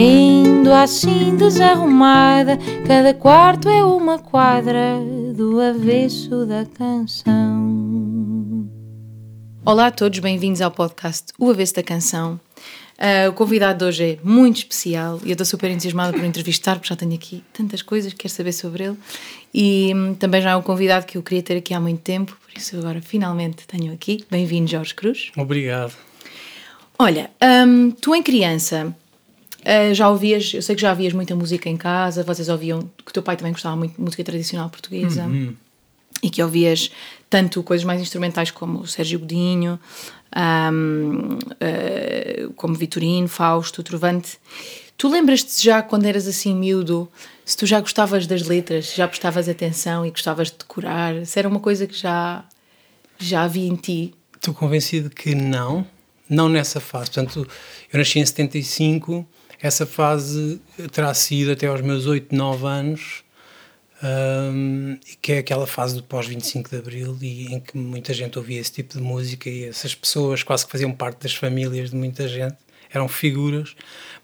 Vendo 0.00 0.72
assim 0.72 1.36
desarrumada, 1.36 2.56
cada 2.86 3.12
quarto 3.12 3.68
é 3.68 3.82
uma 3.82 4.16
quadra 4.16 4.96
do 5.34 5.60
avesso 5.60 6.46
da 6.46 6.64
canção. 6.64 8.70
Olá 9.64 9.88
a 9.88 9.90
todos, 9.90 10.20
bem-vindos 10.20 10.60
ao 10.60 10.70
podcast 10.70 11.32
O 11.36 11.50
Avesso 11.50 11.74
da 11.74 11.82
Canção. 11.82 12.38
Uh, 12.96 13.30
o 13.30 13.32
convidado 13.32 13.80
de 13.80 13.84
hoje 13.86 14.04
é 14.04 14.18
muito 14.22 14.58
especial 14.58 15.18
e 15.24 15.30
eu 15.30 15.32
estou 15.32 15.44
super 15.44 15.68
entusiasmada 15.68 16.12
por 16.12 16.24
entrevistar, 16.24 16.76
porque 16.76 16.90
já 16.90 16.94
tenho 16.94 17.14
aqui 17.14 17.42
tantas 17.52 17.82
coisas 17.82 18.12
que 18.12 18.20
quero 18.20 18.32
saber 18.32 18.52
sobre 18.52 18.84
ele. 18.84 18.96
E 19.52 19.92
um, 19.92 20.14
também 20.14 20.40
já 20.40 20.50
é 20.50 20.56
um 20.56 20.62
convidado 20.62 21.06
que 21.06 21.18
eu 21.18 21.24
queria 21.24 21.42
ter 21.42 21.56
aqui 21.56 21.74
há 21.74 21.80
muito 21.80 22.02
tempo, 22.02 22.38
por 22.40 22.56
isso 22.56 22.78
agora 22.78 23.02
finalmente 23.02 23.66
tenho 23.66 23.92
aqui. 23.92 24.24
Bem-vindo, 24.30 24.70
Jorge 24.70 24.94
Cruz. 24.94 25.32
Obrigado. 25.36 25.92
Olha, 26.96 27.32
um, 27.66 27.90
tu 27.90 28.14
em 28.14 28.22
criança 28.22 28.94
uh, 29.68 29.94
já 29.94 30.08
ouvias, 30.08 30.54
eu 30.54 30.62
sei 30.62 30.74
que 30.74 30.82
já 30.82 30.90
ouvias 30.90 31.12
muita 31.12 31.34
música 31.34 31.68
em 31.68 31.76
casa, 31.76 32.22
vocês 32.22 32.48
ouviam, 32.48 32.80
que 33.04 33.10
o 33.10 33.12
teu 33.12 33.22
pai 33.22 33.36
também 33.36 33.52
gostava 33.52 33.76
muito 33.76 33.96
de 33.96 34.00
música 34.00 34.24
tradicional 34.24 34.70
portuguesa. 34.70 35.24
Uhum. 35.24 35.54
E 36.22 36.30
que 36.30 36.42
ouvias 36.42 36.90
tanto 37.30 37.62
coisas 37.62 37.84
mais 37.84 38.00
instrumentais 38.00 38.50
como 38.50 38.80
o 38.80 38.86
Sérgio 38.86 39.20
Godinho, 39.20 39.78
um, 40.34 41.34
uh, 41.34 41.38
eh, 41.60 42.48
como 42.56 42.74
Vitorino, 42.74 43.28
Fausto, 43.28 43.82
Trovante. 43.82 44.38
Tu 44.96 45.08
lembras-te 45.08 45.62
já 45.62 45.80
quando 45.82 46.06
eras 46.06 46.26
assim 46.26 46.54
miúdo, 46.54 47.08
se 47.44 47.56
tu 47.56 47.66
já 47.66 47.80
gostavas 47.80 48.26
das 48.26 48.42
letras, 48.42 48.94
já 48.94 49.06
prestavas 49.06 49.48
atenção 49.48 50.04
e 50.04 50.10
gostavas 50.10 50.50
de 50.50 50.58
decorar, 50.58 51.24
se 51.24 51.38
era 51.38 51.48
uma 51.48 51.60
coisa 51.60 51.86
que 51.86 51.96
já, 51.96 52.44
já 53.18 53.42
havia 53.42 53.68
em 53.68 53.76
ti? 53.76 54.14
Estou 54.34 54.52
convencido 54.52 55.10
que 55.10 55.34
não, 55.34 55.86
não 56.28 56.48
nessa 56.48 56.80
fase. 56.80 57.10
Portanto, 57.10 57.46
eu 57.92 57.98
nasci 57.98 58.18
em 58.18 58.26
75, 58.26 59.26
essa 59.60 59.86
fase 59.86 60.60
terá 60.92 61.12
sido 61.14 61.52
até 61.52 61.66
aos 61.66 61.80
meus 61.80 62.06
8, 62.06 62.34
9 62.34 62.66
anos 62.66 63.24
um, 64.02 64.96
que 65.20 65.32
é 65.32 65.38
aquela 65.38 65.66
fase 65.66 65.96
do 65.96 66.02
pós-25 66.02 66.70
de 66.70 66.76
Abril 66.76 67.18
e 67.20 67.54
em 67.54 67.60
que 67.60 67.76
muita 67.76 68.14
gente 68.14 68.38
ouvia 68.38 68.60
esse 68.60 68.72
tipo 68.72 68.96
de 68.96 69.02
música 69.02 69.50
e 69.50 69.64
essas 69.64 69.94
pessoas 69.94 70.42
quase 70.42 70.64
que 70.64 70.72
faziam 70.72 70.92
parte 70.92 71.22
das 71.22 71.34
famílias 71.34 71.90
de 71.90 71.96
muita 71.96 72.28
gente, 72.28 72.56
eram 72.90 73.08
figuras, 73.08 73.74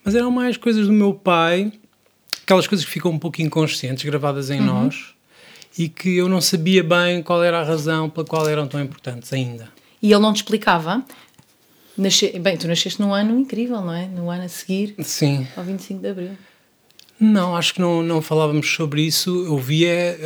mas 0.05 0.15
eram 0.15 0.31
mais 0.31 0.57
coisas 0.57 0.87
do 0.87 0.93
meu 0.93 1.13
pai, 1.13 1.73
aquelas 2.43 2.67
coisas 2.67 2.87
que 2.87 2.93
ficam 2.93 3.11
um 3.11 3.19
pouco 3.19 3.43
inconscientes, 3.43 4.05
gravadas 4.05 4.51
em 4.51 4.61
uhum. 4.61 4.67
nós, 4.67 5.15
e 5.77 5.89
que 5.89 6.17
eu 6.17 6.29
não 6.29 6.41
sabia 6.41 6.85
bem 6.85 7.23
qual 7.23 7.43
era 7.43 7.61
a 7.61 7.65
razão 7.65 8.09
pela 8.09 8.27
qual 8.27 8.49
eram 8.49 8.69
tão 8.69 8.81
importantes 8.81 9.33
ainda. 9.33 9.69
E 10.01 10.13
ele 10.13 10.21
não 10.21 10.33
te 10.33 10.37
explicava? 10.37 11.03
Nasce... 11.97 12.39
Bem, 12.39 12.57
tu 12.57 12.67
nasceste 12.67 13.01
num 13.01 13.15
ano 13.15 13.39
incrível, 13.39 13.81
não 13.81 13.93
é? 13.93 14.07
No 14.07 14.31
ano 14.31 14.45
a 14.45 14.49
seguir 14.49 14.95
Sim. 15.03 15.47
ao 15.57 15.65
25 15.65 16.01
de 16.01 16.09
Abril. 16.09 16.31
Não, 17.19 17.55
acho 17.57 17.75
que 17.75 17.81
não, 17.81 18.03
não 18.03 18.21
falávamos 18.21 18.69
sobre 18.75 19.03
isso. 19.03 19.45
Eu 19.47 19.57
via, 19.57 20.19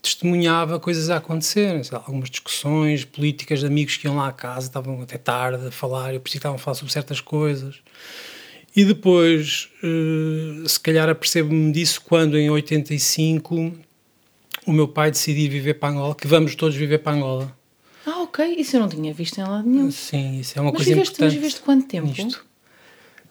testemunhava 0.00 0.80
coisas 0.80 1.10
a 1.10 1.16
acontecer, 1.16 1.82
algumas 1.92 2.30
discussões 2.30 3.04
políticas 3.04 3.60
de 3.60 3.66
amigos 3.66 3.96
que 3.96 4.06
iam 4.06 4.16
lá 4.16 4.28
à 4.28 4.32
casa, 4.32 4.66
estavam 4.66 5.02
até 5.02 5.18
tarde 5.18 5.66
a 5.66 5.70
falar, 5.70 6.14
eu 6.14 6.20
pensei 6.20 6.32
que 6.32 6.38
estavam 6.38 6.56
a 6.56 6.58
falar 6.58 6.74
sobre 6.74 6.92
certas 6.92 7.20
coisas. 7.20 7.76
E 8.74 8.84
depois, 8.84 9.68
uh, 9.84 10.66
se 10.66 10.80
calhar 10.80 11.08
apercebo-me 11.08 11.70
disso 11.70 12.00
quando 12.00 12.38
em 12.38 12.48
85 12.48 13.72
o 14.66 14.72
meu 14.72 14.88
pai 14.88 15.10
decidiu 15.10 15.50
viver 15.50 15.74
para 15.74 15.90
Angola, 15.90 16.14
que 16.14 16.26
vamos 16.26 16.54
todos 16.54 16.74
viver 16.74 16.98
para 16.98 17.12
Angola. 17.12 17.61
Ah, 18.06 18.22
ok, 18.22 18.54
isso 18.58 18.76
eu 18.76 18.80
não 18.80 18.88
tinha 18.88 19.12
visto 19.12 19.38
em 19.38 19.44
lado 19.44 19.68
nenhum. 19.68 19.90
Sim, 19.90 20.40
isso 20.40 20.58
é 20.58 20.62
uma 20.62 20.70
mas 20.70 20.78
coisa 20.78 20.90
viveste, 20.90 21.12
importante. 21.12 21.26
Mas 21.26 21.34
viveste 21.34 21.60
quanto 21.60 21.86
tempo? 21.86 22.06
Nisto. 22.06 22.44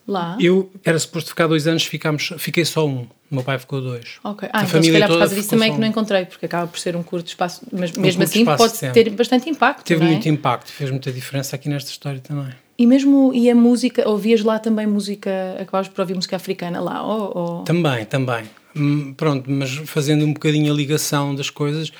Lá? 0.06 0.36
Eu 0.40 0.70
era 0.84 0.98
suposto 0.98 1.30
ficar 1.30 1.46
dois 1.46 1.66
anos, 1.66 1.84
ficámos, 1.84 2.32
fiquei 2.38 2.64
só 2.64 2.86
um. 2.86 3.06
O 3.30 3.34
meu 3.36 3.44
pai 3.44 3.58
ficou 3.58 3.80
dois. 3.80 4.18
Ok. 4.24 4.48
Ah, 4.52 4.60
a 4.60 4.64
então 4.64 4.82
se 4.82 4.92
calhar 4.92 5.08
por 5.08 5.18
causa 5.18 5.34
disso 5.34 5.50
também 5.50 5.70
é 5.70 5.74
que 5.74 5.80
não 5.80 5.86
encontrei, 5.86 6.26
porque 6.26 6.46
acaba 6.46 6.66
por 6.66 6.78
ser 6.78 6.96
um 6.96 7.02
curto 7.02 7.28
espaço, 7.28 7.62
mas 7.72 7.96
um 7.96 8.00
mesmo 8.00 8.22
assim 8.22 8.44
pode 8.44 8.78
ter 8.92 9.08
bastante 9.10 9.48
impacto. 9.48 9.84
Teve 9.84 10.04
é? 10.04 10.06
muito 10.06 10.28
impacto, 10.28 10.70
fez 10.70 10.90
muita 10.90 11.12
diferença 11.12 11.56
aqui 11.56 11.68
nesta 11.68 11.90
história 11.90 12.20
também. 12.20 12.52
E 12.76 12.86
mesmo, 12.86 13.32
e 13.32 13.48
a 13.48 13.54
música, 13.54 14.08
ouvias 14.08 14.42
lá 14.42 14.58
também 14.58 14.86
música, 14.86 15.30
acabavas 15.60 15.88
por 15.88 16.00
ouvir 16.00 16.14
música 16.14 16.36
africana 16.36 16.80
lá? 16.80 17.02
Ou, 17.02 17.38
ou... 17.38 17.62
Também, 17.62 18.04
também. 18.04 18.44
Hum, 18.74 19.12
pronto, 19.14 19.50
mas 19.50 19.70
fazendo 19.86 20.24
um 20.24 20.32
bocadinho 20.32 20.72
a 20.72 20.76
ligação 20.76 21.34
das 21.34 21.50
coisas, 21.50 21.92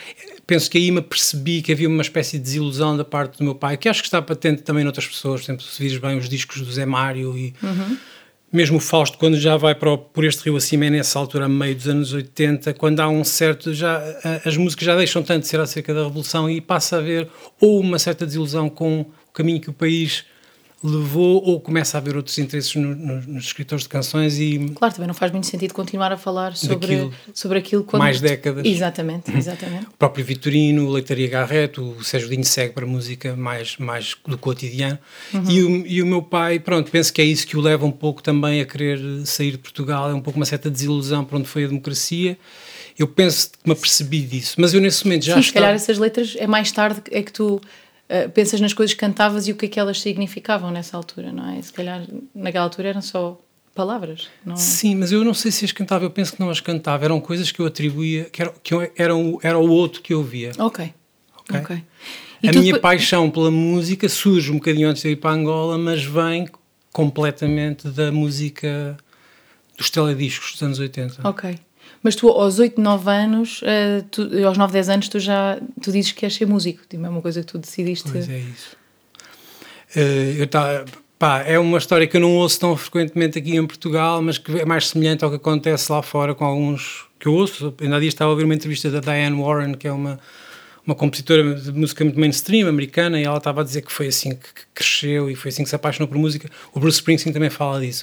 penso 0.46 0.70
que 0.70 0.78
aí 0.78 0.90
me 0.90 1.02
percebi 1.02 1.60
que 1.62 1.72
havia 1.72 1.88
uma 1.88 2.02
espécie 2.02 2.38
de 2.38 2.44
desilusão 2.44 2.96
da 2.96 3.04
parte 3.04 3.38
do 3.38 3.44
meu 3.44 3.54
pai, 3.54 3.76
que 3.76 3.88
acho 3.88 4.02
que 4.02 4.08
está 4.08 4.22
patente 4.22 4.62
também 4.62 4.84
noutras 4.84 5.06
pessoas, 5.06 5.42
por 5.42 5.46
exemplo, 5.46 5.64
se 5.64 5.82
vires 5.82 5.98
bem 5.98 6.16
os 6.16 6.28
discos 6.28 6.60
do 6.62 6.72
Zé 6.72 6.86
Mário 6.86 7.36
e... 7.36 7.54
Uhum 7.62 7.96
mesmo 8.52 8.76
o 8.76 8.80
Fausto, 8.80 9.16
quando 9.16 9.38
já 9.38 9.56
vai 9.56 9.74
para 9.74 9.90
o, 9.90 9.96
por 9.96 10.24
este 10.24 10.44
rio 10.44 10.56
acima, 10.56 10.84
é 10.84 10.90
nessa 10.90 11.18
altura, 11.18 11.48
meio 11.48 11.74
dos 11.74 11.88
anos 11.88 12.12
80, 12.12 12.74
quando 12.74 13.00
há 13.00 13.08
um 13.08 13.24
certo. 13.24 13.72
já 13.72 14.02
As 14.44 14.56
músicas 14.58 14.84
já 14.84 14.94
deixam 14.94 15.22
tanto 15.22 15.40
de 15.40 15.48
ser 15.48 15.58
acerca 15.58 15.94
da 15.94 16.04
Revolução 16.04 16.50
e 16.50 16.60
passa 16.60 16.96
a 16.96 16.98
haver 16.98 17.28
ou 17.58 17.80
uma 17.80 17.98
certa 17.98 18.26
desilusão 18.26 18.68
com 18.68 19.00
o 19.00 19.32
caminho 19.32 19.58
que 19.58 19.70
o 19.70 19.72
país 19.72 20.26
levou 20.82 21.42
ou 21.44 21.60
começa 21.60 21.96
a 21.96 22.00
haver 22.00 22.16
outros 22.16 22.36
interesses 22.38 22.74
no, 22.74 22.94
no, 22.94 23.22
nos 23.22 23.44
escritores 23.44 23.84
de 23.84 23.88
canções 23.88 24.38
e 24.38 24.58
claro 24.74 24.92
também 24.92 25.06
não 25.06 25.14
faz 25.14 25.30
muito 25.30 25.46
sentido 25.46 25.72
continuar 25.72 26.10
a 26.10 26.16
falar 26.16 26.56
sobre 26.56 26.76
daquilo, 26.76 27.14
sobre 27.32 27.58
aquilo 27.58 27.84
quando 27.84 28.00
mais 28.00 28.20
décadas. 28.20 28.64
Exatamente 28.66 29.30
exatamente. 29.36 29.86
O 29.86 29.96
próprio 29.98 30.24
Vitorino 30.24 30.86
o 30.86 30.90
Leitaria 30.90 31.28
Garreto 31.28 31.82
o 31.82 32.02
Sérgio 32.02 32.28
Dinho 32.28 32.44
segue 32.44 32.74
para 32.74 32.84
música 32.84 33.36
mais 33.36 33.76
mais 33.76 34.16
do 34.26 34.36
cotidiano. 34.36 34.98
Uhum. 35.32 35.50
e, 35.50 35.62
o, 35.62 35.86
e 35.86 36.02
o 36.02 36.06
meu 36.06 36.22
pai 36.22 36.58
pronto 36.58 36.90
penso 36.90 37.12
que 37.12 37.22
é 37.22 37.24
isso 37.24 37.46
que 37.46 37.56
o 37.56 37.60
leva 37.60 37.86
um 37.86 37.92
pouco 37.92 38.22
também 38.22 38.60
a 38.60 38.64
querer 38.64 38.98
sair 39.24 39.52
de 39.52 39.58
Portugal. 39.58 40.10
É 40.10 40.14
um 40.14 40.20
pouco 40.20 40.38
uma 40.38 40.46
certa 40.46 40.68
desilusão 40.68 41.24
para 41.24 41.38
onde 41.38 41.48
foi 41.48 41.64
a 41.64 41.68
democracia. 41.68 42.36
Eu 42.98 43.06
penso 43.06 43.50
que 43.50 43.58
me 43.64 43.72
apercebi 43.72 44.20
disso 44.20 44.56
mas 44.58 44.74
eu 44.74 44.80
nesse 44.80 45.04
momento 45.04 45.24
já 45.24 45.36
Sim, 45.36 45.42
se 45.42 45.52
calhar 45.52 45.72
essas 45.72 45.98
letras 45.98 46.34
é 46.38 46.46
mais 46.46 46.70
tarde 46.70 47.02
é 47.10 47.22
que 47.22 47.32
tu 47.32 47.60
eh, 48.08 48.28
pensas 48.28 48.60
nas 48.60 48.72
coisas 48.72 48.94
que 48.94 49.00
cantavas 49.00 49.48
e 49.48 49.52
o 49.52 49.56
que 49.56 49.66
é 49.66 49.68
que 49.68 49.80
elas 49.80 50.00
significavam 50.00 50.70
nessa 50.70 50.96
altura, 50.96 51.32
não 51.32 51.50
é? 51.50 51.60
Se 51.62 51.72
calhar 51.72 52.06
naquela 52.34 52.64
altura 52.64 52.88
eram 52.88 53.02
só 53.02 53.40
palavras, 53.74 54.28
não 54.44 54.54
é? 54.54 54.58
Sim, 54.58 54.96
mas 54.96 55.12
eu 55.12 55.24
não 55.24 55.34
sei 55.34 55.50
se 55.50 55.64
as 55.64 55.72
cantava, 55.72 56.04
eu 56.04 56.10
penso 56.10 56.34
que 56.34 56.40
não 56.40 56.50
as 56.50 56.60
cantava, 56.60 57.04
eram 57.04 57.20
coisas 57.20 57.50
que 57.50 57.60
eu 57.60 57.66
atribuía, 57.66 58.24
que 58.24 58.42
era, 58.42 58.54
que 58.62 58.74
era, 58.74 59.14
era 59.42 59.58
o 59.58 59.70
outro 59.70 60.02
que 60.02 60.12
eu 60.12 60.22
via. 60.22 60.52
Ok. 60.58 60.92
Ok. 61.38 61.60
okay. 61.60 61.82
A 62.44 62.50
minha 62.50 62.74
depois... 62.74 62.82
paixão 62.82 63.30
pela 63.30 63.50
música 63.50 64.08
surge 64.08 64.50
um 64.50 64.56
bocadinho 64.56 64.88
antes 64.88 65.02
de 65.02 65.10
ir 65.10 65.16
para 65.16 65.30
Angola, 65.30 65.78
mas 65.78 66.04
vem 66.04 66.48
completamente 66.92 67.88
da 67.88 68.12
música 68.12 68.96
dos 69.78 69.90
telediscos 69.90 70.52
dos 70.52 70.62
anos 70.62 70.78
80. 70.78 71.26
Ok. 71.26 71.58
Mas 72.02 72.16
tu, 72.16 72.28
aos 72.28 72.58
8, 72.58 72.80
9 72.80 73.10
anos, 73.10 73.62
uh, 73.62 74.02
tu, 74.10 74.22
aos 74.44 74.58
9, 74.58 74.72
10 74.72 74.88
anos, 74.88 75.08
tu 75.08 75.20
já 75.20 75.58
tu 75.80 75.92
dizes 75.92 76.10
que 76.10 76.20
queres 76.20 76.34
ser 76.34 76.46
músico. 76.46 76.80
Tipo, 76.88 77.06
é 77.06 77.08
uma 77.08 77.22
coisa 77.22 77.40
que 77.40 77.46
tu 77.46 77.58
decidiste. 77.58 78.10
Pois 78.10 78.28
é 78.28 78.38
isso. 78.38 78.76
Uh, 79.94 80.40
eu 80.40 80.46
tá, 80.48 80.84
pá, 81.18 81.42
é 81.42 81.58
uma 81.58 81.78
história 81.78 82.06
que 82.06 82.16
eu 82.16 82.20
não 82.20 82.34
ouço 82.34 82.58
tão 82.58 82.76
frequentemente 82.76 83.38
aqui 83.38 83.54
em 83.54 83.66
Portugal, 83.66 84.20
mas 84.20 84.36
que 84.36 84.58
é 84.58 84.64
mais 84.64 84.88
semelhante 84.88 85.22
ao 85.22 85.30
que 85.30 85.36
acontece 85.36 85.92
lá 85.92 86.02
fora 86.02 86.34
com 86.34 86.44
alguns 86.44 87.06
que 87.20 87.28
eu 87.28 87.34
ouço. 87.34 87.72
Ainda 87.80 87.96
há 87.96 88.00
dias 88.00 88.14
estava 88.14 88.30
a 88.30 88.32
ouvir 88.32 88.44
uma 88.44 88.54
entrevista 88.54 88.90
da 88.90 88.98
Diane 88.98 89.40
Warren, 89.40 89.74
que 89.74 89.86
é 89.86 89.92
uma, 89.92 90.18
uma 90.84 90.96
compositora 90.96 91.54
de 91.54 91.70
música 91.70 92.02
muito 92.02 92.18
mainstream 92.18 92.68
americana, 92.68 93.20
e 93.20 93.22
ela 93.22 93.38
estava 93.38 93.60
a 93.60 93.64
dizer 93.64 93.82
que 93.82 93.92
foi 93.92 94.08
assim 94.08 94.30
que 94.30 94.48
cresceu 94.74 95.30
e 95.30 95.36
foi 95.36 95.50
assim 95.50 95.62
que 95.62 95.68
se 95.68 95.76
apaixonou 95.76 96.08
por 96.08 96.18
música. 96.18 96.50
O 96.74 96.80
Bruce 96.80 96.96
Springsteen 96.96 97.32
também 97.32 97.50
fala 97.50 97.80
disso. 97.80 98.02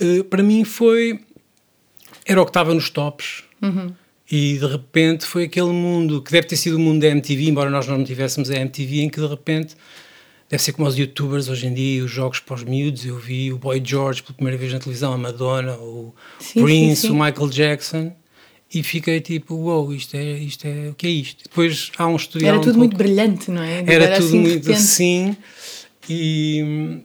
Uh, 0.00 0.24
para 0.24 0.42
mim 0.42 0.64
foi 0.64 1.20
era 2.24 2.40
o 2.40 2.44
que 2.44 2.50
estava 2.50 2.74
nos 2.74 2.90
tops. 2.90 3.44
Uhum. 3.62 3.92
E 4.30 4.58
de 4.58 4.66
repente 4.66 5.26
foi 5.26 5.44
aquele 5.44 5.72
mundo 5.72 6.22
que 6.22 6.30
deve 6.30 6.46
ter 6.46 6.56
sido 6.56 6.76
o 6.76 6.78
mundo 6.78 7.00
da 7.00 7.08
MTV, 7.08 7.48
embora 7.48 7.68
nós 7.68 7.88
não 7.88 8.02
tivéssemos 8.04 8.48
a 8.50 8.54
MTV, 8.54 9.02
em 9.02 9.08
que 9.08 9.20
de 9.20 9.26
repente 9.26 9.74
deve 10.48 10.62
ser 10.62 10.72
como 10.72 10.86
os 10.86 10.96
youtubers 10.96 11.48
hoje 11.48 11.66
em 11.66 11.74
dia, 11.74 12.04
os 12.04 12.10
jogos 12.10 12.38
para 12.38 12.54
os 12.54 12.62
miúdos. 12.62 13.04
Eu 13.04 13.18
vi 13.18 13.52
o 13.52 13.58
Boy 13.58 13.82
George 13.84 14.22
pela 14.22 14.34
primeira 14.34 14.56
vez 14.56 14.72
na 14.72 14.78
televisão, 14.78 15.12
a 15.12 15.18
Madonna, 15.18 15.74
o 15.76 16.14
sim, 16.38 16.62
Prince, 16.62 17.02
sim, 17.02 17.08
sim. 17.08 17.12
o 17.12 17.14
Michael 17.14 17.48
Jackson. 17.50 18.12
E 18.72 18.84
fiquei 18.84 19.20
tipo, 19.20 19.56
uou, 19.56 19.86
wow, 19.86 19.92
isto 19.92 20.16
é, 20.16 20.38
isto 20.38 20.64
é, 20.64 20.90
o 20.90 20.94
que 20.94 21.08
é 21.08 21.10
isto? 21.10 21.42
Depois 21.42 21.90
há 21.98 22.06
um 22.06 22.14
estúdio. 22.14 22.46
Era 22.46 22.56
um 22.56 22.60
tudo 22.60 22.74
pouco, 22.74 22.78
muito 22.78 22.96
brilhante, 22.96 23.50
não 23.50 23.62
é? 23.64 23.80
Era, 23.80 24.04
era 24.04 24.16
tudo 24.16 24.26
assim 24.26 24.38
muito 24.38 24.72
assim. 24.72 25.36
E 26.08 27.02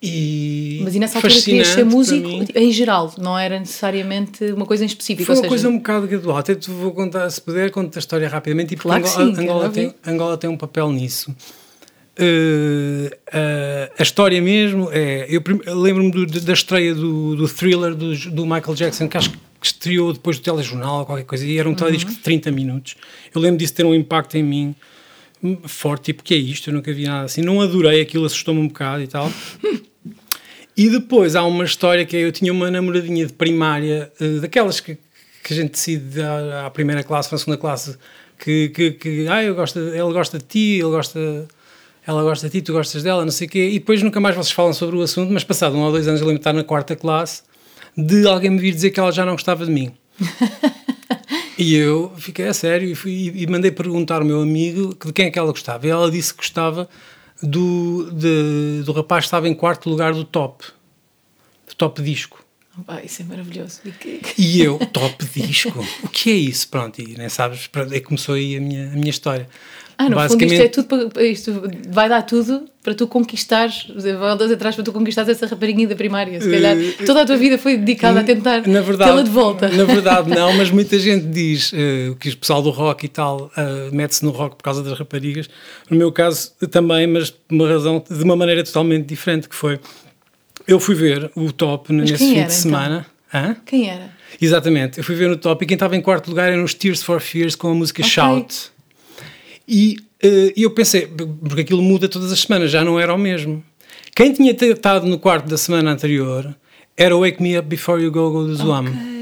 E 0.00 0.80
Mas 0.84 0.94
e 0.94 1.00
nessa 1.00 1.18
altura 1.18 1.34
querias 1.34 1.68
ser 1.68 1.84
músico 1.84 2.28
em 2.54 2.70
geral, 2.70 3.12
não 3.18 3.36
era 3.36 3.58
necessariamente 3.58 4.44
uma 4.52 4.64
coisa 4.64 4.84
em 4.84 4.86
específico? 4.86 5.26
Foi 5.26 5.34
uma 5.34 5.40
seja... 5.40 5.48
coisa 5.48 5.68
um 5.68 5.78
bocado 5.78 6.06
gradual. 6.06 6.36
Até 6.36 6.54
te 6.54 6.70
vou 6.70 6.92
contar, 6.92 7.28
se 7.30 7.40
puder, 7.40 7.70
conto 7.72 7.96
a 7.96 7.98
história 7.98 8.28
rapidamente. 8.28 8.74
E 8.74 8.76
claro 8.76 9.04
Angola, 9.04 9.34
sim, 9.34 9.42
Angola, 9.42 9.68
tem, 9.70 9.94
Angola 10.06 10.36
tem 10.36 10.48
um 10.48 10.56
papel 10.56 10.92
nisso. 10.92 11.34
Uh, 12.20 13.06
uh, 13.06 13.92
a 13.98 14.02
história 14.02 14.40
mesmo 14.40 14.88
é. 14.92 15.26
Eu, 15.28 15.42
eu 15.66 15.80
lembro-me 15.80 16.26
da 16.26 16.52
estreia 16.52 16.94
do, 16.94 17.34
do 17.34 17.48
thriller 17.48 17.94
do, 17.94 18.16
do, 18.30 18.44
Michael 18.44 18.74
Jackson, 18.74 19.08
que 19.08 19.16
acho 19.16 19.30
que 19.30 19.38
estreou 19.62 20.12
depois 20.12 20.38
do 20.38 20.42
telejornal 20.42 21.00
ou 21.00 21.06
qualquer 21.06 21.24
coisa, 21.24 21.44
e 21.44 21.58
era 21.58 21.68
um 21.68 21.72
uhum. 21.72 21.76
teledisco 21.76 22.10
de 22.12 22.18
30 22.18 22.52
minutos. 22.52 22.94
Eu 23.34 23.40
lembro 23.40 23.58
disso 23.58 23.74
ter 23.74 23.84
um 23.84 23.94
impacto 23.94 24.36
em 24.36 24.44
mim 24.44 24.74
forte, 25.64 26.06
tipo, 26.06 26.22
que 26.22 26.34
é 26.34 26.36
isto? 26.36 26.70
Eu 26.70 26.74
nunca 26.74 26.92
vi 26.92 27.04
nada 27.04 27.24
assim. 27.24 27.42
Não 27.42 27.60
adorei, 27.60 28.00
aquilo 28.00 28.24
assustou-me 28.26 28.60
um 28.60 28.68
bocado 28.68 29.02
e 29.02 29.06
tal. 29.06 29.30
e 30.78 30.88
depois 30.88 31.34
há 31.34 31.44
uma 31.44 31.64
história 31.64 32.06
que 32.06 32.16
é, 32.16 32.20
eu 32.24 32.30
tinha 32.30 32.52
uma 32.52 32.70
namoradinha 32.70 33.26
de 33.26 33.32
primária, 33.32 34.12
uh, 34.20 34.40
daquelas 34.40 34.78
que, 34.78 34.96
que 35.42 35.52
a 35.52 35.56
gente 35.56 35.72
decide 35.72 36.22
à, 36.22 36.66
à 36.66 36.70
primeira 36.70 37.02
classe, 37.02 37.34
à 37.34 37.36
segunda 37.36 37.58
classe, 37.58 37.98
que, 38.38 38.68
que, 38.68 38.92
que 38.92 39.26
ah, 39.28 39.42
eu 39.42 39.56
gosto, 39.56 39.76
ele 39.80 40.12
gosta 40.12 40.38
de 40.38 40.44
ti, 40.44 40.78
ele 40.78 40.90
gosta 40.90 41.48
ela 42.06 42.22
gosta 42.22 42.48
de 42.48 42.52
ti, 42.52 42.62
tu 42.62 42.72
gostas 42.72 43.02
dela, 43.02 43.22
não 43.22 43.32
sei 43.32 43.48
o 43.48 43.50
quê, 43.50 43.68
e 43.68 43.80
depois 43.80 44.02
nunca 44.02 44.20
mais 44.20 44.34
vocês 44.36 44.52
falam 44.52 44.72
sobre 44.72 44.96
o 44.96 45.02
assunto, 45.02 45.30
mas 45.32 45.44
passado 45.44 45.76
um 45.76 45.80
ou 45.80 45.90
dois 45.90 46.06
anos 46.06 46.20
eu 46.20 46.26
lembro 46.26 46.38
de 46.38 46.40
estar 46.40 46.54
na 46.54 46.64
quarta 46.64 46.94
classe, 46.94 47.42
de 47.96 48.26
alguém 48.26 48.48
me 48.48 48.58
vir 48.58 48.72
dizer 48.72 48.92
que 48.92 49.00
ela 49.00 49.10
já 49.10 49.26
não 49.26 49.32
gostava 49.32 49.66
de 49.66 49.70
mim. 49.72 49.92
e 51.58 51.74
eu 51.74 52.12
fiquei 52.16 52.46
a 52.46 52.54
sério 52.54 52.88
e, 52.88 52.94
fui, 52.94 53.32
e 53.34 53.46
mandei 53.46 53.72
perguntar 53.72 54.20
ao 54.20 54.24
meu 54.24 54.40
amigo 54.40 54.96
de 55.04 55.12
quem 55.12 55.26
é 55.26 55.30
que 55.30 55.38
ela 55.38 55.50
gostava. 55.50 55.86
E 55.86 55.90
ela 55.90 56.10
disse 56.10 56.32
que 56.32 56.38
gostava 56.38 56.88
do, 57.42 58.10
de, 58.12 58.82
do 58.84 58.92
rapaz 58.92 59.24
que 59.24 59.26
estava 59.26 59.48
em 59.48 59.54
quarto 59.54 59.88
lugar 59.88 60.12
do 60.12 60.24
top, 60.24 60.64
do 61.68 61.74
top 61.74 62.02
disco. 62.02 62.44
Ah, 62.86 63.02
isso 63.02 63.22
é 63.22 63.24
maravilhoso. 63.24 63.80
E, 64.36 64.60
eu, 64.60 64.78
top 64.92 65.24
disco? 65.26 65.84
o 66.02 66.08
que 66.08 66.30
é 66.30 66.34
isso? 66.34 66.68
Pronto, 66.68 67.00
e 67.00 67.16
nem 67.16 67.28
sabes, 67.28 67.68
aí 67.90 68.00
começou 68.00 68.36
aí 68.36 68.56
a 68.56 68.60
minha, 68.60 68.92
a 68.92 68.94
minha 68.94 69.10
história. 69.10 69.48
Ah, 69.98 70.08
no 70.08 70.14
Basicamente... 70.14 70.50
fundo 70.50 70.64
isto 70.64 70.80
é 70.80 70.82
tudo 70.82 71.10
para, 71.10 71.24
isto 71.24 71.62
vai 71.90 72.08
dar 72.08 72.22
tudo 72.22 72.66
para 72.84 72.94
tu 72.94 73.08
conquistares, 73.08 73.88
voltas 74.16 74.52
atrás 74.52 74.76
para 74.76 74.84
tu 74.84 74.92
conquistares 74.92 75.28
essa 75.28 75.44
rapariga 75.46 75.88
da 75.88 75.96
primária, 75.96 76.40
se 76.40 76.48
calhar 76.48 76.76
uh, 76.76 77.04
toda 77.04 77.22
a 77.22 77.26
tua 77.26 77.36
vida 77.36 77.58
foi 77.58 77.76
dedicada 77.76 78.20
a 78.20 78.22
tentar 78.22 78.62
tê-la 78.62 79.22
de 79.22 79.28
volta. 79.30 79.68
Na 79.68 79.82
verdade 79.82 80.30
não, 80.30 80.52
mas 80.56 80.70
muita 80.70 80.96
gente 81.00 81.26
diz 81.26 81.72
uh, 81.72 82.14
que 82.14 82.28
o 82.28 82.36
pessoal 82.36 82.62
do 82.62 82.70
rock 82.70 83.06
e 83.06 83.08
tal 83.08 83.50
uh, 83.56 83.92
mete-se 83.94 84.24
no 84.24 84.30
rock 84.30 84.54
por 84.54 84.62
causa 84.62 84.84
das 84.84 84.96
raparigas, 84.96 85.50
no 85.90 85.96
meu 85.96 86.12
caso 86.12 86.52
também, 86.70 87.08
mas 87.08 87.30
por 87.30 87.56
uma 87.56 87.68
razão, 87.68 88.02
de 88.08 88.22
uma 88.22 88.36
maneira 88.36 88.62
totalmente 88.62 89.04
diferente, 89.04 89.48
que 89.48 89.54
foi, 89.56 89.80
eu 90.64 90.78
fui 90.78 90.94
ver 90.94 91.28
o 91.34 91.50
Top 91.50 91.92
mas 91.92 92.08
nesse 92.08 92.24
fim 92.24 92.38
era, 92.38 92.46
de 92.46 92.54
semana. 92.54 93.06
Então? 93.28 93.40
Hã? 93.40 93.56
Quem 93.66 93.90
era? 93.90 94.10
Exatamente, 94.40 94.98
eu 94.98 95.04
fui 95.04 95.16
ver 95.16 95.28
no 95.28 95.36
Top 95.36 95.62
e 95.62 95.66
quem 95.66 95.74
estava 95.74 95.96
em 95.96 96.00
quarto 96.00 96.28
lugar 96.28 96.52
eram 96.52 96.62
os 96.62 96.72
Tears 96.72 97.02
for 97.02 97.20
Fears 97.20 97.56
com 97.56 97.72
a 97.72 97.74
música 97.74 98.00
okay. 98.00 98.10
Shout. 98.10 98.77
E 99.68 99.98
uh, 100.24 100.52
eu 100.56 100.70
pensei, 100.70 101.06
porque 101.06 101.60
aquilo 101.60 101.82
muda 101.82 102.08
todas 102.08 102.32
as 102.32 102.40
semanas, 102.40 102.70
já 102.70 102.82
não 102.82 102.98
era 102.98 103.14
o 103.14 103.18
mesmo. 103.18 103.62
Quem 104.16 104.32
tinha 104.32 104.52
estado 104.52 105.06
no 105.06 105.18
quarto 105.18 105.48
da 105.48 105.58
semana 105.58 105.92
anterior 105.92 106.56
era 106.96 107.14
o 107.14 107.20
Wake 107.20 107.42
Me 107.42 107.58
Up 107.58 107.68
Before 107.68 108.02
You 108.02 108.10
Go 108.10 108.30
Go 108.30 108.44
do 108.44 108.56
Zoam. 108.56 108.86
Okay. 108.86 109.17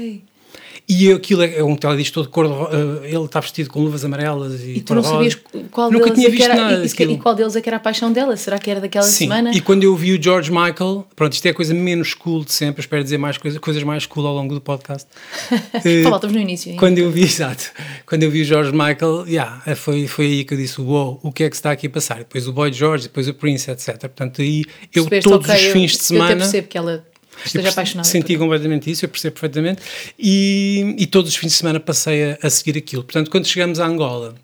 E 0.89 1.11
aquilo 1.11 1.43
é, 1.43 1.57
é 1.57 1.63
um 1.63 1.75
teledisco 1.75 2.13
todo 2.13 2.29
cor 2.29 2.45
uh, 2.45 3.03
ele 3.03 3.25
está 3.25 3.41
vestido 3.41 3.69
com 3.69 3.81
luvas 3.81 4.05
amarelas 4.05 4.63
e, 4.63 4.77
e 4.77 4.81
tu 4.81 4.95
não 4.95 5.03
sabias 5.03 5.37
qual 5.69 5.91
Nunca 5.91 6.05
deles 6.05 6.15
tinha 6.15 6.27
é 6.29 6.31
visto 6.31 6.43
era, 6.45 6.55
nada 6.55 6.85
e, 6.85 7.03
e, 7.13 7.17
qual 7.17 7.35
deles 7.35 7.57
é 7.57 7.61
que 7.61 7.67
era 7.67 7.75
a 7.75 7.79
paixão 7.79 8.09
dela? 8.09 8.37
Será 8.37 8.57
que 8.57 8.71
era 8.71 8.79
daquela 8.79 9.05
Sim. 9.05 9.25
semana? 9.25 9.51
E 9.53 9.59
quando 9.59 9.83
eu 9.83 9.93
vi 9.97 10.13
o 10.13 10.23
George 10.23 10.49
Michael, 10.49 11.05
pronto, 11.13 11.33
isto 11.33 11.45
é 11.45 11.49
a 11.49 11.53
coisa 11.53 11.73
menos 11.73 12.13
cool 12.13 12.45
de 12.45 12.53
sempre, 12.53 12.79
espero 12.79 13.03
dizer 13.03 13.17
mais 13.17 13.37
coisa, 13.37 13.59
coisas 13.59 13.83
mais 13.83 14.05
cool 14.05 14.25
ao 14.27 14.33
longo 14.33 14.53
do 14.53 14.61
podcast. 14.61 15.09
uh, 15.51 16.27
no 16.31 16.39
início. 16.39 16.73
Quando 16.77 16.99
eu 16.99 17.11
vi, 17.11 17.23
exato, 17.27 17.69
quando 18.05 18.23
eu 18.23 18.31
vi 18.31 18.43
o 18.43 18.45
George 18.45 18.71
Michael, 18.71 19.25
yeah, 19.27 19.61
foi, 19.75 20.07
foi 20.07 20.25
aí 20.25 20.43
que 20.45 20.53
eu 20.53 20.57
disse, 20.57 20.79
wow, 20.79 21.19
o 21.21 21.33
que 21.33 21.43
é 21.43 21.49
que 21.49 21.55
está 21.57 21.71
aqui 21.71 21.87
a 21.87 21.89
passar? 21.89 22.19
Depois 22.19 22.47
o 22.47 22.53
Boy 22.53 22.71
George, 22.71 23.03
depois 23.03 23.27
o 23.27 23.33
Prince, 23.33 23.69
etc. 23.69 23.99
Portanto, 23.99 24.41
aí 24.41 24.63
eu 24.95 25.03
Percebeste, 25.03 25.29
todos 25.29 25.49
okay, 25.49 25.67
os 25.67 25.73
fins 25.73 25.91
eu, 25.91 25.97
de 25.97 26.03
semana... 26.05 26.31
Eu 26.31 26.35
até 26.35 26.43
percebo 26.43 26.67
que 26.69 26.77
ela 26.77 27.05
esteja 27.45 27.69
apaixonada. 27.69 28.07
Senti 28.07 28.33
por... 28.33 28.43
completamente 28.43 28.89
isso, 28.89 29.05
eu 29.05 29.09
percebo 29.09 29.33
perfeitamente. 29.33 29.81
E, 30.17 30.95
e 30.97 31.05
todos 31.05 31.31
os 31.31 31.37
fins 31.37 31.51
de 31.51 31.57
semana 31.57 31.79
passei 31.79 32.31
a, 32.31 32.37
a, 32.43 32.49
seguir 32.49 32.77
aquilo. 32.77 33.03
Portanto, 33.03 33.29
quando 33.29 33.45
chegamos 33.45 33.79
a 33.79 33.85
Angola, 33.85 34.35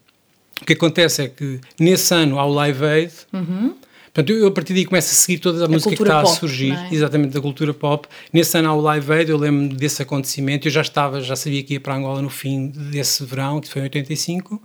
o 0.61 0.65
que 0.65 0.73
acontece 0.73 1.23
é 1.23 1.27
que 1.27 1.59
nesse 1.79 2.13
ano 2.13 2.39
há 2.39 2.45
o 2.45 2.53
Live 2.53 2.85
Aid. 2.85 3.13
Uhum. 3.33 3.75
Portanto, 4.13 4.31
eu 4.31 4.47
a 4.47 4.51
partir 4.51 4.73
daí 4.73 4.85
começo 4.85 5.11
a 5.11 5.15
seguir 5.15 5.39
toda 5.39 5.63
a, 5.63 5.65
a 5.65 5.67
música 5.67 5.95
que 5.95 6.01
está 6.03 6.21
pop, 6.21 6.31
a 6.31 6.39
surgir, 6.39 6.71
é? 6.71 6.89
exatamente 6.91 7.33
da 7.33 7.41
cultura 7.41 7.73
pop. 7.73 8.07
Nesse 8.31 8.55
ano 8.57 8.69
há 8.69 8.73
o 8.73 8.81
Live 8.81 9.11
Aid, 9.11 9.31
eu 9.31 9.37
lembro 9.37 9.75
desse 9.75 10.03
acontecimento. 10.03 10.67
Eu 10.67 10.71
já 10.71 10.81
estava, 10.81 11.19
já 11.19 11.35
sabia 11.35 11.63
que 11.63 11.73
ia 11.73 11.79
para 11.79 11.95
Angola 11.95 12.21
no 12.21 12.29
fim 12.29 12.67
desse 12.67 13.25
verão, 13.25 13.59
que 13.59 13.67
foi 13.67 13.81
em 13.81 13.85
85. 13.85 14.61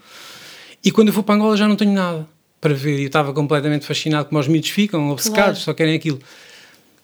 E 0.85 0.91
quando 0.91 1.09
eu 1.09 1.15
vou 1.15 1.25
para 1.25 1.35
Angola 1.35 1.57
já 1.57 1.67
não 1.67 1.77
tenho 1.77 1.93
nada 1.93 2.29
para 2.61 2.75
ver. 2.75 3.01
Eu 3.01 3.07
estava 3.07 3.33
completamente 3.33 3.87
fascinado 3.87 4.29
como 4.29 4.41
os 4.41 4.49
miúdos 4.49 4.71
ficam, 4.71 5.11
obcecados, 5.11 5.43
claro. 5.43 5.57
só 5.57 5.75
querem 5.75 5.95
aquilo. 5.95 6.21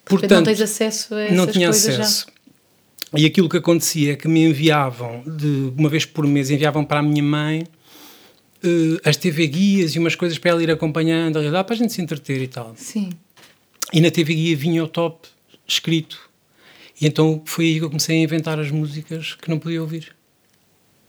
Portanto, 0.05 0.33
não 0.33 0.43
tens 0.43 0.61
acesso 0.61 1.15
a 1.15 1.23
essas 1.23 1.37
não 1.37 1.47
tinha 1.47 1.71
acesso. 1.71 2.27
Já. 2.27 2.35
E 3.17 3.27
aquilo 3.27 3.49
que 3.49 3.57
acontecia 3.57 4.13
é 4.13 4.17
que 4.17 4.27
me 4.27 4.45
enviavam, 4.45 5.23
de 5.25 5.73
uma 5.77 5.89
vez 5.89 6.05
por 6.05 6.27
mês, 6.27 6.51
enviavam 6.51 6.85
para 6.85 6.99
a 6.99 7.03
minha 7.03 7.23
mãe 7.23 7.65
uh, 8.65 9.01
as 9.05 9.17
TV 9.17 9.47
guias 9.47 9.95
e 9.95 9.99
umas 9.99 10.15
coisas 10.15 10.39
para 10.39 10.51
ela 10.51 10.63
ir 10.63 10.71
acompanhando, 10.71 11.39
a 11.39 11.65
para 11.65 11.75
a 11.75 11.79
gente 11.79 11.93
se 11.93 12.03
entreter 12.03 12.43
e 12.43 12.49
tal. 12.49 12.75
Sim. 12.77 13.11
E 13.93 14.01
na 14.01 14.11
TV 14.11 14.35
guia 14.35 14.57
vinha 14.57 14.83
o 14.83 14.89
top 14.89 15.29
escrito. 15.67 16.19
E 17.01 17.07
então 17.07 17.43
foi 17.45 17.67
aí 17.67 17.79
que 17.79 17.85
eu 17.85 17.89
comecei 17.89 18.17
a 18.17 18.23
inventar 18.23 18.59
as 18.59 18.71
músicas 18.71 19.35
que 19.35 19.49
não 19.49 19.59
podia 19.59 19.81
ouvir. 19.81 20.15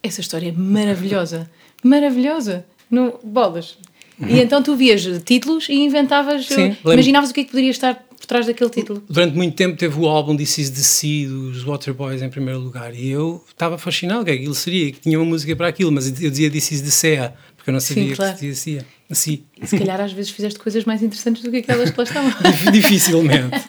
Essa 0.04 0.22
história 0.22 0.50
é 0.50 0.52
maravilhosa. 0.52 1.50
maravilhosa. 1.84 2.66
No, 2.90 3.20
bolas. 3.24 3.78
Uhum. 4.20 4.30
E 4.30 4.40
então 4.40 4.62
tu 4.62 4.76
vias 4.76 5.04
títulos 5.26 5.68
e 5.70 5.74
inventavas. 5.74 6.46
Sim, 6.46 6.78
imaginavas 6.86 7.32
o 7.32 7.34
que 7.34 7.42
é 7.42 7.44
que 7.44 7.50
poderia 7.50 7.72
estar 7.72 8.06
por 8.25 8.27
trás 8.27 8.48
daquele 8.48 8.69
título. 8.69 9.04
Durante 9.07 9.36
muito 9.36 9.56
tempo 9.56 9.77
teve 9.77 10.00
o 10.00 10.07
álbum 10.07 10.36
This 10.36 10.57
Is 10.57 10.69
The 10.72 10.81
Sea 10.81 11.30
dos 11.30 11.63
Waterboys 11.63 12.22
em 12.22 12.30
primeiro 12.30 12.60
lugar 12.60 12.94
e 12.94 13.10
eu 13.10 13.44
estava 13.48 13.77
fascinado 13.77 14.25
que 14.25 14.31
aquilo 14.31 14.56
seria, 14.56 14.92
que 14.92 15.00
tinha 15.00 15.19
uma 15.19 15.25
música 15.25 15.56
para 15.56 15.68
aquilo, 15.68 15.92
mas 15.92 16.07
eu 16.07 16.30
dizia 16.31 16.50
This 16.50 16.72
Is 16.72 16.81
The 16.81 16.89
Sea 16.89 17.36
porque 17.56 17.69
eu 17.69 17.74
não 17.74 17.80
sabia 17.80 18.10
Sim, 18.10 18.16
claro. 18.16 18.33
que 18.33 18.39
se 18.39 18.45
dizia 18.45 18.86
assim. 19.10 19.44
Se 19.63 19.77
calhar 19.77 20.01
às 20.01 20.12
vezes 20.12 20.31
fizeste 20.31 20.60
coisas 20.60 20.83
mais 20.86 21.01
interessantes 21.01 21.42
do 21.42 21.51
que 21.51 21.57
aquelas 21.57 21.89
que 21.92 21.98
lá 21.98 22.04
estavam. 22.04 22.31
Dificilmente. 22.72 23.62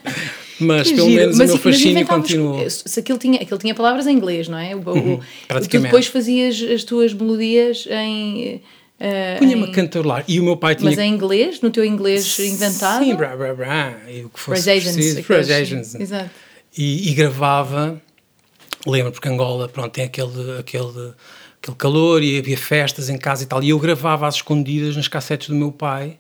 Mas 0.59 0.89
que 0.89 0.95
pelo 0.95 1.09
giro. 1.09 1.21
menos 1.21 1.39
mas, 1.39 1.51
o 1.51 1.53
meu 1.53 1.63
fascínio 1.63 2.07
continuou. 2.07 2.71
Se 2.71 3.01
aquilo 3.01 3.19
tinha, 3.19 3.41
aquilo 3.41 3.59
tinha 3.59 3.75
palavras 3.75 4.07
em 4.07 4.13
inglês, 4.13 4.49
não 4.49 4.59
é? 4.59 4.75
O, 4.75 4.79
uhum, 4.79 5.21
praticamente. 5.47 5.69
Tu 5.69 5.83
depois 5.83 6.07
fazias 6.07 6.63
as 6.63 6.85
tuas 6.85 7.13
melodias 7.13 7.87
em 7.91 8.63
Uh, 8.99 9.39
Punha-me 9.39 9.65
a 9.65 9.73
cantarolar. 9.73 10.25
E 10.27 10.41
o 10.41 10.45
meu 10.45 10.57
pai 10.57 10.75
tinha. 10.75 10.91
Mas 10.91 10.99
em 10.99 11.13
inglês? 11.13 11.61
No 11.61 11.71
teu 11.71 11.85
inglês 11.85 12.39
inventado? 12.39 13.05
Sim, 13.05 13.15
brá, 13.15 13.37
brá, 13.37 13.55
brá. 13.55 13.95
E 14.09 14.25
o 14.25 14.31
que 14.31 14.41
fosse 14.41 14.63
preciso. 14.63 15.53
Agents. 15.53 15.95
Exato. 15.95 16.31
E, 16.77 17.11
e 17.11 17.15
gravava. 17.15 18.01
Lembro, 18.87 19.13
porque 19.13 19.29
Angola, 19.29 19.69
pronto, 19.69 19.93
tem 19.93 20.05
aquele, 20.05 20.59
aquele, 20.59 21.13
aquele 21.61 21.77
calor 21.77 22.23
e 22.23 22.39
havia 22.39 22.57
festas 22.57 23.11
em 23.11 23.19
casa 23.19 23.43
e 23.43 23.47
tal. 23.47 23.63
E 23.63 23.71
eu 23.71 23.79
gravava 23.79 24.27
às 24.27 24.37
escondidas 24.37 24.97
nas 24.97 25.09
cassetes 25.09 25.49
do 25.49 25.55
meu 25.55 25.73
pai. 25.73 26.19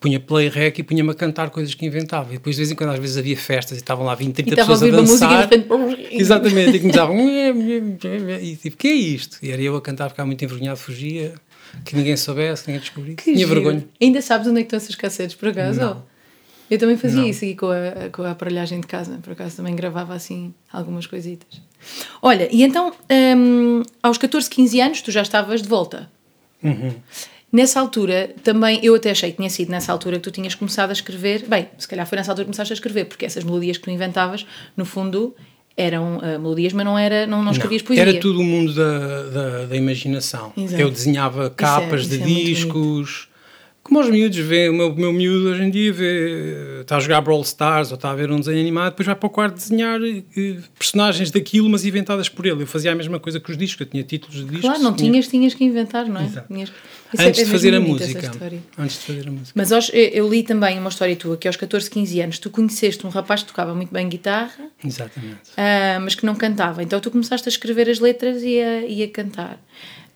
Punha 0.00 0.18
play 0.18 0.48
rec 0.48 0.78
e 0.78 0.82
punha-me 0.82 1.10
a 1.10 1.14
cantar 1.14 1.50
coisas 1.50 1.74
que 1.74 1.84
inventava. 1.84 2.30
E 2.30 2.34
depois, 2.34 2.54
de 2.54 2.62
vez 2.62 2.70
em 2.70 2.74
quando, 2.74 2.90
às 2.90 2.98
vezes 2.98 3.16
havia 3.18 3.36
festas 3.36 3.78
e 3.78 3.80
estavam 3.80 4.06
lá 4.06 4.14
20, 4.14 4.32
30 4.32 4.56
pessoas 4.56 4.82
a, 4.82 4.86
a 4.86 4.90
dançar. 4.90 5.48
Música, 5.48 6.14
Exatamente. 6.14 6.76
E 6.76 6.80
começavam. 6.80 7.16
e 7.18 8.56
tipo, 8.56 8.76
que 8.76 8.88
é 8.88 8.92
isto? 8.92 9.38
E 9.42 9.50
era 9.50 9.60
eu 9.60 9.76
a 9.76 9.82
cantar, 9.82 10.08
ficava 10.08 10.26
muito 10.26 10.44
envergonhado, 10.44 10.78
fugia 10.78 11.34
que 11.84 11.96
ninguém 11.96 12.16
soubesse, 12.16 12.66
ninguém 12.66 12.80
descobrisse. 12.80 13.16
Que 13.16 13.24
Tinha 13.24 13.38
giro. 13.38 13.54
vergonha. 13.54 13.86
Ainda 14.00 14.22
sabes 14.22 14.46
onde 14.46 14.60
é 14.60 14.62
que 14.62 14.66
estão 14.66 14.76
essas 14.76 14.94
cassetes, 14.94 15.36
por 15.36 15.48
acaso? 15.48 15.80
Não. 15.80 16.02
Eu 16.70 16.78
também 16.78 16.96
fazia 16.96 17.22
não. 17.22 17.28
isso 17.28 17.44
aqui 17.44 17.54
com 17.54 17.70
a, 17.70 18.10
com 18.10 18.22
a 18.22 18.32
aparelhagem 18.32 18.80
de 18.80 18.86
casa, 18.86 19.18
por 19.22 19.32
acaso 19.32 19.56
também 19.56 19.74
gravava 19.74 20.14
assim 20.14 20.52
algumas 20.70 21.06
coisitas. 21.06 21.62
Olha, 22.20 22.48
e 22.52 22.62
então 22.62 22.92
hum, 23.10 23.82
aos 24.02 24.18
14, 24.18 24.50
15 24.50 24.80
anos 24.80 25.02
tu 25.02 25.10
já 25.10 25.22
estavas 25.22 25.62
de 25.62 25.68
volta. 25.68 26.10
Uhum. 26.62 26.94
Nessa 27.50 27.80
altura, 27.80 28.34
também, 28.44 28.78
eu 28.82 28.94
até 28.94 29.10
achei 29.10 29.30
que 29.30 29.38
tinha 29.38 29.48
sido 29.48 29.70
nessa 29.70 29.90
altura 29.90 30.16
que 30.16 30.22
tu 30.22 30.30
tinhas 30.30 30.54
começado 30.54 30.90
a 30.90 30.92
escrever. 30.92 31.46
Bem, 31.48 31.66
se 31.78 31.88
calhar 31.88 32.06
foi 32.06 32.16
nessa 32.16 32.30
altura 32.30 32.44
que 32.44 32.48
começaste 32.48 32.74
a 32.74 32.76
escrever, 32.76 33.06
porque 33.06 33.24
essas 33.24 33.42
melodias 33.42 33.78
que 33.78 33.84
tu 33.84 33.90
inventavas, 33.90 34.46
no 34.76 34.84
fundo, 34.84 35.34
eram 35.78 36.18
uh, 36.18 36.40
melodias, 36.40 36.72
mas 36.72 36.84
não, 36.84 36.98
era, 36.98 37.24
não, 37.24 37.42
não 37.42 37.52
escrevias 37.52 37.82
poesia. 37.82 38.02
Era 38.02 38.18
tudo 38.18 38.40
o 38.40 38.44
mundo 38.44 38.74
da, 38.74 39.22
da, 39.22 39.64
da 39.66 39.76
imaginação. 39.76 40.52
Exato. 40.56 40.82
Eu 40.82 40.90
desenhava 40.90 41.48
capas 41.48 42.02
isso 42.02 42.14
é, 42.14 42.16
isso 42.16 42.24
de 42.24 42.32
é 42.32 42.44
discos 42.44 43.28
como 43.88 44.00
os 44.00 44.10
miúdos 44.10 44.38
vê, 44.38 44.68
o 44.68 44.74
meu, 44.74 44.94
meu 44.94 45.12
miúdo 45.12 45.48
hoje 45.48 45.62
em 45.62 45.70
dia 45.70 45.92
vê, 45.92 46.80
está 46.82 46.98
a 46.98 47.00
jogar 47.00 47.22
Brawl 47.22 47.40
Stars 47.40 47.90
ou 47.90 47.94
está 47.94 48.10
a 48.10 48.14
ver 48.14 48.30
um 48.30 48.38
desenho 48.38 48.60
animado, 48.60 48.90
depois 48.90 49.06
vai 49.06 49.16
para 49.16 49.26
o 49.26 49.30
quarto 49.30 49.54
desenhar 49.54 49.98
eh, 50.02 50.56
personagens 50.78 51.30
daquilo, 51.30 51.68
mas 51.70 51.86
inventadas 51.86 52.28
por 52.28 52.44
ele. 52.44 52.62
Eu 52.62 52.66
fazia 52.66 52.92
a 52.92 52.94
mesma 52.94 53.18
coisa 53.18 53.40
que 53.40 53.50
os 53.50 53.56
discos, 53.56 53.80
eu 53.80 53.86
tinha 53.86 54.02
títulos 54.02 54.36
de 54.36 54.44
discos. 54.44 54.60
Claro, 54.60 54.82
não 54.82 54.92
tinha... 54.94 55.10
tinhas, 55.10 55.28
tinhas 55.28 55.54
que 55.54 55.64
inventar, 55.64 56.06
não 56.06 56.20
é? 56.20 56.44
Tinhas... 56.46 56.68
É- 56.68 57.28
Antes 57.28 57.40
é, 57.40 57.44
de 57.44 57.50
fazer 57.50 57.74
a 57.74 57.80
música. 57.80 58.30
Antes 58.76 58.98
de 58.98 59.04
fazer 59.06 59.28
a 59.28 59.30
música. 59.30 59.52
Mas 59.54 59.72
aos, 59.72 59.90
eu 59.94 60.28
li 60.28 60.42
também 60.42 60.78
uma 60.78 60.90
história 60.90 61.16
tua 61.16 61.38
que 61.38 61.48
aos 61.48 61.56
14, 61.56 61.90
15 61.90 62.20
anos 62.20 62.38
tu 62.38 62.50
conheceste 62.50 63.06
um 63.06 63.10
rapaz 63.10 63.42
que 63.42 63.48
tocava 63.48 63.74
muito 63.74 63.90
bem 63.90 64.06
guitarra, 64.08 64.68
Exatamente. 64.84 65.50
Uh, 65.52 66.00
mas 66.02 66.14
que 66.14 66.26
não 66.26 66.34
cantava. 66.34 66.82
Então 66.82 67.00
tu 67.00 67.10
começaste 67.10 67.48
a 67.48 67.50
escrever 67.50 67.88
as 67.88 67.98
letras 67.98 68.42
e 68.42 68.60
a, 68.60 68.86
e 68.86 69.02
a 69.02 69.08
cantar. 69.08 69.58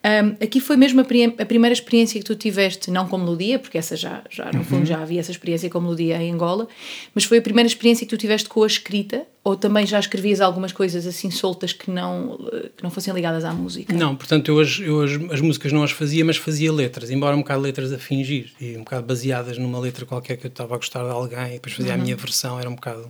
Um, 0.04 0.44
aqui 0.44 0.58
foi 0.58 0.76
mesmo 0.76 1.00
a, 1.00 1.04
a, 1.42 1.46
primeira 1.46 1.72
experiência 1.72 2.18
que 2.18 2.26
tu 2.26 2.34
tiveste, 2.34 2.90
não 2.90 3.06
com 3.06 3.16
melodia, 3.16 3.56
porque 3.56 3.78
essa 3.78 3.96
já, 3.96 4.24
já 4.28 4.50
no 4.50 4.58
uhum. 4.58 4.64
fundo 4.64 4.86
já 4.86 5.00
havia 5.00 5.20
essa 5.20 5.30
experiência 5.30 5.70
com 5.70 5.80
melodia 5.80 6.20
em 6.20 6.32
Angola, 6.32 6.66
mas 7.14 7.22
foi 7.22 7.38
a 7.38 7.42
primeira 7.42 7.68
experiência 7.68 8.04
que 8.04 8.10
tu 8.10 8.16
tiveste 8.16 8.48
com 8.48 8.64
a 8.64 8.66
escrita, 8.66 9.24
ou 9.44 9.54
também 9.54 9.86
já 9.86 10.00
escrevias 10.00 10.40
algumas 10.40 10.72
coisas 10.72 11.06
assim 11.06 11.30
soltas 11.30 11.72
que 11.72 11.88
não, 11.88 12.36
que 12.76 12.82
não 12.82 12.90
fossem 12.90 13.14
ligadas 13.14 13.44
à 13.44 13.52
música? 13.52 13.94
Não, 13.94 14.16
portanto 14.16 14.48
eu, 14.48 14.58
as, 14.58 14.80
eu 14.80 15.02
as, 15.02 15.12
as 15.34 15.40
músicas 15.40 15.72
não 15.72 15.84
as 15.84 15.92
fazia, 15.92 16.24
mas 16.24 16.36
fazia 16.36 16.72
letras, 16.72 17.08
embora 17.08 17.36
um 17.36 17.40
bocado 17.40 17.60
letras 17.60 17.92
a 17.92 17.98
fingir, 17.98 18.50
e 18.60 18.76
um 18.76 18.80
bocado 18.80 19.06
baseadas 19.06 19.56
numa 19.56 19.78
letra 19.78 20.04
qualquer 20.04 20.36
que 20.36 20.46
eu 20.46 20.50
estava 20.50 20.74
a 20.74 20.78
gostar 20.78 21.04
de 21.04 21.10
alguém, 21.10 21.46
e 21.46 21.52
depois 21.52 21.76
fazia 21.76 21.94
uhum. 21.94 22.00
a 22.00 22.02
minha 22.02 22.16
versão, 22.16 22.58
era 22.58 22.68
um 22.68 22.74
bocado 22.74 23.08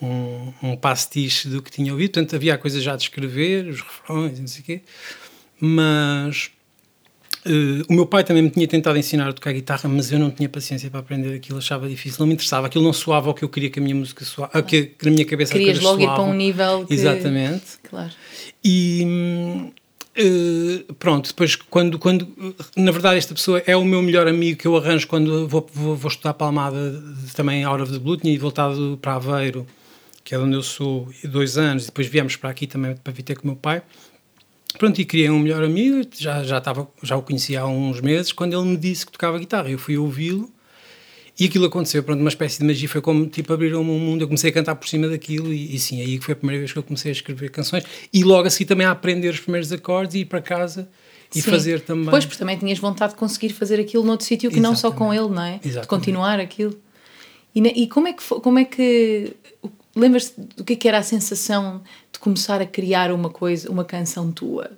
um, 0.00 0.52
um 0.62 0.74
pastiche 0.74 1.48
do 1.48 1.60
que 1.60 1.70
tinha 1.70 1.92
ouvido, 1.92 2.12
portanto 2.12 2.34
havia 2.34 2.56
coisas 2.56 2.82
já 2.82 2.96
de 2.96 3.02
escrever, 3.02 3.66
os 3.66 3.82
refrões, 3.82 4.40
não 4.40 4.46
sei 4.46 4.62
o 4.62 4.64
quê 4.64 4.80
mas 5.60 6.50
uh, 7.46 7.84
o 7.88 7.92
meu 7.92 8.06
pai 8.06 8.24
também 8.24 8.42
me 8.42 8.50
tinha 8.50 8.66
tentado 8.66 8.98
ensinar 8.98 9.28
a 9.28 9.32
tocar 9.32 9.52
guitarra, 9.52 9.88
mas 9.88 10.10
eu 10.10 10.18
não 10.18 10.30
tinha 10.30 10.48
paciência 10.48 10.90
para 10.90 11.00
aprender 11.00 11.34
aquilo, 11.34 11.58
achava 11.58 11.88
difícil, 11.88 12.20
não 12.20 12.26
me 12.26 12.34
interessava, 12.34 12.66
aquilo 12.66 12.84
não 12.84 12.92
soava 12.92 13.30
o 13.30 13.34
que 13.34 13.44
eu 13.44 13.48
queria 13.48 13.70
que 13.70 13.78
a 13.78 13.82
minha 13.82 13.94
música 13.94 14.24
soava, 14.24 14.62
que, 14.62 14.82
que 14.84 15.04
na 15.04 15.10
minha 15.10 15.24
cabeça 15.24 15.52
Querias 15.52 15.80
logo 15.80 16.00
soavam. 16.00 16.14
ir 16.14 16.16
para 16.16 16.24
um 16.24 16.34
nível 16.34 16.86
que... 16.86 16.94
Exatamente. 16.94 17.78
Claro. 17.88 18.12
E... 18.64 19.72
Uh, 20.16 20.94
pronto, 20.94 21.26
depois 21.30 21.56
quando, 21.56 21.98
quando 21.98 22.28
na 22.76 22.92
verdade 22.92 23.18
esta 23.18 23.34
pessoa 23.34 23.60
é 23.66 23.76
o 23.76 23.84
meu 23.84 24.00
melhor 24.00 24.28
amigo 24.28 24.56
que 24.56 24.64
eu 24.64 24.76
arranjo 24.76 25.08
quando 25.08 25.48
vou, 25.48 25.68
vou, 25.74 25.96
vou 25.96 26.08
estudar 26.08 26.34
Palmada 26.34 27.02
também 27.34 27.64
Out 27.64 27.82
of 27.82 27.92
the 27.92 27.98
Blue, 27.98 28.16
tinha 28.16 28.38
voltado 28.38 28.96
para 29.02 29.14
Aveiro 29.14 29.66
que 30.24 30.34
é 30.34 30.38
onde 30.38 30.54
eu 30.54 30.62
sou, 30.62 31.08
dois 31.24 31.58
anos, 31.58 31.86
depois 31.86 32.06
viemos 32.06 32.34
para 32.34 32.48
aqui 32.48 32.66
também 32.66 32.96
para 32.96 33.12
vir 33.12 33.22
ter 33.22 33.36
com 33.36 33.42
o 33.42 33.46
meu 33.48 33.56
pai 33.56 33.82
Pronto, 34.78 35.00
e 35.00 35.04
criei 35.04 35.30
um 35.30 35.38
melhor 35.38 35.62
amigo, 35.62 36.08
já, 36.16 36.42
já, 36.42 36.58
estava, 36.58 36.88
já 37.02 37.16
o 37.16 37.22
conhecia 37.22 37.60
há 37.60 37.66
uns 37.66 38.00
meses, 38.00 38.32
quando 38.32 38.58
ele 38.58 38.68
me 38.70 38.76
disse 38.76 39.06
que 39.06 39.12
tocava 39.12 39.38
guitarra. 39.38 39.70
Eu 39.70 39.78
fui 39.78 39.96
ouvi-lo 39.96 40.50
e 41.38 41.46
aquilo 41.46 41.66
aconteceu, 41.66 42.02
pronto, 42.02 42.20
uma 42.20 42.28
espécie 42.28 42.58
de 42.58 42.64
magia, 42.64 42.88
foi 42.88 43.00
como, 43.00 43.26
tipo, 43.26 43.52
abrir 43.52 43.74
um 43.74 43.82
mundo, 43.82 44.22
eu 44.22 44.28
comecei 44.28 44.50
a 44.50 44.52
cantar 44.52 44.76
por 44.76 44.88
cima 44.88 45.08
daquilo 45.08 45.52
e, 45.52 45.74
e 45.74 45.78
sim, 45.78 46.00
aí 46.00 46.20
foi 46.20 46.32
a 46.32 46.36
primeira 46.36 46.60
vez 46.60 46.72
que 46.72 46.78
eu 46.78 46.82
comecei 46.82 47.10
a 47.10 47.12
escrever 47.12 47.50
canções 47.50 47.84
e 48.12 48.22
logo 48.22 48.46
assim 48.46 48.64
também 48.64 48.86
a 48.86 48.92
aprender 48.92 49.30
os 49.30 49.40
primeiros 49.40 49.72
acordes 49.72 50.14
e 50.14 50.20
ir 50.20 50.24
para 50.26 50.40
casa 50.40 50.88
e 51.34 51.42
sim. 51.42 51.50
fazer 51.50 51.80
também. 51.80 52.08
Pois, 52.08 52.24
porque 52.24 52.38
também 52.38 52.56
tinhas 52.56 52.78
vontade 52.78 53.14
de 53.14 53.18
conseguir 53.18 53.50
fazer 53.50 53.80
aquilo 53.80 54.04
noutro 54.04 54.24
sítio 54.24 54.48
que 54.48 54.58
Exatamente. 54.58 54.82
não 54.82 54.90
só 54.90 54.92
com 54.92 55.12
ele, 55.12 55.28
não 55.28 55.42
é? 55.42 55.54
Exatamente. 55.56 55.80
De 55.82 55.88
continuar 55.88 56.38
aquilo. 56.38 56.78
E, 57.52 57.60
e 57.60 57.88
como 57.88 58.06
é 58.06 58.12
que, 58.12 58.22
como 58.22 58.58
é 58.58 58.64
que 58.64 59.34
lembras-te 59.96 60.40
do 60.40 60.64
que, 60.64 60.74
é 60.74 60.76
que 60.76 60.88
era 60.88 60.98
a 60.98 61.02
sensação 61.02 61.82
de 62.12 62.18
começar 62.18 62.60
a 62.60 62.66
criar 62.66 63.12
uma 63.12 63.30
coisa, 63.30 63.70
uma 63.70 63.84
canção 63.84 64.30
tua? 64.32 64.70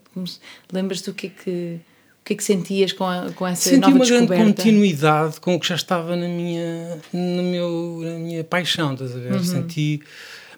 Lembras-te 0.72 1.06
do 1.06 1.14
que 1.14 1.26
é 1.26 1.30
que 1.30 1.80
o 2.20 2.26
que 2.26 2.32
é 2.32 2.36
que 2.36 2.44
sentias 2.44 2.92
com, 2.92 3.04
a, 3.04 3.30
com 3.32 3.46
essa 3.46 3.70
Senti 3.70 3.80
nova 3.82 3.98
descoberta? 4.00 4.18
Senti 4.18 4.32
uma 4.32 4.36
grande 4.36 4.54
continuidade 4.56 5.40
com 5.40 5.54
o 5.54 5.60
que 5.60 5.68
já 5.68 5.76
estava 5.76 6.16
na 6.16 6.26
minha, 6.26 6.98
no 7.12 7.42
meu, 7.44 8.00
na 8.02 8.18
minha 8.18 8.42
paixão, 8.42 8.94
estás 8.94 9.14
a 9.14 9.18
ver? 9.20 9.32
Uhum. 9.34 9.44
Senti, 9.44 10.02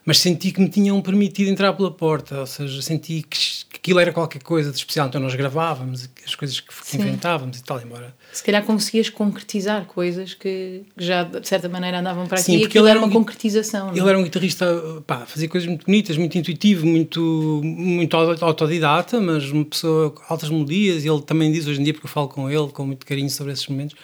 mas 0.03 0.19
senti 0.19 0.50
que 0.50 0.62
me 0.62 0.71
tinham 0.71 0.99
permitido 1.03 1.50
entrar 1.50 1.75
pela 1.75 1.91
porta, 1.91 2.41
ou 2.41 2.47
seja, 2.47 2.81
senti 2.81 3.23
que, 3.29 3.67
que 3.83 3.91
aquilo 3.91 4.01
era 4.01 4.13
qualquer 4.13 4.43
coisa 4.43 4.71
de 4.71 4.77
especial, 4.77 5.09
então 5.09 5.21
nós 5.21 5.35
gravávamos 5.35 6.09
as 6.25 6.35
coisas 6.35 6.61
que 6.61 6.73
Sim. 6.83 6.99
inventávamos 6.99 7.59
e 7.59 7.65
tal, 7.65 7.81
embora 7.81 8.15
se 8.33 8.43
calhar 8.43 8.63
conseguias 8.63 9.09
concretizar 9.09 9.87
coisas 9.87 10.35
que 10.35 10.83
já 10.97 11.25
de 11.25 11.47
certa 11.49 11.69
maneira 11.69 12.01
andavam 12.01 12.27
para 12.27 12.39
Sim, 12.39 12.57
aqui 12.57 12.65
porque 12.65 12.79
ele 12.79 12.91
era 12.91 12.99
uma 12.99 13.11
concretização. 13.11 13.91
Ele 13.91 14.01
não? 14.01 14.09
era 14.09 14.19
um 14.19 14.23
guitarrista, 14.23 14.67
pá, 15.07 15.25
fazia 15.27 15.49
coisas 15.49 15.67
muito 15.67 15.87
bonitas, 15.87 16.17
muito 16.17 16.37
intuitivo, 16.37 16.87
muito, 16.87 17.61
muito 17.65 18.17
autodidata, 18.17 19.21
mas 19.21 19.51
uma 19.51 19.65
pessoa 19.65 20.11
com 20.11 20.23
altas 20.29 20.51
melodias. 20.51 21.05
E 21.05 21.09
ele 21.09 21.23
também 21.23 21.51
diz 21.51 21.67
hoje 21.67 21.81
em 21.81 21.85
dia, 21.85 21.95
porque 21.95 22.07
eu 22.07 22.11
falo 22.11 22.29
com 22.29 22.51
ele 22.51 22.69
com 22.69 22.87
muito 22.87 23.07
carinho 23.07 23.31
sobre 23.31 23.53
esses 23.53 23.67
momentos. 23.67 23.97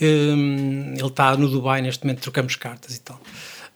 Um, 0.00 0.94
ele 0.96 1.06
está 1.06 1.36
no 1.36 1.48
Dubai 1.48 1.82
neste 1.82 2.04
momento, 2.04 2.22
trocamos 2.22 2.56
cartas 2.56 2.96
e 2.96 3.00
tal. 3.00 3.20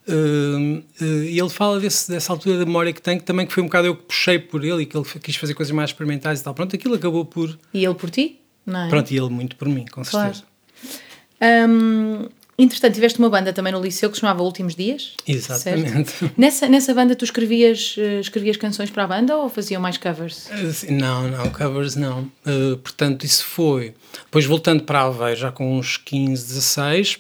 Uh, 0.07 0.83
uh, 1.01 1.05
e 1.25 1.39
ele 1.39 1.49
fala 1.49 1.81
desse, 1.81 2.11
dessa 2.11 2.31
altura 2.33 2.59
da 2.59 2.67
memória 2.67 2.93
que 2.93 3.01
tem, 3.01 3.19
que 3.19 3.25
também 3.25 3.47
que 3.47 3.53
foi 3.53 3.63
um 3.63 3.67
bocado 3.67 3.87
eu 3.87 3.97
que 3.97 4.03
puxei 4.03 4.39
por 4.39 4.63
ele 4.63 4.83
e 4.83 4.87
que 4.87 4.97
ele 4.97 5.05
quis 5.23 5.37
fazer 5.37 5.55
coisas 5.55 5.75
mais 5.75 5.91
experimentais 5.91 6.41
e 6.41 6.45
tal. 6.45 6.55
Pronto, 6.55 6.77
aquilo 6.77 6.95
acabou 6.95 7.25
por. 7.25 7.59
E 7.73 7.85
ele 7.85 7.95
por 7.95 8.11
ti? 8.11 8.41
É? 8.67 8.89
Pronto, 8.89 9.11
e 9.11 9.17
ele 9.17 9.29
muito 9.29 9.57
por 9.57 9.69
mim, 9.69 9.85
com 9.87 10.03
certeza. 10.05 10.43
Claro. 10.43 11.69
Um, 11.69 12.29
entretanto, 12.57 12.95
tiveste 12.95 13.19
uma 13.19 13.29
banda 13.29 13.53
também 13.53 13.73
no 13.73 13.81
liceu 13.81 14.09
que 14.09 14.17
se 14.17 14.21
chamava 14.21 14.43
Últimos 14.43 14.75
Dias. 14.75 15.15
Exatamente. 15.27 16.33
Nessa, 16.37 16.69
nessa 16.69 16.95
banda 16.95 17.15
tu 17.15 17.25
escrevias, 17.25 17.97
eh, 17.99 18.21
escrevias 18.21 18.57
canções 18.57 18.91
para 18.91 19.05
a 19.05 19.07
banda 19.07 19.37
ou 19.37 19.49
faziam 19.49 19.83
mais 19.83 19.99
covers? 19.99 20.49
Eh, 20.51 20.93
não, 20.93 21.29
não, 21.29 21.51
covers 21.51 21.97
não. 21.97 22.31
Uh, 22.47 22.77
portanto, 22.79 23.25
isso 23.25 23.45
foi. 23.45 23.95
Depois, 24.25 24.47
voltando 24.47 24.85
para 24.85 25.03
Aveiro, 25.03 25.37
já 25.41 25.53
com 25.53 25.79
uns 25.79 25.97
15, 25.99 26.47
16, 26.47 27.19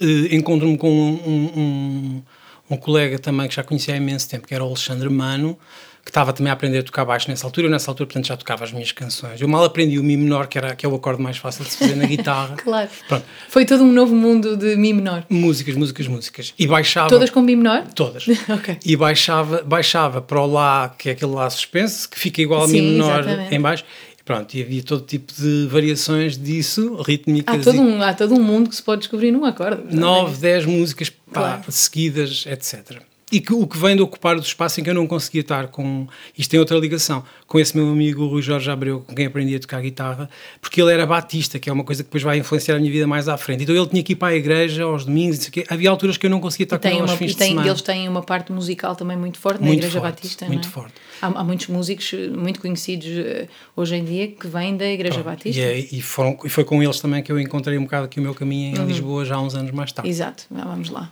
uh, 0.00 0.34
encontro-me 0.34 0.76
com 0.76 0.90
um, 0.90 1.50
um, 1.56 2.22
um, 2.70 2.76
colega 2.76 3.18
também 3.18 3.48
que 3.48 3.54
já 3.54 3.62
conhecia 3.62 3.94
há 3.94 3.96
imenso 3.96 4.28
tempo, 4.28 4.46
que 4.46 4.54
era 4.54 4.64
o 4.64 4.66
Alexandre 4.68 5.08
Mano 5.08 5.58
que 6.04 6.10
estava 6.10 6.32
também 6.34 6.50
a 6.50 6.52
aprender 6.52 6.78
a 6.78 6.82
tocar 6.82 7.04
baixo 7.04 7.30
nessa 7.30 7.46
altura. 7.46 7.66
Eu, 7.66 7.70
nessa 7.70 7.90
altura, 7.90 8.06
portanto, 8.06 8.26
já 8.26 8.36
tocava 8.36 8.62
as 8.62 8.72
minhas 8.72 8.92
canções. 8.92 9.40
Eu 9.40 9.48
mal 9.48 9.64
aprendi 9.64 9.98
o 9.98 10.04
Mi 10.04 10.16
menor, 10.16 10.46
que, 10.46 10.58
era, 10.58 10.76
que 10.76 10.84
é 10.84 10.88
o 10.88 10.94
acorde 10.94 11.22
mais 11.22 11.38
fácil 11.38 11.64
de 11.64 11.70
se 11.70 11.78
fazer 11.78 11.96
na 11.96 12.04
guitarra. 12.06 12.56
claro. 12.56 12.90
Pronto. 13.08 13.24
Foi 13.48 13.64
todo 13.64 13.82
um 13.82 13.90
novo 13.90 14.14
mundo 14.14 14.54
de 14.54 14.76
Mi 14.76 14.92
menor. 14.92 15.24
Músicas, 15.30 15.74
músicas, 15.74 16.06
músicas. 16.06 16.54
E 16.58 16.66
baixava. 16.66 17.08
Todas 17.08 17.30
com 17.30 17.40
Mi 17.40 17.56
menor? 17.56 17.86
Todas. 17.94 18.26
ok. 18.48 18.78
E 18.84 18.96
baixava, 18.96 19.62
baixava 19.62 20.20
para 20.20 20.40
o 20.40 20.46
Lá, 20.46 20.94
que 20.98 21.08
é 21.08 21.12
aquele 21.12 21.32
Lá 21.32 21.48
suspenso, 21.48 22.08
que 22.08 22.20
fica 22.20 22.42
igual 22.42 22.60
ao 22.60 22.68
Mi 22.68 22.82
menor 22.82 23.20
exatamente. 23.20 23.54
em 23.54 23.60
baixo. 23.60 23.84
Pronto, 24.24 24.54
e 24.54 24.62
havia 24.62 24.82
todo 24.82 25.02
tipo 25.02 25.32
de 25.34 25.66
variações 25.70 26.38
disso, 26.38 26.96
rítmicas. 27.02 27.60
Há 27.60 27.72
todo, 27.72 27.80
um, 27.82 28.02
há 28.02 28.14
todo 28.14 28.34
um 28.34 28.42
mundo 28.42 28.70
que 28.70 28.76
se 28.76 28.82
pode 28.82 29.00
descobrir 29.00 29.30
num 29.30 29.44
acorde. 29.44 29.94
Nove, 29.94 30.38
dez 30.38 30.64
músicas 30.64 31.10
pá, 31.10 31.16
claro. 31.32 31.72
seguidas, 31.72 32.44
etc 32.46 33.02
e 33.34 33.40
que, 33.40 33.52
o 33.52 33.66
que 33.66 33.76
vem 33.76 33.96
de 33.96 34.02
ocupar 34.02 34.36
o 34.36 34.40
espaço 34.40 34.80
em 34.80 34.84
que 34.84 34.90
eu 34.90 34.94
não 34.94 35.08
conseguia 35.08 35.40
estar 35.40 35.66
com. 35.66 36.06
Isto 36.38 36.52
tem 36.52 36.60
outra 36.60 36.78
ligação. 36.78 37.24
Com 37.48 37.58
esse 37.58 37.76
meu 37.76 37.88
amigo 37.88 38.24
Rui 38.28 38.40
Jorge 38.40 38.70
Abreu, 38.70 39.00
com 39.00 39.12
quem 39.12 39.26
aprendi 39.26 39.56
a 39.56 39.58
tocar 39.58 39.82
guitarra, 39.82 40.30
porque 40.60 40.80
ele 40.80 40.92
era 40.92 41.04
batista, 41.04 41.58
que 41.58 41.68
é 41.68 41.72
uma 41.72 41.82
coisa 41.82 42.04
que 42.04 42.08
depois 42.08 42.22
vai 42.22 42.38
influenciar 42.38 42.76
a 42.76 42.78
minha 42.78 42.92
vida 42.92 43.08
mais 43.08 43.28
à 43.28 43.36
frente. 43.36 43.64
Então 43.64 43.74
ele 43.74 43.88
tinha 43.88 44.04
que 44.04 44.12
ir 44.12 44.16
para 44.16 44.28
a 44.28 44.36
igreja 44.36 44.84
aos 44.84 45.04
domingos, 45.04 45.50
havia 45.68 45.90
alturas 45.90 46.16
que 46.16 46.26
eu 46.26 46.30
não 46.30 46.38
conseguia 46.38 46.64
estar 46.64 46.78
com 46.78 46.86
ele 46.86 47.00
aos 47.00 47.12
fins 47.14 47.34
tem, 47.34 47.48
de 47.48 47.52
semana. 47.54 47.68
Eles 47.68 47.82
têm 47.82 48.08
uma 48.08 48.22
parte 48.22 48.52
musical 48.52 48.94
também 48.94 49.16
muito 49.16 49.38
forte 49.38 49.60
na 49.60 49.66
muito 49.66 49.80
igreja 49.80 50.00
forte, 50.00 50.14
batista. 50.14 50.46
Muito 50.46 50.68
é? 50.68 50.70
forte. 50.70 50.94
Há, 51.20 51.26
há, 51.26 51.42
muitos 51.42 51.66
músicos 51.66 52.12
muito 52.36 52.60
conhecidos 52.60 53.08
eh, 53.08 53.48
hoje 53.74 53.96
em 53.96 54.04
dia 54.04 54.28
que 54.28 54.46
vêm 54.46 54.76
da 54.76 54.86
igreja 54.86 55.14
Pronto, 55.14 55.34
batista. 55.34 55.60
E, 55.60 55.64
é, 55.64 55.78
e, 55.78 56.00
foram, 56.00 56.38
e 56.44 56.48
foi 56.48 56.62
com 56.62 56.80
eles 56.80 57.00
também 57.00 57.20
que 57.20 57.32
eu 57.32 57.40
encontrei 57.40 57.76
um 57.78 57.82
bocado 57.82 58.04
aqui 58.04 58.20
o 58.20 58.22
meu 58.22 58.34
caminho 58.34 58.76
em 58.76 58.78
uhum. 58.78 58.86
Lisboa, 58.86 59.24
já 59.24 59.34
há 59.34 59.40
uns 59.40 59.56
anos 59.56 59.72
mais 59.72 59.90
tarde. 59.90 60.08
Exato, 60.08 60.44
vamos 60.50 60.88
lá. 60.88 61.10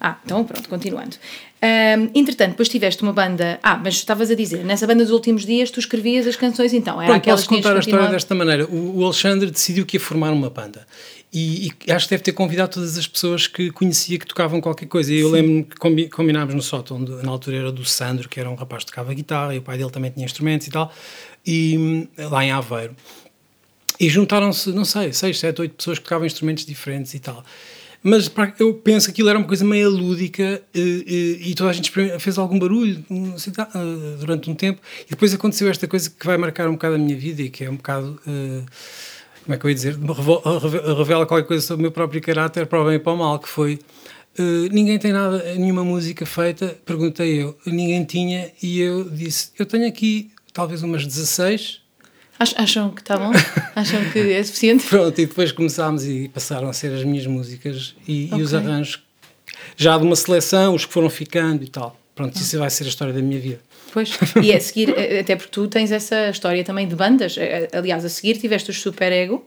Ah, 0.00 0.16
então 0.24 0.42
pronto, 0.44 0.66
continuando. 0.68 1.16
Um, 1.62 2.10
entretanto, 2.18 2.52
depois 2.52 2.70
tiveste 2.70 3.02
uma 3.02 3.12
banda. 3.12 3.60
Ah, 3.62 3.76
mas 3.76 3.94
estavas 3.94 4.30
a 4.30 4.34
dizer, 4.34 4.64
nessa 4.64 4.86
banda 4.86 5.04
dos 5.04 5.12
últimos 5.12 5.44
dias 5.44 5.70
tu 5.70 5.78
escrevias 5.78 6.26
as 6.26 6.36
canções 6.36 6.72
então? 6.72 6.94
Era 6.94 7.10
Pronto, 7.10 7.18
aquelas 7.18 7.40
posso 7.40 7.54
contar 7.54 7.76
a 7.76 7.80
história 7.80 8.08
desta 8.08 8.34
maneira. 8.34 8.66
O, 8.66 9.00
o, 9.00 9.04
Alexandre 9.04 9.50
decidiu 9.50 9.84
que 9.84 9.98
ia 9.98 10.00
formar 10.00 10.30
uma 10.30 10.48
banda. 10.48 10.86
E, 11.30 11.70
e, 11.86 11.92
acho 11.92 12.06
que 12.06 12.10
deve 12.10 12.22
ter 12.22 12.32
convidado 12.32 12.72
todas 12.72 12.96
as 12.96 13.06
pessoas 13.06 13.46
que 13.46 13.70
conhecia 13.70 14.18
que 14.18 14.26
tocavam 14.26 14.58
qualquer 14.58 14.86
coisa. 14.86 15.12
E 15.12 15.20
eu 15.20 15.30
lembro-me 15.30 15.64
que 15.64 16.08
combinámos 16.08 16.54
no 16.54 16.62
sótão, 16.62 16.98
na 16.98 17.30
altura 17.30 17.58
era 17.58 17.72
do 17.72 17.84
Sandro, 17.84 18.26
que 18.26 18.40
era 18.40 18.48
um 18.48 18.54
rapaz 18.54 18.84
que 18.84 18.90
tocava 18.90 19.12
guitarra, 19.12 19.54
e 19.54 19.58
o 19.58 19.62
pai 19.62 19.76
dele 19.76 19.90
também 19.90 20.10
tinha 20.10 20.24
instrumentos 20.24 20.66
e 20.66 20.70
tal, 20.70 20.90
e 21.46 22.08
lá 22.16 22.42
em 22.42 22.50
Aveiro. 22.50 22.96
E 24.00 24.08
juntaram-se, 24.08 24.70
não 24.70 24.86
sei, 24.86 25.12
seis, 25.12 25.38
sete, 25.38 25.60
oito 25.60 25.74
pessoas 25.74 25.98
que 25.98 26.04
tocavam 26.04 26.26
instrumentos 26.26 26.64
diferentes 26.64 27.12
e 27.12 27.18
tal. 27.18 27.44
Mas 28.02 28.30
eu 28.58 28.74
penso 28.74 29.06
que 29.06 29.12
aquilo 29.12 29.28
era 29.28 29.38
uma 29.38 29.46
coisa 29.46 29.64
meio 29.64 29.90
lúdica 29.90 30.62
e, 30.74 31.38
e, 31.42 31.50
e 31.50 31.54
toda 31.54 31.70
a 31.70 31.72
gente 31.72 31.90
fez 31.90 32.38
algum 32.38 32.58
barulho 32.58 33.04
ah, 33.58 34.16
durante 34.18 34.50
um 34.50 34.54
tempo. 34.54 34.80
E 35.06 35.10
depois 35.10 35.34
aconteceu 35.34 35.68
esta 35.68 35.86
coisa 35.86 36.08
que 36.08 36.26
vai 36.26 36.38
marcar 36.38 36.68
um 36.68 36.72
bocado 36.72 36.94
a 36.94 36.98
minha 36.98 37.16
vida 37.16 37.42
e 37.42 37.50
que 37.50 37.64
é 37.64 37.70
um 37.70 37.76
bocado. 37.76 38.18
Como 39.44 39.54
é 39.54 39.58
que 39.58 39.66
eu 39.66 39.70
ia 39.70 39.74
dizer? 39.74 39.98
Revela 40.96 41.26
qualquer 41.26 41.46
coisa 41.46 41.66
sobre 41.66 41.80
o 41.80 41.84
meu 41.84 41.92
próprio 41.92 42.22
caráter, 42.22 42.66
para 42.66 42.80
o 42.80 42.86
bem 42.86 42.94
e 42.94 42.98
para 42.98 43.12
o 43.12 43.16
mal, 43.18 43.38
que 43.38 43.48
foi. 43.48 43.78
Ninguém 44.70 44.98
tem 44.98 45.12
nada, 45.12 45.54
nenhuma 45.56 45.84
música 45.84 46.24
feita, 46.24 46.78
perguntei 46.86 47.42
eu, 47.42 47.58
ninguém 47.66 48.04
tinha, 48.04 48.50
e 48.62 48.80
eu 48.80 49.04
disse: 49.04 49.50
Eu 49.58 49.66
tenho 49.66 49.86
aqui 49.86 50.30
talvez 50.54 50.82
umas 50.82 51.06
16 51.06 51.79
Acham 52.56 52.90
que 52.90 53.02
está 53.02 53.18
bom? 53.18 53.30
Acham 53.76 54.02
que 54.10 54.18
é 54.18 54.42
suficiente? 54.42 54.86
Pronto, 54.86 55.20
e 55.20 55.26
depois 55.26 55.52
começámos 55.52 56.06
e 56.06 56.28
passaram 56.28 56.70
a 56.70 56.72
ser 56.72 56.92
as 56.94 57.04
minhas 57.04 57.26
músicas 57.26 57.94
e, 58.08 58.26
okay. 58.26 58.38
e 58.38 58.42
os 58.42 58.54
arranjos, 58.54 59.02
já 59.76 59.98
de 59.98 60.04
uma 60.04 60.16
seleção, 60.16 60.74
os 60.74 60.86
que 60.86 60.92
foram 60.92 61.10
ficando 61.10 61.62
e 61.62 61.68
tal. 61.68 62.00
Pronto, 62.14 62.34
isso 62.36 62.58
vai 62.58 62.70
ser 62.70 62.84
a 62.84 62.88
história 62.88 63.12
da 63.12 63.20
minha 63.20 63.38
vida. 63.38 63.60
Pois, 63.92 64.16
e 64.42 64.52
a 64.52 64.60
seguir, 64.60 64.90
até 64.90 65.36
porque 65.36 65.50
tu 65.50 65.68
tens 65.68 65.92
essa 65.92 66.30
história 66.30 66.64
também 66.64 66.88
de 66.88 66.94
bandas. 66.94 67.36
Aliás, 67.72 68.04
a 68.04 68.08
seguir 68.08 68.38
tiveste 68.38 68.70
os 68.70 68.80
Super 68.80 69.12
Ego 69.12 69.44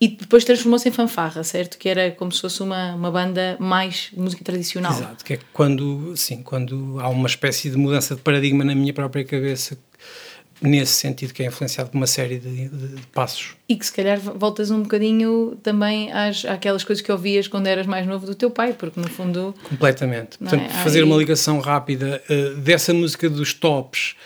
e 0.00 0.08
depois 0.08 0.44
transformou-se 0.44 0.88
em 0.88 0.92
fanfarra, 0.92 1.44
certo? 1.44 1.78
Que 1.78 1.88
era 1.88 2.10
como 2.10 2.32
se 2.32 2.40
fosse 2.40 2.62
uma, 2.62 2.94
uma 2.94 3.10
banda 3.10 3.56
mais 3.60 4.10
de 4.12 4.18
música 4.18 4.42
tradicional. 4.44 4.92
Exato, 4.92 5.24
que 5.24 5.34
é 5.34 5.38
quando, 5.52 6.16
sim, 6.16 6.42
quando 6.42 6.98
há 7.00 7.08
uma 7.08 7.28
espécie 7.28 7.70
de 7.70 7.76
mudança 7.76 8.14
de 8.14 8.20
paradigma 8.20 8.64
na 8.64 8.74
minha 8.74 8.92
própria 8.92 9.24
cabeça, 9.24 9.78
nesse 10.64 10.92
sentido, 10.92 11.32
que 11.32 11.42
é 11.42 11.46
influenciado 11.46 11.90
por 11.90 11.96
uma 11.96 12.06
série 12.06 12.38
de, 12.38 12.68
de, 12.68 12.88
de 12.96 13.06
passos. 13.08 13.54
E 13.68 13.76
que 13.76 13.84
se 13.84 13.92
calhar 13.92 14.18
voltas 14.18 14.70
um 14.70 14.82
bocadinho 14.82 15.56
também 15.62 16.10
às, 16.12 16.44
àquelas 16.44 16.82
coisas 16.82 17.04
que 17.04 17.12
ouvias 17.12 17.46
quando 17.46 17.66
eras 17.66 17.86
mais 17.86 18.06
novo 18.06 18.26
do 18.26 18.34
teu 18.34 18.50
pai, 18.50 18.72
porque 18.72 18.98
no 18.98 19.08
fundo. 19.08 19.54
Completamente. 19.68 20.38
Portanto, 20.38 20.64
é? 20.64 20.68
fazer 20.82 21.00
Aí... 21.00 21.04
uma 21.04 21.16
ligação 21.16 21.60
rápida 21.60 22.22
uh, 22.28 22.56
dessa 22.56 22.94
música 22.94 23.28
dos 23.28 23.52
tops 23.52 24.16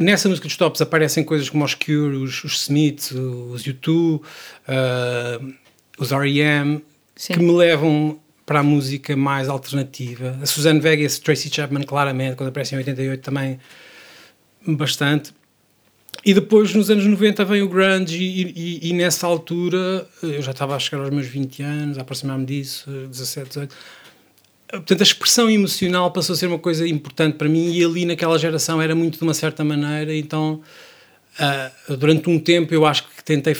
Nessa 0.00 0.28
música 0.28 0.48
dos 0.48 0.56
tops 0.56 0.80
aparecem 0.80 1.22
coisas 1.22 1.48
como 1.50 1.64
os 1.64 1.74
Cure, 1.74 2.16
os, 2.16 2.42
os 2.44 2.62
Smiths, 2.62 3.12
os 3.12 3.62
U2, 3.62 4.20
uh, 4.20 5.54
os 5.98 6.12
R.E.M., 6.12 6.82
que 7.14 7.38
me 7.38 7.52
levam 7.52 8.18
para 8.46 8.60
a 8.60 8.62
música 8.62 9.14
mais 9.14 9.48
alternativa. 9.48 10.38
A 10.42 10.46
Suzanne 10.46 10.80
Vega 10.80 11.02
e 11.02 11.06
a 11.06 11.08
Tracy 11.08 11.50
Chapman, 11.52 11.84
claramente, 11.84 12.36
quando 12.36 12.48
aparecem 12.48 12.76
em 12.76 12.80
88 12.80 13.22
também, 13.22 13.60
bastante. 14.66 15.32
E 16.24 16.32
depois, 16.32 16.72
nos 16.74 16.88
anos 16.88 17.04
90, 17.04 17.44
vem 17.44 17.62
o 17.62 17.68
grunge 17.68 18.16
e, 18.16 18.80
e, 18.82 18.90
e 18.90 18.92
nessa 18.92 19.26
altura, 19.26 20.06
eu 20.22 20.40
já 20.40 20.52
estava 20.52 20.76
a 20.76 20.78
chegar 20.78 21.02
aos 21.02 21.10
meus 21.10 21.26
20 21.26 21.62
anos, 21.62 21.98
a 21.98 22.02
aproximar-me 22.02 22.44
disso, 22.44 22.88
17, 23.08 23.48
18 23.48 23.74
portanto, 24.72 25.00
a 25.00 25.02
expressão 25.02 25.50
emocional 25.50 26.10
passou 26.10 26.32
a 26.34 26.36
ser 26.36 26.46
uma 26.46 26.58
coisa 26.58 26.88
importante 26.88 27.36
para 27.36 27.48
mim 27.48 27.72
e 27.72 27.84
ali 27.84 28.04
naquela 28.04 28.38
geração 28.38 28.80
era 28.80 28.94
muito 28.94 29.18
de 29.18 29.24
uma 29.24 29.34
certa 29.34 29.62
maneira, 29.62 30.14
então 30.14 30.62
uh, 31.38 31.96
durante 31.96 32.30
um 32.30 32.38
tempo 32.38 32.72
eu 32.72 32.86
acho 32.86 33.06
que 33.08 33.22
tentei, 33.22 33.54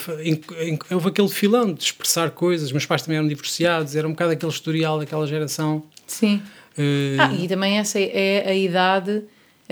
houve 0.90 1.08
aquele 1.08 1.28
filão 1.28 1.72
de 1.72 1.84
expressar 1.84 2.30
coisas, 2.30 2.72
meus 2.72 2.86
pais 2.86 3.02
também 3.02 3.18
eram 3.18 3.28
divorciados, 3.28 3.94
era 3.94 4.06
um 4.06 4.12
bocado 4.12 4.32
aquele 4.32 4.52
historial 4.52 4.98
daquela 4.98 5.26
geração. 5.26 5.82
Sim. 6.06 6.42
Uh, 6.78 7.20
ah, 7.20 7.34
e 7.34 7.46
também 7.46 7.78
essa 7.78 8.00
é 8.00 8.48
a 8.48 8.54
idade, 8.54 9.22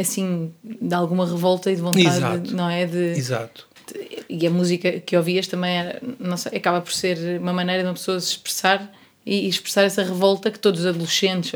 assim, 0.00 0.52
de 0.64 0.94
alguma 0.94 1.26
revolta 1.26 1.70
e 1.70 1.76
de 1.76 1.82
vontade, 1.82 2.06
exato, 2.06 2.56
não 2.56 2.68
é? 2.68 2.86
De, 2.86 3.12
exato. 3.12 3.66
De, 3.86 4.24
e 4.28 4.46
a 4.46 4.50
música 4.50 5.00
que 5.00 5.16
ouvias 5.16 5.46
também 5.46 5.76
era, 5.76 6.00
sei, 6.36 6.58
acaba 6.58 6.80
por 6.80 6.92
ser 6.92 7.40
uma 7.40 7.52
maneira 7.52 7.82
de 7.82 7.88
uma 7.88 7.94
pessoa 7.94 8.18
se 8.18 8.30
expressar 8.30 8.90
e 9.24 9.46
expressar 9.46 9.82
essa 9.82 10.02
revolta 10.02 10.50
que 10.50 10.58
todos 10.58 10.80
os 10.80 10.86
adolescentes 10.86 11.52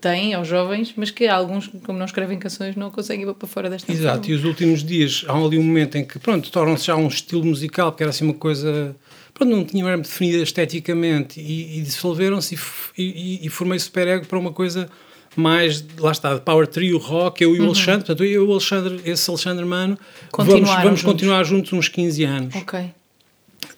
têm, 0.00 0.34
aos 0.34 0.46
jovens, 0.46 0.94
mas 0.96 1.10
que 1.10 1.26
alguns, 1.26 1.66
como 1.84 1.98
não 1.98 2.06
escrevem 2.06 2.38
canções, 2.38 2.76
não 2.76 2.90
conseguem 2.90 3.28
ir 3.28 3.34
para 3.34 3.48
fora 3.48 3.68
desta 3.68 3.90
Exato, 3.90 4.20
forma. 4.20 4.32
e 4.32 4.34
os 4.34 4.44
últimos 4.44 4.84
dias 4.84 5.24
há 5.26 5.34
ali 5.34 5.58
um 5.58 5.62
momento 5.62 5.98
em 5.98 6.04
que, 6.04 6.18
pronto, 6.18 6.48
tornam-se 6.50 6.86
já 6.86 6.96
um 6.96 7.08
estilo 7.08 7.44
musical, 7.44 7.92
que 7.92 8.02
era 8.02 8.10
assim 8.10 8.24
uma 8.24 8.34
coisa, 8.34 8.94
pronto, 9.34 9.50
não 9.50 9.64
tinha 9.64 9.84
era 9.84 9.98
definida 9.98 10.42
esteticamente, 10.42 11.40
e, 11.40 11.78
e 11.78 11.82
dissolveram-se 11.82 12.54
e, 12.96 13.02
e, 13.02 13.46
e 13.46 13.48
formei 13.48 13.78
Super 13.80 14.06
Ego 14.06 14.26
para 14.26 14.38
uma 14.38 14.52
coisa 14.52 14.88
mais, 15.36 15.84
lá 15.98 16.12
está, 16.12 16.34
de 16.34 16.40
Power 16.40 16.66
Trio, 16.66 16.98
Rock, 16.98 17.42
eu 17.42 17.54
e 17.54 17.58
o 17.58 17.62
uhum. 17.62 17.68
Alexandre, 17.68 18.06
portanto, 18.06 18.24
eu 18.24 18.44
e 18.44 18.46
o 18.46 18.52
Alexandre, 18.52 19.00
esse 19.04 19.30
Alexandre 19.30 19.64
Mano, 19.64 19.98
vamos, 20.36 20.70
vamos 20.70 21.02
continuar 21.02 21.44
juntos 21.44 21.72
uns 21.72 21.88
15 21.88 22.24
anos. 22.24 22.54
Ok 22.56 22.90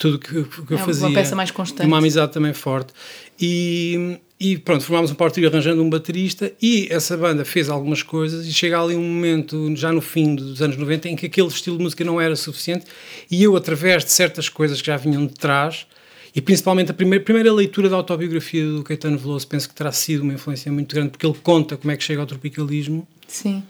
tudo 0.00 0.19
que, 0.19 0.45
que 0.45 0.75
é 0.75 0.76
eu 0.76 0.78
fazia. 0.78 1.07
Uma 1.07 1.14
peça 1.14 1.37
mais 1.37 1.50
constante. 1.50 1.87
Uma 1.87 1.99
amizade 1.99 2.33
também 2.33 2.54
forte. 2.54 2.92
E, 3.38 4.19
e 4.40 4.57
pronto, 4.57 4.83
formámos 4.83 5.11
um 5.11 5.14
partido 5.14 5.47
arranjando 5.47 5.83
um 5.83 5.90
baterista 5.90 6.50
e 6.61 6.88
essa 6.90 7.16
banda 7.19 7.45
fez 7.45 7.69
algumas 7.69 8.02
coisas 8.02 8.47
e 8.47 8.52
chega 8.52 8.80
ali 8.80 8.97
um 8.97 9.02
momento, 9.02 9.76
já 9.76 9.92
no 9.92 10.00
fim 10.00 10.35
dos 10.35 10.62
anos 10.62 10.78
90, 10.78 11.11
em 11.11 11.16
que 11.16 11.26
aquele 11.26 11.49
estilo 11.49 11.76
de 11.76 11.83
música 11.83 12.02
não 12.02 12.19
era 12.19 12.35
suficiente 12.35 12.87
e 13.30 13.42
eu, 13.42 13.54
através 13.54 14.02
de 14.02 14.11
certas 14.11 14.49
coisas 14.49 14.80
que 14.80 14.87
já 14.87 14.97
vinham 14.97 15.26
de 15.26 15.35
trás, 15.35 15.87
e 16.35 16.41
principalmente 16.41 16.91
a 16.91 16.95
primeira, 16.95 17.25
primeira 17.25 17.53
leitura 17.53 17.89
da 17.89 17.97
autobiografia 17.97 18.65
do 18.65 18.83
Caetano 18.83 19.19
Veloso, 19.19 19.47
penso 19.47 19.69
que 19.69 19.75
terá 19.75 19.93
sido 19.93 20.23
uma 20.23 20.35
influência 20.35 20.71
muito 20.71 20.95
grande, 20.95 21.11
porque 21.11 21.27
ele 21.27 21.37
conta 21.43 21.77
como 21.77 21.91
é 21.91 21.97
que 21.97 22.05
chega 22.05 22.21
ao 22.21 22.27
tropicalismo. 22.27 23.07
Sim. 23.27 23.63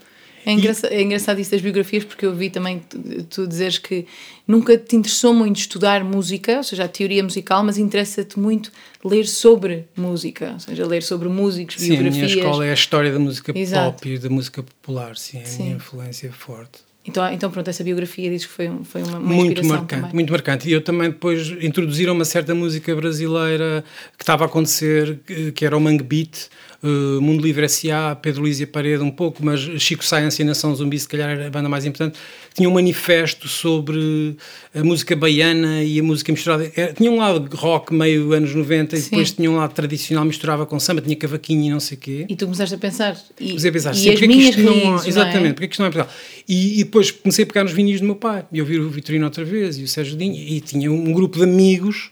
É, 0.45 0.53
engraçado, 0.53 0.93
e... 0.93 0.97
é 0.97 1.03
engraçado 1.03 1.39
isso 1.39 1.51
das 1.51 1.61
biografias, 1.61 2.05
porque 2.05 2.25
eu 2.25 2.35
vi 2.35 2.49
também 2.49 2.79
tu, 2.79 2.99
tu 3.25 3.47
dizeres 3.47 3.79
que 3.79 4.07
nunca 4.47 4.77
te 4.77 4.97
interessou 4.97 5.35
muito 5.35 5.59
estudar 5.59 6.03
música, 6.03 6.59
ou 6.59 6.65
seja, 6.65 6.85
a 6.85 6.89
teoria 6.89 7.23
musical, 7.23 7.63
mas 7.63 7.77
interessa-te 7.77 8.39
muito 8.39 8.73
ler 9.05 9.27
sobre 9.27 9.85
música, 9.97 10.53
ou 10.55 10.61
seja, 10.61 10.87
ler 10.87 11.03
sobre 11.03 11.29
músicos, 11.29 11.77
sim, 11.77 11.89
biografias. 11.89 12.15
Sim, 12.15 12.25
a 12.25 12.29
minha 12.29 12.45
escola 12.45 12.67
é 12.67 12.71
a 12.71 12.75
história 12.75 13.13
da 13.13 13.19
música 13.19 13.59
Exato. 13.59 13.93
pop 13.93 14.09
e 14.09 14.19
da 14.19 14.31
música 14.31 14.63
popular, 14.63 15.17
sim, 15.17 15.39
é 15.39 15.43
a 15.43 15.47
sim. 15.47 15.63
minha 15.65 15.77
influência 15.77 16.33
forte. 16.33 16.90
Então, 17.05 17.33
então, 17.33 17.51
pronto, 17.51 17.69
essa 17.69 17.83
biografia 17.83 18.29
diz 18.31 18.45
que 18.45 18.53
foi, 18.53 18.71
foi 18.85 19.03
uma, 19.03 19.19
uma 19.19 19.35
muito 19.35 19.65
marcante, 19.65 19.89
também. 19.89 20.15
muito 20.15 20.31
marcante. 20.31 20.69
E 20.69 20.73
eu 20.73 20.83
também 20.83 21.09
depois 21.09 21.49
introduziram 21.63 22.13
uma 22.13 22.27
certa 22.27 22.55
música 22.55 22.95
brasileira 22.95 23.83
que 24.19 24.23
estava 24.23 24.45
a 24.45 24.47
acontecer, 24.47 25.19
que 25.55 25.65
era 25.65 25.77
o 25.77 25.81
Mangue 25.81 26.05
Beat, 26.05 26.49
uh, 26.83 27.21
Mundo 27.21 27.43
Livre 27.43 27.65
S.A., 27.65 28.15
Pedro 28.17 28.43
Luís 28.43 28.61
e 28.61 28.65
a 28.65 28.67
Parede 28.67 29.03
um 29.03 29.11
pouco, 29.11 29.45
mas 29.45 29.61
Chico 29.61 30.05
Science 30.05 30.41
e 30.41 30.45
Nação 30.45 30.75
Zumbi 30.75 30.99
se 30.99 31.09
calhar 31.09 31.31
era 31.31 31.47
a 31.47 31.51
banda 31.51 31.69
mais 31.69 31.85
importante, 31.85 32.19
tinha 32.55 32.69
um 32.69 32.73
manifesto 32.73 33.49
sobre 33.49 34.37
a 34.75 34.83
música 34.83 35.15
baiana 35.15 35.83
e 35.83 36.01
a 36.01 36.03
música 36.03 36.33
misturada. 36.33 36.71
Era, 36.75 36.93
tinha 36.93 37.11
um 37.11 37.19
lado 37.19 37.55
rock 37.57 37.95
meio 37.95 38.33
anos 38.33 38.55
90 38.55 38.97
Sim. 38.97 39.03
e 39.03 39.11
depois 39.11 39.33
tinha 39.33 39.51
um 39.51 39.57
lado 39.57 39.73
tradicional, 39.73 40.25
misturava 40.25 40.67
com 40.67 40.79
samba, 40.81 41.01
tinha 41.01 41.17
cavaquinho 41.17 41.67
e 41.67 41.71
não 41.71 41.81
sei 41.81 41.97
o 41.97 42.01
quê. 42.01 42.27
E 42.29 42.37
tu 42.37 42.47
começaste 42.47 42.75
a 42.75 42.79
pensar. 42.79 43.17
E, 43.39 43.49
comecei 43.49 43.71
a 43.71 43.73
pensar, 43.73 43.93
e 43.93 43.97
sim, 43.97 44.11
porque 44.13 44.25
é 44.25 44.29
que 44.29 44.35
isto 44.35 44.63
não, 44.63 44.77
não 44.77 45.07
Exatamente, 45.07 45.51
é? 45.51 45.53
porque 45.53 45.65
é 45.65 45.69
que 45.69 45.75
isto 45.75 45.81
não 45.81 45.87
é 45.87 45.91
Portugal? 45.91 46.17
E, 46.49 46.81
e, 46.81 46.85
depois 46.85 47.11
comecei 47.11 47.45
a 47.45 47.47
pegar 47.47 47.65
nos 47.65 47.73
vinhos 47.73 48.01
do 48.01 48.07
meu 48.07 48.17
pai 48.17 48.45
e 48.53 48.61
ouvir 48.61 48.81
o 48.81 48.91
Vitorino 48.91 49.25
outra 49.25 49.45
vez 49.45 49.79
e 49.79 49.83
o 49.83 49.89
Sérgio 49.89 50.17
Dinho 50.17 50.35
e 50.35 50.61
tinha 50.61 50.91
um 50.91 51.13
grupo 51.13 51.39
de 51.39 51.45
amigos 51.45 52.11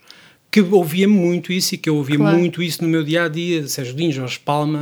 que 0.51 0.61
ouvia 0.61 1.07
muito 1.07 1.53
isso 1.53 1.75
e 1.75 1.79
que 1.79 1.91
eu 1.91 1.97
ouvia 1.97 2.17
claro. 2.17 2.39
muito 2.39 2.63
isso 2.63 2.83
no 2.83 2.89
meu 2.89 3.05
dia 3.05 3.25
a 3.25 3.29
dia, 3.29 3.67
Sérgio 3.69 3.95
Dinho, 3.95 4.13
Jorge 4.13 4.39
Palma. 4.39 4.81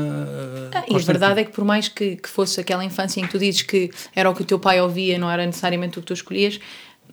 Ah, 0.72 0.84
e 0.88 0.94
a 0.94 0.98
verdade 0.98 1.40
é 1.40 1.44
que, 1.44 1.50
por 1.50 1.64
mais 1.64 1.88
que, 1.88 2.16
que 2.16 2.28
fosse 2.28 2.60
aquela 2.60 2.84
infância 2.84 3.20
em 3.20 3.24
que 3.24 3.30
tu 3.30 3.38
dizes 3.38 3.62
que 3.62 3.90
era 4.14 4.30
o 4.30 4.34
que 4.34 4.42
o 4.42 4.44
teu 4.44 4.58
pai 4.58 4.80
ouvia, 4.80 5.18
não 5.18 5.30
era 5.30 5.44
necessariamente 5.44 5.98
o 5.98 6.02
que 6.02 6.06
tu 6.06 6.12
escolhias, 6.12 6.60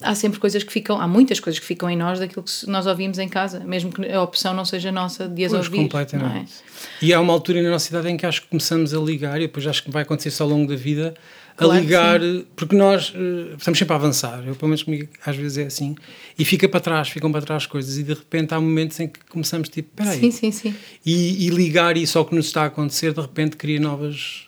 há 0.01 0.13
sempre 0.13 0.39
coisas 0.39 0.63
que 0.63 0.71
ficam, 0.71 0.99
há 1.01 1.07
muitas 1.07 1.39
coisas 1.39 1.59
que 1.59 1.65
ficam 1.65 1.89
em 1.89 1.97
nós 1.97 2.19
daquilo 2.19 2.43
que 2.43 2.51
nós 2.67 2.85
ouvimos 2.85 3.17
em 3.17 3.27
casa, 3.27 3.59
mesmo 3.61 3.91
que 3.91 4.07
a 4.11 4.21
opção 4.21 4.53
não 4.53 4.65
seja 4.65 4.91
nossa 4.91 5.27
de 5.27 5.45
as 5.45 5.51
pois, 5.51 5.65
ouvir. 5.65 5.77
Completamente. 5.77 6.53
É? 7.01 7.05
E 7.05 7.13
há 7.13 7.19
uma 7.19 7.33
altura 7.33 7.61
na 7.61 7.69
nossa 7.69 7.89
idade 7.89 8.09
em 8.09 8.17
que 8.17 8.25
acho 8.25 8.43
que 8.43 8.47
começamos 8.47 8.93
a 8.93 8.99
ligar, 8.99 9.37
e 9.37 9.47
depois 9.47 9.65
acho 9.65 9.83
que 9.83 9.89
vai 9.89 10.03
acontecer 10.03 10.29
isso 10.29 10.43
ao 10.43 10.49
longo 10.49 10.67
da 10.69 10.75
vida, 10.75 11.15
claro 11.55 11.73
a 11.73 11.79
ligar, 11.79 12.19
porque 12.55 12.75
nós 12.75 13.09
uh, 13.09 13.55
estamos 13.57 13.77
sempre 13.79 13.93
a 13.93 13.95
avançar, 13.95 14.43
eu 14.45 14.55
pelo 14.55 14.69
menos 14.69 14.83
comigo 14.83 15.07
às 15.25 15.35
vezes 15.35 15.57
é 15.57 15.63
assim, 15.63 15.95
e 16.37 16.45
fica 16.45 16.67
para 16.67 16.79
trás, 16.79 17.09
ficam 17.09 17.31
para 17.31 17.41
trás 17.41 17.65
coisas, 17.65 17.97
e 17.97 18.03
de 18.03 18.13
repente 18.13 18.53
há 18.53 18.59
momentos 18.59 18.99
em 18.99 19.07
que 19.07 19.19
começamos 19.29 19.69
tipo, 19.69 19.89
peraí, 19.95 20.19
sim, 20.19 20.31
sim, 20.31 20.51
sim. 20.51 20.75
E, 21.05 21.47
e 21.47 21.49
ligar 21.49 21.97
isso 21.97 22.17
ao 22.17 22.25
que 22.25 22.35
nos 22.35 22.47
está 22.47 22.63
a 22.63 22.65
acontecer, 22.65 23.13
de 23.13 23.21
repente 23.21 23.55
cria 23.57 23.79
novas 23.79 24.47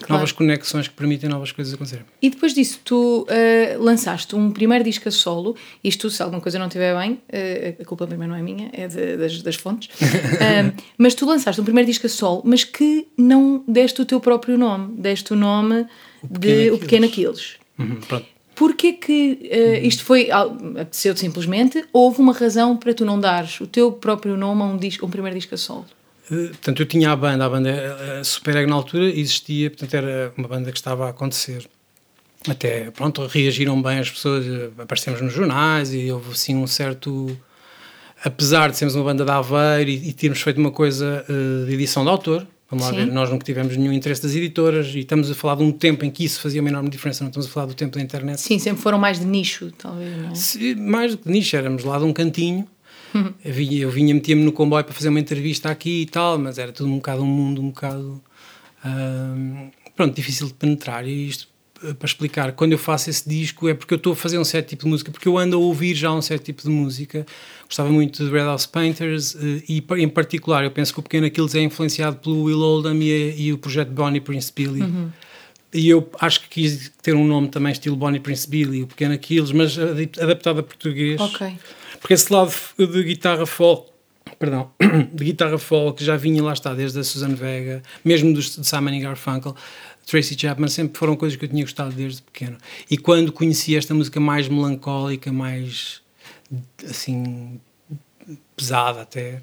Claro. 0.00 0.14
novas 0.14 0.32
conexões 0.32 0.88
que 0.88 0.94
permitem 0.94 1.28
novas 1.28 1.52
coisas 1.52 1.74
acontecerem. 1.74 2.06
E 2.22 2.30
depois 2.30 2.54
disso, 2.54 2.80
tu 2.82 3.26
uh, 3.28 3.82
lançaste 3.82 4.34
um 4.34 4.50
primeiro 4.50 4.82
disco 4.82 5.08
a 5.08 5.12
solo, 5.12 5.54
isto 5.84 6.08
se 6.08 6.22
alguma 6.22 6.40
coisa 6.40 6.58
não 6.58 6.66
estiver 6.66 6.96
bem, 6.98 7.12
uh, 7.12 7.82
a 7.82 7.84
culpa 7.84 8.06
primeiro 8.06 8.32
não 8.32 8.38
é 8.38 8.42
minha, 8.42 8.70
é 8.72 8.88
de, 8.88 9.16
das, 9.18 9.42
das, 9.42 9.56
fontes, 9.56 9.90
mas 10.96 11.14
tu 11.14 11.26
lançaste 11.26 11.60
um 11.60 11.64
primeiro 11.64 11.86
disco 11.86 12.06
a 12.06 12.08
solo, 12.08 12.42
mas 12.44 12.64
que 12.64 13.08
não 13.16 13.62
deste 13.68 14.00
o 14.00 14.06
teu 14.06 14.20
próprio 14.20 14.56
nome, 14.56 14.96
deste 14.96 15.34
o 15.34 15.36
nome 15.36 15.86
o 16.22 16.38
de 16.38 16.70
O 16.70 16.78
Pequeno 16.78 17.06
Aquiles. 17.06 17.56
Uhum, 17.78 17.96
pronto. 18.00 18.26
Porquê 18.54 18.92
que 18.92 19.50
uh, 19.50 19.86
isto 19.86 20.04
foi, 20.04 20.30
apeteceu 20.30 21.16
simplesmente, 21.16 21.82
houve 21.94 22.20
uma 22.20 22.34
razão 22.34 22.76
para 22.76 22.92
tu 22.92 23.06
não 23.06 23.18
dares 23.18 23.58
o 23.58 23.66
teu 23.66 23.90
próprio 23.90 24.36
nome 24.36 24.60
a 24.60 24.64
um, 24.66 24.76
disco, 24.76 25.04
a 25.04 25.08
um 25.08 25.10
primeiro 25.10 25.38
disco 25.38 25.54
a 25.54 25.58
solo? 25.58 25.86
Uh, 26.30 26.48
portanto, 26.48 26.82
eu 26.82 26.86
tinha 26.86 27.10
a 27.10 27.16
banda, 27.16 27.46
a 27.46 27.48
banda 27.48 27.70
uh, 28.20 28.24
Super 28.24 28.56
Ego 28.56 28.68
na 28.68 28.76
altura 28.76 29.04
existia, 29.04 29.70
portanto 29.70 29.94
era 29.94 30.32
uma 30.36 30.46
banda 30.46 30.70
que 30.70 30.76
estava 30.76 31.06
a 31.06 31.08
acontecer. 31.08 31.66
Até, 32.46 32.90
pronto, 32.90 33.26
reagiram 33.26 33.80
bem 33.80 33.98
as 33.98 34.10
pessoas, 34.10 34.44
aparecemos 34.78 35.22
nos 35.22 35.32
jornais 35.32 35.94
e 35.94 36.12
houve 36.12 36.32
assim 36.32 36.54
um 36.54 36.66
certo... 36.66 37.34
Apesar 38.22 38.70
de 38.70 38.76
sermos 38.76 38.94
uma 38.94 39.04
banda 39.04 39.24
de 39.24 39.30
Aveiro 39.30 39.88
e, 39.88 40.10
e 40.10 40.12
termos 40.12 40.42
feito 40.42 40.58
uma 40.58 40.70
coisa 40.70 41.24
de 41.66 41.72
edição 41.72 42.02
de 42.04 42.10
autor, 42.10 42.46
Vamos 42.70 42.86
lá 42.86 42.92
ver, 42.92 43.06
nós 43.06 43.28
nunca 43.28 43.44
tivemos 43.44 43.76
nenhum 43.76 43.92
interesse 43.92 44.22
das 44.22 44.32
editoras 44.34 44.94
e 44.94 45.00
estamos 45.00 45.28
a 45.28 45.34
falar 45.34 45.56
de 45.56 45.64
um 45.64 45.72
tempo 45.72 46.04
em 46.04 46.10
que 46.10 46.24
isso 46.24 46.40
fazia 46.40 46.60
uma 46.60 46.70
enorme 46.70 46.88
diferença, 46.88 47.24
não 47.24 47.28
estamos 47.28 47.48
a 47.48 47.50
falar 47.50 47.66
do 47.66 47.74
tempo 47.74 47.96
da 47.96 48.02
internet. 48.02 48.40
Sim, 48.40 48.60
sempre 48.60 48.80
foram 48.80 48.96
mais 48.96 49.18
de 49.18 49.26
nicho, 49.26 49.72
talvez, 49.76 50.16
não 50.16 50.30
é? 50.30 50.34
Se, 50.36 50.76
mais 50.76 51.16
de 51.16 51.22
nicho, 51.28 51.56
éramos 51.56 51.82
lá 51.82 51.98
de 51.98 52.04
um 52.04 52.12
cantinho. 52.12 52.68
Uhum. 53.12 53.34
Eu 53.44 53.52
vinha, 53.52 53.82
eu 53.82 53.90
vinha 53.90 54.14
metia-me 54.14 54.44
no 54.44 54.52
comboio 54.52 54.84
para 54.84 54.94
fazer 54.94 55.08
uma 55.08 55.18
entrevista 55.18 55.68
aqui 55.68 56.02
e 56.02 56.06
tal, 56.06 56.38
mas 56.38 56.58
era 56.58 56.70
tudo 56.70 56.88
um 56.88 56.96
bocado 56.96 57.22
um 57.22 57.26
mundo 57.26 57.60
um 57.60 57.70
bocado. 57.70 58.22
pronto, 59.96 60.14
difícil 60.14 60.46
de 60.46 60.54
penetrar. 60.54 61.04
E 61.06 61.28
isto 61.28 61.48
para 61.98 62.06
explicar, 62.06 62.52
quando 62.52 62.72
eu 62.72 62.78
faço 62.78 63.08
esse 63.08 63.28
disco 63.28 63.68
é 63.68 63.74
porque 63.74 63.94
eu 63.94 63.96
estou 63.96 64.12
a 64.12 64.16
fazer 64.16 64.38
um 64.38 64.44
certo 64.44 64.68
tipo 64.68 64.84
de 64.84 64.90
música, 64.90 65.10
porque 65.10 65.26
eu 65.26 65.38
ando 65.38 65.56
a 65.56 65.58
ouvir 65.58 65.94
já 65.94 66.12
um 66.12 66.20
certo 66.20 66.44
tipo 66.44 66.62
de 66.62 66.68
música. 66.68 67.26
Gostava 67.64 67.90
muito 67.90 68.24
de 68.24 68.30
Red 68.30 68.44
House 68.44 68.66
Painters 68.66 69.34
eh, 69.34 69.62
e, 69.68 69.84
em 69.98 70.08
particular, 70.08 70.64
eu 70.64 70.70
penso 70.70 70.92
que 70.92 71.00
o 71.00 71.02
Pequeno 71.02 71.26
Aquiles 71.26 71.54
é 71.54 71.60
influenciado 71.60 72.16
pelo 72.16 72.42
Will 72.42 72.60
Oldham 72.60 72.96
e, 73.00 73.46
e 73.46 73.52
o 73.52 73.58
projeto 73.58 73.90
Bonnie 73.90 74.20
Prince 74.20 74.52
Billy. 74.54 74.82
Uhum. 74.82 75.10
E 75.72 75.88
eu 75.88 76.10
acho 76.20 76.42
que 76.42 76.48
quis 76.48 76.92
ter 77.00 77.14
um 77.14 77.24
nome 77.24 77.48
também 77.48 77.72
estilo 77.72 77.96
Bonnie 77.96 78.20
Prince 78.20 78.48
Billy, 78.48 78.82
o 78.82 78.86
Pequeno 78.86 79.14
Aquiles, 79.14 79.52
mas 79.52 79.78
adaptado 79.78 80.60
a 80.60 80.62
português. 80.62 81.20
Ok. 81.20 81.56
Porque 82.00 82.14
esse 82.14 82.32
lado 82.32 82.52
de 82.76 83.04
guitarra 83.04 83.46
folk, 83.46 83.88
perdão, 84.38 84.70
de 85.14 85.24
guitarra 85.24 85.58
folk 85.58 86.02
já 86.02 86.16
vinha 86.16 86.42
lá 86.42 86.52
está, 86.52 86.74
desde 86.74 86.98
a 86.98 87.04
Susan 87.04 87.34
Vega, 87.34 87.82
mesmo 88.04 88.32
dos, 88.34 88.56
de 88.56 88.66
Simon 88.66 88.98
Garfunkel, 89.00 89.54
Tracy 90.10 90.36
Chapman 90.36 90.66
sempre 90.66 90.98
foram 90.98 91.14
coisas 91.14 91.38
que 91.38 91.44
eu 91.44 91.48
tinha 91.48 91.62
gostado 91.62 91.92
desde 91.92 92.20
pequeno. 92.20 92.58
E 92.90 92.98
quando 92.98 93.30
conheci 93.30 93.76
esta 93.76 93.94
música 93.94 94.18
mais 94.18 94.48
melancólica, 94.48 95.32
mais 95.32 96.02
assim 96.84 97.60
pesada 98.56 99.02
até, 99.02 99.40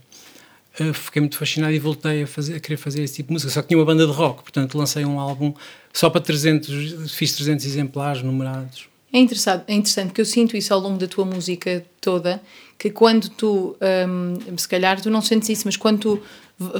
eh, 0.77 0.91
fiquei 0.91 1.21
muito 1.21 1.37
fascinado 1.37 1.71
e 1.71 1.79
voltei 1.79 2.23
a, 2.23 2.27
fazer, 2.27 2.55
a 2.55 2.59
querer 2.59 2.75
fazer 2.75 3.01
esse 3.01 3.15
tipo 3.15 3.27
de 3.27 3.33
música. 3.33 3.49
Só 3.49 3.61
que 3.61 3.69
tinha 3.69 3.77
uma 3.77 3.85
banda 3.85 4.05
de 4.05 4.11
rock, 4.11 4.43
portanto 4.43 4.77
lancei 4.77 5.05
um 5.05 5.21
álbum 5.21 5.53
só 5.93 6.09
para 6.09 6.19
300, 6.19 7.13
fiz 7.13 7.31
300 7.31 7.65
exemplares 7.65 8.21
numerados. 8.21 8.89
É 9.13 9.19
interessante, 9.19 9.63
é 9.69 9.73
interessante 9.73 10.07
porque 10.07 10.19
eu 10.19 10.25
sinto 10.25 10.57
isso 10.57 10.73
ao 10.73 10.81
longo 10.81 10.97
da 10.97 11.07
tua 11.07 11.23
música 11.23 11.85
toda, 12.01 12.41
que 12.77 12.89
quando 12.89 13.29
tu, 13.29 13.77
hum, 14.05 14.57
se 14.57 14.67
calhar 14.67 14.99
tu 14.99 15.09
não 15.09 15.21
sentes 15.21 15.47
isso, 15.47 15.61
mas 15.65 15.77
quando 15.77 15.99
tu 15.99 16.21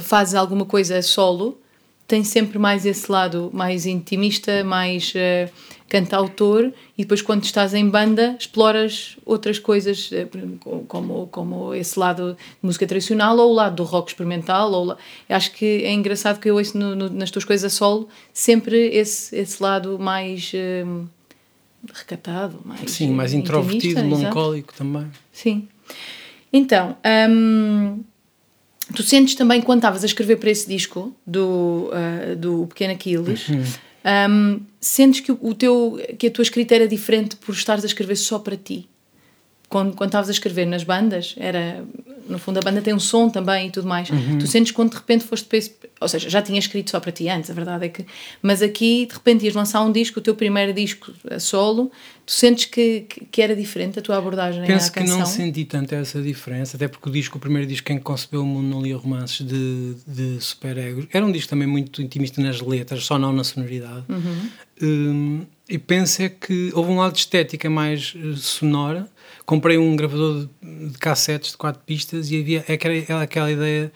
fazes 0.02 0.34
alguma 0.34 0.66
coisa 0.66 1.00
solo, 1.00 1.58
tem 2.08 2.24
sempre 2.24 2.58
mais 2.58 2.86
esse 2.86 3.12
lado 3.12 3.50
mais 3.52 3.84
intimista, 3.84 4.64
mais 4.64 5.12
uh, 5.12 5.52
cantautor, 5.90 6.72
e 6.96 7.02
depois 7.02 7.20
quando 7.20 7.44
estás 7.44 7.74
em 7.74 7.86
banda 7.86 8.34
exploras 8.40 9.18
outras 9.26 9.58
coisas, 9.58 10.10
uh, 10.10 10.84
como, 10.88 11.26
como 11.26 11.74
esse 11.74 11.98
lado 11.98 12.32
de 12.32 12.38
música 12.62 12.86
tradicional 12.86 13.36
ou 13.36 13.50
o 13.50 13.54
lado 13.54 13.76
do 13.76 13.84
rock 13.84 14.10
experimental. 14.10 14.72
Ou, 14.72 14.96
acho 15.28 15.52
que 15.52 15.84
é 15.84 15.92
engraçado 15.92 16.40
que 16.40 16.48
eu 16.48 16.56
ouço 16.56 16.78
no, 16.78 16.96
no, 16.96 17.10
nas 17.10 17.30
tuas 17.30 17.44
coisas 17.44 17.70
a 17.70 17.76
solo 17.76 18.08
sempre 18.32 18.88
esse, 18.88 19.36
esse 19.36 19.62
lado 19.62 19.98
mais 19.98 20.50
uh, 20.54 21.06
recatado, 21.92 22.58
mais. 22.64 22.90
Sim, 22.90 23.10
mais 23.10 23.34
introvertido, 23.34 24.02
melancólico 24.02 24.72
também. 24.72 25.08
Sim. 25.30 25.68
Então. 26.50 26.96
Um, 27.30 28.02
Tu 28.94 29.02
sentes 29.02 29.34
também, 29.34 29.60
quando 29.60 29.80
estavas 29.80 30.02
a 30.02 30.06
escrever 30.06 30.36
para 30.36 30.50
esse 30.50 30.66
disco 30.66 31.14
do, 31.26 31.90
uh, 31.92 32.36
do 32.36 32.66
Pequeno 32.68 32.94
Aquiles, 32.94 33.48
uhum. 33.48 33.64
um, 34.30 34.60
sentes 34.80 35.20
que, 35.20 35.30
o 35.32 35.54
teu, 35.54 36.00
que 36.18 36.28
a 36.28 36.30
tua 36.30 36.42
escrita 36.42 36.74
era 36.74 36.88
diferente 36.88 37.36
por 37.36 37.54
estares 37.54 37.84
a 37.84 37.86
escrever 37.86 38.16
só 38.16 38.38
para 38.38 38.56
ti? 38.56 38.88
Quando, 39.68 39.94
quando 39.94 40.08
estavas 40.08 40.28
a 40.28 40.32
escrever 40.32 40.66
nas 40.66 40.84
bandas, 40.84 41.34
era 41.36 41.84
no 42.28 42.38
fundo 42.38 42.58
a 42.58 42.60
banda 42.60 42.80
tem 42.80 42.94
um 42.94 42.98
som 43.00 43.28
também 43.28 43.68
e 43.68 43.70
tudo 43.70 43.88
mais. 43.88 44.10
Uhum. 44.10 44.38
Tu 44.38 44.46
sentes 44.46 44.72
quando 44.72 44.90
de 44.90 44.96
repente 44.96 45.24
foste 45.24 45.46
para 45.46 45.58
esse, 45.58 45.74
ou 46.00 46.08
seja, 46.08 46.28
já 46.28 46.42
tinha 46.42 46.58
escrito 46.58 46.90
só 46.90 47.00
para 47.00 47.10
ti 47.10 47.28
antes, 47.28 47.50
a 47.50 47.54
verdade 47.54 47.86
é 47.86 47.88
que, 47.88 48.04
mas 48.42 48.62
aqui 48.62 49.06
de 49.06 49.14
repente 49.14 49.44
ias 49.44 49.54
lançar 49.54 49.82
um 49.82 49.90
disco, 49.90 50.20
o 50.20 50.22
teu 50.22 50.34
primeiro 50.34 50.72
disco 50.72 51.12
a 51.30 51.40
solo, 51.40 51.90
tu 52.24 52.32
sentes 52.32 52.66
que, 52.66 53.06
que, 53.30 53.42
era 53.42 53.56
diferente 53.56 53.98
a 53.98 54.02
tua 54.02 54.18
abordagem 54.18 54.64
Penso 54.66 54.88
à 54.88 54.92
canção? 54.92 55.14
que 55.14 55.20
não 55.20 55.26
senti 55.26 55.64
tanto 55.64 55.94
essa 55.94 56.20
diferença, 56.20 56.76
até 56.76 56.86
porque 56.86 57.08
o 57.08 57.12
disco, 57.12 57.38
o 57.38 57.40
primeiro 57.40 57.66
disco 57.66 57.86
quem 57.86 57.98
concebeu 57.98 58.42
o 58.42 58.46
mundo 58.46 58.68
não 58.68 58.82
lia 58.82 58.96
romances 58.96 59.46
de, 59.46 59.94
de 60.06 60.40
super 60.40 60.76
egos, 60.76 61.06
era 61.12 61.24
um 61.24 61.32
disco 61.32 61.50
também 61.50 61.66
muito 61.66 62.02
intimista 62.02 62.40
nas 62.40 62.60
letras, 62.60 63.04
só 63.04 63.18
não 63.18 63.32
na 63.32 63.44
sonoridade. 63.44 64.04
Uhum. 64.08 64.50
Um, 64.80 65.46
e 65.68 65.76
penso 65.76 66.22
é 66.22 66.28
que 66.28 66.70
houve 66.74 66.90
um 66.90 66.98
lado 66.98 67.12
de 67.12 67.18
estética 67.18 67.68
mais 67.68 68.14
uh, 68.14 68.36
sonora. 68.36 69.06
Comprei 69.48 69.78
um 69.78 69.96
gravador 69.96 70.46
de, 70.60 70.88
de, 70.90 70.98
cassetes 70.98 71.52
de 71.52 71.56
quatro 71.56 71.80
pistas 71.86 72.30
e 72.30 72.38
havia 72.38 72.62
aquela, 72.68 73.22
aquela 73.22 73.50
ideia 73.50 73.90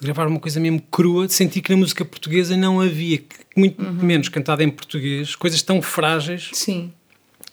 de 0.00 0.04
gravar 0.04 0.26
uma 0.26 0.40
coisa 0.40 0.58
mesmo 0.58 0.82
crua, 0.90 1.28
de 1.28 1.32
sentir 1.32 1.62
que 1.62 1.70
na 1.70 1.76
música 1.76 2.04
portuguesa 2.04 2.56
não 2.56 2.80
havia, 2.80 3.22
muito 3.56 3.80
uhum. 3.80 3.92
menos 3.92 4.28
cantada 4.28 4.64
em 4.64 4.68
português, 4.68 5.36
coisas 5.36 5.62
tão 5.62 5.80
frágeis. 5.80 6.50
Sim. 6.52 6.92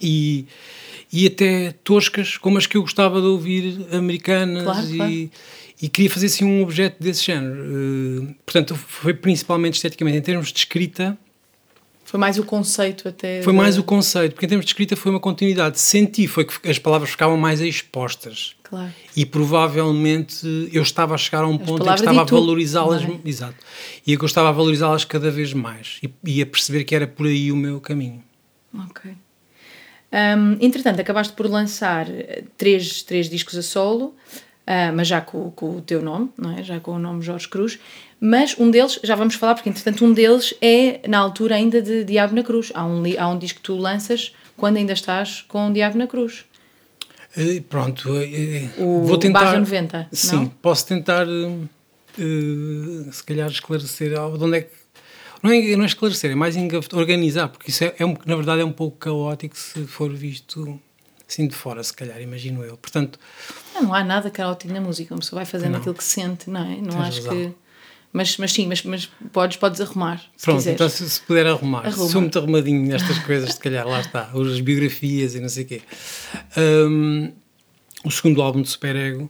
E, 0.01 0.47
e 1.11 1.27
até 1.27 1.75
toscas 1.83 2.37
como 2.37 2.57
as 2.57 2.65
que 2.65 2.75
eu 2.75 2.81
gostava 2.81 3.21
de 3.21 3.27
ouvir 3.27 3.85
americanas 3.91 4.63
claro, 4.63 4.89
e, 4.89 4.97
claro. 4.97 5.31
e 5.79 5.89
queria 5.89 6.09
fazer 6.09 6.25
assim 6.25 6.45
um 6.45 6.63
objeto 6.63 7.03
desse 7.03 7.23
género. 7.23 7.61
Uh, 7.61 8.35
portanto, 8.43 8.75
foi 8.75 9.13
principalmente 9.13 9.75
esteticamente, 9.75 10.17
em 10.17 10.21
termos 10.21 10.51
de 10.51 10.57
escrita, 10.57 11.15
foi 12.03 12.19
mais 12.19 12.37
o 12.37 12.43
conceito 12.43 13.07
até. 13.07 13.41
Foi 13.41 13.53
mais 13.53 13.77
o 13.77 13.83
conceito, 13.83 14.33
porque 14.33 14.45
em 14.45 14.49
termos 14.49 14.65
de 14.65 14.71
escrita 14.71 14.95
foi 14.95 15.11
uma 15.11 15.19
continuidade. 15.19 15.79
Senti 15.79 16.27
foi 16.27 16.45
que 16.45 16.69
as 16.69 16.77
palavras 16.77 17.11
ficavam 17.11 17.37
mais 17.37 17.61
expostas. 17.61 18.55
Claro. 18.63 18.91
E 19.15 19.25
provavelmente 19.25 20.69
eu 20.71 20.81
estava 20.81 21.15
a 21.15 21.17
chegar 21.17 21.43
a 21.43 21.47
um 21.47 21.55
as 21.55 21.61
ponto 21.61 21.83
em 21.83 21.87
que 21.87 21.93
estava 21.93 22.21
a 22.21 22.23
valorizá-las. 22.23 23.03
É? 23.03 23.19
Exato. 23.25 23.55
E 24.05 24.13
eu 24.13 24.25
estava 24.25 24.49
a 24.49 24.51
valorizá-las 24.51 25.05
cada 25.05 25.31
vez 25.31 25.53
mais. 25.53 25.99
E, 26.03 26.13
e, 26.25 26.41
a 26.41 26.45
perceber 26.45 26.83
que 26.83 26.93
era 26.93 27.07
por 27.07 27.25
aí 27.25 27.51
o 27.51 27.55
meu 27.55 27.79
caminho. 27.79 28.23
Ok. 28.89 29.11
Um, 30.11 30.57
entretanto, 30.59 30.99
acabaste 30.99 31.33
por 31.33 31.47
lançar 31.47 32.05
três, 32.57 33.01
três 33.01 33.29
discos 33.29 33.57
a 33.57 33.63
solo, 33.63 34.15
uh, 34.67 34.95
mas 34.95 35.07
já 35.07 35.21
com, 35.21 35.51
com, 35.51 35.77
o 35.77 35.81
teu 35.81 36.01
nome, 36.01 36.29
não 36.37 36.51
é? 36.57 36.63
Já 36.63 36.79
com 36.79 36.91
o 36.91 36.99
nome 36.99 37.21
Jorge 37.21 37.47
Cruz. 37.47 37.79
Mas 38.19 38.57
um 38.57 38.71
deles, 38.71 38.99
já 39.03 39.15
vamos 39.15 39.35
falar, 39.35 39.55
porque 39.55 39.69
entretanto 39.69 40.05
um 40.05 40.13
deles 40.13 40.53
é 40.61 41.01
na 41.07 41.19
altura 41.19 41.55
ainda 41.55 41.81
de 41.81 42.03
Diabo 42.03 42.35
na 42.35 42.43
Cruz. 42.43 42.71
Há 42.73 42.85
um, 42.85 43.03
há 43.17 43.27
um 43.27 43.37
disco 43.37 43.59
que 43.59 43.63
tu 43.65 43.75
lanças 43.75 44.33
quando 44.55 44.77
ainda 44.77 44.93
estás 44.93 45.41
com 45.47 45.69
o 45.69 45.73
Diabo 45.73 45.97
na 45.97 46.07
Cruz. 46.07 46.45
Pronto, 47.67 48.09
vou 48.77 49.17
tentar. 49.17 49.45
Barra 49.45 49.59
90. 49.59 50.07
Sim, 50.11 50.35
não? 50.35 50.45
posso 50.47 50.85
tentar, 50.87 51.27
uh, 51.27 51.67
se 53.11 53.23
calhar, 53.23 53.49
esclarecer 53.49 54.11
de 54.11 54.15
onde 54.17 54.57
é 54.57 54.61
que. 54.61 54.83
Não 55.41 55.51
é, 55.51 55.75
não 55.75 55.83
é 55.83 55.87
esclarecer, 55.87 56.31
é 56.31 56.35
mais 56.35 56.55
organizar, 56.93 57.49
porque 57.49 57.69
isso 57.69 57.83
é, 57.83 57.93
é 57.97 58.05
um, 58.05 58.15
na 58.25 58.35
verdade 58.35 58.61
é 58.61 58.65
um 58.65 58.71
pouco 58.71 58.97
caótico 58.97 59.57
se 59.57 59.85
for 59.85 60.09
visto 60.13 60.79
assim 61.27 61.47
de 61.47 61.55
fora, 61.55 61.83
se 61.83 61.93
calhar, 61.93 62.21
imagino 62.21 62.63
eu. 62.63 62.77
Portanto. 62.77 63.19
Não, 63.73 63.83
não 63.83 63.93
há 63.93 64.03
nada 64.03 64.29
caótico 64.29 64.73
na 64.73 64.81
música, 64.81 65.13
uma 65.13 65.19
pessoa 65.19 65.39
vai 65.39 65.45
fazendo 65.45 65.73
não. 65.73 65.79
aquilo 65.79 65.95
que 65.95 66.03
sente, 66.03 66.49
não 66.49 66.61
é? 66.61 66.77
Não 66.77 67.01
acho 67.01 67.23
razão. 67.23 67.33
que 67.33 67.55
mas, 68.13 68.37
mas 68.37 68.53
sim, 68.53 68.67
mas, 68.67 68.83
mas 68.83 69.09
podes, 69.33 69.57
podes 69.57 69.81
arrumar. 69.81 70.23
Pronto, 70.39 70.57
quiseres. 70.57 70.75
então 70.75 70.87
se, 70.87 71.09
se 71.09 71.19
puder 71.21 71.47
arrumar. 71.47 71.87
Arruma. 71.87 72.09
Sou 72.09 72.21
muito 72.21 72.37
arrumadinho 72.37 72.85
nestas 72.85 73.17
coisas, 73.25 73.55
se 73.55 73.59
calhar, 73.59 73.87
lá 73.87 73.99
está. 74.01 74.29
As 74.31 74.59
biografias 74.59 75.33
e 75.33 75.39
não 75.39 75.49
sei 75.49 75.63
o 75.63 75.67
quê. 75.67 75.81
Um, 76.55 77.31
o 78.05 78.11
segundo 78.11 78.39
álbum 78.43 78.61
de 78.61 78.69
Superego 78.69 79.23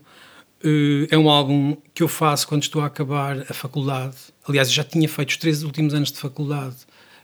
uh, 0.62 1.06
é 1.10 1.16
um 1.16 1.30
álbum 1.30 1.78
que 1.94 2.02
eu 2.02 2.08
faço 2.08 2.46
quando 2.46 2.62
estou 2.62 2.82
a 2.82 2.86
acabar 2.86 3.40
a 3.48 3.54
faculdade. 3.54 4.16
Aliás, 4.46 4.68
eu 4.68 4.74
já 4.74 4.84
tinha 4.84 5.08
feito 5.08 5.30
os 5.30 5.38
três 5.38 5.62
últimos 5.62 5.94
anos 5.94 6.12
de 6.12 6.18
faculdade. 6.18 6.76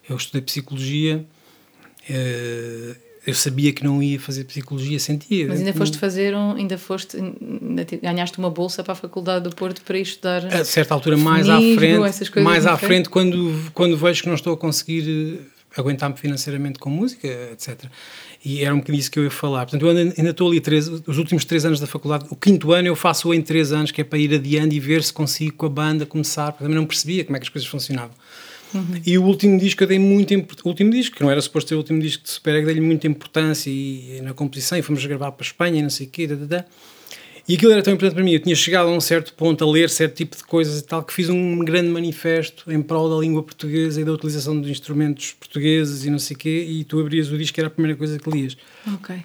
Eu 0.08 0.16
estudei 0.16 0.40
Psicologia. 0.40 1.26
Uh, 2.08 3.09
eu 3.26 3.34
sabia 3.34 3.72
que 3.72 3.84
não 3.84 4.02
ia 4.02 4.18
fazer 4.18 4.44
psicologia, 4.44 4.98
sentia. 4.98 5.46
Mas 5.46 5.58
ainda 5.58 5.74
foste 5.74 5.98
fazer 5.98 6.34
um, 6.34 6.52
ainda 6.52 6.78
foste, 6.78 7.16
ainda 7.16 7.84
ganhaste 8.02 8.38
uma 8.38 8.50
bolsa 8.50 8.82
para 8.82 8.92
a 8.92 8.96
Faculdade 8.96 9.44
do 9.44 9.54
Porto 9.54 9.82
para 9.82 9.98
ir 9.98 10.02
estudar. 10.02 10.46
A 10.46 10.64
certa 10.64 10.94
altura, 10.94 11.16
mais 11.16 11.48
à 11.48 11.58
frente, 11.58 12.40
mais 12.42 12.66
à 12.66 12.76
frente, 12.78 13.08
quando, 13.10 13.70
quando 13.74 13.96
vejo 13.96 14.22
que 14.22 14.28
não 14.28 14.34
estou 14.34 14.54
a 14.54 14.56
conseguir 14.56 15.38
eh, 15.38 15.78
aguentar-me 15.78 16.16
financeiramente 16.16 16.78
com 16.78 16.88
música, 16.88 17.28
etc. 17.52 17.84
E 18.42 18.64
era 18.64 18.74
um 18.74 18.78
bocadinho 18.78 19.00
isso 19.00 19.10
que 19.10 19.18
eu 19.18 19.24
ia 19.24 19.30
falar. 19.30 19.66
Portanto, 19.66 19.82
eu 19.82 19.90
ainda, 19.90 20.14
ainda 20.16 20.30
estou 20.30 20.48
ali 20.48 20.60
três, 20.60 20.88
os 20.88 21.18
últimos 21.18 21.44
três 21.44 21.66
anos 21.66 21.78
da 21.78 21.86
faculdade. 21.86 22.24
O 22.30 22.36
quinto 22.36 22.72
ano 22.72 22.88
eu 22.88 22.96
faço 22.96 23.34
em 23.34 23.42
três 23.42 23.70
anos, 23.70 23.90
que 23.90 24.00
é 24.00 24.04
para 24.04 24.18
ir 24.18 24.34
adiante 24.34 24.74
e 24.74 24.80
ver 24.80 25.02
se 25.02 25.12
consigo 25.12 25.56
com 25.56 25.66
a 25.66 25.68
banda 25.68 26.06
começar, 26.06 26.52
porque 26.52 26.64
também 26.64 26.76
não 26.76 26.86
percebia 26.86 27.22
como 27.22 27.36
é 27.36 27.40
que 27.40 27.44
as 27.44 27.50
coisas 27.50 27.68
funcionavam. 27.68 28.14
Uhum. 28.72 29.02
E 29.04 29.18
o 29.18 29.24
último 29.24 29.58
disco 29.58 29.82
eu 29.82 29.88
dei 29.88 29.98
muito 29.98 30.34
o 30.34 30.68
último 30.68 30.90
disco, 30.90 31.16
que 31.16 31.22
não 31.22 31.30
era 31.30 31.40
suposto 31.40 31.68
ser 31.68 31.74
o 31.74 31.78
último 31.78 32.00
disco 32.00 32.22
de 32.22 32.30
Super 32.30 32.64
dei-lhe 32.64 32.80
muita 32.80 33.06
importância 33.06 33.70
e, 33.70 34.18
e, 34.18 34.20
na 34.20 34.32
composição, 34.32 34.78
e 34.78 34.82
fomos 34.82 35.04
gravar 35.04 35.32
para 35.32 35.44
a 35.44 35.48
Espanha 35.48 35.80
e 35.80 35.82
não 35.82 35.90
sei 35.90 36.06
o 36.06 36.10
quê, 36.10 36.26
da, 36.26 36.34
da, 36.34 36.46
da. 36.46 36.64
E 37.48 37.54
aquilo 37.54 37.72
era 37.72 37.82
tão 37.82 37.92
importante 37.92 38.14
para 38.14 38.22
mim. 38.22 38.32
Eu 38.32 38.40
tinha 38.40 38.54
chegado 38.54 38.88
a 38.88 38.92
um 38.92 39.00
certo 39.00 39.34
ponto 39.34 39.64
a 39.64 39.68
ler 39.68 39.90
certo 39.90 40.14
tipo 40.14 40.36
de 40.36 40.44
coisas 40.44 40.78
e 40.78 40.84
tal, 40.84 41.02
que 41.02 41.12
fiz 41.12 41.28
um 41.28 41.58
grande 41.58 41.88
manifesto 41.88 42.70
em 42.70 42.80
prol 42.80 43.10
da 43.10 43.16
língua 43.16 43.42
portuguesa 43.42 44.00
e 44.00 44.04
da 44.04 44.12
utilização 44.12 44.60
de 44.60 44.70
instrumentos 44.70 45.32
portugueses 45.32 46.04
e 46.04 46.10
não 46.10 46.18
sei 46.18 46.36
o 46.36 46.38
quê. 46.38 46.66
E 46.68 46.84
tu 46.84 47.00
abrias 47.00 47.30
o 47.32 47.36
disco, 47.36 47.58
era 47.58 47.66
a 47.66 47.70
primeira 47.70 47.98
coisa 47.98 48.18
que 48.18 48.30
lias. 48.30 48.56
Ok. 48.94 49.16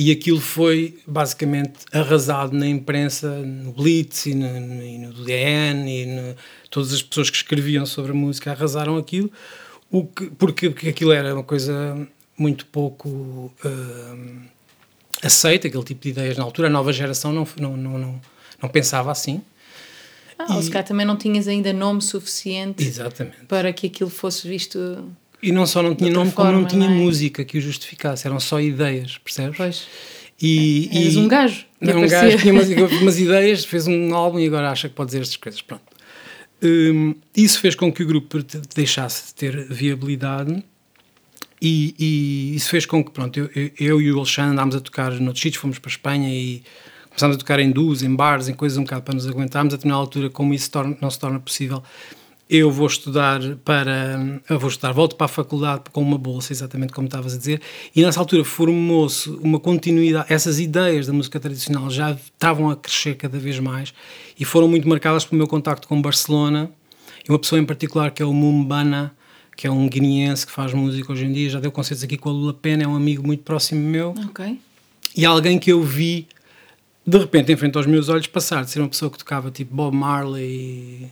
E 0.00 0.12
aquilo 0.12 0.40
foi 0.40 0.96
basicamente 1.04 1.80
arrasado 1.92 2.56
na 2.56 2.68
imprensa, 2.68 3.28
no 3.40 3.72
Blitz 3.72 4.26
e 4.26 4.34
no, 4.34 4.46
e 4.80 4.96
no 4.96 5.12
DN 5.12 5.90
e 5.90 6.06
no, 6.06 6.36
todas 6.70 6.92
as 6.92 7.02
pessoas 7.02 7.28
que 7.28 7.36
escreviam 7.36 7.84
sobre 7.84 8.12
a 8.12 8.14
música 8.14 8.52
arrasaram 8.52 8.96
aquilo, 8.96 9.28
o 9.90 10.06
que, 10.06 10.26
porque, 10.26 10.70
porque 10.70 10.90
aquilo 10.90 11.10
era 11.10 11.34
uma 11.34 11.42
coisa 11.42 12.06
muito 12.36 12.64
pouco 12.66 13.08
uh, 13.08 14.40
aceita, 15.20 15.66
aquele 15.66 15.82
tipo 15.82 16.00
de 16.00 16.10
ideias 16.10 16.36
na 16.36 16.44
altura. 16.44 16.68
A 16.68 16.70
nova 16.70 16.92
geração 16.92 17.32
não, 17.32 17.48
não, 17.58 17.76
não, 17.76 17.98
não, 17.98 18.20
não 18.62 18.68
pensava 18.68 19.10
assim. 19.10 19.42
Ah, 20.38 20.60
e... 20.60 20.62
se 20.62 20.70
calhar 20.70 20.86
também 20.86 21.04
não 21.04 21.16
tinhas 21.16 21.48
ainda 21.48 21.72
nome 21.72 22.00
suficiente 22.00 22.86
Exatamente. 22.86 23.46
para 23.48 23.72
que 23.72 23.88
aquilo 23.88 24.10
fosse 24.10 24.46
visto 24.46 24.78
E 25.42 25.52
não 25.52 25.66
só 25.66 25.82
não 25.82 25.94
tinha 25.94 26.10
nome, 26.10 26.32
como 26.32 26.50
não 26.50 26.64
tinha 26.64 26.88
não 26.88 26.94
é? 26.94 26.98
música 26.98 27.44
que 27.44 27.58
o 27.58 27.60
justificasse, 27.60 28.26
eram 28.26 28.40
só 28.40 28.60
ideias, 28.60 29.18
percebes? 29.18 29.56
Pois. 29.56 29.86
E, 30.40 30.88
Eres 30.92 31.14
e, 31.14 31.18
um 31.18 31.28
gajo. 31.28 31.64
Não, 31.80 32.02
um 32.02 32.08
gajo 32.08 32.38
tinha 32.38 32.52
umas, 32.52 32.68
umas 32.68 33.18
ideias, 33.18 33.64
fez 33.64 33.86
um 33.86 34.14
álbum 34.14 34.38
e 34.38 34.46
agora 34.46 34.70
acha 34.70 34.88
que 34.88 34.94
pode 34.94 35.08
dizer 35.08 35.22
estas 35.22 35.36
coisas. 35.36 35.60
Pronto. 35.62 35.82
Um, 36.62 37.14
isso 37.36 37.60
fez 37.60 37.74
com 37.74 37.92
que 37.92 38.02
o 38.02 38.06
grupo 38.06 38.38
deixasse 38.74 39.28
de 39.28 39.34
ter 39.34 39.68
viabilidade 39.68 40.62
e, 41.60 41.94
e 41.98 42.56
isso 42.56 42.70
fez 42.70 42.86
com 42.86 43.02
que, 43.02 43.10
pronto, 43.10 43.38
eu, 43.38 43.70
eu 43.78 44.00
e 44.00 44.12
o 44.12 44.18
Alexandre 44.18 44.52
andámos 44.52 44.76
a 44.76 44.80
tocar 44.80 45.12
noutros 45.12 45.42
sítios, 45.42 45.60
fomos 45.60 45.78
para 45.78 45.88
a 45.88 45.92
Espanha 45.92 46.28
e 46.28 46.62
começámos 47.08 47.36
a 47.36 47.38
tocar 47.38 47.58
em 47.58 47.70
duos, 47.70 48.02
em 48.02 48.14
bares, 48.14 48.48
em 48.48 48.54
coisas 48.54 48.78
um 48.78 48.82
bocado 48.82 49.02
para 49.02 49.14
nos 49.14 49.26
aguentarmos, 49.26 49.74
a 49.74 49.76
determinada 49.76 50.00
altura, 50.00 50.30
como 50.30 50.54
isso 50.54 50.70
torna, 50.70 50.96
não 51.00 51.10
se 51.10 51.18
torna 51.18 51.40
possível, 51.40 51.82
eu 52.48 52.70
vou 52.70 52.86
estudar 52.86 53.40
para. 53.64 54.40
Eu 54.48 54.58
vou 54.58 54.70
estudar, 54.70 54.92
volto 54.92 55.16
para 55.16 55.26
a 55.26 55.28
faculdade 55.28 55.84
com 55.92 56.00
uma 56.00 56.16
bolsa, 56.16 56.52
exatamente 56.52 56.92
como 56.92 57.06
estavas 57.06 57.34
a 57.34 57.38
dizer, 57.38 57.60
e 57.94 58.02
nessa 58.02 58.18
altura 58.20 58.44
formou-se 58.44 59.28
uma 59.28 59.60
continuidade. 59.60 60.32
Essas 60.32 60.58
ideias 60.58 61.06
da 61.06 61.12
música 61.12 61.38
tradicional 61.38 61.90
já 61.90 62.12
estavam 62.12 62.70
a 62.70 62.76
crescer 62.76 63.16
cada 63.16 63.38
vez 63.38 63.58
mais 63.58 63.92
e 64.38 64.44
foram 64.44 64.66
muito 64.66 64.88
marcadas 64.88 65.24
pelo 65.24 65.38
meu 65.38 65.46
contacto 65.46 65.86
com 65.86 66.00
Barcelona 66.00 66.70
e 67.26 67.30
uma 67.30 67.38
pessoa 67.38 67.60
em 67.60 67.66
particular 67.66 68.10
que 68.10 68.22
é 68.22 68.26
o 68.26 68.32
Mumbana, 68.32 69.14
que 69.54 69.66
é 69.66 69.70
um 69.70 69.86
guineense 69.86 70.46
que 70.46 70.52
faz 70.52 70.72
música 70.72 71.12
hoje 71.12 71.26
em 71.26 71.32
dia, 71.32 71.50
já 71.50 71.60
deu 71.60 71.70
concertos 71.70 72.02
aqui 72.02 72.16
com 72.16 72.30
a 72.30 72.32
Lula 72.32 72.54
Pena, 72.54 72.84
é 72.84 72.86
um 72.86 72.96
amigo 72.96 73.26
muito 73.26 73.42
próximo 73.42 73.80
meu. 73.80 74.14
Ok. 74.30 74.58
E 75.14 75.26
alguém 75.26 75.58
que 75.58 75.70
eu 75.70 75.82
vi 75.82 76.26
de 77.06 77.18
repente 77.18 77.52
em 77.52 77.56
frente 77.56 77.76
aos 77.76 77.86
meus 77.86 78.08
olhos 78.08 78.26
passar 78.26 78.64
de 78.64 78.70
ser 78.70 78.80
uma 78.80 78.88
pessoa 78.88 79.10
que 79.10 79.18
tocava 79.18 79.50
tipo 79.50 79.74
Bob 79.74 79.94
Marley 79.94 81.10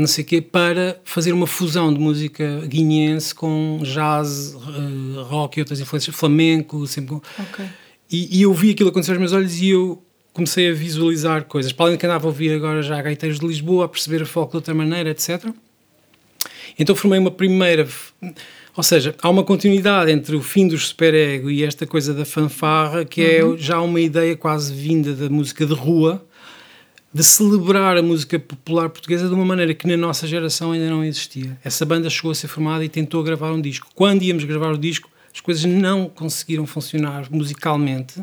não 0.00 0.06
sei 0.06 0.24
o 0.24 0.26
quê, 0.26 0.40
para 0.40 1.00
fazer 1.04 1.32
uma 1.32 1.46
fusão 1.46 1.92
de 1.92 2.00
música 2.00 2.62
guineense 2.66 3.34
com 3.34 3.78
jazz, 3.82 4.54
uh, 4.54 5.22
rock 5.24 5.58
e 5.58 5.62
outras 5.62 5.80
influências, 5.80 6.14
flamenco, 6.16 6.86
sempre 6.86 7.10
com... 7.10 7.16
Okay. 7.16 7.66
E, 8.10 8.38
e, 8.38 8.42
eu 8.42 8.52
vi 8.52 8.70
aquilo 8.70 8.88
acontecer 8.88 9.12
aos 9.12 9.20
meus 9.20 9.32
olhos 9.32 9.60
e 9.60 9.68
eu 9.68 10.02
comecei 10.32 10.70
a 10.70 10.74
visualizar 10.74 11.44
coisas. 11.44 11.72
Para 11.72 11.86
além 11.86 11.96
de 11.96 12.00
que 12.00 12.06
andava 12.06 12.26
a 12.26 12.28
ouvir 12.28 12.52
agora 12.52 12.82
já 12.82 13.00
gaiteiros 13.00 13.38
de 13.38 13.46
Lisboa, 13.46 13.84
a 13.84 13.88
perceber 13.88 14.22
a 14.22 14.26
folk 14.26 14.50
de 14.50 14.56
outra 14.56 14.74
maneira, 14.74 15.10
etc. 15.10 15.46
Então 16.78 16.96
formei 16.96 17.18
uma 17.18 17.30
primeira... 17.30 17.86
Ou 18.76 18.82
seja, 18.82 19.14
há 19.20 19.28
uma 19.28 19.44
continuidade 19.44 20.10
entre 20.10 20.34
o 20.36 20.42
fim 20.42 20.66
dos 20.66 20.88
superego 20.88 21.50
e 21.50 21.64
esta 21.64 21.86
coisa 21.86 22.14
da 22.14 22.24
fanfarra, 22.24 23.04
que 23.04 23.20
é 23.20 23.44
uhum. 23.44 23.54
é 23.54 23.58
já 23.58 23.80
uma 23.80 24.00
ideia 24.00 24.36
quase 24.36 24.72
vinda 24.72 25.12
da 25.12 25.28
música 25.28 25.66
de 25.66 25.74
rua, 25.74 26.24
de 27.12 27.24
celebrar 27.24 27.96
a 27.96 28.02
música 28.02 28.38
popular 28.38 28.88
portuguesa 28.88 29.28
de 29.28 29.34
uma 29.34 29.44
maneira 29.44 29.74
que 29.74 29.86
na 29.86 29.96
nossa 29.96 30.26
geração 30.26 30.72
ainda 30.72 30.88
não 30.88 31.04
existia. 31.04 31.58
Essa 31.64 31.84
banda 31.84 32.08
chegou 32.08 32.30
a 32.30 32.34
ser 32.34 32.46
formada 32.46 32.84
e 32.84 32.88
tentou 32.88 33.22
gravar 33.22 33.50
um 33.52 33.60
disco. 33.60 33.88
Quando 33.94 34.22
íamos 34.22 34.44
gravar 34.44 34.72
o 34.72 34.78
disco, 34.78 35.10
as 35.34 35.40
coisas 35.40 35.64
não 35.64 36.08
conseguiram 36.08 36.66
funcionar 36.66 37.26
musicalmente. 37.30 38.22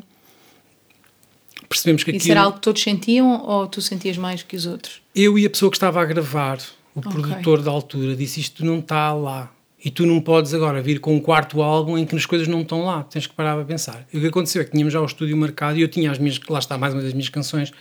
Percebemos 1.68 2.04
que 2.04 2.12
Isso 2.12 2.32
era 2.32 2.42
algo 2.42 2.58
que 2.58 2.64
todos 2.64 2.82
sentiam 2.82 3.46
ou 3.46 3.68
tu 3.68 3.82
sentias 3.82 4.18
mais 4.18 4.42
que 4.42 4.56
os 4.56 4.66
outros? 4.66 5.02
Eu 5.14 5.38
e 5.38 5.46
a 5.46 5.50
pessoa 5.50 5.70
que 5.70 5.76
estava 5.76 6.02
a 6.02 6.06
gravar, 6.06 6.60
o 6.96 7.00
okay. 7.00 7.12
produtor 7.12 7.62
da 7.62 7.72
altura, 7.72 8.16
disse 8.16 8.40
isto 8.40 8.66
não 8.66 8.80
está 8.80 9.14
lá. 9.14 9.52
E 9.84 9.92
tu 9.92 10.06
não 10.06 10.20
podes 10.20 10.54
agora 10.54 10.82
vir 10.82 11.00
com 11.00 11.16
um 11.16 11.20
quarto 11.20 11.62
álbum 11.62 11.98
em 11.98 12.06
que 12.06 12.16
as 12.16 12.26
coisas 12.26 12.48
não 12.48 12.62
estão 12.62 12.86
lá. 12.86 13.04
Tens 13.04 13.28
que 13.28 13.34
parar 13.34 13.60
a 13.60 13.66
pensar. 13.66 14.08
E 14.12 14.18
o 14.18 14.22
que 14.22 14.28
aconteceu 14.28 14.62
é 14.62 14.66
que 14.66 14.72
tínhamos 14.72 14.94
já 14.94 15.02
o 15.02 15.06
estúdio 15.06 15.36
marcado 15.36 15.78
e 15.78 15.82
eu 15.82 15.88
tinha 15.88 16.10
as 16.10 16.18
minhas, 16.18 16.40
lá 16.50 16.60
está 16.60 16.78
mais 16.78 16.94
uma 16.94 17.04
das 17.04 17.14
minhas 17.14 17.30
canções 17.30 17.72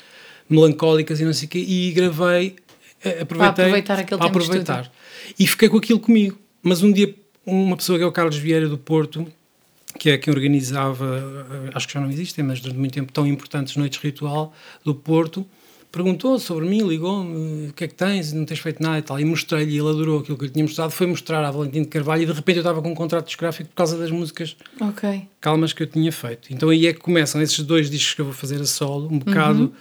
melancólicas 0.49 1.21
e 1.21 1.25
não 1.25 1.33
sei 1.33 1.47
o 1.47 1.51
quê, 1.51 1.59
e 1.59 1.93
gravei, 1.93 2.57
eh, 3.03 3.23
aproveitei 3.23 3.27
para 3.27 3.49
aproveitar 3.49 3.99
aquele 3.99 4.19
para 4.19 4.27
aproveitar. 4.29 4.93
E 5.39 5.47
fiquei 5.47 5.69
com 5.69 5.77
aquilo 5.77 6.01
comigo. 6.01 6.39
Mas 6.63 6.83
um 6.83 6.93
dia, 6.93 7.15
uma 7.45 7.77
pessoa 7.77 7.99
que 7.99 8.05
é 8.05 8.07
o 8.07 8.13
Carlos 8.13 8.37
Vieira 8.37 8.69
do 8.69 8.79
Porto, 8.79 9.27
que 9.99 10.11
é 10.11 10.19
quem 10.19 10.33
organizava, 10.33 11.07
eh, 11.67 11.71
acho 11.75 11.87
que 11.87 11.95
já 11.95 12.01
não 12.01 12.11
existem, 12.11 12.45
mas 12.45 12.61
durante 12.61 12.79
muito 12.79 12.95
tempo 12.95 13.13
tão 13.13 13.27
importantes 13.27 13.77
Noites 13.77 14.01
Ritual 14.01 14.53
do 14.85 14.95
Porto, 14.95 15.47
perguntou 15.91 16.39
sobre 16.39 16.67
mim, 16.67 16.87
ligou-me, 16.87 17.69
o 17.69 17.73
que 17.73 17.85
é 17.85 17.89
que 17.89 17.95
tens, 17.95 18.33
não 18.33 18.45
tens 18.45 18.59
feito 18.59 18.83
nada 18.83 18.99
e 18.99 19.03
tal, 19.03 19.19
e 19.19 19.25
mostrei-lhe, 19.25 19.77
e 19.77 19.79
ele 19.79 19.89
adorou 19.89 20.21
aquilo 20.21 20.37
que 20.37 20.45
eu 20.45 20.47
lhe 20.47 20.53
tinha 20.53 20.65
mostrado, 20.65 20.91
foi 20.91 21.07
mostrar 21.07 21.43
a 21.43 21.51
Valentim 21.51 21.83
de 21.83 21.89
Carvalho 21.89 22.25
e 22.25 22.27
de 22.27 22.33
repente 22.33 22.57
eu 22.57 22.61
estava 22.61 22.83
com 22.83 22.91
um 22.91 22.95
contrato 22.95 23.27
discográfico 23.27 23.71
por 23.71 23.77
causa 23.77 23.97
das 23.97 24.11
músicas 24.11 24.57
okay. 24.79 25.27
calmas 25.41 25.73
que 25.73 25.83
eu 25.83 25.87
tinha 25.87 26.13
feito. 26.13 26.53
Então 26.53 26.69
aí 26.69 26.87
é 26.87 26.93
que 26.93 27.01
começam 27.01 27.41
esses 27.41 27.61
dois 27.61 27.89
discos 27.89 28.15
que 28.15 28.21
eu 28.21 28.27
vou 28.27 28.35
fazer 28.35 28.61
a 28.61 28.67
solo, 28.67 29.09
um 29.11 29.19
bocado... 29.19 29.63
Uhum 29.63 29.73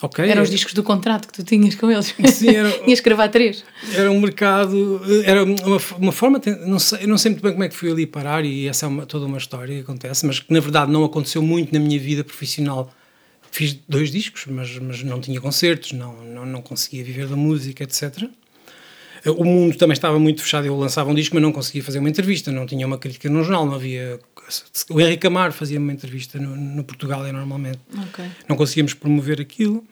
Okay. 0.00 0.30
Eram 0.30 0.42
os 0.42 0.50
discos 0.50 0.72
do 0.74 0.82
contrato 0.82 1.26
que 1.26 1.32
tu 1.34 1.42
tinhas 1.42 1.74
com 1.74 1.90
eles. 1.90 2.14
Sim, 2.32 2.50
era, 2.50 2.70
Tinhas 2.84 3.00
que 3.00 3.04
gravar 3.04 3.28
três. 3.28 3.64
Era 3.94 4.10
um 4.10 4.20
mercado, 4.20 5.00
era 5.24 5.44
uma, 5.44 5.80
uma 5.98 6.12
forma, 6.12 6.40
não 6.64 6.78
sei, 6.78 7.06
não 7.06 7.18
sei 7.18 7.32
muito 7.32 7.42
bem 7.42 7.52
como 7.52 7.64
é 7.64 7.68
que 7.68 7.74
fui 7.74 7.90
ali 7.90 8.06
parar 8.06 8.44
e 8.44 8.68
essa 8.68 8.86
é 8.86 8.88
uma, 8.88 9.04
toda 9.04 9.26
uma 9.26 9.38
história 9.38 9.74
que 9.74 9.80
acontece, 9.82 10.24
mas 10.24 10.38
que 10.38 10.52
na 10.52 10.60
verdade 10.60 10.92
não 10.92 11.04
aconteceu 11.04 11.42
muito 11.42 11.72
na 11.72 11.80
minha 11.80 11.98
vida 11.98 12.22
profissional. 12.22 12.92
Fiz 13.50 13.76
dois 13.88 14.10
discos, 14.10 14.46
mas, 14.46 14.78
mas 14.78 15.02
não 15.02 15.20
tinha 15.20 15.40
concertos, 15.40 15.92
não, 15.92 16.22
não, 16.22 16.46
não 16.46 16.62
conseguia 16.62 17.02
viver 17.02 17.26
da 17.26 17.36
música, 17.36 17.82
etc. 17.82 18.28
O 19.26 19.44
mundo 19.44 19.76
também 19.76 19.92
estava 19.92 20.18
muito 20.18 20.42
fechado, 20.42 20.66
eu 20.66 20.76
lançava 20.76 21.10
um 21.10 21.14
disco, 21.14 21.34
mas 21.34 21.42
não 21.42 21.52
conseguia 21.52 21.82
fazer 21.82 21.98
uma 21.98 22.08
entrevista, 22.08 22.52
não 22.52 22.66
tinha 22.66 22.86
uma 22.86 22.98
crítica 22.98 23.28
no 23.28 23.42
jornal, 23.42 23.66
não 23.66 23.74
havia... 23.74 24.18
O 24.90 25.00
Henrique 25.00 25.26
Amar 25.26 25.52
fazia 25.52 25.78
uma 25.78 25.92
entrevista 25.92 26.38
no, 26.38 26.56
no 26.56 26.84
Portugal, 26.84 27.26
é 27.26 27.32
normalmente. 27.32 27.80
Okay. 28.08 28.26
Não 28.48 28.56
conseguíamos 28.56 28.94
promover 28.94 29.40
aquilo. 29.40 29.84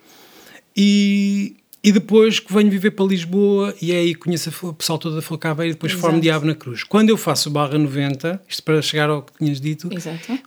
E, 0.75 1.57
e 1.83 1.93
depois 1.93 2.41
que 2.41 2.53
venho 2.53 2.71
viver 2.71 2.91
para 2.91 3.05
Lisboa 3.05 3.75
e 3.81 3.93
é 3.93 3.97
aí 3.99 4.15
conheço 4.15 4.51
o 4.67 4.75
pessoal 4.75 4.99
todo 4.99 5.15
da 5.15 5.23
Folcaveira 5.23 5.71
e 5.71 5.75
depois 5.75 5.93
Exato. 5.93 6.07
formo 6.07 6.21
Diabo 6.21 6.47
na 6.47 6.55
Cruz. 6.55 6.85
Quando 6.85 7.11
eu 7.11 7.17
faço 7.17 7.51
barra 7.51 7.79
90, 7.79 8.43
isto 8.49 8.62
para 8.62 8.81
chegar 8.83 9.09
ao 9.09 9.23
que 9.23 9.39
tinhas 9.39 9.61
dito, 9.61 9.89
Exato. 9.93 10.39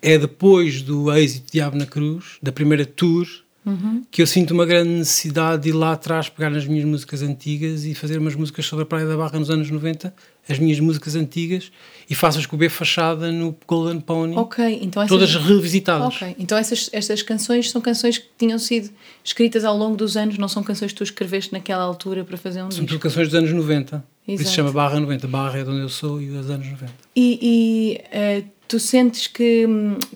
é 0.00 0.16
depois 0.18 0.82
do 0.82 1.12
êxito 1.12 1.46
de 1.46 1.52
Diabo 1.52 1.76
na 1.76 1.86
Cruz, 1.86 2.38
da 2.42 2.50
primeira 2.50 2.86
tour, 2.86 3.26
uhum. 3.64 4.02
que 4.10 4.22
eu 4.22 4.26
sinto 4.26 4.52
uma 4.52 4.64
grande 4.66 4.90
necessidade 4.90 5.62
de 5.62 5.68
ir 5.70 5.72
lá 5.72 5.92
atrás, 5.92 6.28
pegar 6.28 6.50
nas 6.50 6.66
minhas 6.66 6.84
músicas 6.84 7.22
antigas 7.22 7.84
e 7.84 7.94
fazer 7.94 8.18
umas 8.18 8.34
músicas 8.34 8.66
sobre 8.66 8.82
a 8.82 8.86
Praia 8.86 9.06
da 9.06 9.16
Barra 9.16 9.38
nos 9.38 9.50
anos 9.50 9.70
90, 9.70 10.12
as 10.48 10.58
minhas 10.58 10.80
músicas 10.80 11.14
antigas, 11.14 11.70
e 12.08 12.14
faço-as 12.14 12.46
com 12.46 12.56
o 12.56 12.58
B 12.58 12.68
fachada 12.68 13.30
no 13.30 13.56
Golden 13.66 14.00
Pony. 14.00 14.36
Ok, 14.36 14.78
então 14.82 15.02
essas... 15.02 15.08
Todas 15.08 15.34
revisitadas. 15.34 16.14
Ok, 16.14 16.36
então 16.38 16.56
essas, 16.56 16.88
estas 16.92 17.22
canções 17.22 17.70
são 17.70 17.80
canções 17.80 18.18
que 18.18 18.26
tinham 18.38 18.58
sido 18.58 18.90
escritas 19.22 19.64
ao 19.64 19.76
longo 19.76 19.96
dos 19.96 20.16
anos, 20.16 20.38
não 20.38 20.48
são 20.48 20.62
canções 20.62 20.92
que 20.92 20.98
tu 20.98 21.04
escreveste 21.04 21.52
naquela 21.52 21.84
altura 21.84 22.24
para 22.24 22.36
fazer 22.36 22.62
um 22.62 22.70
São 22.70 22.86
tudo 22.86 22.98
canções 22.98 23.28
dos 23.28 23.34
anos 23.34 23.52
90. 23.52 23.96
Exato. 23.96 24.06
Por 24.24 24.32
isso 24.34 24.44
se 24.44 24.56
chama 24.56 24.72
Barra 24.72 25.00
90. 25.00 25.26
Barra 25.26 25.58
é 25.58 25.64
de 25.64 25.70
onde 25.70 25.80
eu 25.80 25.88
sou 25.88 26.20
e 26.20 26.26
dos 26.26 26.50
anos 26.50 26.66
90. 26.66 26.92
E, 27.16 27.38
e 27.42 28.42
uh, 28.42 28.48
tu 28.68 28.78
sentes 28.78 29.26
que, 29.26 29.66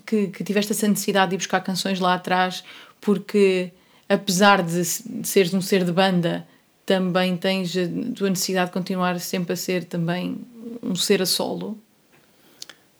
que, 0.04 0.26
que 0.28 0.44
tiveste 0.44 0.72
essa 0.72 0.86
necessidade 0.86 1.30
de 1.30 1.36
ir 1.36 1.38
buscar 1.38 1.60
canções 1.60 1.98
lá 1.98 2.14
atrás 2.14 2.62
porque 3.02 3.72
apesar 4.08 4.62
de, 4.62 4.80
de 4.80 5.28
seres 5.28 5.52
um 5.52 5.60
ser 5.60 5.84
de 5.84 5.92
banda, 5.92 6.46
também 6.86 7.36
tens 7.36 7.76
a 7.76 8.14
tua 8.14 8.30
necessidade 8.30 8.70
de 8.70 8.72
continuar 8.72 9.20
sempre 9.20 9.52
a 9.52 9.56
ser 9.56 9.84
também 9.84 10.38
um 10.82 10.94
ser 10.94 11.20
a 11.20 11.26
solo? 11.26 11.78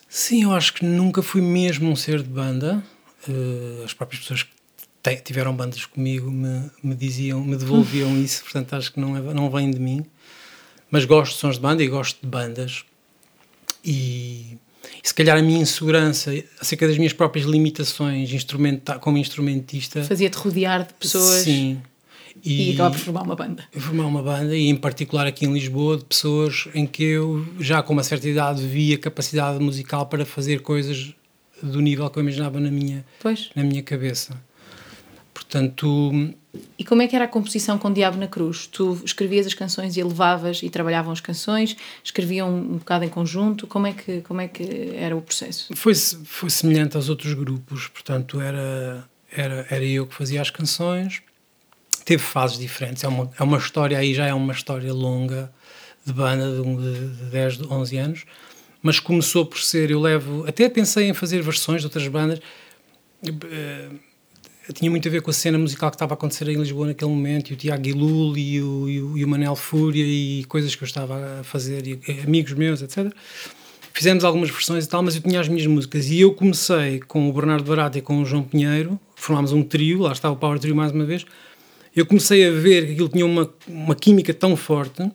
Sim, 0.08 0.42
eu 0.42 0.52
acho 0.52 0.74
que 0.74 0.84
nunca 0.84 1.22
fui 1.22 1.40
mesmo 1.40 1.90
um 1.90 1.96
ser 1.96 2.22
de 2.22 2.28
banda. 2.28 2.82
Uh, 3.26 3.84
as 3.84 3.94
próprias 3.94 4.22
pessoas 4.22 4.42
que 5.02 5.16
tiveram 5.16 5.54
bandas 5.54 5.86
comigo 5.86 6.30
me, 6.30 6.70
me 6.82 6.94
diziam, 6.94 7.42
me 7.42 7.56
devolviam 7.56 8.16
isso, 8.20 8.42
portanto 8.42 8.74
acho 8.74 8.92
que 8.92 9.00
não, 9.00 9.16
é, 9.16 9.20
não 9.34 9.50
vem 9.50 9.70
de 9.70 9.78
mim. 9.78 10.04
Mas 10.90 11.04
gosto 11.04 11.34
de 11.34 11.38
sons 11.38 11.54
de 11.56 11.62
banda 11.62 11.82
e 11.82 11.88
gosto 11.88 12.20
de 12.20 12.26
bandas. 12.26 12.84
E 13.84 14.58
e 15.02 15.06
se 15.06 15.14
calhar 15.14 15.38
a 15.38 15.42
minha 15.42 15.60
insegurança 15.60 16.32
acerca 16.60 16.86
das 16.86 16.96
minhas 16.96 17.12
próprias 17.12 17.46
limitações 17.46 18.32
instrumenta 18.32 18.98
como 18.98 19.18
instrumentista 19.18 20.02
fazia-te 20.04 20.36
rodear 20.36 20.86
de 20.86 20.94
pessoas 20.94 21.44
sim. 21.44 21.80
E, 22.42 22.70
e 22.70 22.74
acabar 22.74 22.90
por 22.92 22.98
formar 22.98 23.22
uma 23.22 23.36
banda. 23.36 23.64
Formar 23.76 24.06
uma 24.06 24.22
banda 24.22 24.56
e 24.56 24.68
em 24.68 24.76
particular 24.76 25.26
aqui 25.26 25.44
em 25.44 25.52
Lisboa 25.52 25.98
de 25.98 26.04
pessoas 26.04 26.66
em 26.74 26.86
que 26.86 27.02
eu 27.02 27.46
já 27.60 27.82
com 27.82 27.92
uma 27.92 28.02
certa 28.02 28.26
idade 28.26 28.66
via 28.66 28.96
capacidade 28.96 29.62
musical 29.62 30.06
para 30.06 30.24
fazer 30.24 30.62
coisas 30.62 31.14
do 31.62 31.80
nível 31.80 32.08
que 32.08 32.18
eu 32.18 32.22
imaginava 32.22 32.58
na 32.58 32.70
minha 32.70 33.04
pois. 33.20 33.50
na 33.54 33.62
minha 33.62 33.82
cabeça. 33.82 34.34
Portanto 35.34 36.34
e 36.78 36.84
como 36.84 37.00
é 37.00 37.08
que 37.08 37.16
era 37.16 37.24
a 37.24 37.28
composição 37.28 37.78
com 37.78 37.88
o 37.88 37.94
Diabo 37.94 38.18
na 38.18 38.26
Cruz? 38.26 38.66
Tu 38.66 39.00
escrevias 39.04 39.46
as 39.46 39.54
canções 39.54 39.96
e 39.96 40.02
levavas 40.02 40.62
e 40.62 40.68
trabalhavam 40.68 41.12
as 41.12 41.20
canções, 41.20 41.76
escreviam 42.04 42.50
um 42.50 42.76
bocado 42.76 43.04
em 43.04 43.08
conjunto, 43.08 43.66
como 43.66 43.86
é 43.86 43.92
que, 43.92 44.20
como 44.22 44.40
é 44.40 44.48
que 44.48 44.92
era 44.94 45.16
o 45.16 45.22
processo? 45.22 45.74
Foi, 45.74 45.94
foi 45.94 46.50
semelhante 46.50 46.96
aos 46.96 47.08
outros 47.08 47.32
grupos, 47.32 47.88
portanto 47.88 48.40
era, 48.40 49.08
era, 49.30 49.66
era 49.70 49.84
eu 49.84 50.06
que 50.06 50.14
fazia 50.14 50.42
as 50.42 50.50
canções, 50.50 51.22
teve 52.04 52.22
fases 52.22 52.58
diferentes, 52.58 53.02
é 53.02 53.08
uma, 53.08 53.30
é 53.38 53.42
uma 53.42 53.56
história 53.56 53.96
aí, 53.96 54.12
já 54.12 54.26
é 54.26 54.34
uma 54.34 54.52
história 54.52 54.92
longa 54.92 55.50
de 56.04 56.12
banda 56.12 56.50
de, 56.50 56.62
de, 56.62 57.16
de 57.16 57.30
10, 57.30 57.62
11 57.62 57.96
anos, 57.96 58.24
mas 58.82 59.00
começou 59.00 59.46
por 59.46 59.60
ser, 59.60 59.90
eu 59.90 60.00
levo, 60.00 60.44
até 60.46 60.68
pensei 60.68 61.08
em 61.08 61.14
fazer 61.14 61.40
versões 61.40 61.80
de 61.80 61.86
outras 61.86 62.06
bandas, 62.08 62.40
eh, 63.24 63.88
tinha 64.72 64.90
muito 64.90 65.08
a 65.08 65.10
ver 65.10 65.22
com 65.22 65.30
a 65.30 65.32
cena 65.32 65.58
musical 65.58 65.90
que 65.90 65.96
estava 65.96 66.12
a 66.12 66.16
acontecer 66.16 66.46
em 66.48 66.56
Lisboa 66.56 66.86
naquele 66.86 67.10
momento, 67.10 67.50
e 67.50 67.54
o 67.54 67.56
Tiago 67.56 67.82
Guilul 67.82 68.38
e 68.38 68.62
o, 68.62 68.88
e, 68.88 69.02
o, 69.02 69.18
e 69.18 69.24
o 69.24 69.28
Manel 69.28 69.56
Fúria 69.56 70.04
e 70.04 70.44
coisas 70.44 70.74
que 70.74 70.82
eu 70.82 70.86
estava 70.86 71.40
a 71.40 71.44
fazer, 71.44 71.86
e, 71.86 72.20
amigos 72.24 72.52
meus, 72.52 72.80
etc. 72.80 73.12
Fizemos 73.92 74.24
algumas 74.24 74.50
versões 74.50 74.84
e 74.84 74.88
tal, 74.88 75.02
mas 75.02 75.16
eu 75.16 75.22
tinha 75.22 75.40
as 75.40 75.48
minhas 75.48 75.66
músicas. 75.66 76.08
E 76.08 76.20
eu 76.20 76.32
comecei 76.32 77.00
com 77.00 77.28
o 77.28 77.32
Bernardo 77.32 77.64
Barata 77.64 77.98
e 77.98 78.02
com 78.02 78.22
o 78.22 78.24
João 78.24 78.42
Pinheiro, 78.42 78.98
formámos 79.16 79.52
um 79.52 79.62
trio, 79.62 80.00
lá 80.00 80.12
está 80.12 80.30
o 80.30 80.36
Power 80.36 80.58
Trio 80.58 80.74
mais 80.74 80.92
uma 80.92 81.04
vez. 81.04 81.26
Eu 81.94 82.06
comecei 82.06 82.46
a 82.46 82.50
ver 82.50 82.86
que 82.86 82.92
aquilo 82.92 83.08
tinha 83.08 83.26
uma, 83.26 83.52
uma 83.68 83.94
química 83.94 84.32
tão 84.32 84.56
forte, 84.56 85.10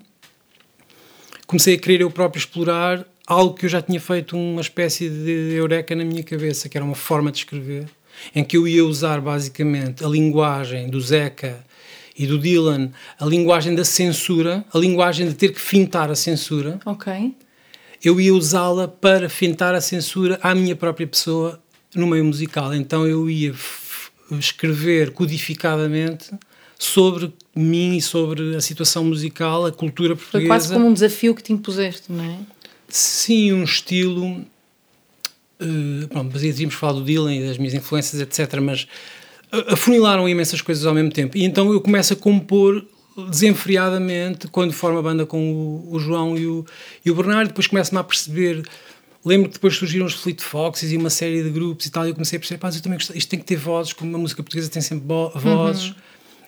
comecei 1.47 1.75
a 1.75 1.77
querer 1.79 2.01
eu 2.01 2.12
próprio 2.12 2.39
explorar 2.39 3.07
algo 3.25 3.55
que 3.55 3.65
eu 3.65 3.69
já 3.69 3.81
tinha 3.81 3.99
feito 3.99 4.38
uma 4.38 4.62
espécie 4.62 5.10
de 5.10 5.53
eureka 5.55 5.95
na 5.95 6.05
minha 6.05 6.21
cabeça, 6.21 6.69
que 6.69 6.77
era 6.77 6.86
uma 6.86 6.95
forma 6.95 7.31
de 7.31 7.39
escrever, 7.39 7.88
em 8.36 8.43
que 8.43 8.58
eu 8.58 8.67
ia 8.67 8.86
usar 8.86 9.21
basicamente 9.21 10.03
a 10.03 10.08
linguagem 10.08 10.89
do 10.89 10.99
Zeca 10.99 11.63
e 12.17 12.25
do 12.25 12.39
Dylan, 12.39 12.91
a 13.19 13.25
linguagem 13.25 13.75
da 13.75 13.86
censura, 13.86 14.65
a 14.73 14.77
linguagem 14.77 15.27
de 15.27 15.36
ter 15.36 15.53
que 15.53 15.62
fintar 15.62 16.10
a 16.10 16.15
censura. 16.15 16.80
Ok. 16.86 17.34
Eu 18.03 18.19
ia 18.19 18.34
usá-la 18.34 18.88
para 18.88 19.30
fintar 19.30 19.75
a 19.75 19.82
censura 19.82 20.39
à 20.41 20.53
minha 20.53 20.75
própria 20.75 21.08
pessoa 21.08 21.62
no 21.95 22.08
meio 22.08 22.25
musical. 22.25 22.73
Então 22.73 23.06
eu 23.08 23.30
ia 23.30 23.53
escrever 24.32 25.12
codificadamente 25.12 26.32
sobre 26.77 27.34
mim 27.56 27.97
e 27.97 28.01
sobre 28.01 28.56
a 28.56 28.62
situação 28.62 29.03
musical, 29.03 29.65
a 29.65 29.71
cultura 29.71 30.15
portuguesa. 30.15 30.39
Foi 30.39 30.47
quase 30.47 30.73
como 30.73 30.88
um 30.88 30.93
desafio 30.93 31.34
que 31.34 31.41
te 31.41 31.53
impuseste, 31.53 32.12
não 32.12 32.23
é? 32.23 32.38
Sim, 32.88 33.53
um 33.53 33.63
estilo. 33.63 34.45
Uh, 35.60 36.08
pronto, 36.08 36.32
mas 36.34 36.43
íamos 36.60 36.76
falar 36.76 36.93
do 36.93 37.04
Dylan 37.04 37.36
e 37.36 37.48
das 37.48 37.58
minhas 37.58 37.74
influências, 37.74 38.22
etc. 38.22 38.60
Mas 38.62 38.88
afunilaram 39.70 40.28
imensas 40.28 40.62
coisas 40.62 40.86
ao 40.86 40.93
mesmo 40.93 41.12
tempo. 41.12 41.38
E 41.38 41.43
então 41.43 41.72
eu 41.72 41.82
começo 41.82 42.13
a 42.13 42.15
compor 42.15 42.86
desenfreadamente 43.30 44.48
quando 44.48 44.72
formo 44.74 45.00
a 45.00 45.02
banda 45.02 45.26
com 45.26 45.52
o, 45.52 45.96
o 45.96 46.00
João 46.00 46.38
e 46.38 46.46
o, 46.46 46.65
e 47.04 47.10
o 47.10 47.15
Bernardo. 47.15 47.48
Depois 47.50 47.67
começo-me 47.67 48.00
a 48.00 48.04
perceber. 48.04 48.63
Lembro 49.26 49.50
que 49.50 49.56
depois 49.56 49.76
surgiram 49.76 50.06
os 50.06 50.13
Fleet 50.13 50.41
Foxes 50.41 50.91
e 50.91 50.98
uma 50.98 51.10
série 51.10 51.43
de 51.43 51.50
grupos 51.50 51.86
e 51.86 51.91
tal. 51.91 52.06
E 52.06 52.10
eu 52.10 52.13
comecei 52.13 52.38
a 52.38 52.39
perceber, 52.39 52.60
pá, 52.60 52.70
eu 52.70 52.82
também 52.82 52.98
gosto, 52.98 53.17
isto 53.17 53.30
tem 53.30 53.39
que 53.39 53.46
ter 53.46 53.58
vozes, 53.58 53.93
como 53.93 54.15
a 54.15 54.20
música 54.20 54.43
portuguesa 54.43 54.70
tem 54.70 54.82
sempre 54.82 55.06
vozes. 55.36 55.89
Uhum. 55.89 55.96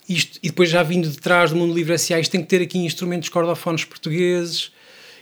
Isto, 0.07 0.39
e 0.41 0.49
depois 0.49 0.69
já 0.69 0.81
vindo 0.81 1.09
de 1.09 1.17
trás 1.17 1.51
do 1.51 1.55
mundo 1.55 1.73
livre 1.73 1.93
S.A., 1.93 2.19
isto 2.19 2.31
tem 2.31 2.41
que 2.41 2.47
ter 2.47 2.61
aqui 2.61 2.79
instrumentos 2.79 3.29
cordofones 3.29 3.83
portugueses 3.83 4.71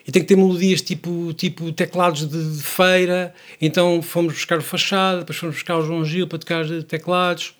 e 0.08 0.12
tem 0.12 0.22
que 0.22 0.28
ter 0.28 0.38
melodias 0.38 0.82
tipo, 0.82 1.34
tipo 1.34 1.72
teclados 1.74 2.28
de, 2.28 2.56
de, 2.56 2.64
feira. 2.64 3.34
Então 3.62 4.02
fomos 4.02 4.34
buscar 4.34 4.58
o 4.58 4.62
Fachada, 4.62 5.20
depois 5.20 5.38
fomos 5.38 5.56
buscar 5.56 5.78
o 5.78 5.86
João 5.86 6.06
Gil 6.06 6.28
para 6.28 6.40
tocar 6.40 6.66
teclados. 6.84 7.54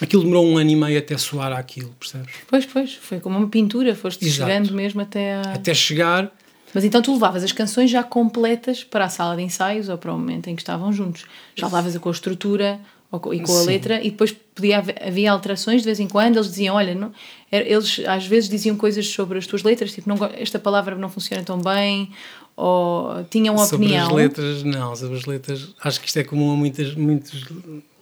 Aquilo 0.00 0.22
demorou 0.22 0.46
um 0.46 0.58
ano 0.58 0.70
e 0.70 0.76
meio 0.76 0.98
até 0.98 1.16
soar 1.16 1.52
aquilo, 1.52 1.94
percebes? 1.98 2.34
Pois, 2.48 2.66
pois, 2.66 2.94
foi 2.94 3.20
como 3.20 3.38
uma 3.38 3.48
pintura, 3.48 3.94
foste 3.94 4.24
Exato. 4.24 4.50
chegando 4.50 4.72
mesmo 4.72 5.00
até 5.00 5.34
a... 5.34 5.40
Até 5.54 5.74
chegar. 5.74 6.32
Mas 6.74 6.84
então 6.84 7.00
tu 7.00 7.12
levavas 7.12 7.42
as 7.42 7.52
canções 7.52 7.90
já 7.90 8.02
completas 8.02 8.84
para 8.84 9.06
a 9.06 9.08
sala 9.08 9.36
de 9.36 9.42
ensaios 9.42 9.88
ou 9.88 9.96
para 9.98 10.12
o 10.12 10.18
momento 10.18 10.48
em 10.48 10.54
que 10.54 10.62
estavam 10.62 10.92
juntos. 10.92 11.24
Já 11.56 11.66
levavas 11.66 11.96
com 11.96 12.08
a 12.08 12.12
estrutura 12.12 12.78
e 13.10 13.40
com 13.40 13.46
Sim. 13.46 13.60
a 13.60 13.62
letra 13.62 14.00
e 14.02 14.10
depois 14.10 14.32
podia 14.32 14.84
havia 15.00 15.32
alterações 15.32 15.80
de 15.80 15.86
vez 15.86 15.98
em 15.98 16.06
quando 16.06 16.36
eles 16.36 16.48
diziam 16.48 16.76
olha 16.76 16.94
não 16.94 17.10
eles 17.50 18.02
às 18.06 18.26
vezes 18.26 18.50
diziam 18.50 18.76
coisas 18.76 19.06
sobre 19.08 19.38
as 19.38 19.46
tuas 19.46 19.62
letras 19.62 19.92
tipo 19.92 20.06
não 20.06 20.18
esta 20.34 20.58
palavra 20.58 20.94
não 20.94 21.08
funciona 21.08 21.42
tão 21.42 21.58
bem 21.58 22.10
ou 22.54 23.24
tinham 23.30 23.54
uma 23.54 23.64
sobre 23.64 23.86
opinião 23.86 24.10
sobre 24.10 24.24
as 24.24 24.28
letras 24.28 24.62
não 24.62 24.94
sobre 24.94 25.16
as 25.16 25.24
letras 25.24 25.68
acho 25.80 26.00
que 26.00 26.06
isto 26.06 26.18
é 26.18 26.24
comum 26.24 26.52
a 26.52 26.56
muitas 26.56 26.94
muitos 26.94 27.46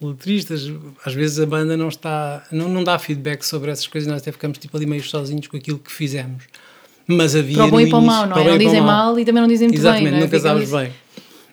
letristas 0.01 0.69
às 1.05 1.13
vezes 1.13 1.39
a 1.39 1.45
banda 1.45 1.77
não 1.77 1.87
está 1.87 2.45
não 2.51 2.67
não 2.67 2.83
dá 2.83 2.99
feedback 2.99 3.43
sobre 3.43 3.71
essas 3.71 3.87
coisas 3.87 4.11
nós 4.11 4.21
até 4.21 4.33
ficamos 4.33 4.57
tipo 4.57 4.75
ali 4.75 4.85
meio 4.85 5.03
sozinhos 5.03 5.47
com 5.47 5.55
aquilo 5.55 5.79
que 5.79 5.91
fizemos 5.91 6.43
mas 7.07 7.33
havia 7.33 7.55
para 7.55 7.65
o 7.67 7.71
bom 7.71 7.79
e 7.79 7.89
para 7.89 7.97
o 7.97 8.01
mau 8.01 8.25
não 8.25 8.37
é 8.37 8.43
não 8.43 8.57
dizem 8.57 8.81
mal. 8.81 9.05
mal. 9.05 9.19
e 9.19 9.23
também 9.23 9.41
não 9.41 9.47
dizem 9.47 9.69
muito 9.69 9.79
exatamente 9.79 10.03
bem, 10.03 10.11
não, 10.11 10.17
é? 10.17 10.23
não 10.23 10.29
casavas 10.29 10.69
bem 10.69 10.91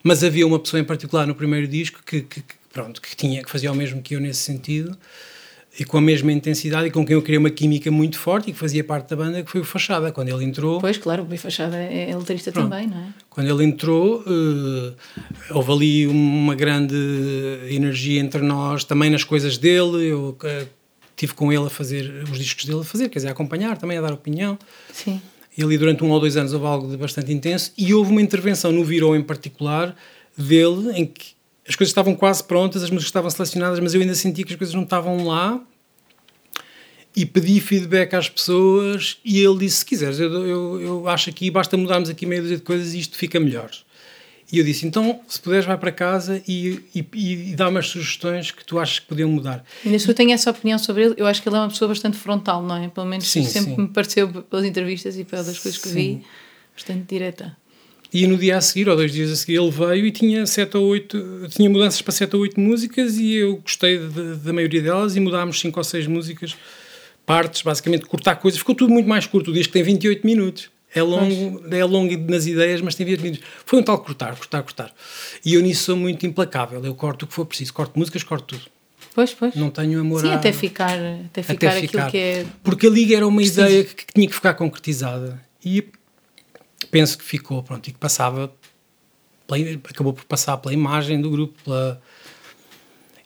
mas 0.03 0.25
havia 0.25 0.45
uma 0.45 0.59
pessoa 0.59 0.81
em 0.81 0.85
particular 0.85 1.25
no 1.25 1.37
primeiro 1.37 1.69
disco 1.69 2.01
que, 2.05 2.21
que, 2.23 2.43
pronto, 2.75 3.01
que 3.01 3.17
tinha 3.17 3.43
que 3.43 3.51
fazia 3.51 3.71
o 3.73 3.75
mesmo 3.75 4.03
que 4.03 4.17
eu 4.17 4.21
nesse 4.21 4.41
sentido 4.41 4.99
e 5.79 5.85
com 5.85 5.97
a 5.99 6.01
mesma 6.01 6.31
intensidade 6.31 6.89
e 6.89 6.91
com 6.91 7.05
quem 7.05 7.15
eu 7.15 7.23
criei 7.23 7.39
uma 7.39 7.51
química 7.51 7.91
muito 7.91 8.19
forte 8.19 8.51
e 8.51 8.53
que 8.53 8.59
fazia 8.59 8.85
parte 8.85 9.11
da 9.11 9.17
banda, 9.17 9.43
que 9.43 9.51
foi 9.51 9.61
o 9.61 9.65
Fachada. 9.65 10.13
Quando 10.13 10.29
ele 10.29 10.45
entrou. 10.45 10.81
Pois, 10.81 10.97
claro, 10.99 11.27
o 11.29 11.37
Fachada 11.37 11.77
é, 11.77 12.11
é 12.11 12.17
letrista 12.17 12.53
também, 12.53 12.87
não 12.87 12.97
é? 12.97 13.09
Quando 13.29 13.49
ele 13.49 13.65
entrou, 13.65 14.21
uh, 14.21 14.95
houve 15.51 15.73
ali 15.73 16.07
uma 16.07 16.55
grande 16.55 16.95
energia 17.69 18.21
entre 18.21 18.41
nós, 18.41 18.85
também 18.85 19.11
nas 19.11 19.25
coisas 19.25 19.59
dele. 19.59 20.07
Eu 20.07 20.39
uh, 20.41 20.69
tive 21.17 21.35
com 21.35 21.53
ele 21.53 21.67
a 21.67 21.71
fazer 21.71 22.23
os 22.31 22.39
discos 22.39 22.65
dele, 22.65 22.81
a 22.81 22.85
fazer, 22.85 23.09
quer 23.09 23.19
dizer, 23.19 23.29
a 23.29 23.33
acompanhar, 23.33 23.77
também 23.77 23.99
a 23.99 24.01
dar 24.01 24.13
opinião. 24.13 24.57
Sim. 24.93 25.21
E 25.59 25.63
ali 25.63 25.77
durante 25.77 26.05
um 26.05 26.11
ou 26.11 26.21
dois 26.21 26.37
anos 26.37 26.53
houve 26.53 26.67
algo 26.67 26.89
de 26.89 26.97
bastante 26.97 27.33
intenso 27.33 27.73
e 27.77 27.93
houve 27.93 28.13
uma 28.13 28.23
intervenção 28.23 28.71
no 28.71 28.85
Virou 28.85 29.17
em 29.17 29.23
particular 29.23 29.97
dele, 30.37 30.93
em 30.95 31.07
que 31.07 31.34
as 31.69 31.75
coisas 31.75 31.91
estavam 31.91 32.15
quase 32.15 32.45
prontas, 32.45 32.83
as 32.83 32.91
músicas 32.91 33.09
estavam 33.09 33.31
selecionadas, 33.31 33.81
mas 33.81 33.95
eu 33.95 34.01
ainda 34.01 34.15
sentia 34.15 34.45
que 34.45 34.53
as 34.53 34.59
coisas 34.59 34.75
não 34.75 34.83
estavam 34.83 35.27
lá. 35.27 35.61
E 37.17 37.25
pedi 37.25 37.61
feedback 37.61 38.13
às 38.15 38.29
pessoas 38.29 39.19
e 39.25 39.39
ele 39.39 39.59
disse: 39.59 39.79
Se 39.79 39.87
quiseres, 39.87 40.19
eu, 40.19 40.33
eu, 40.47 40.81
eu 40.81 41.09
acho 41.09 41.31
aqui, 41.31 41.49
basta 41.49 41.77
mudarmos 41.77 42.11
aqui 42.11 42.27
meia 42.27 42.43
dúzia 42.43 42.57
de 42.57 42.63
coisas 42.63 42.93
e 42.93 42.99
isto 42.99 43.17
fica 43.17 43.39
melhor. 43.39 43.71
E 44.51 44.59
eu 44.59 44.65
disse: 44.65 44.85
Então, 44.85 45.21
se 45.29 45.41
puderes, 45.41 45.65
vai 45.65 45.79
para 45.79 45.93
casa 45.93 46.43
e, 46.47 46.81
e, 46.93 47.07
e 47.15 47.55
dá 47.55 47.69
umas 47.69 47.87
sugestões 47.87 48.51
que 48.51 48.65
tu 48.65 48.81
achas 48.81 48.99
que 48.99 49.07
podiam 49.07 49.31
mudar. 49.31 49.65
Ainda 49.85 49.99
se 49.99 50.09
eu 50.09 50.15
tenho 50.15 50.33
essa 50.33 50.51
opinião 50.51 50.79
sobre 50.79 51.05
ele, 51.05 51.15
eu 51.17 51.27
acho 51.27 51.41
que 51.41 51.49
ele 51.49 51.57
é 51.57 51.61
uma 51.61 51.69
pessoa 51.69 51.89
bastante 51.89 52.17
frontal, 52.17 52.63
não 52.63 52.77
é? 52.77 52.89
Pelo 52.89 53.07
menos 53.07 53.31
sim, 53.31 53.45
sempre 53.45 53.77
sim. 53.77 53.83
me 53.83 53.89
pareceu, 53.89 54.29
pelas 54.29 54.67
entrevistas 54.67 55.17
e 55.17 55.25
pelas 55.25 55.59
coisas 55.59 55.81
que 55.81 55.89
sim. 55.89 55.95
vi, 55.95 56.27
bastante 56.75 57.05
direta. 57.09 57.57
E 58.15 58.29
no 58.29 58.39
dia 58.39 58.57
a 58.57 58.61
seguir, 58.61 58.89
ou 58.89 58.95
dois 58.95 59.13
dias 59.13 59.29
a 59.29 59.35
seguir, 59.35 59.57
ele 59.57 59.73
veio 59.73 60.07
e 60.07 60.13
tinha 60.13 60.47
sete 60.47 60.77
ou 60.77 60.87
oito, 60.87 61.19
tinha 61.49 61.69
mudanças 61.69 62.01
para 62.01 62.13
sete 62.13 62.37
ou 62.37 62.43
oito 62.43 62.61
músicas 62.61 63.19
e 63.19 63.35
eu 63.35 63.57
gostei 63.57 63.99
de, 63.99 64.37
da 64.37 64.53
maioria 64.53 64.81
delas 64.81 65.17
e 65.17 65.21
mudámos 65.21 65.59
cinco 65.59 65.81
ou 65.81 65.85
seis 65.85 66.07
músicas, 66.07 66.57
partes, 67.27 67.63
basicamente 67.63 68.07
cortar 68.07 68.37
coisas. 68.37 68.57
Ficou 68.57 68.73
tudo 68.73 68.93
muito 68.93 69.09
mais 69.09 69.27
curto. 69.27 69.51
O 69.51 69.53
disco 69.53 69.73
tem 69.73 69.83
28 69.83 70.25
minutos. 70.25 70.71
É 70.95 71.03
longo, 71.03 71.75
é 71.75 71.85
longo 71.85 72.17
nas 72.31 72.47
ideias, 72.47 72.81
mas 72.81 72.95
tem 72.95 73.05
20 73.05 73.21
minutos. 73.21 73.45
Foi 73.67 73.81
um 73.81 73.83
tal 73.83 73.99
cortar, 73.99 74.37
cortar, 74.37 74.63
cortar. 74.63 74.95
E 75.45 75.55
eu 75.55 75.61
nisso 75.61 75.87
sou 75.87 75.97
muito 75.97 76.25
implacável. 76.25 76.85
Eu 76.85 76.95
corto 76.95 77.25
o 77.25 77.29
que 77.29 77.35
for 77.35 77.45
preciso. 77.45 77.75
Corto 77.75 77.99
músicas, 77.99 78.23
corto 78.23 78.57
tudo. 78.57 78.71
Pois, 79.13 79.35
pois. 79.35 79.57
Não 79.57 79.71
tenho 79.71 80.01
amor 80.01 80.21
Sim, 80.21 80.29
a... 80.29 80.35
até 80.37 80.53
ficar, 80.53 80.97
até 81.27 81.43
ficar 81.43 81.69
até 81.69 81.79
aquilo 81.79 81.89
ficar. 81.89 82.11
que 82.13 82.19
é... 82.19 82.47
Porque 82.63 82.87
a 82.87 82.91
liga 82.91 83.17
era 83.17 83.27
uma 83.27 83.39
preciso. 83.39 83.61
ideia 83.63 83.85
que, 83.85 84.07
que 84.07 84.15
tinha 84.15 84.29
que 84.29 84.35
ficar 84.35 84.55
concretizada. 84.55 85.41
E 85.65 85.85
penso 86.95 87.19
que 87.19 87.25
ficou, 87.25 87.61
pronto, 87.61 87.89
e 87.89 87.93
que 87.93 87.99
passava, 87.99 88.53
pela, 89.49 89.81
acabou 89.91 90.13
por 90.13 90.25
passar 90.27 90.57
pela 90.59 90.73
imagem 90.73 91.21
do 91.21 91.29
grupo, 91.29 91.61
pela, 91.65 92.01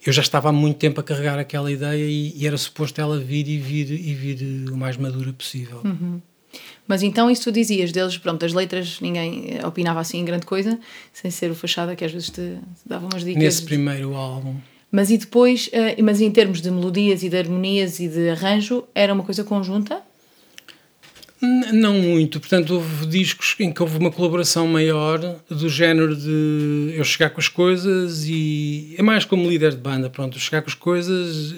eu 0.06 0.10
já 0.10 0.22
estava 0.22 0.48
há 0.48 0.52
muito 0.52 0.78
tempo 0.78 0.98
a 0.98 1.02
carregar 1.02 1.38
aquela 1.38 1.70
ideia 1.70 2.02
e, 2.02 2.32
e, 2.34 2.46
era 2.46 2.56
suposto 2.56 2.98
ela 2.98 3.20
vir 3.20 3.46
e 3.46 3.58
vir 3.58 3.90
e 3.90 4.14
vir 4.14 4.70
o 4.72 4.74
mais 4.74 4.96
madura 4.96 5.34
possível. 5.34 5.82
Uhum. 5.84 6.18
Mas 6.86 7.02
então 7.02 7.30
isso 7.30 7.44
tu 7.44 7.52
dizias 7.52 7.92
deles, 7.92 8.16
pronto, 8.16 8.42
as 8.42 8.54
letras 8.54 9.00
ninguém 9.02 9.58
opinava 9.62 10.00
assim 10.00 10.20
em 10.20 10.24
grande 10.24 10.46
coisa, 10.46 10.80
sem 11.12 11.30
ser 11.30 11.50
o 11.50 11.54
Fachada 11.54 11.94
que 11.94 12.06
às 12.06 12.10
vezes 12.10 12.30
te, 12.30 12.56
dava 12.86 13.04
umas 13.04 13.22
dicas. 13.22 13.42
Nesse 13.42 13.64
primeiro 13.64 14.14
álbum. 14.14 14.56
Mas 14.90 15.10
e 15.10 15.18
depois, 15.18 15.66
uh, 15.66 16.02
mas 16.02 16.22
em 16.22 16.30
termos 16.30 16.62
de 16.62 16.70
melodias 16.70 17.22
e 17.22 17.28
de 17.28 17.36
harmonias 17.36 18.00
e 18.00 18.08
de 18.08 18.30
arranjo, 18.30 18.84
era 18.94 19.12
uma 19.12 19.24
coisa 19.24 19.44
conjunta? 19.44 20.07
Não 21.40 21.94
muito, 21.94 22.40
portanto 22.40 22.74
houve 22.74 23.06
discos 23.06 23.54
em 23.60 23.70
que 23.70 23.80
houve 23.80 23.96
uma 23.96 24.10
colaboração 24.10 24.66
maior 24.66 25.20
do 25.48 25.68
género 25.68 26.16
de 26.16 26.94
eu 26.96 27.04
chegar 27.04 27.30
com 27.30 27.38
as 27.38 27.46
coisas 27.46 28.24
e 28.26 28.96
é 28.98 29.02
mais 29.02 29.24
como 29.24 29.48
líder 29.48 29.70
de 29.70 29.76
banda, 29.76 30.10
pronto, 30.10 30.36
chegar 30.38 30.62
com 30.62 30.68
as 30.68 30.74
coisas, 30.74 31.54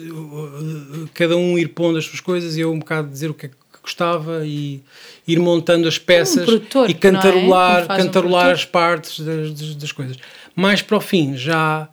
cada 1.15 1.35
um 1.35 1.57
ir 1.57 1.69
pondo 1.69 1.97
as 1.97 2.05
suas 2.05 2.19
coisas 2.19 2.57
e 2.57 2.61
eu 2.61 2.71
um 2.71 2.77
bocado 2.77 3.09
dizer 3.09 3.31
o 3.31 3.33
que 3.33 3.47
é 3.47 3.49
que 3.49 3.55
gostava 3.81 4.45
e 4.45 4.83
ir 5.27 5.39
montando 5.39 5.87
as 5.87 5.97
peças 5.97 6.47
um 6.47 6.85
e 6.87 6.93
cantarolar, 6.93 7.85
é? 7.89 7.97
cantarolar 7.97 8.49
um 8.49 8.51
as 8.51 8.65
partes 8.65 9.19
das, 9.19 9.51
das, 9.53 9.75
das, 9.75 9.91
coisas. 9.91 10.17
Mais 10.55 10.83
para 10.83 10.97
o 10.97 11.01
fim 11.01 11.35
já, 11.35 11.89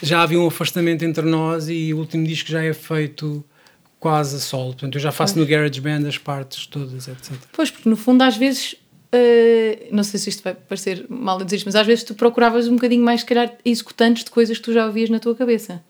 já 0.00 0.22
havia 0.22 0.38
um 0.38 0.46
afastamento 0.46 1.04
entre 1.04 1.24
nós 1.26 1.68
e 1.68 1.92
o 1.92 1.98
último 1.98 2.24
disco 2.24 2.48
já 2.48 2.62
é 2.62 2.72
feito 2.72 3.44
quase 4.06 4.36
a 4.36 4.38
solo. 4.38 4.66
Portanto, 4.66 4.94
eu 4.94 5.00
já 5.00 5.10
faço 5.10 5.34
pois. 5.34 5.44
no 5.44 5.50
GarageBand 5.50 6.06
as 6.06 6.16
partes 6.16 6.64
todas, 6.68 7.08
etc. 7.08 7.32
Pois, 7.52 7.72
porque 7.72 7.88
no 7.88 7.96
fundo, 7.96 8.22
às 8.22 8.36
vezes, 8.36 8.74
uh, 8.74 9.88
não 9.90 10.04
sei 10.04 10.20
se 10.20 10.30
isto 10.30 10.44
vai 10.44 10.54
parecer 10.54 11.04
mal 11.08 11.40
a 11.40 11.42
dizer, 11.42 11.60
mas 11.66 11.74
às 11.74 11.84
vezes 11.84 12.04
tu 12.04 12.14
procuravas 12.14 12.68
um 12.68 12.76
bocadinho 12.76 13.04
mais, 13.04 13.22
se 13.22 13.26
calhar, 13.26 13.52
executantes 13.64 14.22
de 14.22 14.30
coisas 14.30 14.58
que 14.58 14.62
tu 14.62 14.72
já 14.72 14.86
ouvias 14.86 15.10
na 15.10 15.18
tua 15.18 15.34
cabeça. 15.34 15.82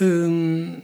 Hum, 0.00 0.80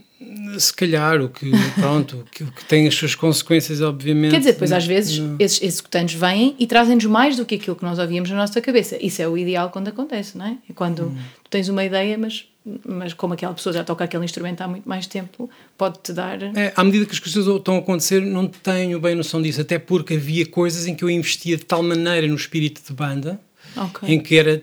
se 0.56 0.72
calhar, 0.72 1.20
o 1.20 1.28
que, 1.28 1.50
pronto, 1.74 2.24
que, 2.30 2.44
que 2.44 2.64
tem 2.66 2.86
as 2.86 2.94
suas 2.94 3.16
consequências, 3.16 3.80
obviamente. 3.80 4.30
Quer 4.30 4.38
dizer, 4.38 4.52
pois 4.52 4.70
às 4.70 4.86
vezes 4.86 5.18
não. 5.18 5.34
esses 5.40 5.60
executantes 5.60 6.14
vêm 6.14 6.54
e 6.56 6.68
trazem-nos 6.68 7.06
mais 7.06 7.36
do 7.36 7.44
que 7.44 7.56
aquilo 7.56 7.74
que 7.74 7.82
nós 7.82 7.98
ouvíamos 7.98 8.30
na 8.30 8.36
nossa 8.36 8.60
cabeça. 8.60 8.96
Isso 9.04 9.20
é 9.20 9.26
o 9.26 9.36
ideal 9.36 9.70
quando 9.70 9.88
acontece, 9.88 10.38
não 10.38 10.46
é? 10.46 10.56
É 10.68 10.72
quando 10.72 11.06
hum. 11.06 11.16
tu 11.42 11.50
tens 11.50 11.68
uma 11.68 11.84
ideia, 11.84 12.16
mas 12.16 12.46
mas 12.86 13.14
como 13.14 13.32
aquela 13.34 13.54
pessoa 13.54 13.72
já 13.72 13.82
toca 13.82 14.04
aquele 14.04 14.24
instrumento 14.24 14.60
há 14.60 14.68
muito 14.68 14.88
mais 14.88 15.06
tempo, 15.06 15.48
pode-te 15.78 16.12
dar. 16.12 16.42
É, 16.56 16.72
à 16.76 16.84
medida 16.84 17.06
que 17.06 17.12
as 17.12 17.18
coisas 17.18 17.46
estão 17.46 17.76
a 17.76 17.78
acontecer, 17.78 18.20
não 18.20 18.46
tenho 18.46 19.00
bem 19.00 19.14
noção 19.14 19.40
disso, 19.40 19.60
até 19.60 19.78
porque 19.78 20.14
havia 20.14 20.44
coisas 20.46 20.86
em 20.86 20.94
que 20.94 21.02
eu 21.02 21.08
investia 21.10 21.56
de 21.56 21.64
tal 21.64 21.82
maneira 21.82 22.26
no 22.26 22.34
espírito 22.34 22.82
de 22.86 22.92
banda, 22.92 23.40
Ok. 23.76 24.08
em 24.08 24.20
que 24.20 24.36
era 24.36 24.62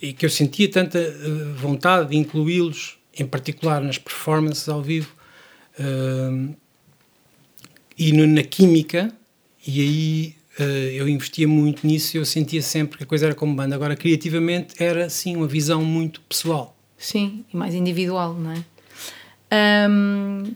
e 0.00 0.12
que 0.12 0.26
eu 0.26 0.30
sentia 0.30 0.70
tanta 0.70 0.98
eh, 0.98 1.14
vontade 1.56 2.10
de 2.10 2.16
incluí-los, 2.18 2.98
em 3.18 3.24
particular 3.26 3.80
nas 3.80 3.96
performances 3.96 4.68
ao 4.68 4.82
vivo 4.82 5.08
eh, 5.78 6.48
e 7.98 8.12
no- 8.12 8.26
na 8.26 8.42
química, 8.42 9.10
e 9.66 9.80
aí 9.80 10.34
eh, 10.58 10.92
eu 10.94 11.08
investia 11.08 11.48
muito 11.48 11.86
nisso 11.86 12.16
e 12.16 12.18
eu 12.20 12.24
sentia 12.26 12.60
sempre 12.60 12.98
que 12.98 13.04
a 13.04 13.06
coisa 13.06 13.26
era 13.26 13.34
como 13.34 13.54
banda. 13.54 13.74
Agora, 13.74 13.96
criativamente, 13.96 14.74
era 14.82 15.08
sim 15.08 15.34
uma 15.36 15.46
visão 15.46 15.82
muito 15.84 16.20
pessoal. 16.22 16.75
Sim, 16.98 17.44
e 17.52 17.56
mais 17.56 17.74
individual, 17.74 18.34
não 18.34 18.52
é? 18.52 18.64
Ahm, 19.50 20.52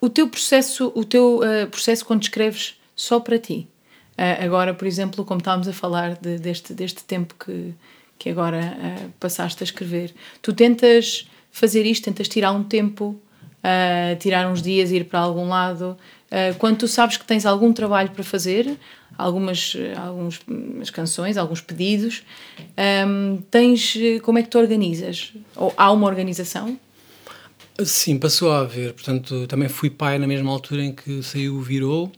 o 0.00 0.08
teu 0.08 0.28
processo, 0.28 0.92
o 0.94 1.04
teu 1.04 1.40
ah, 1.42 1.66
processo 1.66 2.04
quando 2.04 2.22
escreves 2.22 2.76
só 2.94 3.18
para 3.20 3.38
ti. 3.38 3.66
Ah, 4.16 4.44
agora, 4.44 4.72
por 4.74 4.86
exemplo, 4.86 5.24
como 5.24 5.38
estávamos 5.38 5.68
a 5.68 5.72
falar 5.72 6.14
de- 6.16 6.38
deste, 6.38 6.72
deste 6.72 7.04
tempo 7.04 7.34
que, 7.34 7.74
que 8.18 8.30
agora 8.30 8.76
ah, 8.80 9.08
passaste 9.18 9.62
a 9.62 9.64
escrever, 9.64 10.14
tu 10.40 10.52
tentas 10.52 11.28
fazer 11.50 11.84
isto, 11.86 12.04
tentas 12.04 12.28
tirar 12.28 12.52
um 12.52 12.62
tempo, 12.62 13.20
tirar 14.20 14.46
uns 14.48 14.62
dias, 14.62 14.92
ir 14.92 15.04
para 15.06 15.18
algum 15.18 15.48
lado. 15.48 15.96
Quando 16.58 16.78
tu 16.78 16.88
sabes 16.88 17.16
que 17.16 17.24
tens 17.24 17.44
algum 17.44 17.72
trabalho 17.72 18.10
para 18.10 18.22
fazer, 18.22 18.78
algumas, 19.18 19.76
algumas 19.96 20.40
umas 20.46 20.90
canções, 20.90 21.36
alguns 21.36 21.60
pedidos, 21.60 22.22
ahm, 22.76 23.38
tens 23.50 23.94
como 24.22 24.38
é 24.38 24.42
que 24.42 24.48
tu 24.48 24.58
organizas? 24.58 25.32
Ou 25.56 25.74
há 25.76 25.90
uma 25.90 26.06
organização? 26.06 26.78
Sim, 27.84 28.18
passou 28.18 28.50
a 28.52 28.60
haver. 28.60 28.92
Portanto, 28.92 29.46
também 29.46 29.68
fui 29.68 29.90
pai 29.90 30.18
na 30.18 30.26
mesma 30.26 30.50
altura 30.50 30.82
em 30.82 30.92
que 30.92 31.22
saiu 31.22 31.56
o 31.56 31.60
Virou. 31.60 32.10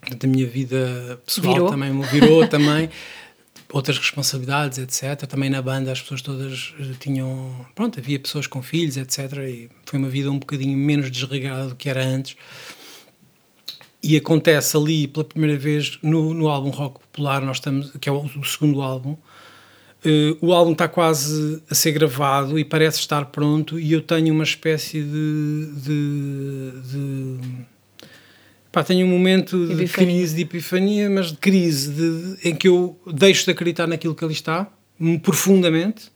Portanto, 0.00 0.24
a 0.24 0.26
minha 0.26 0.46
vida 0.46 1.20
pessoal 1.24 1.54
Virou. 1.54 1.70
também 1.70 1.92
me 1.92 2.04
virou 2.06 2.46
também. 2.48 2.90
Outras 3.72 3.98
responsabilidades, 3.98 4.78
etc. 4.78 5.26
Também 5.26 5.48
na 5.48 5.62
banda 5.62 5.92
as 5.92 6.02
pessoas 6.02 6.20
todas 6.20 6.74
eh, 6.78 6.94
tinham... 6.98 7.54
Pronto, 7.74 8.00
havia 8.00 8.18
pessoas 8.18 8.46
com 8.46 8.60
filhos, 8.62 8.96
etc. 8.96 9.32
E 9.38 9.70
foi 9.86 9.98
uma 9.98 10.08
vida 10.08 10.30
um 10.30 10.38
bocadinho 10.38 10.76
menos 10.76 11.10
desregada 11.10 11.68
do 11.68 11.76
que 11.76 11.88
era 11.88 12.04
antes. 12.04 12.36
E 14.02 14.16
acontece 14.16 14.76
ali, 14.76 15.06
pela 15.06 15.24
primeira 15.24 15.58
vez, 15.58 15.98
no, 16.02 16.32
no 16.32 16.48
álbum 16.48 16.70
Rock 16.70 17.00
Popular, 17.00 17.42
nós 17.42 17.58
estamos, 17.58 17.92
que 18.00 18.08
é 18.08 18.12
o, 18.12 18.24
o 18.24 18.44
segundo 18.44 18.80
álbum, 18.80 19.14
eh, 20.04 20.34
o 20.40 20.54
álbum 20.54 20.72
está 20.72 20.88
quase 20.88 21.62
a 21.68 21.74
ser 21.74 21.92
gravado 21.92 22.58
e 22.58 22.64
parece 22.64 22.98
estar 22.98 23.26
pronto 23.26 23.78
e 23.78 23.92
eu 23.92 24.00
tenho 24.00 24.32
uma 24.32 24.44
espécie 24.44 25.02
de... 25.02 25.66
de, 25.82 26.70
de 26.92 27.36
pá, 28.72 28.82
tenho 28.82 29.06
um 29.06 29.10
momento 29.10 29.66
de 29.66 29.72
Epifania. 29.82 30.14
crise, 30.14 30.34
de 30.36 30.42
epifania, 30.42 31.10
mas 31.10 31.32
de 31.32 31.36
crise, 31.36 31.90
de- 31.92 32.48
em 32.48 32.54
que 32.54 32.68
eu 32.68 32.98
deixo 33.12 33.44
de 33.44 33.50
acreditar 33.50 33.86
naquilo 33.86 34.14
que 34.14 34.24
ali 34.24 34.32
está, 34.32 34.66
hum, 34.98 35.18
profundamente, 35.18 36.10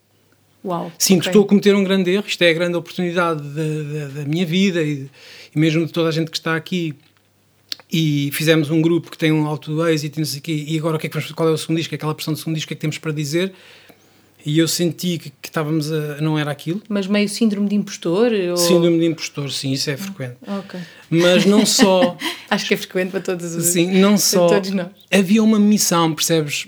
Uau! 0.64 0.90
Sinto 0.98 1.20
que 1.24 1.28
ok. 1.28 1.30
estou 1.30 1.44
a 1.44 1.46
cometer 1.46 1.74
um 1.74 1.84
grande 1.84 2.10
erro, 2.10 2.24
isto 2.26 2.40
é 2.40 2.48
a 2.48 2.52
grande 2.54 2.74
oportunidade 2.74 3.42
da, 3.42 3.62
da, 4.08 4.08
da 4.20 4.24
minha 4.24 4.46
vida 4.46 4.82
e, 4.82 5.10
e 5.54 5.58
mesmo 5.58 5.84
de 5.84 5.92
toda 5.92 6.08
a 6.08 6.10
gente 6.10 6.30
que 6.30 6.38
está 6.38 6.56
aqui. 6.56 6.94
E 7.96 8.28
fizemos 8.32 8.70
um 8.70 8.82
grupo 8.82 9.08
que 9.08 9.16
tem 9.16 9.30
um 9.30 9.46
alto 9.46 9.86
êxito 9.86 10.16
e 10.16 10.18
não 10.18 10.26
sei 10.26 10.40
quê, 10.40 10.64
e 10.66 10.76
agora 10.76 10.96
o 10.96 10.98
que 10.98 11.06
é 11.06 11.08
que 11.08 11.16
vamos, 11.16 11.30
qual 11.30 11.48
é 11.48 11.52
o 11.52 11.56
segundo 11.56 11.76
disco, 11.76 11.94
aquela 11.94 12.12
pressão 12.12 12.34
do 12.34 12.36
segundo 12.40 12.56
disco, 12.56 12.66
o 12.66 12.68
que 12.70 12.74
é 12.74 12.76
que 12.76 12.80
temos 12.80 12.98
para 12.98 13.12
dizer? 13.12 13.52
E 14.44 14.58
eu 14.58 14.66
senti 14.66 15.16
que, 15.16 15.30
que 15.30 15.48
estávamos 15.48 15.92
a. 15.92 16.20
não 16.20 16.36
era 16.36 16.50
aquilo. 16.50 16.82
Mas 16.88 17.06
meio 17.06 17.28
síndrome 17.28 17.68
de 17.68 17.76
impostor? 17.76 18.32
Ou... 18.50 18.56
Síndrome 18.56 18.98
de 18.98 19.06
impostor, 19.06 19.48
sim, 19.48 19.70
isso 19.70 19.90
é 19.90 19.96
frequente. 19.96 20.36
Ok. 20.44 20.80
Mas 21.08 21.46
não 21.46 21.64
só. 21.64 22.18
Acho 22.50 22.66
que 22.66 22.74
é 22.74 22.76
frequente 22.76 23.12
para 23.12 23.20
todos 23.20 23.54
os. 23.54 23.66
Sim, 23.66 23.92
não 24.00 24.18
só. 24.18 24.48
todos 24.48 24.70
nós. 24.70 24.88
Havia 25.08 25.40
uma 25.40 25.60
missão, 25.60 26.12
percebes? 26.12 26.66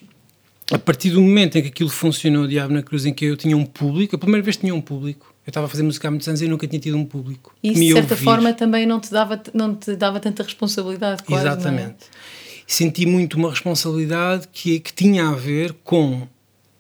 A 0.71 0.79
partir 0.79 1.11
do 1.11 1.21
momento 1.21 1.59
em 1.59 1.63
que 1.63 1.69
aquilo 1.69 1.91
funcionou, 1.91 2.45
o 2.45 2.49
Diabo 2.49 2.73
na 2.73 2.85
Cruz, 2.85 3.05
em 3.05 3.13
que 3.13 3.25
eu 3.25 3.37
tinha 3.37 3.57
um 3.57 3.67
público, 3.67 4.15
a 4.15 4.19
primeira 4.19 4.45
vez 4.45 4.57
tinha 4.57 4.73
um 4.73 4.81
público. 4.81 5.35
Eu 5.47 5.51
estava 5.51 5.67
a 5.67 5.69
fazer 5.71 5.85
música 5.85 6.09
há 6.09 6.11
muitos 6.11 6.27
anos 6.27 6.43
e 6.43 6.49
nunca 6.49 6.67
tinha 6.67 6.81
tido 6.81 6.97
um 6.97 7.05
público. 7.05 7.55
E 7.63 7.73
de 7.73 7.93
certa 7.93 8.15
ouvir. 8.15 8.25
forma, 8.25 8.53
também 8.53 8.85
não 8.85 8.99
te 8.99 9.13
dava, 9.13 9.41
não 9.55 9.77
te 9.77 9.95
dava 9.95 10.19
tanta 10.19 10.43
responsabilidade, 10.43 11.23
quase, 11.23 11.47
é? 11.47 11.53
Exatamente. 11.53 12.07
Senti 12.67 13.07
muito 13.07 13.35
uma 13.35 13.51
responsabilidade 13.51 14.49
que, 14.53 14.81
que 14.81 14.93
tinha 14.93 15.29
a 15.29 15.33
ver 15.35 15.73
com 15.85 16.27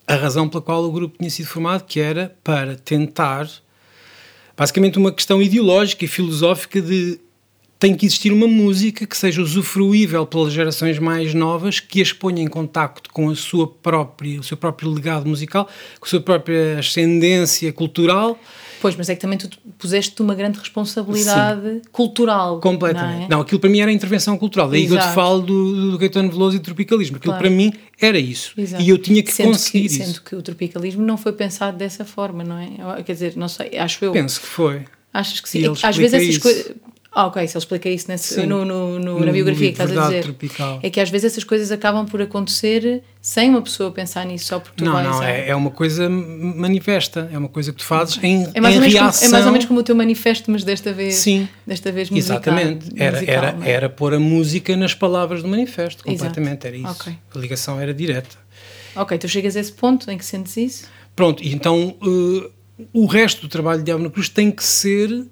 a 0.05 0.17
razão 0.17 0.49
pela 0.49 0.61
qual 0.61 0.85
o 0.85 0.91
grupo 0.91 1.17
tinha 1.17 1.31
sido 1.31 1.47
formado, 1.47 1.85
que 1.85 2.01
era 2.01 2.37
para 2.43 2.75
tentar, 2.75 3.49
basicamente, 4.57 4.99
uma 4.99 5.12
questão 5.12 5.41
ideológica 5.41 6.05
e 6.05 6.09
filosófica 6.09 6.83
de 6.83 7.21
tem 7.79 7.95
que 7.95 8.07
existir 8.07 8.33
uma 8.33 8.47
música 8.47 9.07
que 9.07 9.16
seja 9.16 9.43
usufruível 9.43 10.27
pelas 10.27 10.53
gerações 10.53 10.99
mais 10.99 11.35
novas, 11.35 11.79
que 11.81 12.01
as 12.01 12.12
ponha 12.12 12.43
em 12.43 12.49
contacto 12.49 13.11
com 13.11 13.29
a 13.29 13.35
sua 13.35 13.66
própria, 13.66 14.41
o 14.41 14.43
seu 14.43 14.57
próprio 14.57 14.91
legado 14.91 15.29
musical, 15.29 15.68
com 16.01 16.07
a 16.07 16.09
sua 16.09 16.20
própria 16.20 16.79
ascendência 16.79 17.72
cultural, 17.72 18.39
Pois, 18.81 18.95
mas 18.95 19.09
é 19.09 19.14
que 19.14 19.20
também 19.20 19.39
tu 19.39 19.49
puseste-te 19.79 20.20
uma 20.22 20.35
grande 20.35 20.59
responsabilidade 20.59 21.83
cultural. 21.91 22.61
Completamente. 22.61 23.18
Não, 23.18 23.24
é? 23.24 23.29
Não, 23.29 23.41
aquilo 23.41 23.59
para 23.61 23.70
mim 23.70 23.81
era 23.81 23.91
intervenção 23.91 24.37
cultural. 24.39 24.68
Daí 24.68 24.87
que 24.87 24.93
eu 24.93 24.99
te 24.99 25.01
Exato. 25.01 25.14
falo 25.14 25.41
do, 25.41 25.93
do 25.93 25.99
Caetano 25.99 26.31
Veloso 26.31 26.57
e 26.57 26.59
do 26.59 26.64
tropicalismo. 26.64 27.16
Aquilo 27.16 27.33
Claro. 27.33 27.49
para 27.49 27.51
mim 27.51 27.72
era 28.01 28.18
isso. 28.18 28.53
Exato. 28.57 28.83
E 28.83 28.89
eu 28.89 28.99
tinha 28.99 29.22
que 29.22 29.33
sendo 29.33 29.53
conseguir 29.53 29.81
que, 29.81 29.87
isso. 29.87 30.05
Sendo 30.05 30.20
que 30.20 30.37
o 30.37 30.43
tropicalismo 30.43 31.03
não 31.03 31.16
foi 31.16 31.33
pensado 31.33 31.77
dessa 31.77 32.05
forma, 32.05 32.45
não 32.45 32.59
é? 32.59 33.03
Quer 33.03 33.12
dizer, 33.12 33.37
não 33.37 33.49
sei, 33.49 33.77
acho 33.79 34.05
eu. 34.05 34.12
Penso 34.12 34.41
que 34.41 34.47
foi. 34.47 34.85
Achas 35.12 35.41
que 35.41 35.49
sim? 35.49 35.64
É 35.64 35.70
Às 35.83 35.97
vezes 35.97 36.14
essas 36.14 36.39
coisas. 36.39 36.72
Ah, 37.19 37.29
ok, 37.29 37.49
se 37.49 37.57
ele 37.57 37.59
explica 37.62 37.89
isso 37.89 38.05
nesse, 38.09 38.35
Sim. 38.35 38.45
no, 38.45 38.62
no, 38.62 38.99
no- 38.99 39.25
na 39.25 39.33
biografia 39.33 39.69
que 39.73 39.81
estás 39.83 39.97
a 39.97 40.03
dizer. 40.05 40.23
Tropical. 40.25 40.81
É 40.83 40.91
que 40.91 41.01
às 41.01 41.09
vezes 41.09 41.33
essas 41.33 41.45
coisas 41.45 41.73
acabam 41.73 42.05
por 42.05 42.21
acontecer 42.21 43.03
sem 43.23 43.49
uma 43.49 43.62
pessoa 43.62 43.91
pensar 43.91 44.27
nisso, 44.27 44.45
só 44.49 44.61
porque 44.61 44.77
tu 44.77 44.85
não, 44.85 44.93
vais. 44.93 45.09
não, 45.09 45.23
é, 45.23 45.49
é 45.49 45.57
uma 45.57 45.71
coisa 45.71 46.11
manifesta. 46.11 47.29
É 47.33 47.39
uma 47.39 47.49
coisa 47.49 47.73
que 47.73 47.79
tu 47.79 47.85
fazes 47.85 48.23
em, 48.23 48.47
É 48.53 48.61
mais, 48.61 48.75
em 48.77 48.81
menos 48.81 48.95
como, 48.95 49.05
reação. 49.05 49.29
é 49.29 49.33
mais 49.33 49.47
ou 49.47 49.53
menos 49.53 49.67
como 49.67 49.81
o 49.81 49.83
teu 49.83 49.97
manifesto, 49.97 50.51
mas 50.51 50.62
desta 50.62 50.93
vez. 50.93 51.14
Sim. 51.14 51.49
Desta 51.67 51.91
vez 51.91 52.11
musical. 52.11 52.37
Exatamente. 52.37 52.91
Era, 52.97 53.12
musical, 53.12 53.35
era, 53.35 53.57
é? 53.64 53.71
era 53.71 53.89
pôr 53.89 54.12
a 54.14 54.21
música 54.21 54.77
nas 54.77 54.95
palavras 54.95 55.43
do 55.43 55.49
manifesto. 55.49 56.03
Exato. 56.07 56.35
Completamente. 56.35 56.67
Era 56.67 56.77
isso. 56.77 56.89
Ok. 57.01 57.14
A 57.35 57.39
ligação 57.39 57.81
era 57.81 57.95
direta. 57.95 58.37
Ok, 58.95 59.17
tu 59.19 59.27
chegas 59.29 59.57
a 59.57 59.61
esse 59.61 59.73
ponto 59.73 60.11
em 60.11 60.19
que 60.19 60.25
sentes 60.25 60.57
isso? 60.57 60.85
Pronto, 61.14 61.43
e 61.43 61.53
então 61.55 61.95
eh, 62.03 62.51
o 62.93 63.07
resto 63.07 63.43
do 63.43 63.49
trabalho 63.49 63.79
de 63.79 63.87
Diabo 63.87 64.03
na 64.03 64.11
Cruz 64.11 64.29
tem 64.29 64.51
que 64.51 64.62
ser 64.64 65.25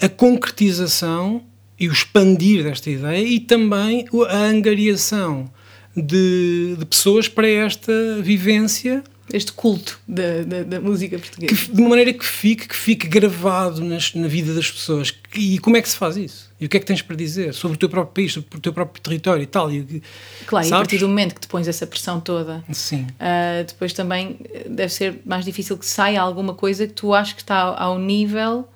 a 0.00 0.08
concretização 0.08 1.42
e 1.78 1.88
o 1.88 1.92
expandir 1.92 2.64
desta 2.64 2.90
ideia 2.90 3.22
e 3.24 3.38
também 3.40 4.06
a 4.28 4.36
angariação 4.36 5.50
de, 5.96 6.76
de 6.78 6.84
pessoas 6.84 7.28
para 7.28 7.48
esta 7.48 7.92
vivência 8.20 9.02
Este 9.32 9.52
culto 9.52 9.98
da, 10.06 10.42
da, 10.42 10.62
da 10.64 10.80
música 10.80 11.18
portuguesa. 11.18 11.54
que, 11.54 11.72
de 11.72 11.80
uma 11.80 11.90
maneira 11.90 12.12
que 12.12 12.24
fique, 12.24 12.66
que 12.68 12.74
fique 12.76 13.06
gravado 13.08 13.82
nas- 13.84 14.14
na 14.14 14.26
vida 14.28 14.54
das 14.54 14.70
pessoas. 14.70 15.12
E 15.34 15.58
como 15.58 15.76
é 15.76 15.82
que 15.82 15.88
se 15.88 15.96
faz 15.96 16.16
isso? 16.16 16.48
E 16.60 16.66
o 16.66 16.68
que 16.68 16.76
é 16.76 16.80
que 16.80 16.86
tens 16.86 17.02
para 17.02 17.14
dizer 17.14 17.52
sobre 17.54 17.76
o 17.76 17.78
teu 17.78 17.88
próprio 17.88 18.14
país, 18.14 18.32
sobre 18.32 18.56
o 18.56 18.60
teu 18.60 18.72
próprio 18.72 19.00
território 19.02 19.42
e 19.42 19.46
tal? 19.46 19.70
E, 19.72 20.02
Claro, 20.46 20.64
e 20.64 20.68
a 20.68 20.70
sabes? 20.70 20.70
partir 20.88 20.98
do 20.98 21.08
momento 21.08 21.34
que 21.34 21.40
te 21.42 21.48
pões 21.48 21.68
essa 21.68 21.86
pressão 21.86 22.20
toda, 22.20 22.64
Sim. 22.72 23.06
ah, 23.20 23.62
depois 23.66 23.92
também 23.92 24.38
deve 24.68 24.92
ser 24.92 25.20
mais 25.26 25.44
difícil 25.44 25.76
que 25.78 25.86
saia 25.86 26.20
alguma 26.20 26.54
coisa 26.54 26.86
que 26.86 26.92
tu 26.94 27.12
achas 27.14 27.34
que 27.34 27.42
está 27.42 27.60
ao 27.76 27.98
nível 27.98 28.66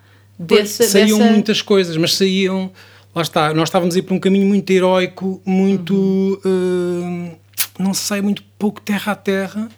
dessa. 0.46 0.84
saíam 0.84 1.18
dessa... 1.18 1.30
muitas 1.30 1.62
coisas, 1.62 1.96
mas 1.96 2.14
saíam. 2.14 2.70
Lá 3.14 3.22
está, 3.22 3.52
nós 3.52 3.68
estávamos 3.68 3.94
a 3.94 3.98
ir 3.98 4.02
por 4.02 4.14
um 4.14 4.20
caminho 4.20 4.46
muito 4.46 4.70
heróico, 4.70 5.40
muito. 5.44 6.40
hum, 6.44 7.32
não 7.78 7.94
sei, 7.94 8.20
muito 8.20 8.42
pouco 8.58 8.80
terra 8.80 9.12
a 9.12 9.14
terra. 9.16 9.68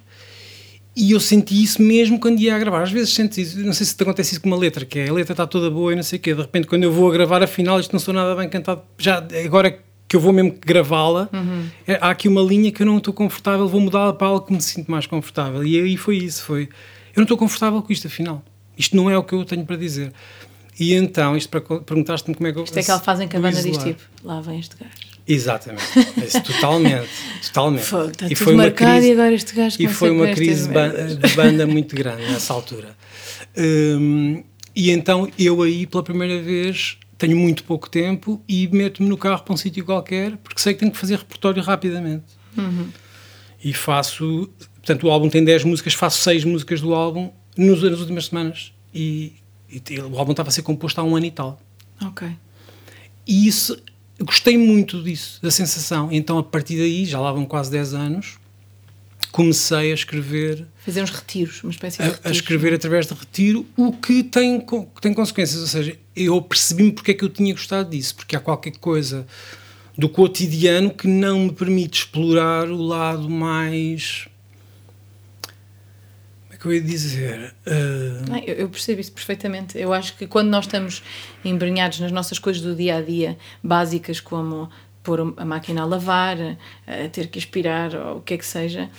E 0.96 1.10
eu 1.10 1.18
senti 1.18 1.60
isso 1.60 1.82
mesmo 1.82 2.20
quando 2.20 2.38
ia 2.38 2.54
a 2.54 2.58
gravar. 2.58 2.82
Às 2.82 2.92
vezes 2.92 3.12
sentes 3.12 3.38
isso, 3.38 3.58
não 3.60 3.72
sei 3.72 3.84
se 3.84 3.96
te 3.96 4.02
acontece 4.04 4.32
isso 4.32 4.40
com 4.40 4.46
uma 4.46 4.56
letra, 4.56 4.84
que 4.84 5.00
é 5.00 5.08
a 5.08 5.12
letra 5.12 5.32
está 5.32 5.44
toda 5.46 5.68
boa 5.68 5.92
e 5.92 5.96
não 5.96 6.04
sei 6.04 6.18
o 6.18 6.22
quê. 6.22 6.32
De 6.34 6.40
repente, 6.40 6.68
quando 6.68 6.84
eu 6.84 6.92
vou 6.92 7.10
a 7.10 7.12
gravar, 7.12 7.42
afinal, 7.42 7.80
isto 7.80 7.92
não 7.92 7.98
sou 7.98 8.14
nada 8.14 8.36
bem 8.36 8.48
cantado. 8.48 8.82
Já 8.96 9.18
agora 9.44 9.76
que 10.06 10.14
eu 10.14 10.20
vou 10.20 10.32
mesmo 10.32 10.54
gravá-la, 10.64 11.28
é- 11.88 11.98
há 12.00 12.10
aqui 12.10 12.28
uma 12.28 12.42
linha 12.42 12.70
que 12.70 12.82
eu 12.82 12.86
não 12.86 12.98
estou 12.98 13.12
confortável, 13.12 13.66
vou 13.66 13.80
mudá-la 13.80 14.12
para 14.12 14.28
algo 14.28 14.46
que 14.46 14.52
me 14.52 14.60
sinto 14.60 14.88
mais 14.88 15.06
confortável. 15.06 15.64
E 15.64 15.80
aí 15.80 15.96
foi 15.96 16.18
isso, 16.18 16.44
foi. 16.44 16.62
Eu 16.62 17.16
não 17.16 17.24
estou 17.24 17.36
confortável 17.36 17.82
com 17.82 17.92
isto, 17.92 18.06
afinal. 18.06 18.40
Isto 18.78 18.96
não 18.96 19.10
é 19.10 19.18
o 19.18 19.24
que 19.24 19.34
eu 19.34 19.44
tenho 19.44 19.64
para 19.64 19.76
dizer. 19.76 20.12
E 20.78 20.94
então, 20.94 21.36
isto 21.36 21.48
para 21.48 21.60
perguntaste-me 21.80 22.34
como 22.34 22.46
é 22.48 22.52
que 22.52 22.58
eu. 22.58 22.64
Isto 22.64 22.78
é 22.78 22.82
em 22.82 22.84
que 23.28 23.36
a 23.36 23.40
vou 23.40 23.50
banda 23.50 23.62
diz 23.62 23.66
isolar. 23.76 23.86
tipo: 23.88 24.02
lá 24.24 24.40
vem 24.40 24.58
este 24.60 24.76
gajo. 24.76 24.92
Exatamente. 25.26 25.82
Isso, 26.26 26.42
totalmente. 26.42 27.08
totalmente. 27.46 27.84
Fogo, 27.84 28.10
está 28.10 28.26
E 28.28 28.34
foi 28.34 28.54
uma 28.54 28.70
crise- 28.70 29.08
e 29.08 29.12
agora 29.12 29.32
este 29.32 29.54
gajo 29.54 29.76
E 29.80 29.88
foi 29.88 30.10
uma 30.10 30.28
crise 30.34 30.68
ba- 30.68 30.88
de 30.88 31.34
banda 31.34 31.66
muito 31.66 31.94
grande 31.96 32.22
nessa 32.22 32.52
altura. 32.52 32.94
Hum, 33.56 34.42
e 34.74 34.90
então 34.90 35.30
eu 35.38 35.62
aí, 35.62 35.86
pela 35.86 36.02
primeira 36.02 36.42
vez, 36.42 36.98
tenho 37.16 37.36
muito 37.36 37.64
pouco 37.64 37.88
tempo 37.88 38.42
e 38.48 38.68
meto-me 38.68 39.08
no 39.08 39.16
carro 39.16 39.42
para 39.44 39.54
um 39.54 39.56
sítio 39.56 39.84
qualquer 39.84 40.36
porque 40.38 40.60
sei 40.60 40.74
que 40.74 40.80
tenho 40.80 40.92
que 40.92 40.98
fazer 40.98 41.16
repertório 41.18 41.62
rapidamente. 41.62 42.24
Uhum. 42.56 42.88
E 43.62 43.72
faço. 43.72 44.50
Portanto, 44.76 45.06
o 45.06 45.10
álbum 45.10 45.30
tem 45.30 45.42
10 45.42 45.64
músicas, 45.64 45.94
faço 45.94 46.18
6 46.22 46.44
músicas 46.44 46.80
do 46.82 46.94
álbum 46.94 47.30
nos, 47.56 47.82
nas 47.82 48.00
últimas 48.00 48.26
semanas. 48.26 48.72
E, 48.94 49.32
e, 49.74 50.00
o 50.00 50.18
álbum 50.18 50.32
estava 50.32 50.48
a 50.48 50.52
ser 50.52 50.62
composto 50.62 51.00
há 51.00 51.04
um 51.04 51.16
ano 51.16 51.26
e 51.26 51.30
tal. 51.30 51.60
Ok. 52.02 52.28
E 53.26 53.46
isso, 53.46 53.76
gostei 54.20 54.56
muito 54.56 55.02
disso, 55.02 55.40
da 55.42 55.50
sensação. 55.50 56.08
Então, 56.12 56.38
a 56.38 56.42
partir 56.42 56.76
daí, 56.76 57.04
já 57.04 57.20
lá 57.20 57.32
vão 57.32 57.44
quase 57.44 57.70
10 57.70 57.94
anos, 57.94 58.38
comecei 59.32 59.90
a 59.90 59.94
escrever. 59.94 60.64
Fazer 60.84 61.02
uns 61.02 61.10
retiros, 61.10 61.62
uma 61.64 61.72
espécie 61.72 62.02
de. 62.02 62.08
A, 62.08 62.20
a 62.24 62.30
escrever 62.30 62.70
não? 62.70 62.76
através 62.76 63.06
de 63.06 63.14
retiro, 63.14 63.66
o 63.76 63.92
que 63.92 64.22
tem, 64.22 64.60
que 64.60 65.00
tem 65.00 65.12
consequências. 65.12 65.60
Ou 65.60 65.66
seja, 65.66 65.98
eu 66.14 66.40
percebi-me 66.40 66.92
porque 66.92 67.10
é 67.10 67.14
que 67.14 67.24
eu 67.24 67.28
tinha 67.28 67.52
gostado 67.52 67.90
disso, 67.90 68.14
porque 68.14 68.36
há 68.36 68.40
qualquer 68.40 68.76
coisa 68.78 69.26
do 69.96 70.08
cotidiano 70.08 70.90
que 70.90 71.06
não 71.06 71.40
me 71.40 71.52
permite 71.52 72.00
explorar 72.00 72.68
o 72.68 72.80
lado 72.80 73.28
mais. 73.28 74.28
Que 76.64 76.68
eu 76.68 76.72
ia 76.72 76.80
dizer? 76.80 77.54
Uh... 77.66 78.30
Não, 78.30 78.38
eu, 78.38 78.54
eu 78.54 78.68
percebo 78.70 78.98
isso 78.98 79.12
perfeitamente. 79.12 79.76
Eu 79.78 79.92
acho 79.92 80.16
que 80.16 80.26
quando 80.26 80.48
nós 80.48 80.64
estamos 80.64 81.02
embrenhados 81.44 82.00
nas 82.00 82.10
nossas 82.10 82.38
coisas 82.38 82.62
do 82.62 82.74
dia 82.74 82.96
a 82.96 83.02
dia, 83.02 83.36
básicas 83.62 84.18
como 84.18 84.70
pôr 85.04 85.34
a 85.36 85.44
máquina 85.44 85.82
a 85.82 85.84
lavar, 85.84 86.36
a 86.86 87.08
ter 87.10 87.28
que 87.28 87.38
aspirar, 87.38 87.94
ou 87.94 88.16
o 88.16 88.20
que 88.22 88.34
é 88.34 88.38
que 88.38 88.46
seja, 88.46 88.90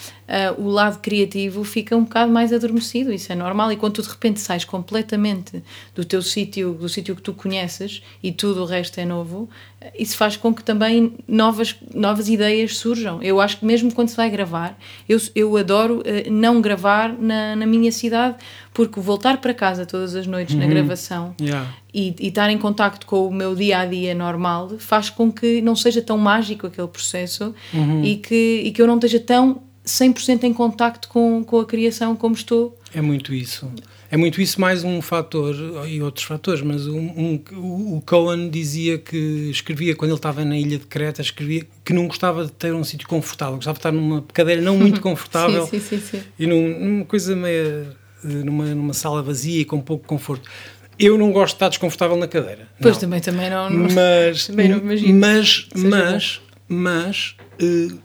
o 0.58 0.70
lado 0.70 1.00
criativo 1.00 1.64
fica 1.64 1.98
um 1.98 2.04
bocado 2.04 2.32
mais 2.32 2.54
adormecido, 2.54 3.12
isso 3.12 3.32
é 3.34 3.36
normal. 3.36 3.72
E 3.72 3.76
quando 3.76 3.94
tu 3.94 4.02
de 4.04 4.10
repente 4.10 4.40
sais 4.40 4.64
completamente 4.64 5.64
do 5.96 6.06
teu 6.06 6.22
sítio, 6.22 6.74
do 6.74 6.88
sítio 6.88 7.16
que 7.16 7.22
tu 7.22 7.34
conheces 7.34 8.04
e 8.22 8.32
tudo 8.32 8.62
o 8.62 8.66
resto 8.66 9.00
é 9.00 9.06
novo, 9.06 9.50
isso 9.98 10.16
faz 10.18 10.38
com 10.38 10.54
que 10.54 10.64
também 10.64 11.14
novas, 11.28 11.76
novas 11.94 12.30
ideias 12.30 12.78
surjam. 12.78 13.22
Eu 13.22 13.42
acho 13.42 13.58
que 13.58 13.66
mesmo 13.66 13.94
quando 13.94 14.10
se 14.10 14.16
vai 14.16 14.30
gravar, 14.30 14.78
eu, 15.08 15.20
eu 15.36 15.56
adoro 15.58 16.00
uh, 16.00 16.32
não 16.32 16.62
gravar 16.62 17.14
na, 17.14 17.56
na 17.56 17.66
minha 17.66 17.92
cidade, 17.92 18.36
porque 18.74 19.00
voltar 19.00 19.38
para 19.38 19.54
casa 19.54 19.86
todas 19.86 20.16
as 20.16 20.28
noites 20.28 20.54
uhum. 20.54 20.62
na 20.62 20.68
gravação 20.68 21.36
yeah. 21.40 21.68
E, 21.96 22.16
e 22.20 22.28
estar 22.28 22.50
em 22.50 22.58
contacto 22.58 23.06
com 23.06 23.28
o 23.28 23.34
meu 23.34 23.56
dia 23.56 23.80
a 23.80 23.86
dia 23.86 24.14
normal 24.14 24.72
faz 24.78 25.10
com 25.10 25.32
que 25.32 25.62
não 25.62 25.76
seja 25.76 26.02
tão 26.02 26.18
mágico 26.18 26.68
aquele 26.68 26.88
processo 26.88 27.56
uhum. 27.74 28.04
e, 28.04 28.18
que, 28.18 28.62
e 28.66 28.72
que 28.72 28.82
eu 28.82 28.88
não 28.88 28.96
esteja 28.96 29.20
tão 29.20 29.62
100% 29.86 30.44
em 30.44 30.54
contacto 30.54 31.08
com, 31.08 31.44
com 31.44 31.60
a 31.60 31.66
criação 31.66 32.16
como 32.16 32.36
estou. 32.36 32.78
É 32.94 33.02
muito 33.02 33.34
isso. 33.34 33.72
É 34.10 34.18
muito 34.18 34.42
isso, 34.42 34.62
mais 34.62 34.84
um 34.84 35.02
fator 35.02 35.56
e 35.88 36.02
outros 36.02 36.26
fatores, 36.26 36.62
mas 36.62 36.88
um, 36.88 37.00
um, 37.00 37.98
o 37.98 38.04
Cohen 38.06 38.50
dizia 38.50 38.98
que 38.98 39.50
escrevia, 39.50 39.96
quando 39.96 40.12
ele 40.12 40.18
estava 40.18 40.46
na 40.46 40.58
ilha 40.58 40.78
de 40.78 40.86
Creta, 40.86 41.22
escrevia 41.22 41.66
que 41.84 41.92
não 41.92 42.08
gostava 42.08 42.46
de 42.46 42.52
ter 42.52 42.74
um 42.74 42.84
sítio 42.84 43.08
confortável, 43.08 43.56
gostava 43.56 43.74
de 43.74 43.80
estar 43.80 43.92
numa 43.92 44.22
cadeira 44.34 44.62
não 44.62 44.78
muito 44.78 45.02
confortável 45.02 45.66
sim, 45.68 45.80
sim, 45.80 46.00
sim, 46.00 46.22
e 46.38 46.46
num, 46.46 46.80
numa 46.80 47.06
coisa 47.06 47.36
meio. 47.36 47.88
Numa, 48.24 48.66
numa 48.74 48.94
sala 48.94 49.22
vazia 49.22 49.62
e 49.62 49.66
com 49.66 49.80
pouco 49.80 50.08
conforto. 50.08 50.50
Eu 50.98 51.18
não 51.18 51.32
gosto 51.32 51.54
de 51.54 51.56
estar 51.56 51.70
desconfortável 51.70 52.16
na 52.18 52.28
cadeira. 52.28 52.68
Pois 52.82 52.96
não. 52.96 53.02
também, 53.02 53.22
também 53.22 53.50
não. 53.50 53.70
mas, 53.70 54.48
também 54.48 54.70
não 54.70 54.78
imagino. 54.78 55.20
Mas, 55.20 55.68
mas, 55.76 56.42
mas, 56.68 57.36
uh, 57.62 58.00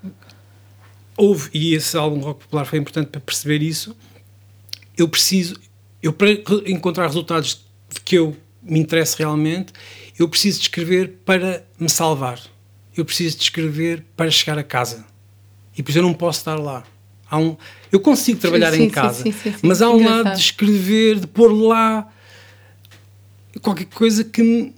houve, 1.16 1.50
e 1.52 1.74
esse 1.74 1.96
álbum 1.96 2.20
Rock 2.20 2.44
Popular 2.44 2.64
foi 2.64 2.78
importante 2.78 3.08
para 3.08 3.20
perceber 3.20 3.62
isso. 3.62 3.96
Eu 4.96 5.08
preciso, 5.08 5.56
eu 6.02 6.12
para 6.12 6.30
encontrar 6.66 7.06
resultados 7.06 7.64
de 7.92 8.00
que 8.00 8.16
eu 8.16 8.36
me 8.62 8.78
interesse 8.80 9.16
realmente, 9.18 9.72
eu 10.18 10.28
preciso 10.28 10.58
de 10.58 10.64
escrever 10.64 11.18
para 11.24 11.64
me 11.78 11.88
salvar. 11.88 12.40
Eu 12.96 13.04
preciso 13.04 13.36
de 13.36 13.44
escrever 13.44 14.04
para 14.16 14.30
chegar 14.30 14.58
a 14.58 14.62
casa. 14.62 15.06
E 15.76 15.82
por 15.82 15.90
isso 15.90 15.98
eu 15.98 16.02
não 16.02 16.12
posso 16.12 16.40
estar 16.40 16.56
lá. 16.56 16.84
Um, 17.32 17.56
eu 17.92 18.00
consigo 18.00 18.40
trabalhar 18.40 18.72
sim, 18.72 18.82
em 18.82 18.88
sim, 18.88 18.90
casa, 18.90 19.22
sim, 19.22 19.32
mas 19.62 19.80
há 19.80 19.88
um 19.88 20.00
Engraçado. 20.00 20.24
lado 20.24 20.34
de 20.34 20.42
escrever, 20.42 21.20
de 21.20 21.26
pôr 21.28 21.52
lá 21.52 22.08
qualquer 23.62 23.86
coisa 23.86 24.24
que 24.24 24.72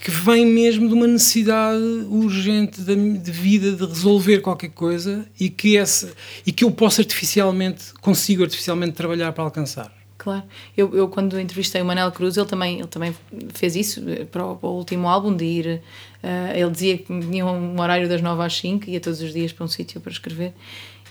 que 0.00 0.10
vem 0.10 0.46
mesmo 0.46 0.86
de 0.86 0.94
uma 0.94 1.06
necessidade 1.06 1.82
urgente 2.08 2.80
de, 2.80 3.18
de, 3.18 3.30
vida 3.32 3.72
de 3.72 3.84
resolver 3.84 4.40
qualquer 4.40 4.68
coisa 4.68 5.26
e 5.40 5.50
que 5.50 5.76
essa 5.76 6.12
e 6.46 6.52
que 6.52 6.62
eu 6.62 6.70
posso 6.70 7.00
artificialmente 7.00 7.92
consigo 8.00 8.44
artificialmente 8.44 8.92
trabalhar 8.92 9.32
para 9.32 9.42
alcançar. 9.42 9.92
Claro. 10.16 10.44
Eu, 10.76 10.94
eu 10.94 11.08
quando 11.08 11.40
entrevistei 11.40 11.82
o 11.82 11.84
Manel 11.84 12.12
Cruz 12.12 12.36
ele 12.36 12.46
também 12.46 12.78
ele 12.78 12.88
também 12.88 13.14
fez 13.52 13.74
isso 13.74 14.00
para 14.30 14.46
o, 14.46 14.56
para 14.56 14.68
o 14.68 14.76
último 14.76 15.08
álbum 15.08 15.34
de 15.34 15.44
ir 15.44 15.82
uh, 16.22 16.56
ele 16.56 16.70
dizia 16.70 16.98
que 16.98 17.06
tinha 17.06 17.44
um 17.44 17.80
horário 17.80 18.08
das 18.08 18.22
9 18.22 18.42
às 18.44 18.56
5 18.58 18.88
ia 18.88 19.00
todos 19.00 19.20
os 19.20 19.32
dias 19.32 19.52
para 19.52 19.64
um 19.64 19.68
sítio 19.68 20.00
para 20.00 20.12
escrever. 20.12 20.52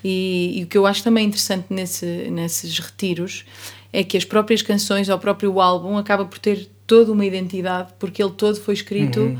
E, 0.04 0.60
e, 0.60 0.64
o 0.64 0.68
que 0.68 0.78
eu 0.78 0.86
acho 0.86 1.04
também 1.04 1.26
interessante 1.26 1.66
nesse, 1.70 2.06
nesses 2.30 2.78
retiros 2.78 3.44
é 3.92 4.04
que 4.04 4.16
as 4.16 4.24
próprias 4.24 4.62
canções 4.62 5.10
ou 5.10 5.16
o 5.16 5.20
próprio 5.20 5.60
álbum 5.60 5.98
acaba 5.98 6.26
por 6.26 6.38
ter 6.38 6.70
toda 6.88 7.12
uma 7.12 7.26
identidade, 7.26 7.94
porque 8.00 8.22
ele 8.22 8.32
todo 8.32 8.60
foi 8.60 8.74
escrito 8.74 9.20
uhum. 9.22 9.38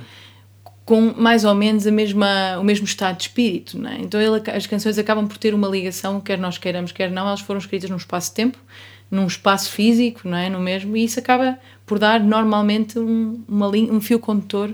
com 0.84 1.14
mais 1.18 1.44
ou 1.44 1.54
menos 1.56 1.86
a 1.86 1.92
mesma, 1.92 2.58
o 2.60 2.64
mesmo 2.64 2.86
estado 2.86 3.18
de 3.18 3.24
espírito. 3.24 3.78
Não 3.78 3.90
é? 3.90 3.98
Então 4.00 4.20
ele, 4.20 4.42
as 4.52 4.68
canções 4.68 4.98
acabam 4.98 5.28
por 5.28 5.38
ter 5.38 5.54
uma 5.54 5.68
ligação, 5.68 6.20
quer 6.20 6.38
nós 6.38 6.58
queiramos, 6.58 6.92
quer 6.92 7.12
não, 7.12 7.28
elas 7.28 7.42
foram 7.42 7.60
escritas 7.60 7.90
num 7.90 7.98
espaço-tempo, 7.98 8.58
num 9.10 9.28
espaço 9.28 9.72
físico, 9.72 10.28
não 10.28 10.38
é? 10.38 10.50
no 10.50 10.60
mesmo, 10.60 10.98
e 10.98 11.04
isso 11.04 11.20
acaba 11.20 11.58
por 11.86 12.00
dar 12.00 12.20
normalmente 12.20 12.98
um, 12.98 13.44
uma 13.48 13.68
linha, 13.68 13.94
um 13.94 14.02
fio 14.02 14.20
condutor 14.20 14.74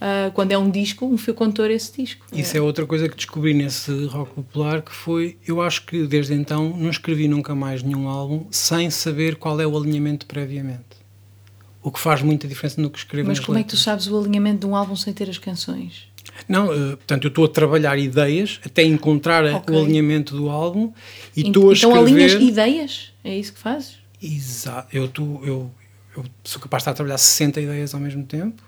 Uh, 0.00 0.32
quando 0.32 0.50
é 0.50 0.56
um 0.56 0.70
disco, 0.70 1.04
um 1.04 1.18
fio 1.18 1.34
condutor 1.34 1.70
esse 1.70 2.02
disco. 2.02 2.24
Isso 2.32 2.56
é. 2.56 2.58
é 2.58 2.62
outra 2.62 2.86
coisa 2.86 3.06
que 3.06 3.14
descobri 3.14 3.52
nesse 3.52 4.06
rock 4.06 4.32
popular, 4.32 4.80
que 4.80 4.92
foi, 4.92 5.36
eu 5.46 5.60
acho 5.60 5.84
que 5.84 6.06
desde 6.06 6.32
então 6.32 6.74
não 6.74 6.88
escrevi 6.88 7.28
nunca 7.28 7.54
mais 7.54 7.82
nenhum 7.82 8.08
álbum 8.08 8.46
sem 8.50 8.88
saber 8.88 9.36
qual 9.36 9.60
é 9.60 9.66
o 9.66 9.76
alinhamento 9.76 10.24
previamente. 10.24 10.99
O 11.82 11.90
que 11.90 11.98
faz 11.98 12.20
muita 12.22 12.46
diferença 12.46 12.80
no 12.80 12.90
que 12.90 12.98
escrevo 12.98 13.28
Mas 13.28 13.40
como 13.40 13.56
letras. 13.56 13.72
é 13.72 13.76
que 13.76 13.76
tu 13.76 13.82
sabes 13.82 14.06
o 14.06 14.18
alinhamento 14.18 14.60
de 14.60 14.66
um 14.66 14.76
álbum 14.76 14.94
sem 14.94 15.12
ter 15.12 15.30
as 15.30 15.38
canções? 15.38 16.08
Não, 16.48 16.66
uh, 16.66 16.96
portanto, 16.96 17.24
eu 17.24 17.28
estou 17.28 17.44
a 17.44 17.48
trabalhar 17.48 17.98
ideias 17.98 18.60
até 18.64 18.82
encontrar 18.82 19.44
Ok. 19.44 19.74
o 19.74 19.80
alinhamento 19.80 20.36
do 20.36 20.50
álbum 20.50 20.92
e 21.36 21.40
estou 21.46 21.70
a 21.70 21.74
então 21.74 21.90
escrever... 21.90 21.98
alinhas 21.98 22.32
ideias? 22.32 23.12
É 23.24 23.36
isso 23.36 23.52
que 23.52 23.58
fazes? 23.58 23.94
Exato. 24.22 24.94
Eu, 24.94 25.08
tô, 25.08 25.40
eu, 25.42 25.70
eu 26.16 26.24
sou 26.44 26.60
capaz 26.60 26.80
de 26.80 26.82
estar 26.82 26.90
a 26.90 26.94
trabalhar 26.94 27.18
60 27.18 27.60
ideias 27.60 27.94
ao 27.94 28.00
mesmo 28.00 28.24
tempo 28.24 28.62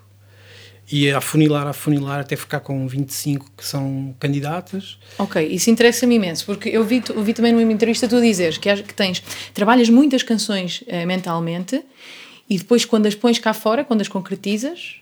e 0.91 1.11
a 1.11 1.19
afunilar, 1.19 1.67
a 1.67 1.71
afunilar 1.71 2.21
até 2.21 2.37
ficar 2.37 2.61
com 2.61 2.87
25 2.87 3.51
que 3.57 3.65
são 3.65 4.15
candidatas. 4.19 4.99
Ok, 5.19 5.47
isso 5.47 5.71
interessa-me 5.71 6.17
imenso, 6.17 6.45
porque 6.45 6.69
eu 6.69 6.85
vi, 6.85 7.03
eu 7.09 7.23
vi 7.23 7.33
também 7.33 7.53
numa 7.53 7.73
entrevista 7.73 8.09
tu 8.09 8.21
dizeres 8.21 8.59
que, 8.59 8.75
que 8.83 8.95
tens, 8.95 9.23
trabalhas 9.55 9.89
muitas 9.89 10.23
canções 10.23 10.83
eh, 10.87 11.07
mentalmente 11.07 11.83
e 12.55 12.59
depois 12.59 12.85
quando 12.85 13.07
as 13.07 13.15
pões 13.15 13.39
cá 13.39 13.53
fora, 13.55 13.85
quando 13.85 14.01
as 14.01 14.09
concretizas, 14.09 14.97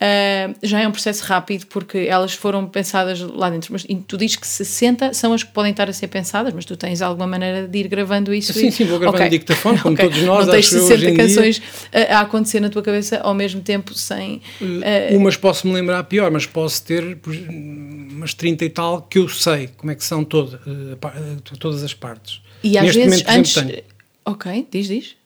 eh, 0.00 0.50
já 0.62 0.80
é 0.80 0.88
um 0.88 0.90
processo 0.90 1.24
rápido 1.24 1.66
porque 1.66 1.98
elas 1.98 2.34
foram 2.34 2.66
pensadas 2.66 3.20
lá 3.20 3.48
dentro. 3.48 3.72
Mas 3.72 3.86
tu 4.08 4.16
dizes 4.16 4.36
que 4.36 4.46
60 4.46 5.14
são 5.14 5.32
as 5.32 5.42
que 5.44 5.52
podem 5.52 5.70
estar 5.70 5.88
a 5.88 5.92
ser 5.92 6.08
pensadas, 6.08 6.52
mas 6.52 6.64
tu 6.64 6.76
tens 6.76 7.00
alguma 7.00 7.26
maneira 7.26 7.66
de 7.68 7.78
ir 7.78 7.88
gravando 7.88 8.34
isso? 8.34 8.52
Sim, 8.52 8.66
e... 8.68 8.72
sim, 8.72 8.84
vou 8.84 8.98
gravando 8.98 9.22
Ok. 9.22 9.26
em 9.26 9.30
dictafone, 9.30 9.78
como 9.78 9.94
Ok. 9.94 10.04
todos 10.08 10.22
nós, 10.24 10.46
Não 10.46 10.52
tens 10.52 10.66
acho 10.66 10.74
eu, 10.76 10.80
60 10.82 10.94
hoje 10.94 11.06
em 11.06 11.14
dia. 11.14 11.24
canções 11.26 11.62
a, 12.10 12.20
acontecer 12.20 12.60
na 12.60 12.68
tua 12.70 12.82
cabeça 12.82 13.18
ao 13.18 13.34
mesmo 13.34 13.60
tempo 13.60 13.94
sem. 13.94 14.42
eh, 14.82 15.10
Umas 15.16 15.36
posso 15.36 15.66
me 15.66 15.72
lembrar 15.74 16.02
pior, 16.04 16.30
mas 16.30 16.44
posso 16.44 16.82
ter 16.84 17.16
umas 17.48 18.34
30 18.34 18.64
e 18.64 18.70
tal 18.70 19.02
que 19.02 19.18
eu 19.18 19.28
sei 19.28 19.68
como 19.76 19.90
é 19.92 19.94
que 19.94 20.04
são 20.04 20.22
eh, 20.22 21.56
todas 21.58 21.82
as 21.82 21.94
partes. 21.94 22.40
E 22.62 22.76
às 22.78 22.84
Neste 22.84 22.98
vezes 23.04 23.22
momento, 23.22 23.38
antes. 23.38 23.54
tenho. 23.54 23.82
Ok, 24.24 24.66
diz, 24.70 24.88
diz. 24.88 25.16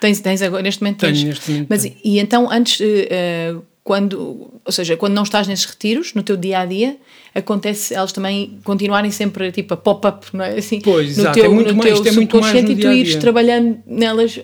Tens, 0.00 0.20
tens 0.20 0.42
agora, 0.42 0.62
neste 0.62 0.82
momento 0.82 0.98
Tenho, 1.00 1.12
tens. 1.14 1.24
neste 1.24 1.50
momento 1.50 1.66
Mas 1.70 1.84
e 1.84 2.18
então 2.18 2.50
antes, 2.50 2.78
eh, 2.82 3.54
quando, 3.82 4.50
ou 4.64 4.70
seja, 4.72 4.96
quando 4.96 5.14
não 5.14 5.22
estás 5.22 5.46
nesses 5.48 5.64
retiros, 5.64 6.12
no 6.14 6.22
teu 6.22 6.36
dia 6.36 6.60
a 6.60 6.66
dia, 6.66 6.96
acontece 7.34 7.94
elas 7.94 8.12
também 8.12 8.58
continuarem 8.62 9.10
sempre 9.10 9.50
tipo 9.50 9.72
a 9.72 9.76
pop-up, 9.78 10.26
não 10.34 10.44
é? 10.44 10.58
Assim, 10.58 10.80
Pois, 10.80 11.16
no 11.16 11.22
exato, 11.22 11.34
teu, 11.40 11.44
é 11.46 11.48
muito 11.48 11.68
no 11.70 11.76
mais- 11.76 12.00
teu 12.00 12.10
é 12.12 12.12
muito 12.14 12.40
mais 12.40 12.62
no 12.64 12.70
e 12.70 12.76
tu 12.76 12.92
ires 12.92 13.16
trabalhando 13.16 13.78
nelas. 13.86 14.38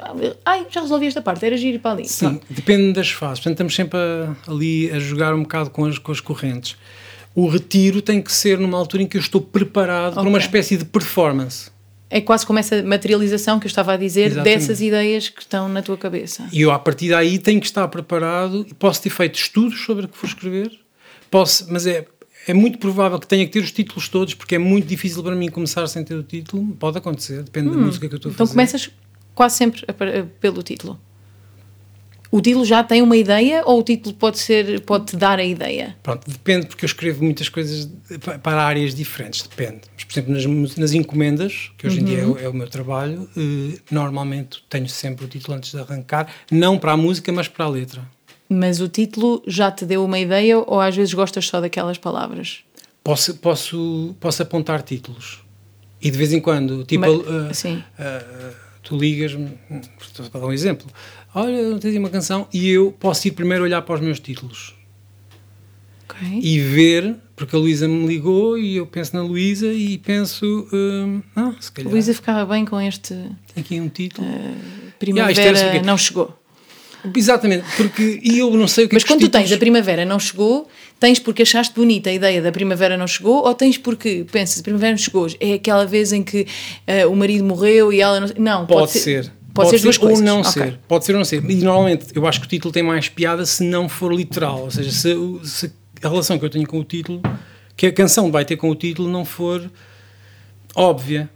Ai, 0.46 0.66
já 0.70 0.80
resolvi 0.80 1.06
esta 1.08 1.20
parte, 1.20 1.44
era 1.44 1.56
giro 1.58 1.76
ir 1.76 1.78
para 1.78 1.90
ali. 1.92 2.08
Sim, 2.08 2.40
depende 2.48 2.92
das 2.94 3.10
fases. 3.10 3.40
Portanto, 3.40 3.52
estamos 3.54 3.74
sempre 3.74 3.98
a- 3.98 4.34
ali 4.50 4.90
a 4.90 4.98
jogar 4.98 5.34
um 5.34 5.42
bocado 5.42 5.68
com 5.70 5.84
as, 5.84 5.98
com 5.98 6.10
as 6.10 6.20
correntes. 6.20 6.76
O 7.34 7.46
retiro 7.48 8.00
tem 8.00 8.22
que 8.22 8.32
ser 8.32 8.58
numa 8.58 8.78
altura 8.78 9.02
em 9.02 9.06
que 9.06 9.16
eu 9.16 9.20
estou 9.20 9.40
preparado 9.40 10.14
para 10.14 10.22
uma 10.22 10.38
espécie 10.38 10.76
de 10.76 10.84
performance. 10.84 11.68
É 12.16 12.20
quase 12.20 12.46
como 12.46 12.60
essa 12.60 12.80
materialização 12.82 13.58
que 13.58 13.66
eu 13.66 13.68
estava 13.68 13.92
a 13.94 13.96
dizer 13.96 14.26
Exatamente. 14.26 14.54
dessas 14.60 14.80
ideias 14.80 15.28
que 15.28 15.40
estão 15.40 15.68
na 15.68 15.82
tua 15.82 15.96
cabeça. 15.98 16.46
E 16.52 16.60
eu, 16.60 16.70
a 16.70 16.78
partir 16.78 17.08
daí, 17.08 17.40
tenho 17.40 17.58
que 17.60 17.66
estar 17.66 17.88
preparado 17.88 18.64
e 18.68 18.72
posso 18.74 19.02
ter 19.02 19.10
feito 19.10 19.34
estudos 19.34 19.80
sobre 19.84 20.04
o 20.04 20.08
que 20.08 20.16
vou 20.16 20.28
escrever, 20.28 20.70
posso, 21.28 21.66
mas 21.72 21.86
é, 21.88 22.06
é 22.46 22.54
muito 22.54 22.78
provável 22.78 23.18
que 23.18 23.26
tenha 23.26 23.44
que 23.44 23.50
ter 23.50 23.58
os 23.58 23.72
títulos 23.72 24.08
todos, 24.08 24.32
porque 24.34 24.54
é 24.54 24.58
muito 24.58 24.86
difícil 24.86 25.24
para 25.24 25.34
mim 25.34 25.48
começar 25.48 25.84
sem 25.88 26.04
ter 26.04 26.14
o 26.14 26.22
título. 26.22 26.64
Pode 26.78 26.96
acontecer, 26.98 27.42
depende 27.42 27.70
da 27.70 27.76
música 27.76 28.06
que 28.08 28.14
eu 28.14 28.18
estou 28.18 28.30
a 28.30 28.32
Então 28.32 28.46
fazer. 28.46 28.54
começas 28.54 28.90
quase 29.34 29.56
sempre 29.56 29.82
a 29.88 29.92
par- 29.92 30.24
pelo 30.40 30.62
título. 30.62 31.00
O 32.36 32.40
título 32.40 32.64
já 32.64 32.82
tem 32.82 33.00
uma 33.00 33.16
ideia 33.16 33.62
ou 33.64 33.78
o 33.78 33.82
título 33.84 34.12
pode 34.16 34.40
ser 34.40 34.80
pode 34.80 35.04
te 35.06 35.16
dar 35.16 35.38
a 35.38 35.44
ideia? 35.44 35.94
Pronto, 36.02 36.28
depende 36.28 36.66
porque 36.66 36.84
eu 36.84 36.88
escrevo 36.88 37.22
muitas 37.22 37.48
coisas 37.48 37.88
para 38.42 38.60
áreas 38.60 38.92
diferentes, 38.92 39.42
depende. 39.42 39.82
Mas, 39.94 40.02
por 40.02 40.12
exemplo, 40.18 40.32
nas, 40.34 40.74
nas 40.76 40.92
encomendas, 40.94 41.70
que 41.78 41.86
hoje 41.86 42.00
em 42.00 42.04
dia 42.04 42.18
é, 42.22 42.26
o- 42.26 42.36
é 42.36 42.48
o 42.48 42.52
meu 42.52 42.68
trabalho, 42.68 43.30
eh, 43.36 43.78
normalmente 43.88 44.64
tenho 44.68 44.88
sempre 44.88 45.24
o 45.26 45.28
título 45.28 45.56
antes 45.56 45.70
de 45.70 45.78
arrancar, 45.78 46.26
não 46.50 46.76
para 46.76 46.90
a 46.90 46.96
música, 46.96 47.30
mas 47.32 47.46
para 47.46 47.66
a 47.66 47.68
letra. 47.68 48.02
Mas 48.48 48.80
o 48.80 48.88
título 48.88 49.40
já 49.46 49.70
te 49.70 49.86
deu 49.86 50.04
uma 50.04 50.18
ideia 50.18 50.58
ou 50.58 50.80
às 50.80 50.96
vezes 50.96 51.14
gostas 51.14 51.46
só 51.46 51.60
daquelas 51.60 51.98
palavras? 51.98 52.64
Posso, 53.04 53.36
posso, 53.36 54.12
posso 54.18 54.42
apontar 54.42 54.82
títulos. 54.82 55.38
E 56.02 56.10
de 56.10 56.18
vez 56.18 56.32
em 56.32 56.40
quando, 56.40 56.82
tipo, 56.84 57.06
Mas- 57.46 57.56
sim. 57.58 57.80
eh, 57.96 58.24
tu 58.82 58.98
ligas-me, 58.98 59.52
estou 60.00 60.26
a 60.26 60.28
dar 60.40 60.46
um 60.46 60.52
exemplo, 60.52 60.86
olha, 61.34 61.52
eu 61.56 61.78
tenho 61.78 61.98
uma 61.98 62.10
canção, 62.10 62.46
e 62.52 62.68
eu 62.70 62.92
posso 62.98 63.26
ir 63.28 63.32
primeiro 63.32 63.64
olhar 63.64 63.82
para 63.82 63.94
os 63.96 64.00
meus 64.00 64.20
títulos 64.20 64.74
Ok. 66.08 66.40
e 66.42 66.60
ver, 66.60 67.16
porque 67.34 67.56
a 67.56 67.58
Luísa 67.58 67.88
me 67.88 68.06
ligou 68.06 68.56
e 68.58 68.76
eu 68.76 68.86
penso 68.86 69.16
na 69.16 69.22
Luísa 69.22 69.66
e 69.72 69.98
penso, 69.98 70.68
hum, 70.72 71.22
ah, 71.34 71.52
se 71.60 71.72
calhar 71.72 71.90
Luísa 71.90 72.14
ficava 72.14 72.44
bem 72.46 72.64
com 72.64 72.80
este 72.80 73.14
tem 73.54 73.62
aqui 73.64 73.80
um 73.80 73.88
título. 73.88 74.26
Primavera 74.98 75.32
isto 75.32 75.40
era 75.40 75.70
assim 75.70 75.80
que- 75.80 75.86
não 75.86 75.98
chegou. 75.98 76.38
Exatamente, 77.14 77.66
porque 77.76 78.18
e 78.22 78.38
eu 78.38 78.50
não 78.56 78.66
sei 78.66 78.86
o 78.86 78.88
que 78.88 78.94
é 78.94 78.96
Mas 78.96 79.02
que 79.04 79.12
os 79.12 79.14
quando 79.18 79.28
tu 79.28 79.28
tens 79.30 79.52
a 79.52 79.58
primavera 79.58 80.06
não 80.06 80.18
chegou, 80.18 80.66
tens 80.98 81.18
porque 81.18 81.42
achaste 81.42 81.74
bonita 81.74 82.08
a 82.08 82.12
ideia 82.14 82.40
da 82.40 82.50
primavera 82.50 82.96
não 82.96 83.06
chegou, 83.06 83.44
ou 83.44 83.54
tens 83.54 83.76
porque 83.76 84.24
pensas 84.32 84.60
a 84.60 84.62
primavera 84.62 84.92
não 84.92 84.98
chegou, 84.98 85.26
é 85.38 85.52
aquela 85.54 85.84
vez 85.84 86.12
em 86.14 86.22
que 86.22 86.46
eh, 86.86 87.04
o 87.06 87.14
marido 87.14 87.44
morreu 87.44 87.92
e 87.92 88.00
ela 88.00 88.20
não. 88.20 88.28
Não, 88.38 88.66
Pode, 88.66 88.92
ser. 88.92 89.30
Pode, 89.54 89.70
ser 89.70 89.76
as 89.76 89.82
duas 89.82 89.98
ou 90.18 90.20
não 90.20 90.40
Ok. 90.40 90.50
ser. 90.52 90.78
Pode 90.88 91.04
ser 91.04 91.12
ou 91.12 91.18
não 91.18 91.24
ser. 91.24 91.48
E 91.48 91.54
normalmente 91.62 92.06
eu 92.14 92.26
acho 92.26 92.40
que 92.40 92.46
o 92.46 92.48
título 92.48 92.72
tem 92.72 92.82
mais 92.82 93.08
piada 93.08 93.46
se 93.46 93.62
não 93.64 93.88
for 93.88 94.12
literal. 94.12 94.62
Ou 94.62 94.70
seja, 94.70 94.90
se, 94.90 95.14
se 95.44 95.72
a 96.02 96.08
relação 96.08 96.38
que 96.38 96.44
eu 96.44 96.50
tenho 96.50 96.66
com 96.66 96.78
o 96.80 96.84
título, 96.84 97.22
que 97.76 97.86
a 97.86 97.92
canção 97.92 98.30
vai 98.32 98.44
ter 98.44 98.56
com 98.56 98.68
o 98.68 98.74
título, 98.74 99.08
não 99.08 99.24
for 99.24 99.70
óbvia. 100.74 101.30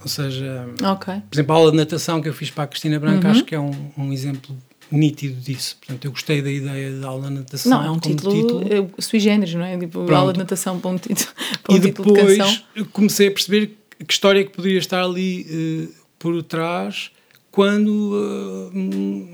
Ou 0.00 0.08
seja, 0.08 0.66
Ok. 0.84 1.14
por 1.30 1.34
exemplo, 1.36 1.52
a 1.54 1.58
aula 1.58 1.70
de 1.70 1.76
natação 1.76 2.20
que 2.20 2.28
eu 2.28 2.34
fiz 2.34 2.50
para 2.50 2.64
a 2.64 2.66
Cristina 2.66 2.98
Branca, 2.98 3.26
Uhum. 3.28 3.34
acho 3.34 3.44
que 3.44 3.54
é 3.54 3.60
um, 3.60 3.72
um 3.96 4.12
exemplo 4.12 4.56
nítido 4.90 5.40
disso. 5.40 5.76
Portanto, 5.78 6.04
eu 6.04 6.10
gostei 6.10 6.42
da 6.42 6.50
ideia 6.50 6.90
da 6.98 7.06
aula 7.08 7.28
de 7.28 7.34
natação. 7.34 7.70
Não, 7.70 7.84
é 7.86 7.90
um 7.90 7.98
título, 8.00 8.62
é, 8.62 9.00
sui 9.00 9.20
generis, 9.20 9.54
não 9.54 9.64
é? 9.64 9.78
Tipo, 9.78 9.92
Pronto. 10.04 10.14
aula 10.14 10.32
de 10.32 10.40
natação 10.40 10.78
para 10.80 10.90
um 10.90 10.98
título, 10.98 11.30
para 11.62 11.72
um 11.72 11.76
e 11.76 11.80
título 11.80 12.08
de 12.08 12.14
depois 12.14 12.36
canção. 12.38 12.62
eu 12.74 12.86
comecei 12.86 13.28
a 13.28 13.30
perceber 13.30 13.78
que 14.06 14.12
história 14.12 14.40
é 14.40 14.44
que 14.44 14.50
poderia 14.50 14.78
estar 14.78 15.02
ali 15.04 15.46
eh, 15.48 15.94
por 16.18 16.42
trás 16.42 17.10
quando 17.52 18.72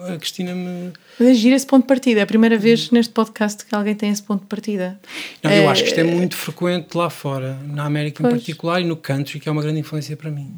eh, 0.06 0.12
a 0.12 0.16
Cristina 0.18 0.54
me. 0.54 0.92
Mas 1.18 1.28
é 1.28 1.34
giro 1.34 1.54
esse 1.56 1.66
ponto 1.66 1.82
de 1.84 1.88
partida. 1.88 2.20
É 2.20 2.22
a 2.24 2.26
primeira 2.26 2.58
vez 2.58 2.90
neste 2.90 3.12
podcast 3.14 3.64
que 3.64 3.74
alguém 3.74 3.94
tem 3.94 4.10
esse 4.10 4.22
ponto 4.22 4.42
de 4.42 4.46
partida. 4.48 5.00
Não, 5.42 5.50
eu 5.50 5.62
Eh, 5.62 5.66
acho 5.68 5.82
que 5.84 5.88
isto 5.88 6.00
é 6.00 6.04
muito 6.04 6.36
frequente 6.36 6.94
lá 6.94 7.08
fora, 7.08 7.58
na 7.64 7.84
América 7.84 8.20
em 8.22 8.28
Pois. 8.28 8.34
particular 8.34 8.80
e 8.80 8.84
no 8.84 8.96
country, 8.96 9.40
que 9.40 9.48
é 9.48 9.52
uma 9.52 9.62
grande 9.62 9.80
influência 9.80 10.16
para 10.16 10.30
mim. 10.30 10.52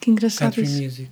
Que 0.00 0.10
engraçado 0.10 0.54
Country 0.54 0.62
isso. 0.72 0.82
music. 0.82 1.10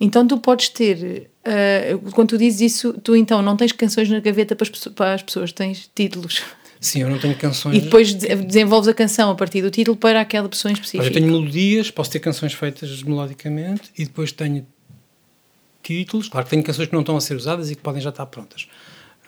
Então 0.00 0.26
tu 0.26 0.38
podes 0.38 0.68
ter, 0.68 1.30
eh, 1.44 1.96
quando 2.12 2.30
tu 2.30 2.38
dizes 2.38 2.60
isso, 2.72 2.92
tu 2.94 3.14
então 3.14 3.40
não 3.42 3.56
tens 3.56 3.70
canções 3.72 4.08
na 4.08 4.18
gaveta 4.20 4.56
para 4.56 4.66
as, 4.68 4.88
para 4.88 5.14
as 5.14 5.22
pessoas, 5.22 5.52
tens 5.52 5.88
títulos. 5.94 6.42
Sim, 6.80 7.02
eu 7.02 7.10
não 7.10 7.18
tenho 7.20 7.36
canções. 7.36 7.76
E 7.76 7.80
depois 7.80 8.12
de- 8.12 8.34
desenvolves 8.34 8.88
a 8.88 8.94
canção 8.94 9.30
a 9.30 9.34
partir 9.36 9.62
do 9.62 9.70
título 9.70 9.96
para 9.96 10.20
aquela 10.20 10.48
pessoa 10.48 10.70
em 10.70 10.74
específico. 10.74 11.04
eu 11.08 11.12
tenho 11.12 11.26
melodias, 11.26 11.90
posso 11.92 12.10
ter 12.10 12.18
canções 12.18 12.52
feitas 12.52 13.02
melodicamente 13.04 13.90
e 13.96 14.04
depois 14.04 14.32
tenho 14.32 14.66
títulos. 15.82 16.28
Claro 16.28 16.44
que 16.44 16.50
tenho 16.50 16.62
canções 16.62 16.86
que 16.88 16.92
não 16.94 17.00
estão 17.00 17.16
a 17.16 17.20
ser 17.20 17.34
usadas 17.36 17.70
e 17.70 17.74
que 17.74 17.82
podem 17.82 18.00
já 18.00 18.10
estar 18.10 18.26
prontas, 18.26 18.66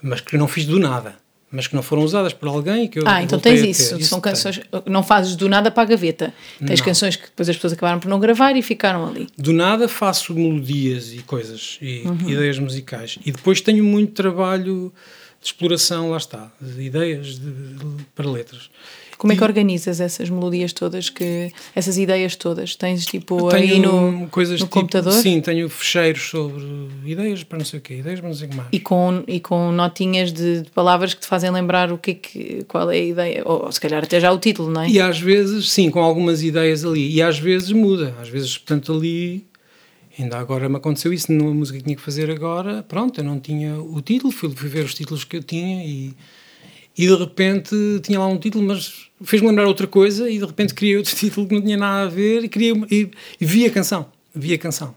mas 0.02 0.20
que 0.20 0.36
eu 0.36 0.38
não 0.38 0.48
fiz 0.48 0.64
do 0.66 0.78
nada, 0.78 1.16
mas 1.50 1.66
que 1.66 1.74
não 1.76 1.82
foram 1.82 2.02
usadas 2.02 2.32
por 2.32 2.48
alguém 2.48 2.84
e 2.84 2.88
que 2.88 2.98
eu 2.98 3.04
Ah, 3.06 3.22
então 3.22 3.38
tens 3.38 3.60
ter. 3.60 3.68
isso. 3.68 3.88
São 4.02 4.20
tenho. 4.20 4.34
canções. 4.34 4.60
Não 4.86 5.02
fazes 5.02 5.36
do 5.36 5.48
nada 5.48 5.70
para 5.70 5.82
a 5.84 5.86
gaveta. 5.86 6.34
Tens 6.64 6.80
Não. 6.80 6.86
canções 6.86 7.16
que 7.16 7.24
depois 7.26 7.48
as 7.48 7.54
pessoas 7.56 7.72
acabaram 7.74 8.00
por 8.00 8.08
não 8.08 8.18
gravar 8.18 8.56
e 8.56 8.62
ficaram 8.62 9.06
ali. 9.06 9.28
Do 9.38 9.52
nada 9.52 9.88
faço 9.88 10.34
melodias 10.34 11.12
e 11.12 11.18
coisas 11.18 11.78
e 11.80 12.02
Uhum. 12.06 12.28
ideias 12.30 12.58
musicais. 12.58 13.18
E 13.24 13.30
depois 13.30 13.60
tenho 13.60 13.84
muito 13.84 14.12
trabalho 14.12 14.92
de 15.40 15.46
exploração, 15.48 16.10
lá 16.10 16.16
está, 16.16 16.50
de 16.60 16.82
ideias 16.82 17.38
de- 17.38 17.50
de- 17.50 18.04
para 18.14 18.28
letras. 18.28 18.70
Como 19.16 19.32
é 19.32 19.36
que 19.36 19.44
organizas 19.44 20.00
essas 20.00 20.28
melodias 20.30 20.72
todas, 20.72 21.08
que, 21.08 21.50
essas 21.74 21.96
ideias 21.98 22.36
todas? 22.36 22.74
Tens 22.74 23.04
tipo 23.04 23.52
aí 23.52 23.68
tenho 23.68 23.82
no, 23.82 24.28
coisas 24.28 24.60
no 24.60 24.66
tipo, 24.66 24.80
computador? 24.80 25.12
Sim, 25.12 25.40
tenho 25.40 25.68
fecheiros 25.68 26.22
sobre 26.22 26.64
ideias 27.04 27.44
para 27.44 27.58
não 27.58 27.64
sei 27.64 27.78
o 27.78 27.82
quê, 27.82 27.96
ideias 27.96 28.20
para 28.20 28.28
não 28.28 28.36
sei 28.36 28.46
o 28.46 28.50
que 28.50 28.56
mais. 28.56 28.68
E 28.72 28.80
com, 28.80 29.22
e 29.26 29.40
com 29.40 29.72
notinhas 29.72 30.32
de, 30.32 30.62
de 30.62 30.70
palavras 30.70 31.14
que 31.14 31.20
te 31.20 31.26
fazem 31.26 31.50
lembrar 31.50 31.92
o 31.92 31.98
que 31.98 32.10
é 32.10 32.14
que, 32.14 32.64
qual 32.64 32.90
é 32.90 32.96
a 32.96 33.04
ideia, 33.04 33.42
ou, 33.44 33.70
se 33.70 33.80
calhar 33.80 34.02
até 34.02 34.20
já 34.20 34.32
o 34.32 34.38
título, 34.38 34.70
não 34.70 34.82
é? 34.82 34.88
E 34.88 35.00
às 35.00 35.18
vezes, 35.18 35.70
sim, 35.70 35.90
com 35.90 36.00
algumas 36.00 36.42
ideias 36.42 36.84
ali. 36.84 37.14
E 37.14 37.22
às 37.22 37.38
vezes 37.38 37.72
muda. 37.72 38.14
Às 38.20 38.28
vezes, 38.28 38.56
portanto, 38.58 38.92
ali. 38.92 39.46
Ainda 40.16 40.38
agora 40.38 40.68
me 40.68 40.76
aconteceu 40.76 41.12
isso 41.12 41.32
numa 41.32 41.52
música 41.52 41.76
que 41.78 41.84
tinha 41.84 41.96
que 41.96 42.02
fazer 42.02 42.30
agora. 42.30 42.84
Pronto, 42.84 43.20
eu 43.20 43.24
não 43.24 43.40
tinha 43.40 43.74
o 43.80 44.00
título, 44.00 44.32
fui, 44.32 44.48
fui 44.50 44.68
ver 44.68 44.84
os 44.84 44.94
títulos 44.94 45.24
que 45.24 45.36
eu 45.36 45.42
tinha 45.42 45.84
e, 45.84 46.14
e 46.96 47.06
de 47.06 47.14
repente 47.14 47.74
tinha 48.02 48.18
lá 48.18 48.26
um 48.26 48.38
título, 48.38 48.64
mas 48.64 49.10
fez-me 49.22 49.48
lembrar 49.48 49.66
outra 49.66 49.86
coisa 49.86 50.30
e 50.30 50.38
de 50.38 50.44
repente 50.44 50.74
criei 50.74 50.96
outro 50.96 51.14
título 51.16 51.46
que 51.46 51.54
não 51.54 51.62
tinha 51.62 51.76
nada 51.76 52.06
a 52.06 52.08
ver 52.08 52.44
e, 52.44 52.48
criei, 52.48 52.72
e, 52.90 53.10
e 53.40 53.44
vi 53.44 53.66
a 53.66 53.70
canção. 53.70 54.06
Vi 54.34 54.54
a 54.54 54.58
canção. 54.58 54.94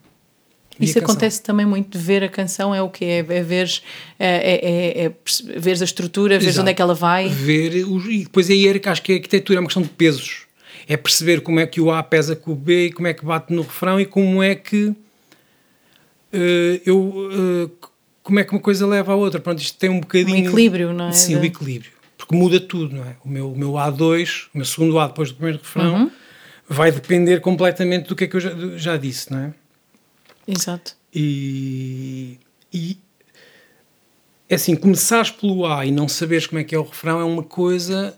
Vi 0.80 0.86
Isso 0.86 0.98
a 0.98 1.02
canção. 1.02 1.16
acontece 1.16 1.42
também 1.42 1.66
muito 1.66 1.98
de 1.98 2.04
ver 2.04 2.24
a 2.24 2.30
canção, 2.30 2.74
é 2.74 2.82
o 2.82 2.90
que 2.90 3.04
é, 3.04 3.18
é 3.18 3.44
veres, 3.44 3.82
é, 4.20 4.28
é, 4.28 5.04
é, 5.04 5.06
é 5.06 5.14
veres 5.60 5.82
a 5.82 5.86
estrutura, 5.86 6.36
Exato. 6.36 6.62
onde 6.62 6.72
é 6.72 6.74
que 6.74 6.82
ela 6.82 6.94
vai. 6.94 7.30
Ver 7.30 7.84
os, 7.88 8.06
e 8.06 8.24
depois 8.24 8.50
aí 8.50 8.68
era 8.68 8.78
que 8.78 8.88
acho 8.88 9.02
que 9.02 9.14
a 9.14 9.16
arquitetura 9.16 9.58
é 9.58 9.62
uma 9.62 9.68
questão 9.68 9.82
de 9.82 9.90
pesos. 9.90 10.46
É 10.88 10.96
perceber 10.96 11.42
como 11.42 11.60
é 11.60 11.66
que 11.66 11.82
o 11.82 11.92
A 11.92 12.02
pesa 12.04 12.36
com 12.36 12.52
o 12.52 12.56
B 12.56 12.86
e 12.86 12.92
como 12.92 13.08
é 13.08 13.14
que 13.14 13.26
bate 13.26 13.52
no 13.52 13.64
refrão 13.64 14.00
e 14.00 14.06
como 14.06 14.42
é 14.42 14.56
que 14.56 14.96
eh, 16.32 16.82
eu 16.86 17.30
eh, 17.32 17.88
como 18.28 18.42
é 18.42 18.44
que 18.44 18.52
uma 18.52 18.60
coisa 18.60 18.86
leva 18.86 19.14
à 19.14 19.16
outra. 19.16 19.40
Pronto, 19.40 19.62
isto 19.62 19.78
tem 19.78 19.90
um 19.90 20.02
bocadinho. 20.02 20.36
Um 20.36 20.48
equilíbrio, 20.50 20.92
não 20.92 21.08
é? 21.08 21.12
Sim, 21.14 21.38
o 21.38 21.46
equilíbrio. 21.46 21.94
Porque 22.18 22.36
muda 22.36 22.60
tudo, 22.60 22.94
não 22.94 23.06
é? 23.06 23.16
O 23.24 23.30
meu, 23.30 23.50
o 23.54 23.58
meu 23.58 23.72
A2, 23.72 24.48
o 24.54 24.58
meu 24.58 24.66
segundo 24.66 25.00
A 25.00 25.08
depois 25.08 25.30
do 25.30 25.36
primeiro 25.36 25.60
refrão, 25.60 25.96
Uhum. 25.96 26.12
vai 26.68 26.92
depender 26.92 27.40
completamente 27.40 28.10
do 28.10 28.18
que 28.18 28.26
é 28.26 28.28
que 28.28 28.36
eu 28.36 28.42
já, 28.42 28.52
já 28.76 28.98
disse, 28.98 29.32
não 29.32 29.40
é? 29.40 29.54
Exato. 30.46 30.98
E, 31.16 32.38
e 32.74 32.98
é 34.50 34.56
assim, 34.56 34.76
começares 34.76 35.32
pelo 35.32 35.66
A 35.66 35.86
e 35.86 35.92
não 35.92 36.10
saberes 36.10 36.48
como 36.48 36.60
é 36.60 36.66
que 36.66 36.76
é 36.76 36.78
o 36.78 36.84
refrão 36.84 37.22
é 37.22 37.24
uma 37.24 37.44
coisa. 37.44 38.14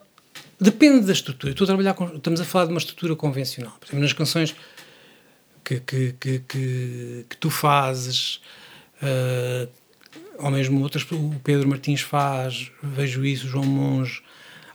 Depende 0.59 1.05
da 1.05 1.13
estrutura. 1.13 1.51
Estou 1.51 1.65
a 1.65 1.67
trabalhar 1.67 1.93
com, 1.93 2.05
estamos 2.15 2.41
a 2.41 2.45
falar 2.45 2.65
de 2.65 2.71
uma 2.71 2.79
estrutura 2.79 3.15
convencional. 3.15 3.73
Por 3.79 3.85
exemplo, 3.85 4.01
nas 4.01 4.13
canções 4.13 4.55
que, 5.63 5.79
que, 5.81 6.15
que, 6.19 6.39
que, 6.39 7.25
que 7.29 7.37
tu 7.37 7.51
fazes, 7.51 8.41
ah, 9.03 9.67
ou 10.39 10.49
mesmo 10.51 10.81
outras, 10.81 11.03
o 11.11 11.35
Pedro 11.43 11.67
Martins 11.67 12.01
faz, 12.01 12.71
vejo 12.81 13.25
isso, 13.25 13.45
o 13.45 13.49
João 13.49 13.65
Monge. 13.65 14.21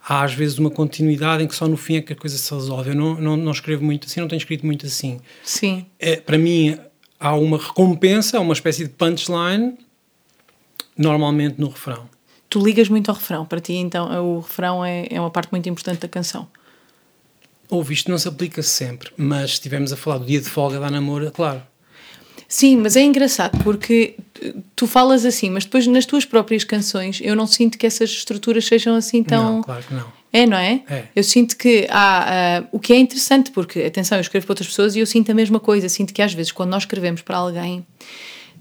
Há 0.06 0.22
às 0.22 0.34
vezes 0.34 0.58
uma 0.58 0.70
continuidade 0.70 1.42
em 1.42 1.46
que 1.46 1.54
só 1.54 1.66
no 1.66 1.78
fim 1.78 1.96
é 1.96 2.02
que 2.02 2.12
a 2.12 2.16
coisa 2.16 2.36
se 2.36 2.52
resolve. 2.52 2.90
Eu 2.90 2.94
não, 2.94 3.14
não, 3.14 3.36
não 3.36 3.52
escrevo 3.52 3.82
muito 3.82 4.06
assim, 4.06 4.20
não 4.20 4.28
tenho 4.28 4.38
escrito 4.38 4.66
muito 4.66 4.84
assim 4.84 5.18
Sim. 5.42 5.86
é, 5.98 6.16
para 6.16 6.36
mim 6.36 6.78
há 7.18 7.34
uma 7.34 7.56
recompensa, 7.56 8.36
há 8.36 8.40
uma 8.40 8.52
espécie 8.52 8.84
de 8.84 8.90
punchline, 8.90 9.78
normalmente 10.96 11.58
no 11.58 11.68
refrão. 11.68 12.08
Tu 12.50 12.62
ligas 12.62 12.88
muito 12.88 13.10
ao 13.10 13.16
refrão, 13.16 13.46
para 13.46 13.60
ti 13.60 13.72
então 13.72 14.36
o 14.36 14.40
refrão 14.40 14.84
é, 14.84 15.06
é 15.10 15.18
uma 15.18 15.30
parte 15.30 15.50
muito 15.50 15.68
importante 15.68 16.00
da 16.00 16.08
canção. 16.08 16.46
Ouve, 17.70 17.94
isto 17.94 18.10
não 18.10 18.18
se 18.18 18.28
aplica 18.28 18.62
sempre, 18.62 19.10
mas 19.16 19.50
se 19.50 19.54
estivermos 19.54 19.92
a 19.92 19.96
falar 19.96 20.18
do 20.18 20.26
dia 20.26 20.40
de 20.40 20.48
folga 20.48 20.78
da 20.78 20.90
namora, 20.90 21.30
claro. 21.30 21.62
Sim, 22.48 22.76
mas 22.76 22.96
é 22.96 23.02
engraçado 23.02 23.62
porque 23.64 24.14
tu 24.76 24.86
falas 24.86 25.24
assim, 25.24 25.50
mas 25.50 25.64
depois 25.64 25.86
nas 25.86 26.04
tuas 26.06 26.24
próprias 26.24 26.62
canções 26.64 27.20
eu 27.22 27.34
não 27.34 27.46
sinto 27.46 27.78
que 27.78 27.86
essas 27.86 28.10
estruturas 28.10 28.64
sejam 28.66 28.94
assim 28.94 29.22
tão. 29.22 29.56
Não, 29.56 29.62
claro 29.62 29.82
que 29.82 29.94
não. 29.94 30.06
É, 30.32 30.46
não 30.46 30.56
é? 30.56 30.82
É. 30.90 31.04
Eu 31.14 31.22
sinto 31.22 31.56
que 31.56 31.86
há. 31.88 32.58
ah, 32.60 32.64
o 32.72 32.78
que 32.80 32.92
é 32.92 32.96
interessante, 32.98 33.50
porque, 33.52 33.80
atenção, 33.82 34.18
eu 34.18 34.22
escrevo 34.22 34.44
para 34.46 34.52
outras 34.52 34.68
pessoas 34.68 34.96
e 34.96 34.98
eu 34.98 35.06
sinto 35.06 35.30
a 35.30 35.34
mesma 35.34 35.60
coisa. 35.60 35.88
Sinto 35.88 36.12
que 36.12 36.20
às 36.20 36.34
vezes, 36.34 36.50
quando 36.50 36.70
nós 36.70 36.82
escrevemos 36.82 37.22
para 37.22 37.36
alguém, 37.36 37.86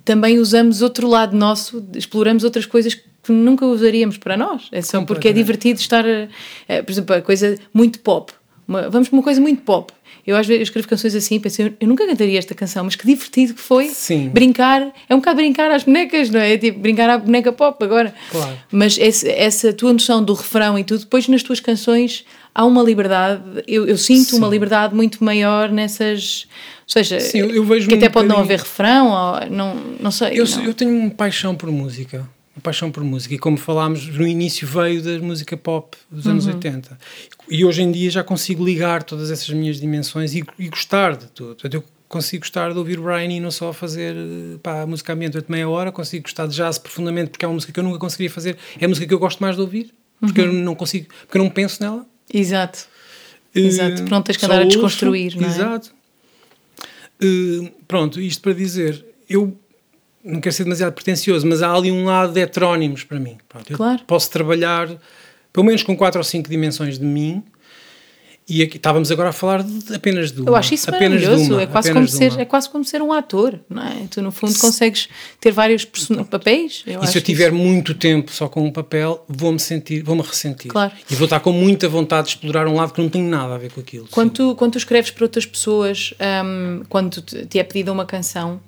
também 0.06 0.38
usamos 0.38 0.82
outro 0.84 1.08
lado 1.08 1.36
nosso, 1.36 1.84
exploramos 1.96 2.44
outras 2.44 2.66
coisas 2.68 2.94
que 2.94 3.32
nunca 3.32 3.66
usaríamos 3.66 4.18
para 4.18 4.38
nós. 4.38 4.68
É 4.72 4.82
só 4.82 5.02
porque 5.04 5.28
é 5.30 5.32
divertido 5.34 5.80
estar. 5.80 6.06
a- 6.06 6.84
por 6.84 6.92
exemplo, 6.92 7.16
a 7.16 7.22
coisa 7.22 7.58
muito 7.74 8.00
pop. 8.00 8.32
Uma- 8.68 8.90
vamos 8.90 9.10
para 9.10 9.18
uma 9.18 9.24
coisa 9.24 9.42
muito 9.42 9.62
pop. 9.64 9.92
Eu 10.26 10.38
às 10.38 10.48
vezes 10.48 10.60
eu 10.62 10.64
escrevo 10.64 10.88
canções 10.88 11.14
assim 11.16 11.36
e 11.36 11.40
penso, 11.40 11.62
eu, 11.62 11.74
eu 11.82 11.88
nunca 11.88 12.06
cantaria 12.08 12.40
esta 12.40 12.56
canção, 12.56 12.86
mas 12.86 12.96
que 12.96 13.06
divertido 13.06 13.54
que 13.56 13.60
foi 13.62 13.90
Sim. 13.90 14.30
brincar. 14.30 14.94
É 15.10 15.14
um 15.14 15.18
bocado 15.20 15.36
brincar 15.38 15.70
às 15.72 15.84
bonecas, 15.84 16.30
não 16.30 16.40
é? 16.40 16.54
É 16.54 16.58
Tipo, 16.58 16.80
brincar 16.80 17.10
à 17.10 17.18
boneca 17.18 17.52
pop 17.52 17.84
agora. 17.84 18.14
Claro. 18.32 18.58
Mas 18.72 18.98
esse- 18.98 19.30
essa 19.30 19.74
tua 19.74 19.92
noção 19.92 20.24
do 20.24 20.34
refrão 20.34 20.80
e 20.80 20.84
tudo, 20.84 21.02
depois 21.02 21.28
nas 21.28 21.44
tuas 21.44 21.60
canções 21.60 22.24
há 22.56 22.64
uma 22.66 22.82
liberdade, 22.84 23.42
eu, 23.68 23.86
eu 23.86 23.98
sinto 23.98 24.38
uma 24.38 24.48
Sim. 24.48 24.54
liberdade 24.54 24.96
muito 24.96 25.24
maior 25.24 25.70
nessas. 25.70 26.48
Ou 26.86 26.90
seja, 27.02 27.20
Sim, 27.20 27.48
que 27.88 27.96
até 27.96 28.08
um 28.08 28.12
pode 28.12 28.28
não 28.28 28.36
bocadinho- 28.36 28.40
haver 28.40 28.60
refrão, 28.60 29.08
ou, 29.10 29.50
não, 29.50 29.76
não 30.00 30.12
sei. 30.12 30.40
Eu, 30.40 30.46
não. 30.46 30.64
eu 30.66 30.74
tenho 30.74 30.92
uma 30.92 31.10
paixão 31.10 31.56
por 31.56 31.70
música. 31.72 32.26
Uma 32.56 32.62
paixão 32.62 32.91
por 32.91 33.04
música. 33.04 33.34
E 33.34 33.39
como 33.39 33.58
falámos, 33.58 34.08
no 34.08 34.28
início 34.28 34.68
veio 34.68 35.01
da 35.01 35.18
música 35.20 35.58
pop 35.58 35.97
dos 36.10 36.28
anos 36.28 36.45
uhum. 36.45 36.54
80. 36.54 36.97
E 37.49 37.66
hoje 37.66 37.82
em 37.82 37.91
dia 37.91 38.10
já 38.10 38.24
consigo 38.24 38.64
ligar 38.64 39.04
todas 39.04 39.32
essas 39.32 39.49
minhas 39.49 39.80
dimensões 39.80 40.34
e, 40.36 40.43
e 40.60 40.70
gostar 40.70 41.18
de 41.18 41.28
tudo. 41.28 41.56
Portanto, 41.56 41.74
eu 41.74 41.84
consigo 42.08 42.41
gostar 42.41 42.72
de 42.72 42.78
ouvir 42.78 42.99
Brian 42.99 43.26
e 43.26 43.39
não 43.39 43.49
só 43.49 43.74
fazer 43.74 44.16
pá, 44.62 44.86
música 44.86 45.14
ambiente 45.14 45.32
durante 45.32 45.51
meia 45.51 45.68
hora, 45.68 45.91
consigo 45.91 46.24
gostar 46.24 46.45
de 46.45 46.56
jazz 46.56 46.78
profundamente 46.78 47.32
porque 47.32 47.43
é 47.43 47.47
uma 47.47 47.56
música 47.56 47.74
que 47.74 47.80
eu 47.80 47.84
nunca 47.84 47.97
conseguiria 47.97 48.30
fazer. 48.30 48.56
É 48.80 48.86
a 48.86 48.88
música 48.88 49.08
que 49.08 49.14
eu 49.14 49.20
gosto 49.20 49.39
mais 49.39 49.56
de 49.56 49.62
ouvir, 49.62 49.91
porque 50.20 50.41
uhum. 50.41 50.47
eu 50.47 50.54
não 50.54 50.76
consigo, 50.76 51.08
porque 51.26 51.38
eu 51.39 51.43
não 51.43 51.49
penso 51.49 51.82
nela. 51.82 52.06
Exato. 52.32 52.88
Uh, 53.56 53.60
Exato. 53.60 54.04
Pronto, 54.04 54.26
tens 54.26 54.38
que 54.38 54.45
andar 54.45 54.62
a 54.62 54.66
desconstruir, 54.66 55.36
não 55.36 55.47
é? 55.47 55.51
Exato. 55.51 55.91
Uh, 57.24 57.72
pronto, 57.88 58.22
isto 58.22 58.41
para 58.43 58.54
dizer, 58.54 59.04
eu 59.28 59.58
não 60.24 60.40
quero 60.40 60.56
ser 60.56 60.64
demasiado 60.64 60.94
pretencioso, 60.94 61.46
mas 61.46 61.62
há 61.62 61.74
ali 61.74 61.92
um 61.92 62.06
lado 62.06 62.34
de 62.34 62.40
heterónimos 62.40 63.04
para 63.04 63.20
mim. 63.20 63.38
Pronto, 63.50 63.74
claro. 63.74 64.02
posso 64.08 64.30
trabalhar 64.32 64.90
pelo 65.52 65.66
menos 65.66 65.84
com 65.84 65.96
quatro 65.96 66.20
ou 66.20 66.24
cinco 66.24 66.50
dimensões 66.50 66.98
de 66.98 67.06
mim. 67.06 67.44
E 68.48 68.62
aqui 68.62 68.76
estávamos 68.76 69.10
agora 69.10 69.30
a 69.30 69.32
falar 69.32 69.64
de, 69.64 69.96
apenas 69.96 70.30
de 70.30 70.42
uma. 70.42 70.50
Eu 70.50 70.56
acho 70.58 70.74
isso 70.74 70.90
apenas 70.90 71.22
maravilhoso. 71.22 71.54
Uma, 71.54 71.62
é, 71.62 71.66
quase 71.66 71.94
como 71.94 72.08
ser, 72.10 72.40
é 72.40 72.44
quase 72.44 72.70
como 72.70 72.84
ser 72.84 73.02
um 73.02 73.14
ator, 73.14 73.58
não 73.70 73.82
é? 73.82 74.06
Tu, 74.10 74.22
no 74.22 74.34
fundo, 74.34 74.58
consegues 74.60 75.08
ter 75.40 75.52
vários 75.52 75.86
papéis. 76.30 76.84
Eu 76.86 77.02
e 77.02 77.08
se 77.08 77.18
eu 77.18 77.22
tiver 77.22 77.54
isso... 77.54 77.56
muito 77.56 77.94
tempo 77.94 78.30
só 78.32 78.50
com 78.50 78.66
um 78.66 78.72
papel, 78.72 79.24
vou-me 79.30 79.60
sentir, 79.60 80.04
vou-me 80.04 80.22
ressentir. 80.22 80.70
Claro. 80.70 80.92
E 81.10 81.16
vou 81.16 81.24
estar 81.24 81.40
com 81.40 81.54
muita 81.54 81.88
vontade 81.88 82.28
de 82.28 82.34
explorar 82.34 82.68
um 82.68 82.76
lado 82.76 82.92
que 82.92 83.02
não 83.02 83.08
tem 83.08 83.24
nada 83.24 83.56
a 83.56 83.58
ver 83.58 83.72
com 83.72 83.80
aquilo. 83.80 84.10
Quando, 84.12 84.32
tu, 84.32 84.56
quando 84.56 84.74
tu 84.74 84.78
escreves 84.78 85.10
para 85.10 85.24
outras 85.24 85.46
pessoas, 85.46 86.14
um, 86.44 86.84
quando 86.90 87.22
te 87.22 87.58
é 87.58 87.64
pedida 87.64 87.94
uma 87.94 88.06
canção, 88.06 88.60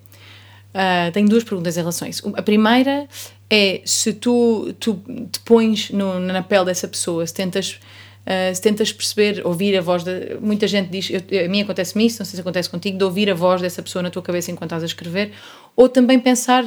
Uh, 0.76 1.10
tenho 1.14 1.30
duas 1.30 1.46
perguntas 1.46 1.78
em 1.78 1.80
relação 1.80 2.06
a 2.06 2.10
isso. 2.10 2.34
A 2.36 2.42
primeira 2.42 3.08
é 3.50 3.82
se 3.86 4.12
tu, 4.12 4.74
tu 4.78 5.02
te 5.32 5.40
pões 5.40 5.90
no, 5.90 6.20
na 6.20 6.44
pele 6.44 6.66
dessa 6.66 6.86
pessoa, 6.86 7.26
se 7.26 7.34
tentas, 7.34 7.80
uh, 8.26 8.54
se 8.54 8.62
tentas 8.62 8.92
perceber, 8.92 9.42
ouvir 9.48 9.78
a 9.78 9.82
voz 9.82 10.04
de. 10.04 10.38
Muita 10.42 10.68
gente 10.68 10.90
diz, 10.90 11.10
eu, 11.10 11.46
a 11.46 11.48
mim 11.48 11.62
acontece-me 11.62 12.06
isso, 12.06 12.20
não 12.20 12.26
sei 12.26 12.36
se 12.36 12.42
acontece 12.42 12.70
contigo, 12.70 12.98
de 12.98 13.04
ouvir 13.06 13.30
a 13.30 13.34
voz 13.34 13.62
dessa 13.62 13.82
pessoa 13.82 14.04
na 14.04 14.10
tua 14.10 14.22
cabeça 14.22 14.52
enquanto 14.52 14.72
estás 14.72 14.84
a 14.84 14.86
escrever, 14.86 15.32
ou 15.78 15.88
também 15.88 16.20
pensar 16.20 16.66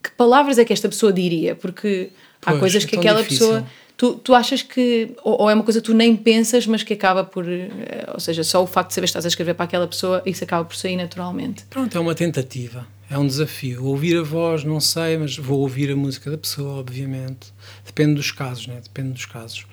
que 0.00 0.10
palavras 0.16 0.56
é 0.56 0.64
que 0.64 0.72
esta 0.72 0.88
pessoa 0.88 1.12
diria, 1.12 1.56
porque 1.56 2.10
pois, 2.40 2.56
há 2.56 2.60
coisas 2.60 2.84
que 2.84 2.94
é 2.94 2.98
aquela 3.00 3.22
difícil. 3.22 3.48
pessoa 3.48 3.66
Tu, 3.98 4.14
tu 4.14 4.32
achas 4.32 4.62
que, 4.62 5.10
ou, 5.24 5.42
ou, 5.42 5.50
é 5.50 5.54
uma 5.54 5.64
coisa 5.64 5.80
que 5.80 5.86
tu 5.86 5.92
nem 5.92 6.14
pensas, 6.14 6.68
mas 6.68 6.84
que 6.84 6.92
acaba 6.92 7.24
por, 7.24 7.44
eh, 7.48 7.68
ou 8.14 8.20
seja, 8.20 8.44
só 8.44 8.62
o 8.62 8.66
facto 8.66 8.90
de 8.90 8.94
saber 8.94 9.06
que 9.06 9.10
estás 9.10 9.24
a 9.24 9.28
escrever 9.28 9.54
para 9.54 9.64
aquela 9.64 9.88
pessoa, 9.88 10.22
isso 10.24 10.44
acaba 10.44 10.64
por 10.64 10.76
sair 10.76 10.94
naturalmente? 10.94 11.64
Pronto, 11.68 11.98
é 11.98 12.00
uma 12.00 12.14
tentativa, 12.14 12.86
é 13.10 13.18
um 13.18 13.26
desafio. 13.26 13.84
Ouvir 13.84 14.18
a 14.18 14.22
voz, 14.22 14.64
não 14.64 14.80
sei, 14.80 15.16
mas 15.16 15.36
vou 15.36 15.60
ouvir 15.60 15.90
a 15.90 15.96
música 15.96 16.30
da 16.30 16.38
pessoa, 16.38 16.80
obviamente. 16.80 17.52
Depende 17.84 18.14
dos 18.14 18.30
casos, 18.30 18.66
né? 18.66 18.80
Depende 18.82 19.12
dos 19.12 19.26
casos. 19.26 19.66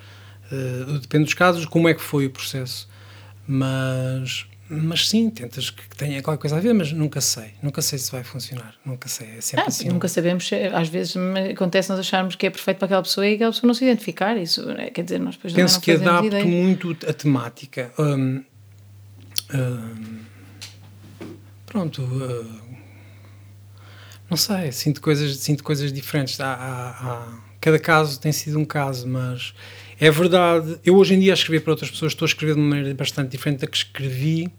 Uh, 0.51 0.99
depende 0.99 1.25
dos 1.25 1.33
casos, 1.33 1.65
como 1.65 1.89
é 1.89 1.93
que 1.93 2.01
foi 2.01 2.27
o 2.27 2.29
processo. 2.29 2.87
Mas 3.47 4.47
mas 4.67 5.07
sim, 5.09 5.29
tentas 5.29 5.69
que 5.69 5.87
tenha 5.95 6.23
qualquer 6.23 6.41
coisa 6.41 6.57
a 6.57 6.59
ver, 6.59 6.73
mas 6.73 6.91
nunca 6.91 7.21
sei. 7.21 7.51
Nunca 7.61 7.83
sei 7.83 7.99
se 7.99 8.11
vai 8.11 8.23
funcionar. 8.23 8.73
Nunca 8.83 9.07
sei. 9.07 9.37
É 9.37 9.41
sempre 9.41 9.65
ah, 9.65 9.67
assim. 9.67 9.87
Nunca 9.89 10.07
sabemos. 10.07 10.49
Às 10.73 10.89
vezes 10.89 11.15
acontece 11.51 11.89
nós 11.89 11.99
acharmos 11.99 12.35
que 12.35 12.47
é 12.47 12.49
perfeito 12.49 12.77
para 12.79 12.87
aquela 12.87 13.03
pessoa 13.03 13.27
e 13.27 13.35
aquela 13.35 13.51
pessoa 13.51 13.67
não 13.67 13.75
se 13.75 13.85
identificar. 13.85 14.35
Isso 14.37 14.67
é, 14.71 14.89
quer 14.89 15.03
dizer, 15.03 15.19
nós 15.19 15.35
depois 15.35 15.53
Penso 15.53 15.75
não 15.75 15.81
que 15.81 15.91
adapto 15.91 16.25
ideia. 16.25 16.45
muito 16.45 16.97
a 17.07 17.13
temática. 17.13 17.93
Um, 17.99 18.43
um, 19.53 20.19
pronto. 21.67 22.01
Uh, 22.01 22.64
não 24.29 24.37
sei. 24.37 24.71
Sinto 24.71 25.01
coisas, 25.01 25.37
sinto 25.37 25.63
coisas 25.63 25.91
diferentes. 25.91 26.39
Há, 26.39 26.53
há, 26.53 26.89
há, 26.89 27.39
cada 27.61 27.79
caso 27.79 28.19
tem 28.19 28.31
sido 28.31 28.59
um 28.59 28.65
caso, 28.65 29.07
mas 29.07 29.53
é 29.99 30.11
verdade, 30.11 30.77
eu 30.83 30.95
hoje 30.95 31.13
em 31.13 31.19
dia 31.19 31.33
a 31.33 31.35
escrever 31.35 31.61
para 31.61 31.71
outras 31.71 31.89
pessoas 31.89 32.11
estou 32.11 32.25
a 32.25 32.29
escrever 32.29 32.53
de 32.53 32.59
uma 32.59 32.69
maneira 32.69 32.93
bastante 32.93 33.31
diferente 33.31 33.61
da 33.61 33.67
que 33.67 33.77
escrevi 33.77 34.51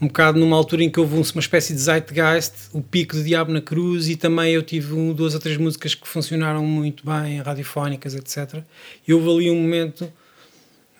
um 0.00 0.08
bocado 0.08 0.38
numa 0.38 0.56
altura 0.56 0.82
em 0.82 0.90
que 0.90 0.98
houve 0.98 1.14
uma 1.14 1.40
espécie 1.40 1.72
de 1.72 1.78
zeitgeist, 1.78 2.54
o 2.72 2.82
pico 2.82 3.14
do 3.14 3.22
Diabo 3.22 3.52
na 3.52 3.60
Cruz 3.60 4.08
e 4.08 4.16
também 4.16 4.52
eu 4.52 4.62
tive 4.62 4.94
duas 5.14 5.32
ou 5.32 5.40
três 5.40 5.56
músicas 5.56 5.94
que 5.94 6.08
funcionaram 6.08 6.64
muito 6.64 7.04
bem, 7.06 7.40
radiofónicas, 7.40 8.16
etc. 8.16 8.64
E 9.06 9.14
houve 9.14 9.30
ali 9.30 9.50
um 9.50 9.60
momento 9.60 10.12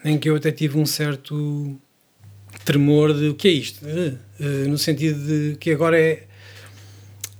em 0.05 0.16
que 0.16 0.30
eu 0.30 0.36
até 0.36 0.53
tive 0.53 0.78
um 0.78 0.86
certo 0.86 1.76
tremor 2.64 3.12
de 3.12 3.28
o 3.28 3.34
que 3.34 3.49
é 3.49 3.51
isto? 3.51 3.84
Uh, 3.84 4.18
uh, 4.38 4.68
no 4.68 4.78
sentido 4.78 5.18
de 5.18 5.57
que 5.57 5.72
agora 5.72 5.99
é 5.99 6.24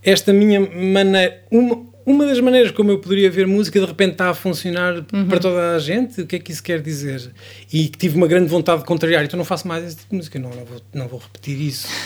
esta 0.03 0.33
minha 0.33 0.61
maneira, 0.61 1.43
uma, 1.51 1.87
uma 2.05 2.27
das 2.27 2.41
maneiras 2.41 2.71
como 2.73 2.91
eu 2.91 2.99
poderia 2.99 3.31
ver 3.31 3.47
música 3.47 3.79
de 3.79 3.87
repente 3.87 4.13
está 4.13 4.31
a 4.31 4.35
funcionar 4.35 5.05
uhum. 5.13 5.27
para 5.29 5.39
toda 5.39 5.75
a 5.75 5.79
gente, 5.79 6.23
o 6.23 6.27
que 6.27 6.37
é 6.37 6.39
que 6.39 6.51
isso 6.51 6.63
quer 6.63 6.81
dizer? 6.81 7.31
E 7.73 7.89
tive 7.89 8.17
uma 8.17 8.27
grande 8.27 8.49
vontade 8.49 8.81
de 8.81 8.87
contrariar, 8.87 9.25
então 9.25 9.39
não 9.39 9.45
faço 9.45 9.67
mais 9.69 9.85
esse 9.85 9.97
tipo 9.97 10.11
de 10.11 10.17
música, 10.17 10.39
não, 10.39 10.51
não, 10.51 10.65
vou, 10.65 10.81
não 10.93 11.09
vou 11.09 11.21
repetir 11.21 11.61
isso. 11.61 11.89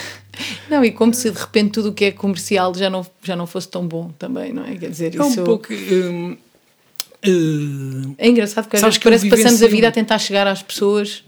Não, 0.69 0.85
e 0.85 0.93
como 0.93 1.15
se 1.15 1.31
de 1.31 1.39
repente 1.39 1.71
tudo 1.71 1.89
o 1.89 1.93
que 1.95 2.05
é 2.05 2.13
comercial 2.13 2.75
já 2.75 2.91
não, 2.91 3.07
já 3.23 3.35
não 3.35 3.47
fosse 3.47 3.69
tão 3.69 3.89
bom 3.89 4.11
também, 4.19 4.53
não 4.53 4.67
é? 4.67 4.75
Quer 4.75 4.91
dizer, 4.91 5.15
é 5.15 5.27
isso... 5.27 5.41
um 5.41 5.45
pouco... 5.45 5.73
Hum, 5.73 6.37
hum, 7.27 8.15
é 8.19 8.29
engraçado 8.29 8.65
porque 8.65 8.77
às 8.77 8.83
vezes 8.83 8.99
parece 8.99 9.25
que 9.25 9.31
passamos 9.31 9.63
a 9.63 9.67
vida 9.67 9.89
a 9.89 9.91
tentar 9.91 10.19
chegar 10.19 10.47
às 10.47 10.63
pessoas 10.63 11.25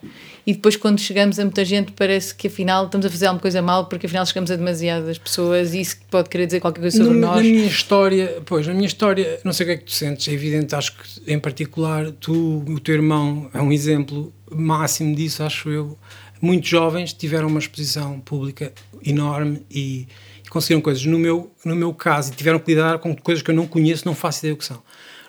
e 0.49 0.55
depois 0.55 0.77
quando 0.77 0.99
chegamos 0.99 1.39
a 1.39 1.45
muita 1.45 1.63
gente 1.63 1.93
parece 1.93 2.35
que 2.35 2.47
afinal 2.47 2.87
estamos 2.87 3.05
a 3.05 3.11
fazer 3.11 3.27
alguma 3.27 3.43
coisa 3.43 3.61
mal 3.61 3.85
porque 3.85 4.07
afinal 4.07 4.25
chegamos 4.25 4.51
a 4.51 4.57
demasiadas 4.57 5.19
pessoas 5.19 5.75
e 5.75 5.81
isso 5.83 5.99
pode 6.11 6.31
querer 6.31 6.47
dizer 6.47 6.59
qualquer 6.59 6.81
coisa 6.81 6.97
sobre 6.97 7.19
nós. 7.19 7.37
Na 7.37 7.43
minha 7.43 7.67
história, 7.67 8.41
pois, 8.47 8.67
na 8.67 8.73
minha 8.73 8.87
história, 8.87 9.39
não 9.45 9.53
sei 9.53 9.65
o 9.65 9.67
que 9.67 9.75
é 9.75 9.77
que 9.77 9.85
tu 9.85 9.91
sentes, 9.91 10.27
é 10.27 10.33
evidente, 10.33 10.75
acho 10.75 10.97
que 10.97 11.31
em 11.31 11.39
particular 11.39 12.11
tu, 12.13 12.65
o 12.67 12.81
teu 12.81 12.95
irmão 12.95 13.51
é 13.53 13.61
um 13.61 13.71
exemplo 13.71 14.33
máximo 14.51 15.15
disso, 15.15 15.43
acho 15.43 15.69
eu. 15.69 15.99
Muitos 16.41 16.71
jovens 16.71 17.13
tiveram 17.13 17.49
uma 17.49 17.59
exposição 17.59 18.19
pública 18.19 18.73
enorme 19.05 19.61
e, 19.71 20.09
e 20.43 20.49
conseguiram 20.49 20.81
coisas. 20.81 21.05
No 21.05 21.19
meu, 21.19 21.53
no 21.63 21.77
meu 21.77 21.93
caso, 21.93 22.33
e 22.33 22.35
tiveram 22.35 22.59
que 22.59 22.71
lidar 22.71 23.01
com 23.01 23.15
coisas 23.15 23.43
que 23.43 23.51
eu 23.51 23.55
não 23.55 23.67
conheço, 23.67 24.07
não 24.07 24.15
faço 24.15 24.39
ideia 24.39 24.55
o 24.55 24.57
que 24.57 24.65
são. 24.65 24.83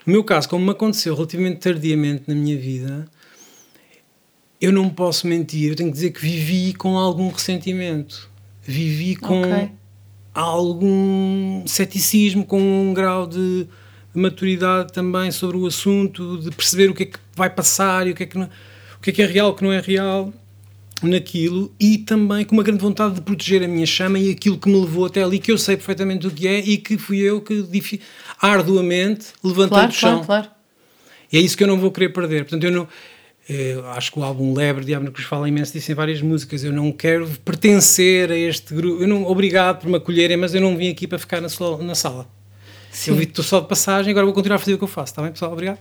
No 0.06 0.14
meu 0.14 0.24
caso, 0.24 0.48
como 0.48 0.64
me 0.64 0.72
aconteceu 0.72 1.14
relativamente 1.14 1.58
tardiamente 1.58 2.24
na 2.26 2.34
minha 2.34 2.58
vida, 2.58 3.06
eu 4.62 4.72
não 4.72 4.90
posso 4.90 5.26
mentir, 5.26 5.70
eu 5.70 5.76
tenho 5.76 5.90
que 5.90 5.96
dizer 5.96 6.12
que 6.12 6.22
vivi 6.22 6.74
com 6.74 6.98
algum 6.98 7.30
ressentimento, 7.30 8.30
vivi 8.62 9.16
com 9.16 9.42
okay. 9.42 9.70
algum 10.34 11.64
ceticismo, 11.66 12.46
com 12.46 12.60
um 12.60 12.94
grau 12.94 13.26
de, 13.26 13.64
de, 13.64 13.70
maturidade 14.22 14.92
também 14.92 15.32
sobre 15.32 15.56
o 15.56 15.66
assunto, 15.66 16.38
de 16.40 16.52
perceber 16.52 16.90
o 16.90 16.94
que 16.94 17.04
é 17.04 17.06
que 17.06 17.20
vai 17.36 17.50
passar 17.50 18.06
e 18.08 18.12
o 18.12 18.16
que 18.16 18.24
é 18.24 18.26
que, 18.26 18.38
não, 18.38 18.48
o 18.98 19.02
que, 19.02 19.12
é, 19.12 19.14
que 19.14 19.22
é 19.22 19.26
real, 19.26 19.52
o 19.52 19.54
que 19.54 19.64
não 19.64 19.72
é 19.72 19.80
real 19.80 20.34
naquilo 21.02 21.74
e 21.80 21.98
também 21.98 22.44
com 22.44 22.54
uma 22.54 22.64
grande 22.64 22.82
vontade 22.82 23.16
de 23.16 23.22
proteger 23.22 23.64
a 23.64 23.68
minha 23.68 23.86
chama 23.86 24.20
e 24.20 24.32
aquilo 24.32 24.58
que 24.58 24.68
me 24.68 24.78
levou 24.78 25.06
até 25.06 25.24
ali, 25.24 25.40
que 25.40 25.50
eu 25.50 25.58
sei 25.58 25.78
perfeitamente 25.78 26.28
o 26.28 26.32
que 26.32 26.46
é 26.46 26.60
e 26.60 26.78
que 26.78 26.98
fui 26.98 27.20
eu 27.20 27.40
que 27.40 28.02
arduamente 28.42 29.28
levantei 29.42 29.70
claro, 29.70 29.88
do 29.88 29.94
chão. 29.94 30.24
Claro, 30.26 30.26
claro. 30.26 30.60
E 31.32 31.38
é 31.38 31.42
isso 31.42 31.56
que 31.56 31.64
eu 31.64 31.68
não 31.68 31.80
vou 31.80 31.92
querer 31.92 32.10
perder. 32.10 32.44
Portanto, 32.44 32.64
eu 32.66 32.72
não 32.72 32.88
eu 33.48 33.88
acho 33.90 34.12
que 34.12 34.20
o 34.20 34.24
álbum 34.24 34.54
Lebre, 34.54 34.86
Diabo 34.86 35.12
Cruz, 35.12 35.28
fala 35.28 35.48
imenso 35.48 35.74
disso 35.74 35.92
em 35.92 35.96
várias 35.96 36.22
músicas. 36.22 36.64
Eu 36.64 36.72
não 36.72 36.92
quero 36.92 37.28
pertencer 37.44 38.32
a 38.32 38.38
este 38.38 38.74
grupo. 38.74 39.02
Eu 39.02 39.08
não, 39.08 39.26
obrigado 39.26 39.82
por 39.82 39.90
me 39.90 39.98
acolherem, 39.98 40.38
mas 40.38 40.54
eu 40.54 40.62
não 40.62 40.78
vim 40.78 40.90
aqui 40.90 41.08
para 41.08 41.18
ficar 41.18 41.42
na, 41.42 41.48
na 41.82 41.96
sala. 41.96 42.28
Sim. 42.92 43.12
Eu 43.12 43.18
vi 43.18 43.24
estou 43.24 43.44
só 43.44 43.60
de 43.60 43.68
passagem, 43.68 44.12
agora 44.12 44.26
vou 44.26 44.34
continuar 44.34 44.58
a 44.58 44.60
fazer 44.60 44.74
o 44.74 44.78
que 44.78 44.84
eu 44.84 44.88
faço. 44.88 45.12
Está 45.12 45.22
bem, 45.22 45.32
pessoal? 45.32 45.54
Obrigado. 45.54 45.80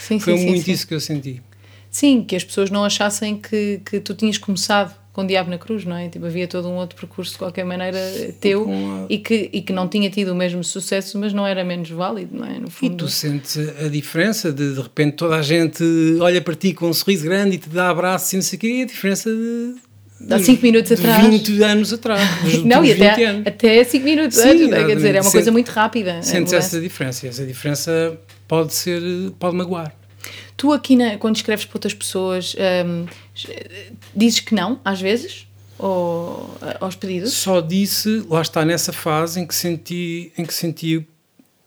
Sim, 0.00 0.18
Foi 0.18 0.36
sim, 0.36 0.46
muito 0.46 0.70
isso 0.70 0.86
que 0.86 0.94
eu 0.94 1.00
senti. 1.00 1.42
Sim, 1.90 2.22
que 2.22 2.36
as 2.36 2.44
pessoas 2.44 2.70
não 2.70 2.84
achassem 2.84 3.36
que, 3.36 3.80
que 3.84 4.00
tu 4.00 4.14
tinhas 4.14 4.38
começado 4.38 4.94
com 5.12 5.22
o 5.22 5.26
Diabo 5.26 5.50
na 5.50 5.58
Cruz, 5.58 5.84
não 5.84 5.96
é? 5.96 6.08
Tipo, 6.08 6.26
havia 6.26 6.46
todo 6.46 6.68
um 6.68 6.76
outro 6.76 6.96
percurso 6.96 7.32
de 7.32 7.38
qualquer 7.38 7.64
maneira 7.64 7.98
teu 8.40 8.68
e, 9.08 9.18
que, 9.18 9.50
e 9.52 9.60
que 9.60 9.72
não 9.72 9.88
tinha 9.88 10.08
tido 10.08 10.32
o 10.32 10.34
mesmo 10.34 10.62
sucesso, 10.62 11.18
mas 11.18 11.32
não 11.32 11.46
era 11.46 11.64
menos 11.64 11.90
válido, 11.90 12.36
não 12.36 12.46
é? 12.46 12.58
No 12.58 12.70
fundo. 12.70 12.94
E 12.94 12.96
tu 12.96 13.08
sentes 13.08 13.58
a 13.58 13.88
diferença 13.88 14.52
de 14.52 14.74
de 14.74 14.80
repente 14.80 15.16
toda 15.16 15.36
a 15.36 15.42
gente 15.42 15.82
olha 16.20 16.40
para 16.40 16.54
ti 16.54 16.72
com 16.72 16.88
um 16.88 16.92
sorriso 16.92 17.24
grande 17.24 17.56
e 17.56 17.58
te 17.58 17.68
dá 17.68 17.90
abraço 17.90 18.34
e 18.34 18.36
não 18.36 18.42
sei 18.42 18.56
o 18.56 18.60
quê, 18.60 18.68
e 18.68 18.82
a 18.82 18.86
diferença 18.86 19.30
de. 19.30 19.74
Há 20.30 20.38
5 20.38 20.62
minutos 20.62 20.92
atrás. 20.92 21.26
20 21.26 21.62
anos 21.62 21.92
atrás. 21.94 22.22
não, 22.62 22.84
e 22.84 22.92
até 22.92 23.82
5 23.84 24.04
minutos 24.04 24.36
Sim, 24.36 24.48
antes, 24.50 24.72
é? 24.72 24.84
quer 24.84 24.94
dizer, 24.94 25.14
é 25.14 25.20
uma 25.22 25.30
coisa 25.30 25.50
muito 25.50 25.68
rápida. 25.70 26.22
Sentes 26.22 26.52
essa 26.52 26.78
diferença. 26.78 27.26
Essa 27.26 27.46
diferença 27.46 28.18
pode 28.46 28.74
ser, 28.74 29.00
pode 29.38 29.56
magoar. 29.56 29.99
Tu 30.60 30.70
aqui, 30.74 30.94
na, 30.94 31.16
quando 31.16 31.36
escreves 31.36 31.64
para 31.64 31.76
outras 31.78 31.94
pessoas, 31.94 32.54
um, 32.84 33.06
dizes 34.14 34.40
que 34.40 34.54
não, 34.54 34.78
às 34.84 35.00
vezes? 35.00 35.48
Ou, 35.78 36.54
aos 36.78 36.94
pedidos? 36.94 37.32
Só 37.32 37.62
disse, 37.62 38.22
lá 38.28 38.42
está, 38.42 38.62
nessa 38.62 38.92
fase 38.92 39.40
em 39.40 39.46
que 39.46 39.54
senti, 39.54 40.30
em 40.36 40.44
que 40.44 40.52
senti, 40.52 41.08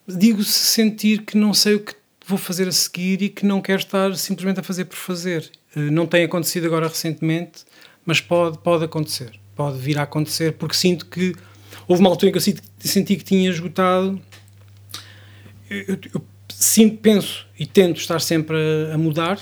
digo-se 0.08 0.52
sentir 0.52 1.24
que 1.24 1.36
não 1.36 1.56
sei 1.56 1.74
o 1.74 1.80
que 1.80 1.96
vou 2.28 2.38
fazer 2.38 2.68
a 2.68 2.72
seguir 2.72 3.24
e 3.24 3.30
que 3.30 3.48
não 3.48 3.62
quero 3.62 3.80
estar 3.80 4.16
simplesmente 4.16 4.60
a 4.60 4.64
fazer 4.64 4.86
por 4.86 4.96
fazer. 4.96 5.50
Eh, 5.76 5.90
não 5.90 6.06
tem 6.06 6.26
acontecido 6.26 6.68
agora 6.68 6.88
recentemente, 6.88 7.66
mas 8.06 8.22
pode, 8.22 8.60
pode 8.60 8.86
acontecer. 8.86 9.32
Pode 9.56 9.80
vir 9.80 9.98
a 9.98 10.04
acontecer, 10.04 10.54
porque 10.54 10.76
sinto 10.76 11.08
que 11.08 11.34
houve 11.88 12.00
uma 12.00 12.12
altura 12.12 12.30
em 12.30 12.32
que 12.32 12.38
eu 12.38 12.56
senti 12.78 13.16
que 13.16 13.24
tinha 13.24 13.50
esgotado. 13.50 14.22
Eu, 15.68 15.98
eu, 16.14 16.22
sim, 16.64 16.90
penso 16.90 17.46
e 17.60 17.66
tento 17.66 17.98
estar 17.98 18.20
sempre 18.20 18.56
a, 18.92 18.96
a 18.96 18.98
mudar, 18.98 19.40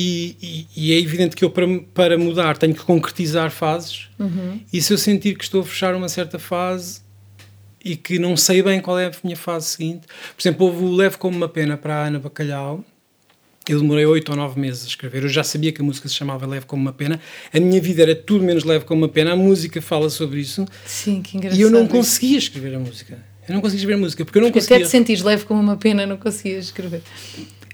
e, 0.00 0.36
e, 0.40 0.66
e, 0.76 0.92
é 0.92 0.98
evidente 1.00 1.34
que 1.34 1.44
eu, 1.44 1.50
para, 1.50 1.66
para 1.92 2.16
mudar, 2.16 2.56
tenho 2.56 2.72
que 2.72 2.82
concretizar 2.82 3.50
fases. 3.50 4.08
Uhum. 4.16 4.60
E 4.72 4.80
se 4.80 4.92
eu 4.92 4.98
sentir 4.98 5.36
que 5.36 5.42
estou 5.42 5.62
a 5.62 5.64
fechar 5.64 5.92
uma 5.94 6.08
certa 6.08 6.38
fase 6.38 7.00
e 7.84 7.96
que 7.96 8.16
não 8.16 8.36
sei 8.36 8.62
bem 8.62 8.80
qual 8.80 8.96
é 8.96 9.06
a 9.06 9.12
minha 9.24 9.36
fase 9.36 9.66
seguinte, 9.66 10.06
por 10.06 10.40
exemplo, 10.40 10.66
houve 10.66 10.84
o 10.84 10.94
Leve 10.94 11.16
como 11.16 11.36
uma 11.36 11.48
Pena 11.48 11.76
para 11.76 11.96
a 11.96 12.06
Ana 12.06 12.20
Bacalhau. 12.20 12.84
Eu 13.68 13.80
demorei 13.80 14.06
oito 14.06 14.30
ou 14.30 14.36
nove 14.36 14.60
meses 14.60 14.84
a 14.84 14.86
escrever. 14.86 15.24
Eu 15.24 15.28
já 15.28 15.42
sabia 15.42 15.72
que 15.72 15.82
a 15.82 15.84
música 15.84 16.08
se 16.08 16.14
chamava 16.14 16.46
Leve 16.46 16.64
como 16.64 16.80
uma 16.80 16.92
Pena. 16.92 17.20
A 17.52 17.58
minha 17.58 17.80
vida 17.80 18.02
era 18.02 18.14
tudo 18.14 18.44
menos 18.44 18.62
leve 18.62 18.84
como 18.84 19.02
uma 19.02 19.08
pena. 19.08 19.32
A 19.32 19.36
música 19.36 19.82
fala 19.82 20.08
sobre 20.08 20.40
isso. 20.40 20.64
Sim, 20.86 21.22
que 21.22 21.36
engraçado. 21.36 21.58
E 21.58 21.62
eu 21.62 21.70
não 21.70 21.88
conseguia 21.88 22.38
escrever 22.38 22.76
a 22.76 22.78
música. 22.78 23.18
Eu 23.48 23.54
não 23.54 23.60
conseguia 23.60 23.80
escrever 23.80 24.00
música 24.00 24.24
porque 24.24 24.38
eu 24.38 24.42
não 24.42 24.48
porque 24.48 24.60
conseguia. 24.60 24.76
Até 24.78 24.86
te 24.86 24.90
sentires 24.90 25.22
leve 25.22 25.44
como 25.44 25.60
uma 25.60 25.76
pena, 25.76 26.06
não 26.06 26.16
conseguias 26.16 26.66
escrever. 26.66 27.02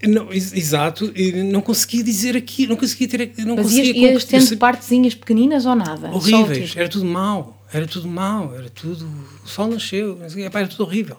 Não, 0.07 0.33
exato, 0.33 1.13
não 1.51 1.61
conseguia 1.61 2.05
dizer 2.05 2.37
aqui, 2.37 2.67
não 2.67 2.77
conseguia 2.77 3.09
ter. 3.09 3.33
Não 3.39 3.57
Mas 3.57 3.67
conseguia 3.67 3.97
ias, 3.97 4.13
ias 4.13 4.25
tendo 4.25 4.59
partezinhas 4.59 5.15
pequeninas 5.15 5.67
ou 5.67 5.75
nada? 5.75 6.11
Horríveis, 6.11 6.75
era 6.77 6.89
tudo 6.89 7.05
mau, 7.05 7.65
era 7.73 7.87
tudo 7.87 8.07
mau, 8.07 8.55
era 8.55 8.69
tudo. 8.69 9.09
O 9.45 9.49
sol 9.49 9.69
nasceu, 9.69 10.19
era 10.23 10.69
tudo 10.69 10.85
horrível. 10.85 11.17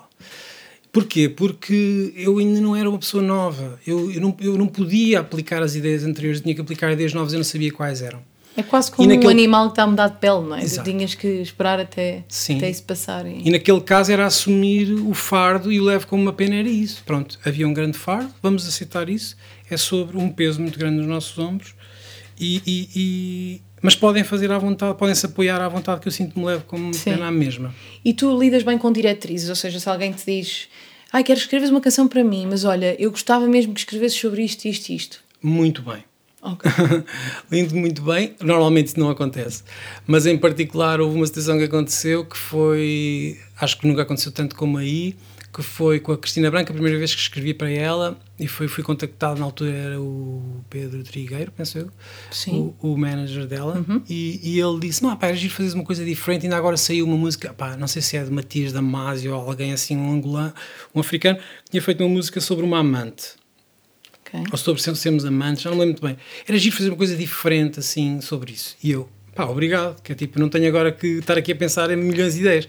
Porquê? 0.91 1.27
Porque 1.27 2.13
eu 2.15 2.37
ainda 2.37 2.61
não 2.61 2.73
era 2.73 2.89
uma 2.89 2.97
pessoa 2.97 3.21
nova, 3.21 3.77
eu, 3.85 4.09
eu, 4.11 4.21
não, 4.21 4.37
eu 4.39 4.57
não 4.57 4.65
podia 4.65 5.19
aplicar 5.19 5.61
as 5.61 5.75
ideias 5.75 6.05
anteriores, 6.05 6.39
tinha 6.39 6.55
que 6.55 6.61
aplicar 6.61 6.89
ideias 6.93 7.13
novas, 7.13 7.33
eu 7.33 7.37
não 7.37 7.43
sabia 7.43 7.69
quais 7.69 8.01
eram. 8.01 8.21
É 8.57 8.63
quase 8.63 8.91
como 8.91 9.07
naquele... 9.07 9.27
um 9.27 9.29
animal 9.29 9.65
que 9.65 9.71
está 9.73 9.83
a 9.83 9.87
mudar 9.87 10.07
de 10.07 10.17
pele, 10.17 10.41
não 10.41 10.55
é? 10.55 10.63
Exato. 10.63 10.89
Tinhas 10.89 11.13
que 11.13 11.27
esperar 11.27 11.79
até, 11.79 12.23
até 12.55 12.69
isso 12.69 12.83
passar. 12.83 13.25
E... 13.25 13.41
e 13.43 13.51
naquele 13.51 13.81
caso 13.81 14.11
era 14.11 14.25
assumir 14.25 14.93
o 14.93 15.13
fardo 15.13 15.71
e 15.71 15.79
o 15.79 15.83
leve 15.83 16.05
como 16.05 16.21
uma 16.21 16.33
pena 16.33 16.55
era 16.55 16.69
isso. 16.69 17.03
Pronto, 17.05 17.37
havia 17.43 17.67
um 17.67 17.73
grande 17.73 17.97
fardo, 17.97 18.33
vamos 18.41 18.67
aceitar 18.67 19.09
isso. 19.09 19.35
É 19.69 19.75
sobre 19.75 20.17
um 20.17 20.29
peso 20.29 20.61
muito 20.61 20.79
grande 20.79 20.97
nos 20.97 21.07
nossos 21.07 21.37
ombros. 21.37 21.75
E, 22.39 22.61
e, 22.65 22.89
e... 22.95 23.61
Mas 23.81 23.95
podem 23.95 24.23
fazer 24.23 24.51
à 24.51 24.57
vontade, 24.57 24.97
podem-se 24.97 25.25
apoiar 25.25 25.61
à 25.61 25.67
vontade 25.67 25.99
que 26.01 26.07
eu 26.07 26.11
sinto-me 26.11 26.45
leve 26.45 26.63
como 26.63 26.85
uma 26.85 26.93
Sim. 26.93 27.11
pena 27.11 27.27
à 27.27 27.31
mesma. 27.31 27.73
E 28.03 28.13
tu 28.13 28.37
lidas 28.39 28.63
bem 28.63 28.77
com 28.77 28.91
diretrizes, 28.91 29.49
ou 29.49 29.55
seja, 29.55 29.79
se 29.79 29.89
alguém 29.89 30.11
te 30.11 30.25
diz 30.25 30.67
ai, 31.11 31.23
quero 31.23 31.39
escrever 31.39 31.69
uma 31.69 31.79
canção 31.79 32.07
para 32.07 32.23
mim, 32.23 32.45
mas 32.49 32.65
olha, 32.65 32.95
eu 32.99 33.09
gostava 33.11 33.47
mesmo 33.47 33.73
que 33.73 33.79
escrevesses 33.79 34.19
sobre 34.19 34.43
isto, 34.43 34.65
isto 34.65 34.89
e 34.89 34.95
isto. 34.95 35.23
Muito 35.41 35.81
bem 35.81 36.03
Okay. 36.45 36.71
Lindo 37.51 37.75
muito 37.75 38.03
bem. 38.03 38.35
Normalmente 38.39 38.87
isso 38.87 38.99
não 38.99 39.09
acontece. 39.09 39.63
Mas 40.05 40.25
em 40.25 40.37
particular 40.37 41.01
houve 41.01 41.15
uma 41.15 41.25
situação 41.25 41.57
que 41.57 41.63
aconteceu 41.63 42.23
que 42.23 42.37
foi. 42.37 43.39
Acho 43.59 43.79
que 43.79 43.87
nunca 43.87 44.03
aconteceu 44.03 44.31
tanto 44.31 44.55
como 44.55 44.77
aí. 44.77 45.15
Que 45.51 45.63
foi 45.63 46.01
com 46.01 46.11
a 46.11 46.17
Cristina 46.17 46.51
Branca, 46.51 46.71
a 46.71 46.73
primeira 46.73 46.97
vez 46.97 47.15
que 47.15 47.21
escrevi 47.21 47.53
para 47.53 47.69
ela. 47.69 48.19
E 48.37 48.45
foi, 48.45 48.67
fui 48.67 48.83
contactado, 48.83 49.39
na 49.39 49.45
altura 49.45 49.71
era 49.71 50.01
o 50.01 50.61
Pedro 50.69 51.01
Trigueiro, 51.01 51.49
penso 51.53 51.77
eu. 51.77 51.89
Sim. 52.29 52.73
O, 52.81 52.91
o 52.91 52.97
manager 52.97 53.47
dela. 53.47 53.83
Uhum. 53.87 54.01
E, 54.09 54.41
e, 54.43 54.59
ele 54.59 54.79
disse: 54.81 55.01
Não, 55.01 55.15
pá, 55.15 55.27
era 55.27 55.35
giro 55.35 55.53
fazer 55.53 55.73
uma 55.73 55.85
coisa 55.85 56.03
diferente. 56.03 56.45
Ainda 56.45 56.57
agora 56.57 56.75
saiu 56.75 57.05
uma 57.05 57.15
música, 57.15 57.53
pá, 57.53 57.77
não 57.77 57.87
sei 57.87 58.01
se 58.01 58.17
é 58.17 58.23
de 58.23 58.31
Matias 58.31 58.73
Damasio 58.73 59.33
ou 59.33 59.49
alguém 59.49 59.71
assim, 59.71 59.95
um 59.95 60.11
angolano, 60.11 60.53
um 60.93 60.99
africano, 60.99 61.39
que 61.63 61.71
tinha 61.71 61.81
feito 61.81 62.03
uma 62.03 62.09
música 62.09 62.41
sobre 62.41 62.65
uma 62.65 62.79
amante. 62.79 63.44
Okay. 64.41 64.51
Ou 64.51 64.57
sobre 64.57 64.81
sermos 64.81 65.25
amantes, 65.25 65.63
já 65.63 65.69
não 65.69 65.77
lembro 65.77 65.93
muito 65.93 66.05
bem. 66.05 66.17
Era 66.47 66.57
giro 66.57 66.75
fazer 66.75 66.89
uma 66.89 66.97
coisa 66.97 67.15
diferente, 67.15 67.79
assim, 67.79 68.21
sobre 68.21 68.53
isso. 68.53 68.75
E 68.83 68.91
eu, 68.91 69.09
pá, 69.33 69.45
obrigado, 69.45 70.01
que 70.01 70.11
é 70.11 70.15
tipo, 70.15 70.39
não 70.39 70.49
tenho 70.49 70.67
agora 70.67 70.91
que 70.91 71.19
estar 71.19 71.37
aqui 71.37 71.51
a 71.51 71.55
pensar 71.55 71.89
em 71.91 71.95
milhões 71.95 72.35
de 72.35 72.41
ideias. 72.41 72.67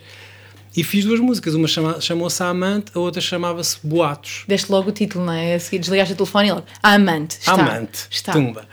E 0.76 0.84
fiz 0.84 1.06
duas 1.06 1.18
músicas, 1.18 1.54
uma 1.54 1.66
chama, 1.66 1.98
chamou-se 2.02 2.42
A 2.42 2.48
Amante, 2.48 2.92
a 2.94 2.98
outra 2.98 3.18
chamava-se 3.18 3.78
Boatos. 3.82 4.44
Deste 4.46 4.70
logo 4.70 4.90
o 4.90 4.92
título, 4.92 5.24
não 5.24 5.32
é? 5.32 5.54
A 5.54 5.58
seguir 5.58 5.78
desligaste 5.78 6.12
o 6.12 6.16
telefone 6.16 6.48
e 6.48 6.52
logo, 6.52 6.66
A 6.82 6.92
Amante, 6.92 7.38
está. 7.38 7.52
Amante, 7.54 8.06
está. 8.10 8.32
tumba. 8.32 8.68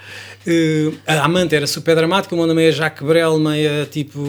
Uh, 0.45 0.97
a 1.07 1.23
Amante 1.23 1.55
era 1.55 1.65
super 1.65 1.95
dramática, 1.95 2.35
uma 2.35 2.43
onda 2.43 2.53
meia 2.53 2.73
Jacques 2.73 3.07
Brel, 3.07 3.39
meia 3.39 3.87
tipo, 3.89 4.21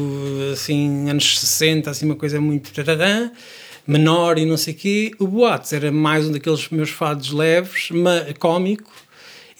assim, 0.52 1.10
anos 1.10 1.40
60, 1.40 1.90
assim, 1.90 2.06
uma 2.06 2.14
coisa 2.14 2.40
muito 2.40 2.70
menor 3.86 4.38
e 4.38 4.44
não 4.44 4.56
sei 4.56 4.74
o 4.74 4.76
quê. 4.76 5.10
O 5.18 5.26
Boates 5.26 5.72
era 5.72 5.90
mais 5.92 6.26
um 6.28 6.32
daqueles 6.32 6.68
meus 6.68 6.90
fados 6.90 7.30
leves, 7.30 7.90
cómico. 8.38 8.90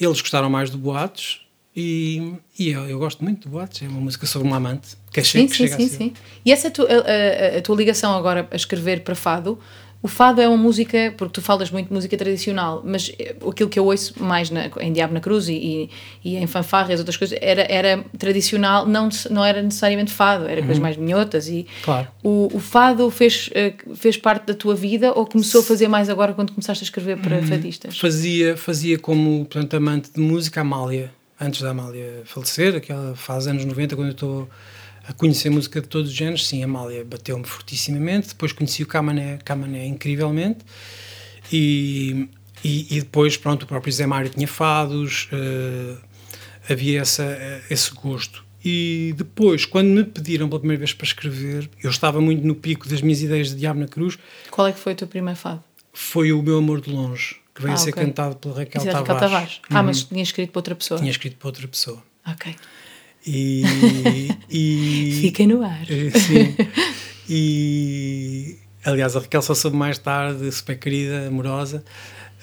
Eles 0.01 0.21
gostaram 0.21 0.51
mais 0.51 0.71
do 0.71 0.79
Boates 0.79 1.41
e, 1.77 2.35
e 2.59 2.71
eu, 2.71 2.89
eu, 2.89 2.99
gosto 2.99 3.23
muito 3.23 3.49
do 3.49 3.51
Boates. 3.51 3.83
É 3.83 3.89
uma 3.89 4.01
música 4.01 4.27
sobre 4.27 4.49
um 4.49 4.55
amante. 4.55 4.97
Que 5.13 5.21
é 5.21 5.25
sim, 5.25 5.47
que 5.47 5.55
sim, 5.55 5.69
sim, 5.69 5.89
sim. 5.89 6.13
E 6.45 6.53
essa 6.53 6.69
é 6.69 6.71
tua, 6.71 6.87
a, 6.87 7.55
a, 7.55 7.59
a 7.59 7.63
tua 7.63 7.77
ligação 7.77 8.15
agora 8.17 8.49
a 8.51 8.57
escrever 8.57 9.03
para 9.03 9.15
fado 9.15 9.59
o 10.05 10.07
fado 10.07 10.39
é 10.39 10.47
uma 10.47 10.59
música, 10.59 11.15
porque 11.17 11.33
tu 11.33 11.41
falas 11.41 11.71
muito 11.71 11.89
de 11.89 11.95
música 11.95 12.15
tradicional, 12.15 12.83
mas 12.85 13.11
eh, 13.19 13.35
aquilo 13.49 13.71
que 13.71 13.79
eu 13.79 13.87
ouço 13.87 14.23
mais 14.23 14.51
na, 14.51 14.71
em 14.83 14.93
Diabo 14.93 15.15
na 15.15 15.21
Cruz 15.21 15.49
e, 15.49 15.89
e 16.23 16.37
em 16.37 16.47
fanfarras, 16.47 16.99
outras 16.99 17.17
coisas, 17.17 17.39
era, 17.41 17.63
era 17.63 18.05
tradicional, 18.19 18.87
não, 18.87 19.09
não 19.31 19.43
era 19.43 19.63
necessariamente 19.63 20.13
fado, 20.13 20.45
era 20.45 20.61
uhum. 20.61 20.67
coisas 20.67 20.83
mais 20.83 20.99
minhotas. 20.99 21.49
E 21.49 21.67
claro. 21.83 22.07
o, 22.23 22.51
o 22.53 22.61
fado 22.61 23.11
fez, 23.11 23.49
eh, 23.55 23.73
fez 23.95 24.19
parte 24.19 24.45
da 24.45 24.53
tua 24.53 24.75
vida 24.75 25.11
ou 25.11 25.25
começou 25.25 25.63
a 25.63 25.65
fazer 25.65 25.89
mais 25.89 26.11
agora 26.11 26.35
quando 26.35 26.53
começaste 26.53 26.85
a 26.85 26.87
escrever 26.87 27.17
para 27.17 27.39
uhum. 27.39 27.47
fadistas? 27.47 27.99
Fazia, 27.99 28.59
fazia 28.59 28.99
como 28.99 29.47
portanto, 29.47 29.73
amante 29.73 30.13
de 30.13 30.21
música, 30.21 30.61
Amália, 30.61 31.11
antes 31.41 31.63
da 31.63 31.71
Amália 31.71 32.21
falecer, 32.27 32.77
aquela 32.77 33.17
fase 33.17 33.49
anos 33.49 33.65
90, 33.65 33.97
quando 33.97 34.09
eu 34.09 34.13
estou 34.13 34.51
a 35.07 35.13
conhecer 35.13 35.51
música 35.51 35.81
de 35.81 35.89
todos 35.89 36.11
os 36.11 36.17
géneros, 36.17 36.47
sim, 36.47 36.63
a 36.63 36.65
Amália 36.65 37.05
bateu-me 37.05 37.45
fortissimamente, 37.45 38.29
depois 38.29 38.53
conheci 38.53 38.83
o 38.83 38.87
Camané, 38.87 39.39
Camané 39.45 39.87
incrivelmente, 39.87 40.65
e, 41.53 42.29
e, 42.65 42.97
e, 42.97 43.01
depois, 43.01 43.37
pronto, 43.37 43.65
o 43.65 43.67
próprio 43.67 43.93
Zé 43.93 44.07
Mário 44.07 44.31
tinha 44.31 44.49
fados, 44.49 45.29
uh, 45.33 45.99
havia 46.69 47.03
essa, 47.03 47.63
esse 47.69 47.91
gosto. 47.93 48.43
E 48.65 49.15
depois, 49.19 49.67
quando 49.67 49.89
me 49.89 50.05
pediram 50.05 50.49
pela 50.49 50.59
primeira 50.59 50.79
vez 50.79 50.95
para 50.95 51.05
escrever, 51.05 51.69
eu 51.83 51.91
estava 51.91 52.19
muito 52.19 52.47
no 52.47 52.55
pico 52.55 52.89
das 52.89 53.03
minhas 53.03 53.21
ideias 53.21 53.49
de 53.51 53.57
Diabo 53.57 53.79
na 53.79 53.87
Cruz. 53.87 54.19
Qual 54.51 54.67
é 54.67 54.73
que 54.73 54.79
foi 54.79 54.95
o 54.95 54.97
teu 54.97 55.07
primeiro 55.07 55.39
fado? 55.39 55.63
Foi 55.93 56.33
o 56.33 56.43
Meu 56.43 56.57
Amor 56.57 56.81
de 56.81 56.91
Longe, 56.91 57.37
que 57.55 57.61
veio 57.61 57.73
ah, 57.73 57.75
a 57.75 57.77
ser 57.77 57.91
okay. 57.91 58.07
cantado 58.07 58.37
pela 58.37 58.55
Raquel 58.55 58.83
Tavares. 58.83 59.01
Raquel 59.01 59.17
Tavares. 59.17 59.61
Ah, 59.69 59.81
uhum. 59.81 59.83
mas 59.85 60.05
tinha 60.05 60.23
escrito 60.23 60.51
para 60.51 60.61
outra 60.61 60.75
pessoa? 60.75 60.99
Tinha 60.99 61.11
escrito 61.11 61.37
para 61.37 61.49
outra 61.49 61.69
pessoa. 61.69 62.03
Ok. 62.27 62.57
E, 63.27 64.29
e 64.51 65.19
Fica 65.23 65.47
no 65.47 65.63
ar. 65.63 65.87
Eh, 65.91 66.11
sim. 66.11 66.57
E 67.29 68.57
aliás, 68.85 69.17
a 69.17 69.21
Raquel 69.21 69.43
só 69.43 69.55
soube 69.55 69.77
mais 69.77 69.99
tarde, 69.99 70.51
super 70.53 70.79
querida, 70.79 71.29
amorosa. 71.29 71.85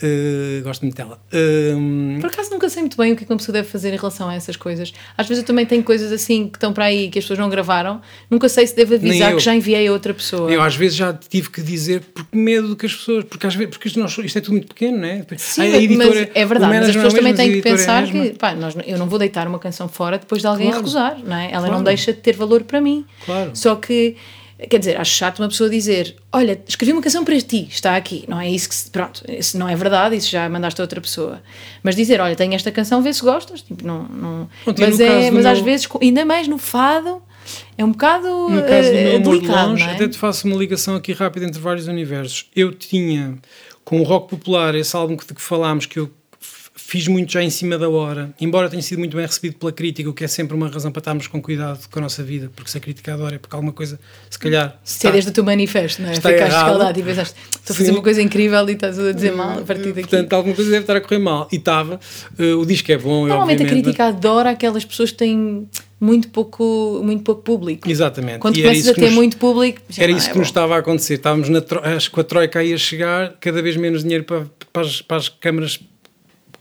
Uh, 0.03 0.63
gosto 0.63 0.81
muito 0.81 0.95
dela. 0.95 1.19
Um... 1.31 2.17
Por 2.19 2.29
acaso 2.29 2.49
nunca 2.49 2.67
sei 2.69 2.81
muito 2.81 2.97
bem 2.97 3.13
o 3.13 3.15
que, 3.15 3.23
é 3.23 3.27
que 3.27 3.31
uma 3.31 3.37
pessoa 3.37 3.53
deve 3.53 3.67
fazer 3.67 3.93
em 3.93 3.97
relação 3.97 4.27
a 4.29 4.33
essas 4.33 4.55
coisas. 4.55 4.91
Às 5.15 5.27
vezes 5.27 5.43
eu 5.43 5.47
também 5.47 5.65
tenho 5.65 5.83
coisas 5.83 6.11
assim 6.11 6.47
que 6.47 6.57
estão 6.57 6.73
para 6.73 6.85
aí 6.85 7.09
que 7.09 7.19
as 7.19 7.25
pessoas 7.25 7.39
não 7.39 7.49
gravaram. 7.49 8.01
Nunca 8.29 8.49
sei 8.49 8.65
se 8.65 8.75
devo 8.75 8.95
avisar 8.95 9.33
que 9.33 9.39
já 9.39 9.53
enviei 9.53 9.87
a 9.87 9.91
outra 9.91 10.13
pessoa. 10.13 10.51
Eu 10.51 10.61
às 10.61 10.75
vezes 10.75 10.97
já 10.97 11.13
tive 11.13 11.49
que 11.51 11.61
dizer 11.61 12.01
por 12.01 12.25
medo 12.33 12.69
do 12.69 12.75
que 12.75 12.85
as 12.87 12.95
pessoas. 12.95 13.25
Porque 13.25 13.45
às 13.45 13.53
vezes 13.53 13.69
porque 13.69 13.87
isto, 13.87 13.99
não, 13.99 14.07
isto 14.07 14.37
é 14.37 14.41
tudo 14.41 14.53
muito 14.53 14.67
pequeno, 14.67 14.97
não 14.97 15.07
é? 15.07 15.25
Sim, 15.37 15.63
editora, 15.75 16.09
mas 16.09 16.29
é 16.33 16.45
verdade. 16.45 16.73
Mas 16.73 16.89
as 16.89 16.95
pessoas 16.95 17.13
também 17.13 17.33
têm 17.35 17.51
que 17.51 17.59
é 17.59 17.61
pensar 17.61 18.03
é 18.03 18.11
que 18.11 18.29
pá, 18.37 18.55
nós, 18.55 18.75
eu 18.85 18.97
não 18.97 19.07
vou 19.07 19.19
deitar 19.19 19.47
uma 19.47 19.59
canção 19.59 19.87
fora 19.87 20.17
depois 20.17 20.41
de 20.41 20.47
alguém 20.47 20.67
claro. 20.67 20.81
recusar, 20.81 21.19
não 21.23 21.35
é? 21.35 21.51
Ela 21.51 21.59
claro. 21.59 21.73
não 21.73 21.83
deixa 21.83 22.11
de 22.11 22.19
ter 22.19 22.35
valor 22.35 22.63
para 22.63 22.81
mim. 22.81 23.05
Claro. 23.25 23.51
Só 23.53 23.75
que 23.75 24.15
Quer 24.69 24.77
dizer, 24.77 24.99
acho 24.99 25.11
chato 25.11 25.39
uma 25.39 25.47
pessoa 25.47 25.69
dizer: 25.69 26.15
Olha, 26.31 26.61
escrevi 26.67 26.91
uma 26.93 27.01
canção 27.01 27.25
para 27.25 27.39
ti, 27.41 27.67
está 27.69 27.95
aqui. 27.95 28.25
Não 28.27 28.39
é 28.39 28.49
isso 28.49 28.69
que. 28.69 28.75
Se, 28.75 28.89
pronto, 28.91 29.23
isso 29.27 29.57
não 29.57 29.67
é 29.67 29.75
verdade, 29.75 30.15
isso 30.15 30.29
já 30.29 30.47
mandaste 30.47 30.79
a 30.79 30.83
outra 30.83 31.01
pessoa. 31.01 31.41
Mas 31.81 31.95
dizer: 31.95 32.21
Olha, 32.21 32.35
tenho 32.35 32.53
esta 32.53 32.71
canção, 32.71 33.01
vê 33.01 33.11
se 33.11 33.21
gostas. 33.23 33.63
Tipo, 33.63 33.85
não, 33.85 34.03
não, 34.03 34.49
mas 34.77 34.99
é, 34.99 35.31
mas 35.31 35.45
às 35.45 35.57
meu... 35.57 35.65
vezes, 35.65 35.87
ainda 35.99 36.23
mais 36.25 36.47
no 36.47 36.59
fado, 36.59 37.23
é 37.75 37.83
um 37.83 37.91
bocado. 37.91 38.27
No 38.49 38.61
caso 38.61 38.89
do 38.89 38.93
meu 38.93 39.15
amor 39.15 39.39
delicado, 39.39 39.69
longe, 39.69 39.83
é? 39.83 39.91
até 39.93 40.07
te 40.07 40.17
faço 40.17 40.47
uma 40.47 40.55
ligação 40.55 40.95
aqui 40.95 41.11
rápida 41.11 41.45
entre 41.45 41.59
vários 41.59 41.87
universos. 41.87 42.47
Eu 42.55 42.71
tinha, 42.71 43.39
com 43.83 43.99
o 43.99 44.03
rock 44.03 44.29
popular, 44.29 44.75
esse 44.75 44.95
álbum 44.95 45.15
de 45.15 45.25
que 45.25 45.41
falámos, 45.41 45.87
que 45.87 45.97
eu 45.97 46.11
fiz 46.85 47.07
muito 47.07 47.31
já 47.31 47.41
em 47.41 47.49
cima 47.49 47.77
da 47.77 47.89
hora, 47.89 48.33
embora 48.39 48.69
tenha 48.69 48.81
sido 48.81 48.99
muito 48.99 49.15
bem 49.15 49.25
recebido 49.25 49.55
pela 49.55 49.71
crítica, 49.71 50.09
o 50.09 50.13
que 50.13 50.23
é 50.23 50.27
sempre 50.27 50.55
uma 50.55 50.67
razão 50.67 50.91
para 50.91 50.99
estarmos 50.99 51.27
com 51.27 51.41
cuidado 51.41 51.87
com 51.89 51.99
a 51.99 52.01
nossa 52.01 52.23
vida, 52.23 52.51
porque 52.55 52.69
se 52.69 52.77
a 52.77 52.81
crítica 52.81 53.13
adora 53.13 53.35
é 53.35 53.39
porque 53.39 53.55
alguma 53.55 53.71
coisa, 53.71 53.99
se 54.29 54.37
calhar. 54.37 54.79
Se 54.83 55.07
é 55.07 55.11
desde 55.11 55.29
o 55.29 55.33
teu 55.33 55.43
manifesto, 55.43 56.01
não 56.01 56.09
é? 56.09 56.15
Ficaste 56.15 56.43
escaldado 56.43 56.99
e 56.99 57.03
pensaste, 57.03 57.35
estou 57.49 57.73
a 57.73 57.77
fazer 57.77 57.91
uma 57.91 58.01
coisa 58.01 58.21
incrível 58.21 58.67
e 58.69 58.73
estás 58.73 58.99
a 58.99 59.11
dizer 59.11 59.31
mal 59.31 59.59
a 59.59 59.61
partir 59.61 59.93
daqui. 59.93 60.01
Portanto, 60.01 60.33
alguma 60.33 60.55
coisa 60.55 60.71
deve 60.71 60.83
estar 60.83 60.95
a 60.95 61.01
correr 61.01 61.19
mal. 61.19 61.47
E 61.51 61.55
estava. 61.55 61.99
Uh, 62.37 62.57
o 62.57 62.65
disco 62.65 62.91
é 62.91 62.97
bom. 62.97 63.27
Normalmente 63.27 63.63
a 63.63 63.67
crítica 63.67 64.05
adora 64.05 64.49
aquelas 64.49 64.83
pessoas 64.83 65.11
que 65.11 65.17
têm 65.17 65.67
muito 65.99 66.29
pouco, 66.29 66.99
muito 67.03 67.23
pouco 67.23 67.43
público. 67.43 67.89
Exatamente. 67.89 68.39
Quando 68.39 68.57
e 68.57 68.63
começas 68.63 68.87
a 68.87 68.93
ter 68.93 69.01
nos, 69.01 69.13
muito 69.13 69.37
público. 69.37 69.81
Era 69.97 70.11
isso 70.11 70.25
é 70.25 70.29
que 70.29 70.33
bom. 70.33 70.39
nos 70.39 70.47
estava 70.47 70.75
a 70.75 70.79
acontecer. 70.79 71.13
Estávamos 71.13 71.47
na, 71.47 71.61
acho 71.95 72.11
que 72.11 72.19
a 72.19 72.23
Troika 72.23 72.63
ia 72.63 72.77
chegar, 72.77 73.35
cada 73.39 73.61
vez 73.61 73.77
menos 73.77 74.01
dinheiro 74.01 74.23
para, 74.23 74.45
para, 74.73 74.81
as, 74.81 75.01
para 75.01 75.17
as 75.17 75.29
câmaras 75.29 75.79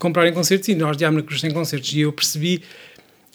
comprarem 0.01 0.33
concertos 0.33 0.67
e 0.67 0.75
nós 0.75 0.97
de 0.97 1.05
Amna 1.05 1.21
Cruz 1.21 1.39
tem 1.39 1.51
concertos. 1.51 1.93
E 1.93 2.01
eu 2.01 2.11
percebi 2.11 2.63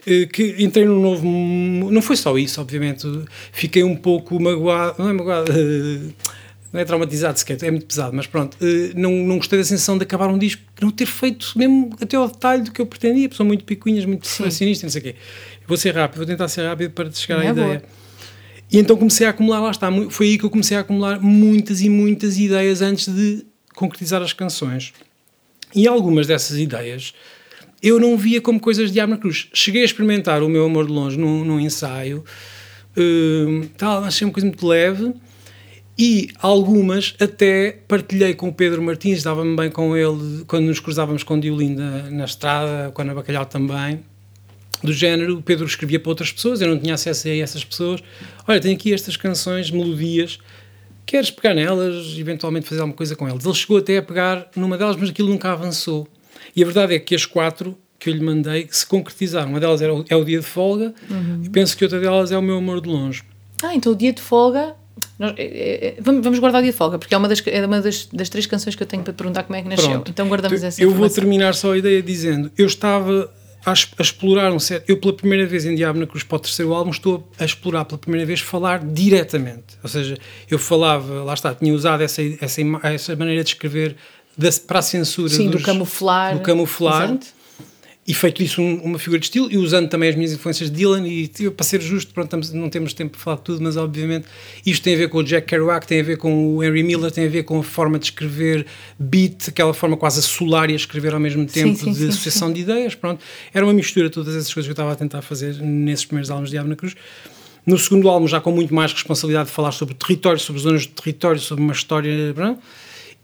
uh, 0.00 0.28
que 0.28 0.56
entrei 0.58 0.84
num 0.84 1.00
novo. 1.00 1.24
Não 1.24 2.02
foi 2.02 2.16
só 2.16 2.36
isso, 2.36 2.60
obviamente. 2.60 3.06
Fiquei 3.52 3.84
um 3.84 3.96
pouco 3.96 4.38
magoado, 4.40 4.96
não 4.98 5.08
é 5.08 5.12
magoado, 5.12 5.52
uh, 5.52 6.12
não 6.72 6.80
é 6.80 6.84
traumatizado 6.84 7.38
sequer, 7.38 7.62
é 7.62 7.70
muito 7.70 7.86
pesado, 7.86 8.14
mas 8.14 8.26
pronto, 8.26 8.56
uh, 8.60 8.92
não, 8.98 9.12
não 9.12 9.36
gostei 9.36 9.58
da 9.58 9.64
sensação 9.64 9.96
de 9.96 10.02
acabar 10.02 10.28
um 10.28 10.36
disco, 10.36 10.60
não 10.82 10.90
ter 10.90 11.06
feito 11.06 11.52
mesmo 11.56 11.96
até 12.00 12.16
ao 12.16 12.26
detalhe 12.26 12.64
do 12.64 12.72
que 12.72 12.80
eu 12.80 12.86
pretendia, 12.86 13.28
pessoa 13.28 13.46
muito 13.46 13.64
picuinhas, 13.64 14.04
muito 14.04 14.28
perfeccionista, 14.28 14.86
não 14.86 14.90
sei 14.90 15.00
o 15.00 15.04
quê. 15.04 15.14
Vou 15.68 15.76
ser 15.76 15.94
rápido, 15.94 16.18
vou 16.18 16.26
tentar 16.26 16.48
ser 16.48 16.66
rápido 16.66 16.90
para 16.90 17.10
chegar 17.12 17.42
é 17.42 17.48
à 17.48 17.50
ideia. 17.52 17.78
Boa. 17.78 17.82
E 18.72 18.78
então 18.78 18.96
comecei 18.96 19.24
a 19.24 19.30
acumular, 19.30 19.60
lá 19.60 19.70
está, 19.70 19.88
foi 20.10 20.26
aí 20.26 20.38
que 20.38 20.44
eu 20.44 20.50
comecei 20.50 20.76
a 20.76 20.80
acumular 20.80 21.20
muitas 21.20 21.80
e 21.80 21.88
muitas 21.88 22.36
ideias 22.36 22.82
antes 22.82 23.06
de 23.06 23.46
concretizar 23.72 24.20
as 24.20 24.32
canções. 24.32 24.92
E 25.74 25.86
algumas 25.86 26.26
dessas 26.26 26.58
ideias 26.58 27.12
eu 27.82 28.00
não 28.00 28.16
via 28.16 28.40
como 28.40 28.58
coisas 28.58 28.90
de 28.90 28.98
Abna 29.00 29.16
Cruz. 29.16 29.48
Cheguei 29.52 29.82
a 29.82 29.84
experimentar 29.84 30.42
o 30.42 30.48
meu 30.48 30.64
amor 30.64 30.86
de 30.86 30.92
longe 30.92 31.18
num, 31.18 31.44
num 31.44 31.60
ensaio, 31.60 32.24
uh, 32.96 33.66
tal, 33.76 34.04
achei 34.04 34.26
uma 34.26 34.32
coisa 34.32 34.46
muito 34.46 34.66
leve, 34.66 35.12
e 35.98 36.28
algumas 36.40 37.14
até 37.20 37.78
partilhei 37.86 38.34
com 38.34 38.48
o 38.48 38.52
Pedro 38.52 38.82
Martins, 38.82 39.22
dava-me 39.22 39.56
bem 39.56 39.70
com 39.70 39.96
ele 39.96 40.44
quando 40.46 40.66
nos 40.66 40.80
cruzávamos 40.80 41.22
com 41.22 41.38
Diolinda 41.38 42.10
na 42.10 42.24
estrada, 42.24 42.90
com 42.92 43.02
a 43.02 43.04
Ana 43.04 43.14
Bacalhau 43.14 43.46
também, 43.46 44.00
do 44.82 44.92
género, 44.92 45.38
o 45.38 45.42
Pedro 45.42 45.64
escrevia 45.64 45.98
para 45.98 46.10
outras 46.10 46.32
pessoas, 46.32 46.60
eu 46.60 46.68
não 46.68 46.78
tinha 46.78 46.94
acesso 46.94 47.28
a 47.28 47.36
essas 47.36 47.64
pessoas, 47.64 48.02
olha, 48.46 48.60
tenho 48.60 48.74
aqui 48.74 48.92
estas 48.92 49.16
canções, 49.16 49.70
melodias, 49.70 50.38
queres 51.06 51.30
pegar 51.30 51.54
nelas, 51.54 52.18
eventualmente 52.18 52.66
fazer 52.66 52.80
alguma 52.80 52.96
coisa 52.96 53.14
com 53.14 53.26
elas. 53.28 53.44
Ele 53.44 53.54
chegou 53.54 53.78
até 53.78 53.98
a 53.98 54.02
pegar 54.02 54.48
numa 54.56 54.76
delas, 54.76 54.96
mas 54.96 55.08
aquilo 55.08 55.28
nunca 55.28 55.52
avançou. 55.52 56.06
E 56.54 56.62
a 56.62 56.66
verdade 56.66 56.94
é 56.94 56.98
que 56.98 57.14
as 57.14 57.24
quatro 57.24 57.78
que 57.98 58.10
eu 58.10 58.14
lhe 58.14 58.22
mandei 58.22 58.68
se 58.70 58.84
concretizaram. 58.84 59.50
Uma 59.50 59.60
delas 59.60 59.80
é 59.80 59.90
o, 59.90 60.04
é 60.08 60.16
o 60.16 60.24
dia 60.24 60.40
de 60.40 60.46
folga 60.46 60.92
uhum. 61.08 61.42
e 61.44 61.48
penso 61.48 61.76
que 61.76 61.84
outra 61.84 62.00
delas 62.00 62.32
é 62.32 62.36
o 62.36 62.42
meu 62.42 62.58
amor 62.58 62.80
de 62.80 62.88
longe. 62.88 63.22
Ah, 63.62 63.74
então 63.74 63.92
o 63.92 63.96
dia 63.96 64.12
de 64.12 64.20
folga. 64.20 64.74
Nós, 65.18 65.34
é, 65.36 65.88
é, 65.88 65.96
vamos 66.00 66.38
guardar 66.38 66.60
o 66.60 66.62
dia 66.62 66.72
de 66.72 66.76
folga, 66.76 66.98
porque 66.98 67.14
é 67.14 67.18
uma, 67.18 67.28
das, 67.28 67.42
é 67.46 67.64
uma 67.64 67.80
das, 67.80 68.06
das 68.06 68.28
três 68.28 68.46
canções 68.46 68.74
que 68.74 68.82
eu 68.82 68.86
tenho 68.86 69.02
para 69.02 69.12
perguntar 69.12 69.44
como 69.44 69.56
é 69.56 69.62
que 69.62 69.68
nasceu. 69.68 69.90
Pronto. 69.90 70.10
Então 70.10 70.28
guardamos 70.28 70.62
essa 70.62 70.82
Eu 70.82 70.90
vou 70.92 71.08
terminar 71.08 71.54
só 71.54 71.72
a 71.72 71.78
ideia 71.78 72.02
dizendo: 72.02 72.50
eu 72.56 72.66
estava 72.66 73.30
a, 73.66 73.72
a, 73.72 74.02
explorar 74.02 74.52
um 74.52 74.58
certo. 74.58 74.88
Eu, 74.88 74.98
pela 74.98 75.12
primeira 75.12 75.44
vez 75.44 75.64
em 75.64 75.74
Diabo 75.74 75.98
na 75.98 76.06
Cruz 76.06 76.22
para 76.22 76.36
o 76.36 76.38
terceiro 76.38 76.72
álbum, 76.72 76.90
estou 76.90 77.28
a, 77.38 77.44
explorar 77.44 77.84
pela 77.84 77.98
primeira 77.98 78.24
vez 78.24 78.40
falar 78.40 78.84
diretamente. 78.84 79.76
Ou 79.82 79.88
seja, 79.88 80.16
eu 80.50 80.58
falava, 80.58 81.24
lá 81.24 81.34
está, 81.34 81.54
tinha 81.54 81.74
usado 81.74 82.02
essa, 82.02 82.22
essa, 82.40 82.60
essa 82.84 83.16
maneira 83.16 83.42
de 83.42 83.50
escrever 83.50 83.96
da, 84.38 84.48
para 84.66 84.78
a 84.78 84.82
censura 84.82 85.28
Sim, 85.28 85.50
dos, 85.50 85.60
do 85.60 85.66
camuflar. 85.66 86.34
Do 86.34 86.40
camuflar. 86.40 87.04
Exato 87.04 87.35
e 88.06 88.14
feito 88.14 88.42
isso 88.42 88.62
um, 88.62 88.76
uma 88.82 88.98
figura 88.98 89.18
de 89.18 89.26
estilo 89.26 89.50
e 89.50 89.58
usando 89.58 89.88
também 89.88 90.08
as 90.08 90.14
minhas 90.14 90.32
influências 90.32 90.70
de 90.70 90.76
Dylan 90.76 91.06
e 91.08 91.28
para 91.50 91.64
ser 91.64 91.80
justo, 91.80 92.14
pronto, 92.14 92.36
não 92.54 92.70
temos 92.70 92.94
tempo 92.94 93.12
para 93.12 93.20
falar 93.20 93.36
de 93.38 93.42
tudo, 93.42 93.62
mas 93.62 93.76
obviamente 93.76 94.26
isto 94.64 94.82
tem 94.82 94.94
a 94.94 94.96
ver 94.96 95.08
com 95.08 95.18
o 95.18 95.24
Jack 95.24 95.48
Kerouac, 95.48 95.86
tem 95.86 96.00
a 96.00 96.04
ver 96.04 96.16
com 96.16 96.56
o 96.56 96.62
Henry 96.62 96.84
Miller, 96.84 97.10
tem 97.10 97.26
a 97.26 97.28
ver 97.28 97.42
com 97.42 97.58
a 97.58 97.62
forma 97.64 97.98
de 97.98 98.06
escrever 98.06 98.64
beat, 98.98 99.48
aquela 99.48 99.74
forma 99.74 99.96
quase 99.96 100.20
a 100.20 100.22
solar 100.22 100.70
e 100.70 100.74
a 100.74 100.76
escrever 100.76 101.14
ao 101.14 101.20
mesmo 101.20 101.44
tempo 101.46 101.76
sim, 101.76 101.86
sim, 101.86 101.92
de 101.92 101.98
sim, 101.98 102.08
associação 102.08 102.52
de 102.52 102.60
ideias, 102.60 102.94
pronto, 102.94 103.24
era 103.52 103.66
uma 103.66 103.74
mistura 103.74 104.08
de 104.08 104.14
todas 104.14 104.36
essas 104.36 104.54
coisas 104.54 104.68
que 104.68 104.70
eu 104.70 104.74
estava 104.74 104.92
a 104.92 104.96
tentar 104.96 105.22
fazer 105.22 105.56
nesses 105.60 106.04
primeiros 106.04 106.30
álbuns 106.30 106.48
de 106.48 106.52
Diabo 106.52 106.68
na 106.68 106.76
Cruz. 106.76 106.94
No 107.66 107.76
segundo 107.76 108.08
álbum 108.08 108.28
já 108.28 108.40
com 108.40 108.52
muito 108.52 108.72
mais 108.72 108.92
responsabilidade 108.92 109.48
de 109.48 109.54
falar 109.54 109.72
sobre 109.72 109.92
território, 109.96 110.38
sobre 110.38 110.62
zonas 110.62 110.82
de 110.82 110.88
território, 110.90 111.40
sobre 111.40 111.64
uma 111.64 111.72
história, 111.72 112.32
pronto, 112.32 112.60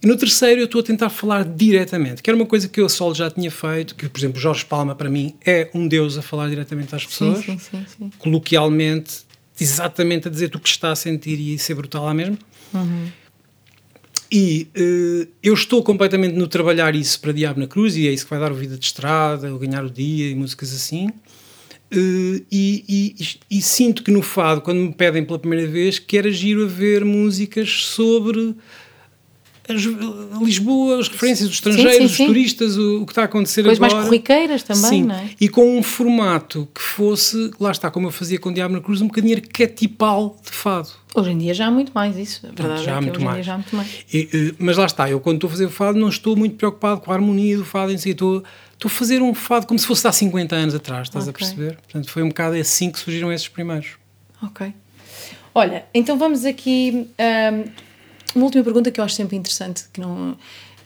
e 0.03 0.07
no 0.07 0.17
terceiro 0.17 0.61
eu 0.61 0.65
estou 0.65 0.81
a 0.81 0.85
tentar 0.85 1.09
falar 1.11 1.45
diretamente, 1.45 2.23
que 2.23 2.29
era 2.29 2.37
uma 2.37 2.47
coisa 2.47 2.69
que 2.69 2.81
eu 2.81 2.89
solo 2.89 3.15
já 3.15 3.31
tinha 3.31 3.51
feito, 3.51 3.95
que 3.95 4.09
por 4.09 4.19
exemplo 4.19 4.41
Jorge 4.41 4.65
Palma 4.65 4.95
para 4.95 5.09
mim 5.09 5.35
é 5.45 5.71
um 5.73 5.87
deus 5.87 6.19
a 6.19 6.23
falar 6.23 6.49
diretamente 6.49 6.95
às 6.95 7.07
pessoas, 7.07 7.45
sim, 7.45 7.59
sim, 7.59 7.87
sim, 7.87 8.11
coloquialmente, 8.19 9.21
exatamente 9.61 10.27
a 10.27 10.31
dizer 10.31 10.55
o 10.57 10.59
que 10.59 10.69
está 10.69 10.91
a 10.91 10.97
sentir 10.97 11.39
e 11.39 11.59
ser 11.59 11.75
brutal 11.75 12.05
lá 12.05 12.15
mesmo. 12.15 12.37
Uhum. 12.75 13.07
E 14.35 14.67
uh, 14.75 15.29
eu 15.43 15.53
estou 15.53 15.83
completamente 15.83 16.35
no 16.35 16.49
trabalhar 16.49 16.97
isso 16.97 17.21
para 17.21 17.33
Diabo 17.33 17.61
na 17.61 17.67
Cruz, 17.67 17.97
e 17.97 18.09
é 18.09 18.11
isso 18.11 18.25
que 18.25 18.31
vai 18.31 18.41
dar 18.41 18.51
o 18.51 18.55
Vida 18.55 18.79
de 18.79 18.85
Estrada, 18.85 19.55
o 19.55 19.59
Ganhar 19.59 19.85
o 19.85 19.91
Dia 19.91 20.31
e 20.31 20.35
músicas 20.35 20.75
assim. 20.75 21.09
Uh, 21.95 22.43
e, 22.51 22.83
e, 22.89 23.17
e, 23.51 23.61
sinto 23.61 24.03
que 24.03 24.11
no 24.11 24.23
fado, 24.23 24.63
quando 24.63 24.79
me 24.79 24.93
pedem 24.95 25.23
pela 25.23 25.39
primeira 25.39 25.71
vez, 25.71 25.99
quero 25.99 26.29
agir 26.29 26.57
a 26.59 26.65
ver 26.65 27.05
músicas 27.05 27.85
sobre 27.85 28.57
as, 29.69 29.83
Lisboa, 30.43 30.99
as 30.99 31.09
referências 31.09 31.49
dos 31.49 31.59
estrangeiros, 31.59 31.95
sim, 31.95 32.09
sim, 32.09 32.15
sim. 32.15 32.23
os 32.23 32.29
turistas, 32.29 32.77
o, 32.77 33.03
o, 33.03 33.07
que 33.07 33.13
está 33.13 33.23
a 33.23 33.25
acontecer 33.27 33.63
Coisas 33.63 33.79
agora. 33.79 33.95
mais 33.95 34.09
corriqueiras 34.09 34.63
também, 34.63 34.83
sim. 34.83 35.03
não 35.05 35.15
é? 35.15 35.31
E 35.41 35.49
com 35.49 35.79
um 35.79 35.83
formato 35.83 36.69
que 36.75 36.81
fosse, 36.81 37.51
lá 37.61 37.71
está, 37.71 37.91
como 37.91 38.09
eu 38.09 38.11
fazia 38.11 38.39
com 38.41 38.49
o 38.49 38.55
Diabo 38.55 38.75
na 38.75 38.81
Cruz, 38.81 39.01
um 39.01 39.07
bocadinho 39.07 39.37
arquetipal 39.37 40.37
de 40.45 40.51
fado. 40.51 40.91
Hoje 41.15 41.31
em 41.31 41.39
dia 41.39 41.55
já 41.55 41.67
há 41.67 41.71
muito 41.71 41.93
mais 41.95 42.17
isso, 42.17 42.47
a 42.47 42.51
verdade 42.51 42.85
já 42.85 42.93
é 42.93 42.95
há 42.95 43.01
muito 43.01 43.21
mais. 43.21 43.47
já 43.47 43.55
há 43.55 43.59
muito 43.59 43.77
mais. 43.77 44.05
E, 44.13 44.55
mas 44.59 44.77
lá 44.77 44.87
está, 44.87 45.09
eu 45.09 45.21
quando 45.21 45.37
estou 45.37 45.49
a 45.49 45.51
fazer 45.51 45.67
o 45.67 45.71
fado 45.71 45.99
não 45.99 46.09
estou 46.09 46.37
muito 46.37 46.57
preocupado 46.57 47.01
com 47.01 47.13
a 47.13 47.15
harmonia 47.15 47.57
do 47.57 47.65
fado 47.65 47.93
em 47.93 47.99
si, 47.99 48.11
estou, 48.11 48.43
estou 48.73 48.89
a 48.89 48.93
fazer 48.93 49.23
um 49.23 49.33
fado 49.33 49.67
como 49.67 49.79
se 49.79 49.87
fosse 49.87 50.07
há 50.09 50.13
50 50.13 50.57
anos 50.57 50.75
atrás, 50.75 51.09
estás 51.09 51.29
okay. 51.29 51.47
a 51.47 51.49
perceber? 51.49 51.77
Portanto, 51.77 52.11
foi 52.11 52.23
um 52.23 52.29
bocado 52.29 52.57
assim 52.57 52.91
que 52.91 52.99
surgiram 52.99 53.33
esses 53.33 53.47
primeiros. 53.47 53.91
Ok. 54.43 54.73
Olha, 55.55 55.85
então 55.95 56.19
vamos 56.19 56.45
aqui... 56.45 57.07
Um, 57.19 57.91
uma 58.35 58.45
última 58.45 58.64
pergunta 58.64 58.91
que 58.91 59.01
eu 59.01 59.05
acho 59.05 59.14
sempre 59.14 59.37
interessante, 59.37 59.85
que 59.93 60.01
não... 60.01 60.37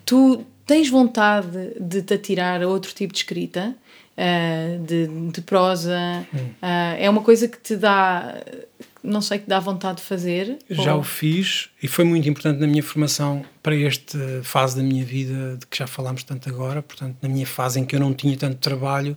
Tu 0.04 0.44
tens 0.64 0.88
vontade 0.88 1.74
de 1.80 2.02
te 2.02 2.14
atirar 2.14 2.62
a 2.62 2.68
outro 2.68 2.92
tipo 2.92 3.12
de 3.12 3.20
escrita? 3.20 3.74
Uh, 4.16 4.84
de, 4.84 5.08
de, 5.30 5.40
prosa? 5.42 6.26
Hum. 6.32 6.38
Uh, 6.38 6.96
é 6.98 7.08
uma 7.10 7.22
coisa 7.22 7.46
que 7.46 7.58
te 7.58 7.76
dá... 7.76 8.42
Não 9.02 9.20
sei, 9.20 9.38
que 9.38 9.48
dá 9.48 9.60
vontade 9.60 9.98
de 9.98 10.02
fazer? 10.02 10.58
Já 10.68 10.94
ou... 10.94 11.00
o 11.00 11.04
fiz 11.04 11.68
e 11.80 11.86
foi 11.86 12.04
muito 12.04 12.28
importante 12.28 12.58
na 12.58 12.66
minha 12.66 12.82
formação 12.82 13.44
para 13.62 13.76
esta 13.76 14.18
fase 14.42 14.76
da 14.76 14.82
minha 14.82 15.04
vida 15.04 15.56
de 15.58 15.66
que 15.66 15.78
já 15.78 15.86
falámos 15.86 16.24
tanto 16.24 16.48
agora. 16.48 16.82
Portanto, 16.82 17.16
na 17.22 17.28
minha 17.28 17.46
fase 17.46 17.78
em 17.78 17.84
que 17.84 17.94
eu 17.94 18.00
não 18.00 18.12
tinha 18.12 18.36
tanto 18.36 18.56
trabalho, 18.56 19.16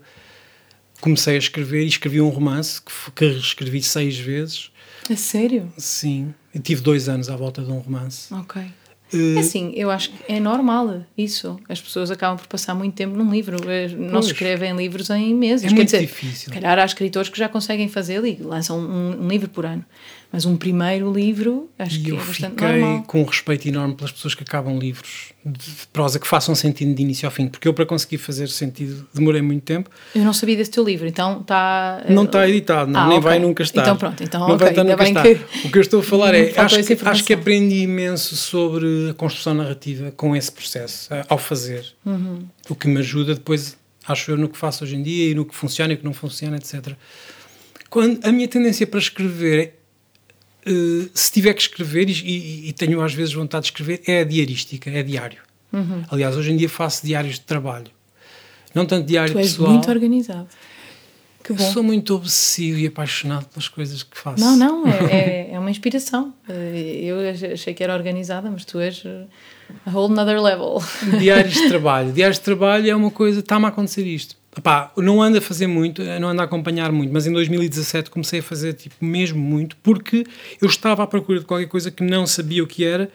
comecei 1.01 1.35
a 1.35 1.39
escrever 1.39 1.83
e 1.83 1.87
escrevi 1.87 2.21
um 2.21 2.29
romance 2.29 2.79
que, 2.81 2.91
que 3.15 3.25
reescrevi 3.25 3.81
seis 3.81 4.19
vezes. 4.19 4.71
A 5.09 5.15
sério? 5.15 5.71
Sim. 5.77 6.33
Eu 6.53 6.61
tive 6.61 6.81
dois 6.81 7.07
anos 7.07 7.29
à 7.29 7.35
volta 7.35 7.61
de 7.61 7.71
um 7.71 7.77
romance. 7.79 8.33
Ok. 8.33 8.61
Uh, 9.11 9.39
assim, 9.39 9.71
eu 9.75 9.89
acho 9.89 10.11
que 10.11 10.31
é 10.31 10.39
normal 10.39 11.03
isso. 11.17 11.59
As 11.67 11.81
pessoas 11.81 12.11
acabam 12.11 12.37
por 12.37 12.47
passar 12.47 12.75
muito 12.75 12.93
tempo 12.93 13.15
num 13.17 13.31
livro. 13.31 13.57
Eh, 13.67 13.87
não 13.87 14.21
se 14.21 14.31
escrevem 14.31 14.75
livros 14.75 15.09
em 15.09 15.33
meses. 15.33 15.65
É 15.65 15.69
Quer 15.69 15.75
muito 15.75 15.87
dizer, 15.87 16.01
difícil. 16.01 16.53
Calhar 16.53 16.77
há 16.77 16.85
escritores 16.85 17.27
que 17.29 17.37
já 17.37 17.49
conseguem 17.49 17.87
fazê-lo 17.87 18.27
e 18.27 18.35
lançam 18.35 18.79
um, 18.79 19.23
um 19.23 19.27
livro 19.27 19.49
por 19.49 19.65
ano. 19.65 19.83
Mas 20.31 20.45
um 20.45 20.55
primeiro 20.55 21.11
livro, 21.11 21.67
acho 21.77 21.97
e 21.97 22.03
que 22.03 22.11
é 22.11 22.15
bastante 22.15 22.61
normal. 22.61 22.79
Eu 22.79 22.97
fiquei 22.97 23.07
com 23.07 23.21
um 23.21 23.25
respeito 23.25 23.67
enorme 23.67 23.95
pelas 23.95 24.11
pessoas 24.11 24.35
que 24.35 24.43
acabam 24.43 24.77
livros 24.77 25.33
de 25.43 25.87
prosa 25.91 26.19
que 26.19 26.27
façam 26.27 26.53
sentido 26.53 26.93
de 26.93 27.01
início 27.01 27.25
ao 27.25 27.31
fim, 27.31 27.47
porque 27.47 27.67
eu 27.67 27.73
para 27.73 27.85
conseguir 27.85 28.19
fazer 28.19 28.47
sentido 28.47 29.07
demorei 29.11 29.41
muito 29.41 29.63
tempo. 29.63 29.89
Eu 30.13 30.23
não 30.23 30.31
sabia 30.31 30.55
desse 30.55 30.69
teu 30.69 30.83
livro, 30.83 31.07
então 31.07 31.41
está... 31.41 32.05
Não 32.07 32.25
está 32.25 32.47
editado, 32.47 32.91
não, 32.91 32.99
ah, 32.99 33.07
nem 33.07 33.17
okay. 33.17 33.29
vai 33.29 33.39
nunca 33.39 33.63
estar. 33.63 33.81
Então 33.81 33.97
pronto, 33.97 34.23
então 34.23 34.41
não 34.41 34.55
okay, 34.55 34.59
vai 34.59 34.69
estar 34.69 34.83
nunca 34.83 35.03
estar. 35.03 35.23
Que... 35.23 35.67
O 35.67 35.71
que 35.71 35.77
eu 35.79 35.81
estou 35.81 35.99
a 36.01 36.03
falar 36.03 36.35
é, 36.35 36.53
acho 36.55 36.83
que, 36.83 36.97
acho 37.07 37.23
que 37.23 37.33
aprendi 37.33 37.81
imenso 37.81 38.35
sobre 38.35 39.09
a 39.09 39.13
construção 39.15 39.55
narrativa 39.55 40.11
com 40.11 40.35
esse 40.35 40.51
processo, 40.51 41.09
ao 41.27 41.39
fazer. 41.39 41.87
Uhum. 42.05 42.43
O 42.69 42.75
que 42.75 42.87
me 42.87 42.99
ajuda 42.99 43.33
depois, 43.33 43.75
acho 44.07 44.29
eu, 44.29 44.37
no 44.37 44.47
que 44.47 44.59
faço 44.59 44.83
hoje 44.83 44.95
em 44.95 45.01
dia 45.01 45.31
e 45.31 45.33
no 45.33 45.43
que 45.43 45.55
funciona 45.55 45.91
e 45.91 45.95
o 45.95 45.99
que 45.99 46.05
não 46.05 46.13
funciona, 46.13 46.57
etc. 46.57 46.93
Quando, 47.89 48.23
a 48.23 48.31
minha 48.31 48.47
tendência 48.47 48.85
para 48.85 48.99
escrever 48.99 49.78
Uh, 50.69 51.09
se 51.13 51.31
tiver 51.31 51.53
que 51.53 51.61
escrever, 51.61 52.07
e, 52.09 52.69
e, 52.69 52.73
tenho 52.73 53.01
às 53.01 53.13
vezes 53.13 53.33
vontade 53.33 53.63
de 53.63 53.71
escrever, 53.71 54.01
é 54.05 54.21
a 54.21 54.23
diarística, 54.23 54.89
é 54.89 55.01
diário. 55.01 55.39
Uhum. 55.73 56.03
Aliás, 56.09 56.35
hoje 56.35 56.51
em 56.51 56.57
dia 56.57 56.69
faço 56.69 57.05
diários 57.05 57.35
de 57.35 57.41
trabalho. 57.41 57.87
Não 58.73 58.85
tanto 58.85 59.07
diário 59.07 59.33
tu 59.33 59.39
és 59.39 59.51
pessoal. 59.51 59.71
muito 59.71 59.89
organizado. 59.89 60.47
Que 61.43 61.53
bom. 61.53 61.63
Eu 61.63 61.71
sou 61.71 61.81
muito 61.81 62.13
obsessivo 62.15 62.77
e 62.77 62.87
apaixonado 62.87 63.45
pelas 63.45 63.67
coisas 63.67 64.03
que 64.03 64.15
faço. 64.15 64.43
Não, 64.43 64.55
não, 64.55 64.85
é, 65.09 65.49
é, 65.49 65.49
é 65.53 65.59
uma 65.59 65.71
inspiração. 65.71 66.33
Eh, 66.47 67.01
eu 67.03 67.17
achei 67.53 67.73
que 67.73 67.83
era 67.83 67.95
organizada, 67.95 68.51
mas 68.51 68.65
tu 68.65 68.79
és 68.79 69.01
eh, 69.03 69.25
a 69.85 69.91
whole 69.91 70.13
another 70.13 70.39
level. 70.39 70.83
Diários 71.19 71.55
de 71.55 71.69
trabalho. 71.69 72.11
Diários 72.11 72.37
de 72.37 72.43
trabalho 72.43 72.89
é 72.89 72.95
uma 72.95 73.09
coisa, 73.09 73.39
está-me 73.39 73.65
a 73.65 73.69
acontecer 73.69 74.05
isto. 74.05 74.35
Epá, 74.59 74.91
não 74.97 75.21
ando 75.21 75.37
a 75.37 75.41
fazer 75.41 75.67
muito, 75.67 76.03
não 76.19 76.27
ando 76.27 76.41
a 76.41 76.43
acompanhar 76.43 76.91
muito, 76.91 77.13
mas 77.13 77.25
em 77.25 77.31
2017 77.31 78.09
comecei 78.09 78.41
a 78.41 78.43
fazer 78.43 78.73
tipo, 78.73 78.93
mesmo 78.99 79.39
muito, 79.39 79.77
porque 79.77 80.25
eu 80.61 80.67
estava 80.67 81.01
à 81.01 81.07
procura 81.07 81.39
de 81.39 81.45
qualquer 81.45 81.67
coisa 81.67 81.89
que 81.89 82.03
não 82.03 82.27
sabia 82.27 82.61
o 82.61 82.67
que 82.67 82.83
era 82.83 83.09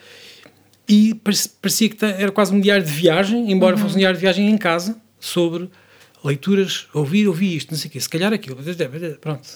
e 0.89 1.15
parecia 1.61 1.91
que 1.91 2.03
era 2.03 2.33
quase 2.33 2.55
um 2.55 2.59
diário 2.59 2.83
de 2.83 2.91
viagem, 2.91 3.53
embora 3.53 3.77
uhum. 3.77 3.83
fosse 3.83 3.95
um 3.95 3.99
diário 3.99 4.17
de 4.17 4.23
viagem 4.23 4.49
em 4.49 4.57
casa, 4.57 4.97
sobre 5.21 5.69
leituras, 6.25 6.89
ouvir, 6.95 7.29
ouvir 7.29 7.57
isto, 7.57 7.73
não 7.73 7.79
sei 7.79 7.91
o 7.91 7.93
quê, 7.93 8.01
se 8.01 8.09
calhar 8.09 8.33
aquilo, 8.33 8.57
pronto. 9.21 9.47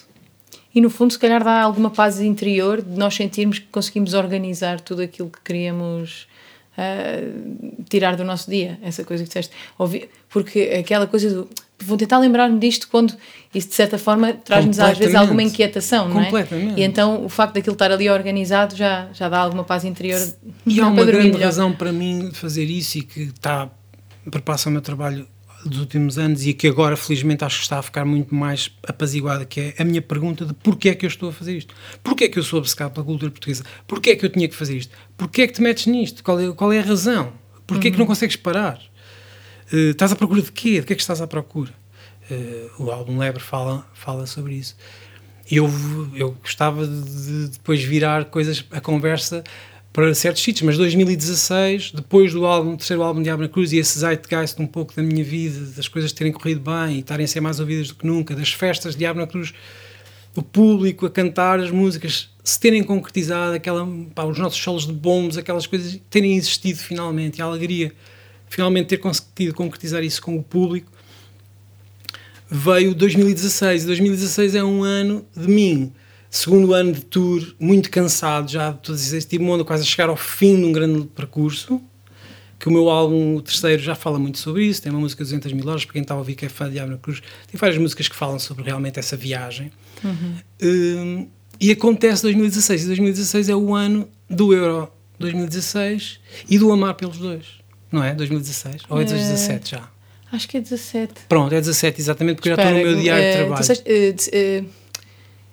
E 0.74 0.82
no 0.82 0.90
fundo, 0.90 1.10
se 1.14 1.18
calhar 1.18 1.42
dá 1.42 1.62
alguma 1.62 1.88
paz 1.88 2.20
interior 2.20 2.82
de 2.82 2.98
nós 2.98 3.14
sentirmos 3.14 3.60
que 3.60 3.66
conseguimos 3.68 4.12
organizar 4.12 4.78
tudo 4.78 5.00
aquilo 5.00 5.30
que 5.30 5.40
queríamos 5.40 6.28
uh, 6.76 7.82
tirar 7.88 8.14
do 8.14 8.24
nosso 8.24 8.50
dia, 8.50 8.78
essa 8.82 9.04
coisa 9.04 9.22
que 9.22 9.28
disseste. 9.28 9.54
Ouvir, 9.78 10.10
porque 10.28 10.60
aquela 10.78 11.06
coisa 11.06 11.30
do 11.30 11.48
vou 11.84 11.96
tentar 11.96 12.18
lembrar-me 12.18 12.58
disto 12.58 12.88
quando 12.88 13.14
isso 13.54 13.68
de 13.68 13.74
certa 13.74 13.98
forma 13.98 14.32
traz-nos 14.32 14.78
às 14.78 14.98
vezes 14.98 15.14
alguma 15.14 15.42
inquietação, 15.42 16.08
não 16.08 16.20
é? 16.20 16.24
Completamente. 16.24 16.80
E 16.80 16.82
então 16.82 17.24
o 17.24 17.28
facto 17.28 17.54
daquilo 17.54 17.74
estar 17.74 17.90
ali 17.90 18.08
organizado 18.10 18.76
já, 18.76 19.08
já 19.12 19.28
dá 19.28 19.38
alguma 19.38 19.64
paz 19.64 19.84
interior. 19.84 20.20
E 20.66 20.80
há 20.80 20.86
uma 20.86 21.04
grande 21.04 21.30
melhor. 21.30 21.44
razão 21.44 21.72
para 21.72 21.90
mim 21.92 22.30
fazer 22.32 22.64
isso 22.64 22.98
e 22.98 23.02
que 23.02 23.22
está, 23.22 23.70
perpassa 24.30 24.68
o 24.68 24.72
meu 24.72 24.82
trabalho 24.82 25.26
dos 25.64 25.78
últimos 25.78 26.18
anos 26.18 26.46
e 26.46 26.52
que 26.52 26.68
agora 26.68 26.96
felizmente 26.96 27.44
acho 27.44 27.56
que 27.56 27.62
está 27.62 27.78
a 27.78 27.82
ficar 27.82 28.04
muito 28.04 28.34
mais 28.34 28.70
apaziguada, 28.86 29.44
que 29.44 29.60
é 29.60 29.74
a 29.78 29.84
minha 29.84 30.02
pergunta 30.02 30.44
de 30.44 30.54
porquê 30.54 30.90
é 30.90 30.94
que 30.94 31.06
eu 31.06 31.08
estou 31.08 31.30
a 31.30 31.32
fazer 31.32 31.56
isto? 31.56 31.74
Porquê 32.02 32.24
é 32.24 32.28
que 32.28 32.38
eu 32.38 32.42
sou 32.42 32.58
obcecado 32.58 32.92
pela 32.92 33.04
cultura 33.04 33.30
portuguesa? 33.30 33.64
Porquê 33.86 34.10
é 34.10 34.16
que 34.16 34.24
eu 34.24 34.30
tinha 34.30 34.48
que 34.48 34.54
fazer 34.54 34.76
isto? 34.76 34.94
Porquê 35.16 35.42
é 35.42 35.46
que 35.46 35.54
te 35.54 35.62
metes 35.62 35.86
nisto? 35.86 36.22
Qual 36.22 36.38
é, 36.38 36.52
qual 36.52 36.72
é 36.72 36.80
a 36.80 36.82
razão? 36.82 37.32
Porquê 37.66 37.88
uhum. 37.88 37.88
é 37.88 37.92
que 37.92 37.98
não 37.98 38.04
uhum. 38.04 38.08
consegues 38.08 38.36
parar? 38.36 38.80
Uh, 39.72 39.90
estás 39.90 40.12
à 40.12 40.16
procura 40.16 40.42
de 40.42 40.50
quê? 40.50 40.80
De 40.80 40.86
que 40.86 40.92
é 40.92 40.96
que 40.96 41.02
estás 41.02 41.20
à 41.20 41.26
procura? 41.26 41.72
Uh, 42.30 42.84
o 42.84 42.90
álbum 42.90 43.18
Lebre 43.18 43.42
fala, 43.42 43.86
fala 43.94 44.26
sobre 44.26 44.54
isso. 44.54 44.76
Eu, 45.50 45.70
eu 46.14 46.32
gostava 46.32 46.86
de, 46.86 47.02
de 47.02 47.48
depois 47.48 47.82
virar 47.82 48.26
coisas, 48.26 48.64
a 48.70 48.80
conversa 48.80 49.42
para 49.92 50.14
certos 50.14 50.42
sítios, 50.42 50.62
mas 50.62 50.76
2016, 50.76 51.92
depois 51.92 52.32
do 52.32 52.46
álbum, 52.46 52.76
terceiro 52.76 53.02
álbum 53.02 53.22
de 53.22 53.30
Abra 53.30 53.48
Cruz 53.48 53.72
e 53.72 53.78
esse 53.78 53.98
zeitgeist 53.98 54.60
um 54.60 54.66
pouco 54.66 54.94
da 54.94 55.02
minha 55.02 55.24
vida, 55.24 55.58
das 55.74 55.88
coisas 55.88 56.12
terem 56.12 56.32
corrido 56.32 56.60
bem 56.60 56.96
e 56.96 56.98
estarem 57.00 57.24
a 57.24 57.28
ser 57.28 57.40
mais 57.40 57.58
ouvidas 57.58 57.88
do 57.88 57.94
que 57.94 58.06
nunca, 58.06 58.34
das 58.34 58.52
festas 58.52 58.94
de 58.94 59.04
Abra 59.04 59.26
Cruz, 59.26 59.52
o 60.36 60.42
público 60.42 61.06
a 61.06 61.10
cantar 61.10 61.58
as 61.58 61.70
músicas, 61.70 62.28
se 62.44 62.60
terem 62.60 62.84
concretizado, 62.84 63.54
aquela, 63.54 63.88
pá, 64.14 64.24
os 64.24 64.38
nossos 64.38 64.62
solos 64.62 64.86
de 64.86 64.92
bombos, 64.92 65.36
aquelas 65.36 65.66
coisas 65.66 65.98
terem 66.08 66.36
existido 66.36 66.78
finalmente, 66.78 67.42
a 67.42 67.46
alegria 67.46 67.92
finalmente 68.48 68.88
ter 68.88 68.98
conseguido 68.98 69.54
concretizar 69.54 70.02
isso 70.02 70.20
com 70.22 70.36
o 70.36 70.42
público, 70.42 70.90
veio 72.50 72.94
2016. 72.94 73.84
2016 73.84 74.54
é 74.54 74.64
um 74.64 74.82
ano 74.82 75.24
de 75.36 75.48
mim 75.48 75.92
segundo 76.30 76.74
ano 76.74 76.92
de 76.92 77.04
tour, 77.04 77.54
muito 77.58 77.90
cansado 77.90 78.50
já 78.50 78.70
de 78.70 78.78
todo 78.78 78.96
este 78.96 79.38
mundo, 79.38 79.64
quase 79.64 79.82
a 79.82 79.86
chegar 79.86 80.08
ao 80.08 80.16
fim 80.16 80.56
de 80.56 80.64
um 80.64 80.72
grande 80.72 81.06
percurso, 81.06 81.80
que 82.58 82.68
o 82.68 82.72
meu 82.72 82.90
álbum, 82.90 83.36
o 83.36 83.42
terceiro, 83.42 83.80
já 83.80 83.94
fala 83.94 84.18
muito 84.18 84.38
sobre 84.38 84.64
isso, 84.64 84.82
tem 84.82 84.90
uma 84.90 85.00
música 85.00 85.24
de 85.24 85.30
200 85.30 85.52
mil 85.52 85.68
horas, 85.68 85.84
para 85.84 85.92
quem 85.92 86.02
está 86.02 86.14
a 86.14 86.18
ouvir 86.18 86.34
que 86.34 86.44
é 86.44 86.48
fã 86.48 86.68
de 86.68 86.78
Abra 86.78 86.98
Cruz, 86.98 87.20
tem 87.50 87.58
várias 87.58 87.78
músicas 87.78 88.08
que 88.08 88.16
falam 88.16 88.38
sobre 88.38 88.64
realmente 88.64 88.98
essa 88.98 89.16
viagem. 89.16 89.70
Uhum. 90.04 90.34
Um, 90.62 91.28
e 91.60 91.70
acontece 91.70 92.22
2016, 92.22 92.82
e 92.82 92.86
2016 92.86 93.48
é 93.48 93.56
o 93.56 93.74
ano 93.74 94.08
do 94.28 94.52
Euro 94.52 94.90
2016 95.18 96.20
e 96.48 96.58
do 96.58 96.70
Amar 96.70 96.94
pelos 96.94 97.18
Dois, 97.18 97.46
não 97.90 98.02
é? 98.02 98.14
2016? 98.14 98.82
Ou 98.88 99.00
é 99.00 99.04
2017 99.04 99.70
já? 99.72 99.88
Acho 100.30 100.48
que 100.48 100.58
é 100.58 100.60
17. 100.60 101.12
Pronto, 101.28 101.54
é 101.54 101.60
17, 101.60 102.00
exatamente, 102.00 102.36
porque 102.36 102.50
Espera, 102.50 102.70
já 102.70 102.76
estou 102.76 102.86
no 102.86 102.92
meu 102.92 103.02
diário 103.02 103.24
de 103.24 103.32
trabalho. 103.32 103.66
16, 103.66 104.26
uh, 104.26 104.64
uh, 104.64 104.70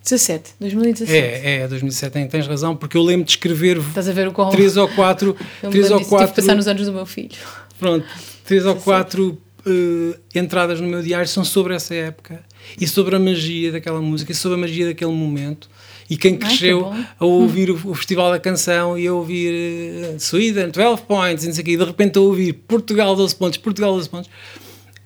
17, 0.03 0.53
2017. 0.59 1.11
É, 1.11 1.55
é, 1.61 1.67
2017, 1.67 2.29
tens 2.29 2.47
razão, 2.47 2.75
porque 2.75 2.95
eu 2.95 3.01
lembro 3.01 3.25
de 3.25 3.31
escrever 3.31 3.77
Estás 3.77 4.07
a 4.07 4.13
ver 4.13 4.27
o 4.27 4.31
qual... 4.31 4.51
três 4.51 4.77
ou 4.77 4.87
quatro. 4.89 5.35
Eu 5.63 5.71
três 5.71 5.89
ou 5.89 5.99
quatro. 6.05 6.27
Tive 6.27 6.41
passar 6.41 6.55
nos 6.55 6.67
anos 6.67 6.85
do 6.85 6.93
meu 6.93 7.05
filho. 7.05 7.35
Pronto, 7.79 8.05
três 8.43 8.65
ou 8.65 8.75
quatro 8.75 9.41
uh, 9.65 10.15
entradas 10.33 10.79
no 10.79 10.87
meu 10.87 11.01
diário 11.01 11.27
são 11.27 11.43
sobre 11.43 11.73
essa 11.73 11.95
época 11.95 12.43
e 12.79 12.87
sobre 12.87 13.15
a 13.15 13.19
magia 13.19 13.71
daquela 13.71 14.01
música 14.01 14.31
e 14.31 14.35
sobre 14.35 14.57
a 14.57 14.61
magia 14.61 14.85
daquele 14.85 15.11
momento. 15.11 15.69
E 16.09 16.17
quem 16.17 16.37
cresceu 16.37 16.87
Ai, 16.91 17.07
a 17.19 17.25
ouvir 17.25 17.69
o, 17.71 17.89
o, 17.89 17.95
Festival 17.95 18.31
da 18.31 18.39
Canção 18.39 18.97
e 18.97 19.07
a 19.07 19.13
ouvir 19.13 20.13
uh, 20.15 20.19
Sweden, 20.19 20.69
12 20.69 21.01
points, 21.03 21.43
e 21.43 21.47
não 21.47 21.53
sei 21.53 21.61
o 21.61 21.65
quê, 21.65 21.71
e 21.71 21.77
de 21.77 21.83
repente 21.83 22.17
a 22.17 22.21
ouvir 22.21 22.53
Portugal 22.53 23.15
12 23.15 23.35
pontos, 23.35 23.57
Portugal 23.57 23.93
12 23.95 24.09
pontos. 24.09 24.29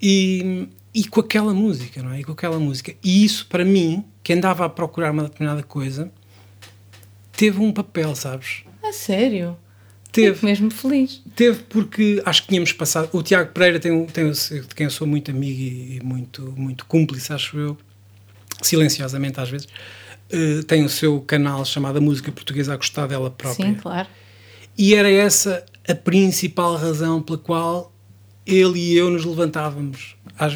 E, 0.02 0.68
e 0.94 1.06
com 1.06 1.22
aquela 1.22 1.54
música, 1.54 2.02
não 2.04 2.12
é? 2.12 2.20
E 2.20 2.24
com 2.24 2.32
aquela 2.32 2.60
música. 2.60 2.94
E 3.04 3.24
isso, 3.24 3.46
para 3.48 3.64
mim, 3.64 4.04
que 4.24 4.34
andava 4.34 4.66
a 4.66 4.70
procurar 4.70 5.12
uma 5.12 5.24
determinada 5.24 5.64
coisa, 5.64 6.12
teve 7.32 7.62
um 7.62 7.72
papel, 7.72 8.16
sabes? 8.16 8.64
A 8.84 8.92
sério? 8.92 9.58
Teve. 10.12 10.34
Fico 10.34 10.46
mesmo 10.46 10.72
feliz. 10.72 11.22
Teve 11.36 11.60
porque 11.64 12.22
acho 12.26 12.42
que 12.42 12.50
tínhamos 12.50 12.74
passado. 12.74 13.10
O 13.14 13.22
Tiago 13.22 13.52
Pereira 13.54 13.80
tem, 13.80 14.06
tem 14.08 14.32
de 14.32 14.76
quem 14.76 14.86
eu 14.86 14.90
sou 14.90 15.06
muito 15.06 15.30
amigo 15.30 15.60
e 15.62 16.02
muito, 16.04 16.54
muito 16.58 16.86
cúmplice, 16.86 17.32
acho 17.32 17.58
eu, 17.58 17.78
silenciosamente 18.62 19.40
às 19.40 19.50
vezes, 19.50 19.68
uh, 20.34 20.64
tem 20.64 20.84
o 20.84 20.90
seu 20.90 21.22
canal 21.22 21.64
chamado 21.66 22.02
Música 22.02 22.32
Portuguesa 22.32 22.74
a 22.74 22.78
gostar 22.78 23.08
dela 23.08 23.30
própria. 23.30 23.68
Sim, 23.68 23.76
claro. 23.76 24.08
E 24.78 24.96
era 24.96 25.10
essa 25.10 25.66
a 25.88 25.96
principal 25.96 26.76
razão 26.76 27.22
pela 27.22 27.38
qual 27.38 27.92
ele 28.46 28.80
e 28.80 28.98
eu 28.98 29.10
nos 29.10 29.26
levantávamos 29.26 30.16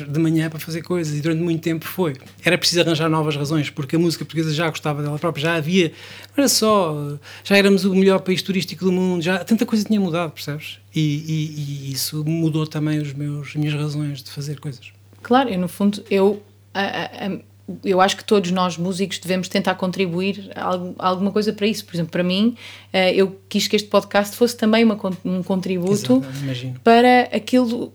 de 0.10 0.20
manhã 0.20 0.50
para 0.50 0.60
fazer 0.60 0.82
coisas 0.82 1.18
e 1.18 1.22
durante 1.22 1.42
muito 1.42 1.62
tempo 1.62 1.86
foi. 1.86 2.16
Era 2.44 2.58
preciso 2.58 2.82
arranjar 2.82 3.10
novas 3.10 3.36
razões, 3.36 3.70
porque 3.70 3.96
a 3.96 4.00
música 4.00 4.24
portuguesa 4.24 4.54
já 4.54 4.70
gostava 4.70 5.04
dela 5.04 5.20
própria, 5.20 5.42
já 5.42 5.56
havia, 5.56 5.90
não 6.36 6.44
era 6.44 6.48
só, 6.48 7.18
já 7.44 7.58
éramos 7.58 7.84
o 7.84 7.94
melhor 7.94 8.20
país 8.22 8.42
turístico 8.42 8.86
do 8.86 8.92
mundo, 8.92 9.22
já 9.22 9.44
tanta 9.44 9.66
coisa 9.66 9.84
tinha 9.84 10.00
mudado, 10.00 10.32
percebes? 10.32 10.80
E, 10.96 11.02
e, 11.02 11.90
e 11.90 11.92
isso 11.92 12.24
mudou 12.24 12.66
também 12.66 13.00
os 13.00 13.14
meus, 13.14 13.50
as 13.50 13.56
minhas 13.56 13.74
razões 13.74 14.24
de 14.24 14.32
fazer 14.32 14.60
coisas. 14.60 14.94
Claro, 15.22 15.50
eu 15.50 15.60
no 15.60 15.68
fundo, 15.68 16.04
eu, 16.10 16.42
a, 16.74 16.82
a, 16.82 17.40
eu 17.84 18.02
acho 18.02 18.18
que 18.18 18.26
todos 18.26 18.52
nós 18.52 18.78
músicos 18.78 19.20
devemos 19.20 19.48
tentar 19.48 19.76
contribuir 19.76 20.52
a 20.56 21.08
alguma 21.10 21.32
coisa 21.32 21.54
para 21.54 21.66
isso. 21.66 21.86
Por 21.86 21.96
exemplo, 21.96 22.12
para 22.12 22.24
mim, 22.24 22.56
eh, 22.92 23.14
eu 23.16 23.40
quis 23.48 23.68
que 23.68 23.76
este 23.76 23.88
podcast 23.88 24.36
fosse 24.36 24.58
também 24.58 24.84
uma, 24.84 25.00
um 25.24 25.42
contributo 25.42 26.24
Exato, 26.52 26.80
para 26.84 27.22
aquilo 27.34 27.94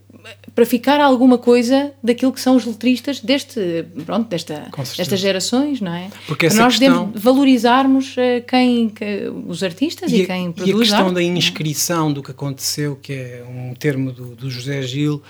para 0.54 0.66
ficar 0.66 1.00
alguma 1.00 1.38
coisa 1.38 1.92
daquilo 2.02 2.32
que 2.32 2.40
são 2.40 2.56
os 2.56 2.64
letristas 2.64 3.20
deste, 3.20 3.86
pronto, 4.04 4.28
desta, 4.28 4.68
destas 4.96 5.20
gerações, 5.20 5.80
não 5.80 5.94
é? 5.94 6.10
Porque 6.26 6.48
nós 6.48 6.76
questão... 6.76 7.12
valorizarmos 7.14 8.14
eh, 8.18 8.40
quem, 8.40 8.88
que, 8.88 9.30
os 9.46 9.62
artistas 9.62 10.10
e, 10.10 10.22
e 10.22 10.26
quem 10.26 10.52
produz 10.52 10.68
E 10.68 10.74
a 10.74 10.78
questão 10.78 11.06
arte, 11.06 11.14
da 11.14 11.22
é? 11.22 11.24
inscrição 11.24 12.12
do 12.12 12.22
que 12.22 12.32
aconteceu, 12.32 12.96
que 12.96 13.12
é 13.12 13.44
um 13.48 13.74
termo 13.74 14.10
do, 14.12 14.34
do 14.34 14.50
José 14.50 14.82
Gil, 14.82 15.22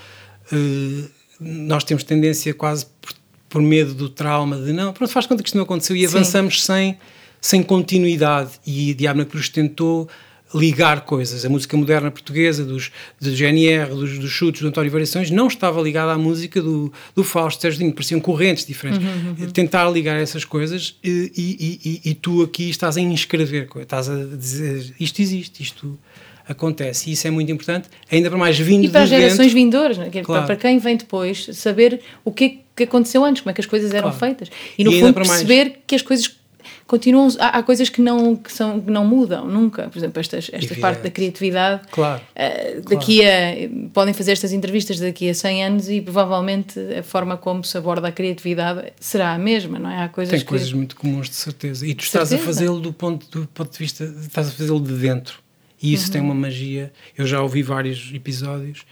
uh, 0.53 1.11
nós 1.41 1.85
temos 1.85 2.03
tendência 2.03 2.55
quase 2.55 2.87
por, 3.01 3.13
por, 3.49 3.63
medo 3.63 3.95
do 3.95 4.09
trauma 4.09 4.57
de 4.57 4.73
não, 4.73 4.93
pronto, 4.93 5.13
faz 5.13 5.27
conta 5.27 5.43
que 5.43 5.49
isto 5.49 5.57
não 5.57 5.65
aconteceu 5.65 5.97
e 5.97 6.01
Sim. 6.01 6.07
avançamos 6.07 6.65
sem, 6.65 6.99
sem 7.41 7.63
continuidade 7.63 8.53
e 8.67 8.95
Diabo 8.95 9.19
na 9.19 9.25
Cruz 9.25 9.49
tentou 9.49 10.09
ligar 10.55 11.03
coisas. 11.03 11.45
A 11.45 11.49
música 11.49 11.77
moderna 11.77 12.11
portuguesa, 12.11 12.65
dos, 12.65 12.91
do 13.21 13.31
GNR, 13.31 13.91
dos, 13.91 14.19
dos 14.19 14.31
chutes 14.31 14.63
do 14.63 14.69
António 14.69 14.91
Variações, 14.91 15.31
não 15.31 15.47
estava 15.47 15.81
ligada 15.81 16.13
à 16.13 16.19
música 16.19 16.61
do, 16.63 16.93
do 17.15 17.23
Fausto 17.23 17.61
Sérgio 17.61 17.93
pareciam 17.93 18.21
correntes 18.21 18.65
diferentes. 18.65 19.07
Uhum, 19.07 19.37
uhum. 19.41 19.51
Tentar 19.51 19.91
ligar 19.91 20.19
essas 20.19 20.45
coisas 20.45 20.97
e, 21.03 21.33
e, 21.37 21.81
e, 21.85 22.11
e, 22.11 22.15
tu 22.15 22.43
aqui 22.43 22.71
estás 22.71 22.97
a 22.97 23.01
inscrever, 23.01 23.69
estás 23.81 24.09
a 24.09 24.25
dizer 24.25 24.95
isto 24.99 25.21
existe, 25.21 25.63
isto 25.63 25.99
acontece 26.47 27.11
e 27.11 27.13
isso 27.13 27.27
é 27.27 27.31
muito 27.31 27.53
importante, 27.53 27.89
ainda 28.11 28.31
para 28.31 28.39
mais 28.39 28.59
vindo 28.59 28.85
E 28.85 28.89
para 28.89 29.03
as 29.03 29.11
gerações 29.11 29.53
vindouras, 29.53 29.99
né? 29.99 30.11
claro. 30.25 30.47
para 30.47 30.57
quem 30.57 30.79
vem 30.79 30.97
depois, 30.97 31.47
saber 31.53 32.01
o 32.25 32.33
que, 32.33 32.45
é 32.45 32.49
que 32.49 32.61
aconteceu 32.85 33.25
antes, 33.25 33.43
como 33.43 33.51
é 33.51 33.55
que 33.55 33.61
as 33.61 33.67
coisas 33.67 33.93
eram 33.93 34.11
claro. 34.11 34.19
feitas. 34.19 34.51
E 34.77 34.85
no 34.85 34.93
fundo 34.93 35.15
perceber 35.15 35.65
mais... 35.65 35.79
que 35.87 35.95
as 35.95 36.03
coisas 36.03 36.39
continuam 36.87 37.29
há, 37.39 37.59
há, 37.59 37.63
coisas 37.63 37.89
que 37.89 38.01
não 38.01 38.35
que 38.35 38.53
são 38.53 38.81
que 38.81 38.91
não 38.91 39.05
mudam 39.05 39.47
nunca 39.47 39.89
por 39.89 39.99
exemplo 39.99 40.21
esta 40.21 40.39
esta 40.39 40.75
parte 40.77 41.03
da 41.03 41.11
criatividade 41.11 41.87
claro, 41.91 42.23
uh, 42.23 42.81
daqui 42.89 43.21
claro. 43.21 43.87
a 43.87 43.91
podem 43.91 44.15
fazer 44.15 44.33
estas 44.33 44.53
entrevistas 44.53 44.99
daqui 44.99 45.29
a 45.29 45.35
100 45.35 45.65
anos 45.65 45.89
e 45.89 46.01
provavelmente 46.01 46.79
a 46.99 47.03
forma 47.03 47.37
como 47.37 47.63
se 47.63 47.77
aborda 47.77 48.09
a 48.09 48.13
criatividade 48.13 48.93
será 48.99 49.35
a 49.35 49.39
mesma 49.39 49.79
não 49.79 49.91
é 49.91 50.03
há 50.03 50.09
coisas 50.09 50.31
tem 50.31 50.41
que... 50.41 50.47
coisas 50.47 50.73
muito 50.73 50.97
comuns 50.97 51.29
de 51.29 51.37
certeza 51.37 51.87
e 51.87 51.95
tu 51.95 52.05
estás 52.05 52.31
certeza. 52.31 52.51
a 52.51 52.55
fazê-lo 52.55 52.81
do 52.81 52.93
ponto 52.93 53.29
do 53.31 53.47
ponto 53.49 53.71
de 53.71 53.79
vista 53.79 54.05
estás 54.05 54.49
a 54.49 54.51
fazê-lo 54.51 54.81
de 54.81 54.95
dentro 54.95 55.41
e 55.81 55.93
isso 55.93 56.07
uhum. 56.07 56.13
tem 56.13 56.21
uma 56.21 56.35
magia 56.35 56.93
eu 57.17 57.27
já 57.27 57.43
ouvi 57.43 57.63
vários 57.63 58.11
episódios 58.15 58.85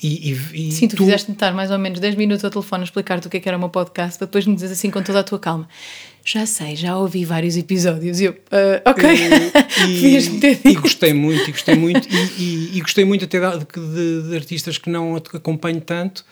e, 0.00 0.32
e, 0.32 0.68
e 0.68 0.72
Sim, 0.72 0.86
tu, 0.86 0.96
tu 0.96 1.04
fizeste 1.04 1.32
estar 1.32 1.52
mais 1.52 1.70
ou 1.70 1.78
menos 1.78 1.98
10 1.98 2.14
minutos 2.14 2.44
ao 2.44 2.50
telefone 2.50 2.82
a 2.82 2.84
explicar-te 2.84 3.26
o 3.26 3.30
que, 3.30 3.38
é 3.38 3.40
que 3.40 3.48
era 3.48 3.56
o 3.56 3.60
meu 3.60 3.68
podcast, 3.68 4.16
para 4.16 4.26
depois 4.26 4.46
me 4.46 4.54
dizer 4.54 4.72
assim 4.72 4.90
com 4.90 5.02
toda 5.02 5.20
a 5.20 5.24
tua 5.24 5.38
calma. 5.38 5.68
Já 6.24 6.46
sei, 6.46 6.76
já 6.76 6.96
ouvi 6.96 7.24
vários 7.24 7.56
episódios. 7.56 8.20
E 8.20 8.24
eu, 8.24 8.32
uh, 8.32 8.82
ok. 8.84 9.08
E, 9.88 10.70
e, 10.70 10.74
gostei 10.74 11.14
muito, 11.14 11.48
e 11.48 11.52
gostei 11.52 11.74
muito, 11.76 12.08
e, 12.36 12.76
e, 12.76 12.80
gostei 12.80 13.04
muito 13.04 13.24
até 13.24 13.38
de, 13.38 13.64
de, 13.64 14.28
de, 14.28 14.36
artistas 14.36 14.76
que 14.76 14.90
não 14.90 15.14
acompanho 15.16 15.80
tanto, 15.80 16.24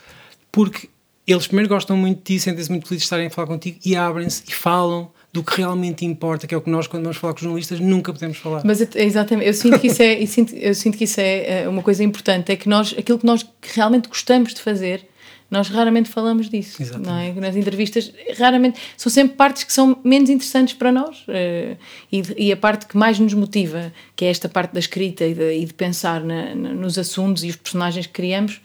porque 0.51 0.89
eles 1.27 1.47
primeiro 1.47 1.69
gostam 1.69 1.97
muito 1.97 2.19
de 2.19 2.25
ti, 2.25 2.41
sentem-se 2.41 2.71
muito 2.71 2.89
felizes 2.89 3.03
de 3.03 3.07
estarem 3.07 3.27
a 3.29 3.31
falar 3.31 3.47
contigo 3.47 3.79
e 3.85 3.95
abrem-se 3.95 4.43
e 4.49 4.53
falam 4.53 5.11
do 5.37 5.45
que 5.45 5.59
realmente 5.59 6.03
importa, 6.03 6.47
que 6.47 6.55
é 6.55 6.57
o 6.57 6.63
que 6.63 6.71
nós, 6.71 6.87
quando 6.87 7.03
vamos 7.03 7.19
falar 7.19 7.35
com 7.35 7.39
os 7.39 7.43
jornalistas, 7.43 7.79
nunca 7.79 8.11
podemos 8.11 8.39
falar. 8.39 8.63
Mas 8.65 8.81
exatamente, 8.97 9.47
eu 9.47 9.53
sinto 9.53 9.79
que 9.79 9.89
isso 9.89 10.03
é, 10.03 10.15
eu 10.23 10.27
sinto, 10.27 10.55
eu 10.55 10.75
sinto 10.75 10.97
que 10.97 11.05
isso 11.05 11.21
é, 11.21 11.65
é 11.65 11.69
uma 11.69 11.83
coisa 11.83 12.03
importante, 12.03 12.51
é 12.51 12.57
que 12.57 12.67
nós, 12.67 12.95
aquilo 12.97 13.19
que 13.19 13.27
nós 13.27 13.47
realmente 13.75 14.09
gostamos 14.09 14.55
de 14.55 14.63
fazer, 14.63 15.07
nós 15.51 15.69
raramente 15.69 16.09
falamos 16.09 16.49
disso, 16.49 16.83
Exatamente. 16.83 17.07
não 17.07 17.19
é? 17.19 17.33
Nas 17.35 17.55
entrevistas, 17.55 18.11
raramente, 18.39 18.81
são 18.97 19.13
sempre 19.13 19.37
partes 19.37 19.63
que 19.63 19.73
são 19.73 19.99
menos 20.03 20.31
interessantes 20.31 20.73
para 20.73 20.91
nós 20.91 21.19
uh, 21.29 21.77
e, 22.11 22.23
e, 22.49 22.53
a 22.53 22.57
parte 22.57 22.87
que 22.87 22.97
mais 22.97 23.19
nos 23.19 23.35
motiva, 23.35 23.93
que 24.17 24.25
é 24.25 24.29
esta 24.29 24.49
parte 24.49 24.73
da 24.73 24.81
escrita 24.81 25.27
e 25.27 25.35
de, 25.35 25.53
e 25.59 25.65
de 25.67 25.75
pensar 25.75 26.25
na, 26.25 26.55
na, 26.55 26.71
nos 26.71 26.99
assuntos 26.99 27.45
e 27.45 27.51
os 27.51 27.57
personagens 27.57 28.07
que 28.07 28.13
criamos, 28.15 28.61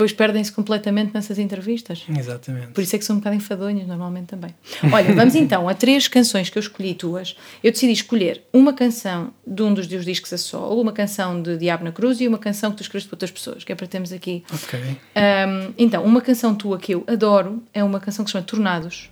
depois 0.00 0.14
perdem-se 0.14 0.50
completamente 0.50 1.12
nessas 1.12 1.38
entrevistas. 1.38 2.06
Exatamente. 2.08 2.68
Por 2.68 2.80
isso 2.82 2.96
é 2.96 2.98
que 2.98 3.04
são 3.04 3.16
um 3.16 3.18
bocado 3.18 3.36
enfadonhas, 3.36 3.86
normalmente 3.86 4.28
também. 4.28 4.54
Olha, 4.90 5.14
vamos 5.14 5.34
então 5.34 5.68
a 5.68 5.74
três 5.74 6.08
canções 6.08 6.48
que 6.48 6.56
eu 6.56 6.60
escolhi 6.60 6.94
tuas. 6.94 7.36
Eu 7.62 7.70
decidi 7.70 7.92
escolher 7.92 8.42
uma 8.50 8.72
canção 8.72 9.30
de 9.46 9.62
um 9.62 9.74
dos 9.74 9.86
teus 9.86 10.06
discos 10.06 10.32
a 10.32 10.38
solo, 10.38 10.80
uma 10.80 10.92
canção 10.92 11.42
de 11.42 11.58
Diabo 11.58 11.84
na 11.84 11.92
Cruz 11.92 12.18
e 12.18 12.26
uma 12.26 12.38
canção 12.38 12.70
que 12.70 12.78
tu 12.78 12.82
escreveste 12.82 13.10
para 13.10 13.16
outras 13.16 13.30
pessoas, 13.30 13.62
que 13.62 13.72
é 13.72 13.74
para 13.74 13.86
termos 13.86 14.10
aqui. 14.10 14.42
Ok. 14.50 14.80
Um, 14.80 15.74
então, 15.76 16.02
uma 16.02 16.22
canção 16.22 16.54
tua 16.54 16.78
que 16.78 16.94
eu 16.94 17.04
adoro 17.06 17.62
é 17.74 17.84
uma 17.84 18.00
canção 18.00 18.24
que 18.24 18.30
se 18.30 18.32
chama 18.32 18.46
Tornados. 18.46 19.10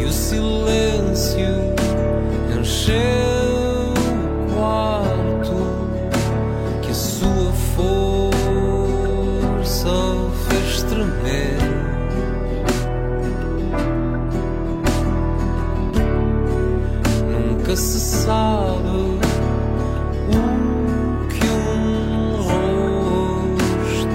E 0.00 0.04
o 0.04 0.10
silêncio 0.10 1.46
encheu 2.58 2.96
o 4.50 4.54
quarto 4.56 4.93
Nunca 17.74 17.88
se 17.88 17.98
que 21.28 21.44
um 21.44 22.36
rosto 22.36 24.06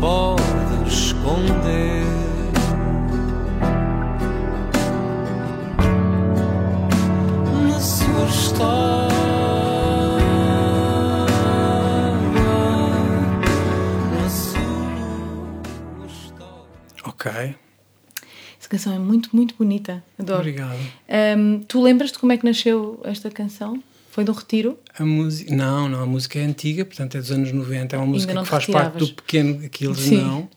pode 0.00 0.88
esconder. 0.88 2.06
Na 7.68 7.78
sua 7.78 8.24
história, 8.24 9.16
na 14.14 14.28
sua 14.30 16.06
história. 16.06 17.04
Ok. 17.04 17.65
Canção 18.76 18.92
é 18.94 18.98
muito, 18.98 19.30
muito 19.34 19.54
bonita. 19.56 20.04
Adoro. 20.18 20.40
Obrigado. 20.40 20.78
Um, 21.38 21.60
tu 21.60 21.82
lembras-te 21.82 22.18
como 22.18 22.32
é 22.32 22.36
que 22.36 22.44
nasceu 22.44 23.00
esta 23.04 23.30
canção? 23.30 23.82
Foi 24.10 24.22
de 24.24 24.30
um 24.30 24.34
retiro? 24.34 24.78
A 24.98 25.04
música. 25.04 25.54
Não, 25.54 25.88
não, 25.88 26.02
a 26.02 26.06
música 26.06 26.38
é 26.38 26.42
antiga, 26.44 26.84
portanto 26.84 27.16
é 27.16 27.20
dos 27.20 27.30
anos 27.30 27.52
90. 27.52 27.96
É 27.96 27.98
uma 27.98 28.06
música 28.06 28.32
que 28.34 28.44
faz 28.48 28.66
parte 28.66 28.84
retiravas. 28.94 29.08
do 29.08 29.14
pequeno 29.14 29.64
Aquiles, 29.64 29.98
Sim. 29.98 30.22
não. 30.22 30.48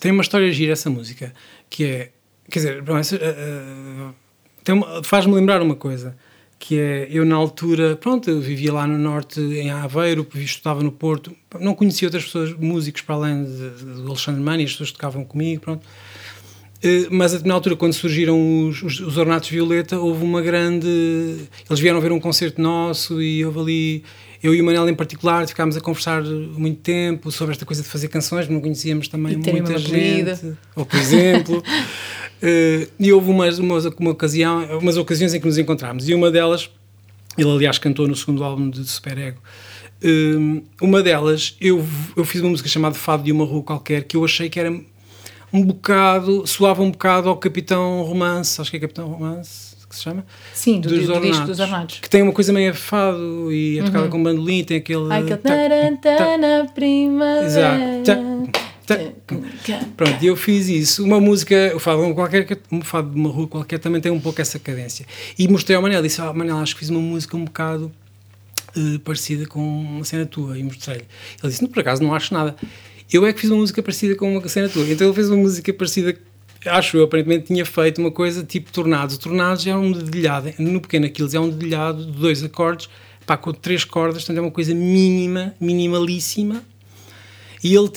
Tem 0.00 0.12
uma 0.12 0.22
história 0.22 0.50
gira 0.52 0.72
essa 0.72 0.90
música, 0.90 1.32
que 1.70 1.84
é. 1.84 2.10
Quer 2.48 2.58
dizer, 2.60 2.82
bom, 2.82 2.96
essa, 2.96 3.18
uma- 4.68 5.02
faz-me 5.02 5.34
lembrar 5.34 5.60
uma 5.62 5.74
coisa, 5.74 6.16
que 6.58 6.78
é. 6.78 7.08
Eu, 7.10 7.24
na 7.24 7.36
altura, 7.36 7.96
pronto, 7.96 8.30
eu 8.30 8.40
vivia 8.40 8.72
lá 8.72 8.86
no 8.86 8.98
Norte, 8.98 9.40
em 9.40 9.70
Aveiro, 9.70 10.26
estudava 10.34 10.82
no 10.82 10.92
Porto, 10.92 11.34
não 11.60 11.74
conhecia 11.74 12.08
outras 12.08 12.24
pessoas, 12.24 12.52
músicos 12.54 13.02
para 13.02 13.14
além 13.14 13.44
do 13.44 14.08
Alexandre 14.08 14.42
Mani, 14.42 14.64
as 14.64 14.72
pessoas 14.72 14.92
tocavam 14.92 15.24
comigo, 15.24 15.60
pronto. 15.60 15.86
Eh, 16.82 17.06
mas 17.10 17.42
na 17.42 17.54
altura, 17.54 17.76
quando 17.76 17.92
surgiram 17.94 18.68
os, 18.68 18.82
os, 18.82 19.00
os 19.00 19.16
Ornatos 19.16 19.48
Violeta, 19.48 19.98
houve 19.98 20.22
uma 20.24 20.42
grande. 20.42 20.86
Eles 21.68 21.80
vieram 21.80 22.00
ver 22.00 22.12
um 22.12 22.20
concerto 22.20 22.60
nosso 22.60 23.20
e 23.20 23.44
houve 23.44 23.58
ali. 23.60 24.04
Eu 24.42 24.54
e 24.54 24.60
o 24.60 24.64
Manel, 24.64 24.88
em 24.88 24.94
particular, 24.94 25.46
ficámos 25.46 25.76
a 25.76 25.80
conversar 25.80 26.22
muito 26.22 26.80
tempo 26.80 27.30
sobre 27.30 27.52
esta 27.52 27.64
coisa 27.64 27.82
de 27.82 27.88
fazer 27.88 28.08
canções, 28.08 28.48
não 28.48 28.60
conhecíamos 28.60 29.08
também 29.08 29.36
muita 29.36 29.78
gente. 29.78 30.56
Ou, 30.74 30.84
por 30.84 30.98
exemplo. 30.98 31.62
eh, 32.42 32.88
e 32.98 33.12
houve 33.12 33.30
umas, 33.30 33.58
umas, 33.58 33.84
uma 33.86 34.10
ocasião, 34.10 34.78
umas 34.78 34.96
ocasiões 34.96 35.34
em 35.34 35.40
que 35.40 35.46
nos 35.46 35.58
encontramos. 35.58 36.08
E 36.08 36.14
uma 36.14 36.30
delas, 36.30 36.70
ele 37.36 37.50
aliás 37.50 37.78
cantou 37.78 38.06
no 38.06 38.14
segundo 38.14 38.44
álbum 38.44 38.68
de 38.68 38.84
Super 38.84 39.18
Ego. 39.18 39.40
Eh, 40.02 40.62
uma 40.80 41.02
delas, 41.02 41.56
eu, 41.60 41.84
eu 42.16 42.24
fiz 42.24 42.40
uma 42.40 42.50
música 42.50 42.68
chamada 42.68 42.94
Fado 42.94 43.22
de 43.22 43.32
uma 43.32 43.44
Rua 43.44 43.62
Qualquer, 43.62 44.04
que 44.04 44.16
eu 44.16 44.24
achei 44.24 44.48
que 44.50 44.60
era 44.60 44.70
um 45.52 45.62
bocado, 45.62 46.46
soava 46.46 46.82
um 46.82 46.90
bocado 46.90 47.28
ao 47.28 47.36
Capitão 47.36 48.02
Romance, 48.02 48.60
acho 48.60 48.70
que 48.70 48.76
é 48.76 48.80
Capitão 48.80 49.08
Romance 49.08 49.65
que 49.96 49.98
se 49.98 50.04
chama? 50.04 50.24
Sim, 50.52 50.80
do, 50.80 50.88
do 50.88 51.20
disco 51.20 51.46
dos 51.46 51.60
Ornados. 51.60 51.98
Que 52.00 52.08
tem 52.08 52.22
uma 52.22 52.32
coisa 52.32 52.52
meio 52.52 52.74
fado 52.74 53.52
e 53.52 53.78
é 53.78 53.82
tocada 53.82 54.08
com 54.08 54.22
bandolim, 54.22 54.62
tem 54.64 54.76
aquele. 54.76 55.10
Ai, 55.10 55.22
aquele 55.22 55.38
tarantana 55.38 56.66
primavera. 56.74 57.44
Exato. 57.44 58.66
Pronto, 59.96 60.22
e 60.22 60.26
eu 60.26 60.36
fiz 60.36 60.68
isso. 60.68 61.04
Uma 61.04 61.18
música, 61.18 61.72
o 61.74 61.80
fado, 61.80 62.14
qualquer, 62.14 62.46
um 62.70 62.80
fado 62.82 63.10
de 63.10 63.16
uma 63.16 63.30
rua 63.30 63.48
qualquer 63.48 63.78
também 63.78 64.00
tem 64.00 64.12
um 64.12 64.20
pouco 64.20 64.40
essa 64.40 64.58
cadência. 64.60 65.04
E 65.36 65.48
mostrei 65.48 65.74
ao 65.74 65.82
Manel, 65.82 66.02
disse: 66.02 66.20
ah, 66.20 66.32
Manel, 66.32 66.58
acho 66.58 66.74
que 66.74 66.80
fiz 66.80 66.90
uma 66.90 67.00
música 67.00 67.36
um 67.36 67.44
bocado 67.44 67.90
eh, 68.76 68.98
parecida 69.02 69.46
com 69.46 69.60
uma 69.60 70.04
cena 70.04 70.24
tua. 70.24 70.56
E 70.56 70.62
mostrei-lhe. 70.62 71.04
Ele 71.42 71.50
disse: 71.50 71.62
Não, 71.62 71.68
por 71.68 71.80
acaso 71.80 72.02
não 72.02 72.14
acho 72.14 72.32
nada. 72.32 72.54
Eu 73.12 73.26
é 73.26 73.32
que 73.32 73.40
fiz 73.40 73.50
uma 73.50 73.58
música 73.58 73.82
parecida 73.82 74.14
com 74.14 74.36
uma 74.36 74.48
cena 74.48 74.68
tua. 74.68 74.84
Então 74.88 75.06
ele 75.06 75.14
fez 75.14 75.28
uma 75.28 75.36
música 75.36 75.72
parecida, 75.72 76.16
acho 76.68 76.96
eu, 76.96 77.04
aparentemente 77.04 77.46
tinha 77.46 77.64
feito 77.64 77.98
uma 78.00 78.10
coisa 78.10 78.42
tipo 78.44 78.70
Tornados. 78.72 79.16
O 79.16 79.18
Tornados 79.20 79.66
é 79.66 79.74
um 79.76 79.92
dedilhado, 79.92 80.52
no 80.58 80.80
pequeno 80.80 81.06
Aquiles 81.06 81.34
é 81.34 81.40
um 81.40 81.48
dedilhado 81.48 82.04
de 82.06 82.12
dois 82.12 82.42
acordes, 82.42 82.88
pá, 83.26 83.36
com 83.36 83.52
três 83.52 83.84
cordas, 83.84 84.22
portanto 84.22 84.38
é 84.38 84.40
uma 84.40 84.50
coisa 84.50 84.74
mínima, 84.74 85.54
minimalíssima. 85.60 86.62
E 87.64 87.74
ele 87.74 87.90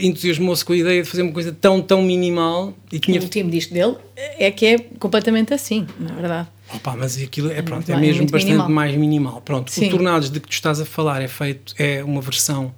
entusiasmou-se 0.00 0.64
com 0.64 0.72
a 0.72 0.76
ideia 0.76 1.02
de 1.02 1.08
fazer 1.08 1.22
uma 1.22 1.32
coisa 1.32 1.52
tão, 1.52 1.80
tão 1.80 2.02
minimal 2.02 2.74
e 2.90 2.98
tinha 2.98 3.20
O 3.20 3.22
último 3.22 3.50
disco 3.50 3.72
dele 3.74 3.96
é 4.16 4.50
que 4.50 4.66
é 4.66 4.78
completamente 4.98 5.52
assim, 5.54 5.86
na 6.00 6.14
verdade. 6.14 6.48
Opa, 6.74 6.96
mas 6.96 7.22
aquilo 7.22 7.50
é, 7.52 7.60
pronto, 7.62 7.88
é 7.88 7.92
mais- 7.94 8.06
mesmo 8.06 8.22
bastante 8.26 8.46
minimal. 8.52 8.70
mais 8.70 8.96
minimal. 8.96 9.40
Pronto, 9.42 9.70
Sim. 9.70 9.86
o 9.88 9.90
Tornados 9.90 10.30
de 10.30 10.40
que 10.40 10.48
tu 10.48 10.52
estás 10.52 10.80
a 10.80 10.84
falar 10.86 11.20
é 11.22 11.28
feito, 11.28 11.74
é 11.78 12.02
uma 12.02 12.20
versão 12.22 12.74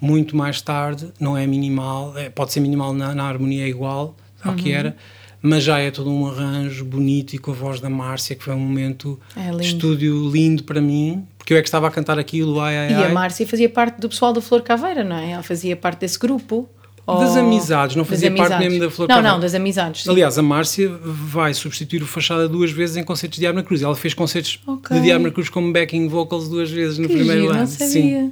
muito 0.00 0.34
mais 0.36 0.60
tarde, 0.62 1.12
não 1.20 1.36
é 1.36 1.46
minimal, 1.46 2.16
é- 2.16 2.30
pode 2.30 2.52
ser 2.52 2.60
minimal 2.60 2.92
na, 2.94 3.14
na 3.14 3.24
harmonia 3.28 3.64
é 3.64 3.68
igual 3.68 4.16
ao 4.44 4.52
Uhum. 4.52 4.56
que 4.56 4.72
era, 4.72 4.96
mas 5.42 5.62
já 5.64 5.78
é 5.78 5.90
todo 5.90 6.10
um 6.10 6.26
arranjo 6.26 6.84
bonito 6.84 7.34
e 7.34 7.38
com 7.38 7.50
a 7.50 7.54
voz 7.54 7.80
da 7.80 7.88
Márcia, 7.90 8.34
que 8.36 8.42
foi 8.44 8.54
um 8.54 8.58
momento 8.60 9.18
É 9.36 9.46
lindo. 9.50 9.58
de 9.60 9.66
estúdio 9.66 10.28
lindo 10.30 10.64
para 10.64 10.80
mim, 10.80 11.24
porque 11.38 11.52
eu 11.54 11.58
é 11.58 11.62
que 11.62 11.68
estava 11.68 11.86
a 11.86 11.90
cantar 11.90 12.18
aquilo, 12.18 12.60
ai, 12.60 12.76
ai, 12.76 12.90
E 12.90 12.94
ai. 12.94 13.10
a 13.10 13.14
Márcia 13.14 13.46
fazia 13.46 13.68
parte 13.68 14.00
do 14.00 14.08
pessoal 14.08 14.32
da 14.32 14.40
Flor 14.40 14.62
Caveira, 14.62 15.04
não 15.04 15.16
é? 15.16 15.30
Ela 15.32 15.42
fazia 15.42 15.76
parte 15.76 16.00
desse 16.00 16.18
grupo. 16.18 16.68
Das 17.06 17.36
Ou- 17.36 17.38
amizades, 17.38 17.96
não 17.96 18.04
fazia 18.04 18.28
parte 18.30 18.52
amizades. 18.52 18.68
mesmo 18.68 18.84
da 18.84 18.90
Flor 18.90 19.08
Não, 19.08 19.14
Caveira. 19.16 19.32
não, 19.32 19.40
das 19.40 19.54
amizades. 19.54 20.02
sim. 20.02 20.10
Aliás, 20.10 20.36
a 20.36 20.42
Márcia 20.42 20.90
vai 21.02 21.54
substituir 21.54 22.02
o 22.02 22.06
Fachada 22.06 22.46
duas 22.46 22.70
vezes 22.70 22.98
em 22.98 23.02
concertos 23.02 23.36
de 23.36 23.40
Diabo 23.44 23.56
na 23.56 23.62
Cruz. 23.64 23.80
Ela 23.80 23.96
fez 23.96 24.12
concertos 24.12 24.60
Ok. 24.66 24.94
de 24.94 25.02
Diabo 25.04 25.24
na 25.24 25.30
Cruz 25.30 25.48
como 25.48 25.72
backing 25.72 26.06
vocals 26.06 26.50
duas 26.50 26.70
vezes 26.70 26.98
no 26.98 27.08
Que 27.08 27.14
primeiro 27.14 27.40
giro, 27.40 27.52
ano. 27.54 27.60
não 27.60 27.66
Sim. 27.66 28.30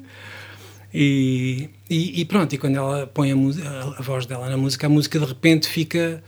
E, 0.98 1.68
e, 1.90 2.20
e 2.22 2.24
pronto, 2.24 2.54
e 2.54 2.58
quando 2.58 2.76
ela 2.76 3.06
põe 3.06 3.30
a, 3.30 3.34
a- 3.98 4.02
voz 4.02 4.24
dela 4.24 4.48
na 4.48 4.56
música, 4.56 4.86
a 4.86 4.90
música 4.90 5.18
de 5.18 5.26
repente 5.26 5.68
fica 5.68 6.24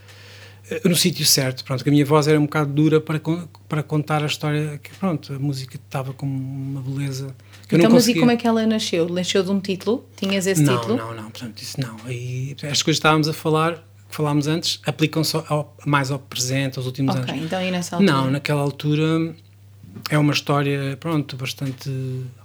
eh, 0.69 0.81
no 0.87 0.95
sítio 0.95 1.25
certo. 1.25 1.63
Pronto, 1.63 1.83
que 1.83 1.89
a 1.89 1.91
minha 1.91 2.05
voz 2.05 2.27
era 2.27 2.39
um 2.39 2.43
bocado 2.43 2.71
dura 2.71 3.01
para, 3.01 3.19
para 3.67 3.81
contar 3.81 4.21
a 4.21 4.27
história. 4.27 4.79
Que, 4.83 4.91
pronto, 4.97 5.33
a 5.33 5.39
música 5.39 5.75
estava 5.75 6.13
com 6.13 6.27
uma 6.27 6.81
beleza 6.81 7.35
que 7.67 7.73
eu 7.73 7.79
Então, 7.79 7.89
não 7.89 7.95
mas 7.95 8.07
e 8.07 8.13
como 8.13 8.29
é 8.29 8.37
que 8.37 8.45
ela 8.45 8.63
nasceu? 8.67 9.09
Nasceu 9.09 9.41
de 9.41 9.49
um 9.49 9.59
título? 9.59 10.05
Tinhas 10.15 10.45
esse 10.45 10.61
não, 10.61 10.77
título? 10.79 10.97
Não, 10.97 11.15
não, 11.15 11.31
portanto, 11.31 11.57
isso 11.63 11.81
não. 11.81 11.97
E 12.07 12.51
as 12.57 12.59
coisas 12.61 12.83
que 12.83 12.91
estávamos 12.91 13.27
a 13.27 13.33
falar, 13.33 13.73
que 14.07 14.15
falámos 14.15 14.45
antes, 14.45 14.79
aplicam-se 14.85 15.35
mais 15.83 16.11
ao 16.11 16.19
presente, 16.19 16.77
aos 16.77 16.85
últimos 16.85 17.15
Ok, 17.15 17.33
anos. 17.33 17.45
então 17.45 17.59
e 17.59 17.71
nessa 17.71 17.95
altura? 17.95 18.11
Não, 18.13 18.29
naquela 18.29 18.61
altura 18.61 19.33
é 20.09 20.17
uma 20.17 20.33
história, 20.33 20.97
pronto, 20.99 21.35
bastante 21.35 21.89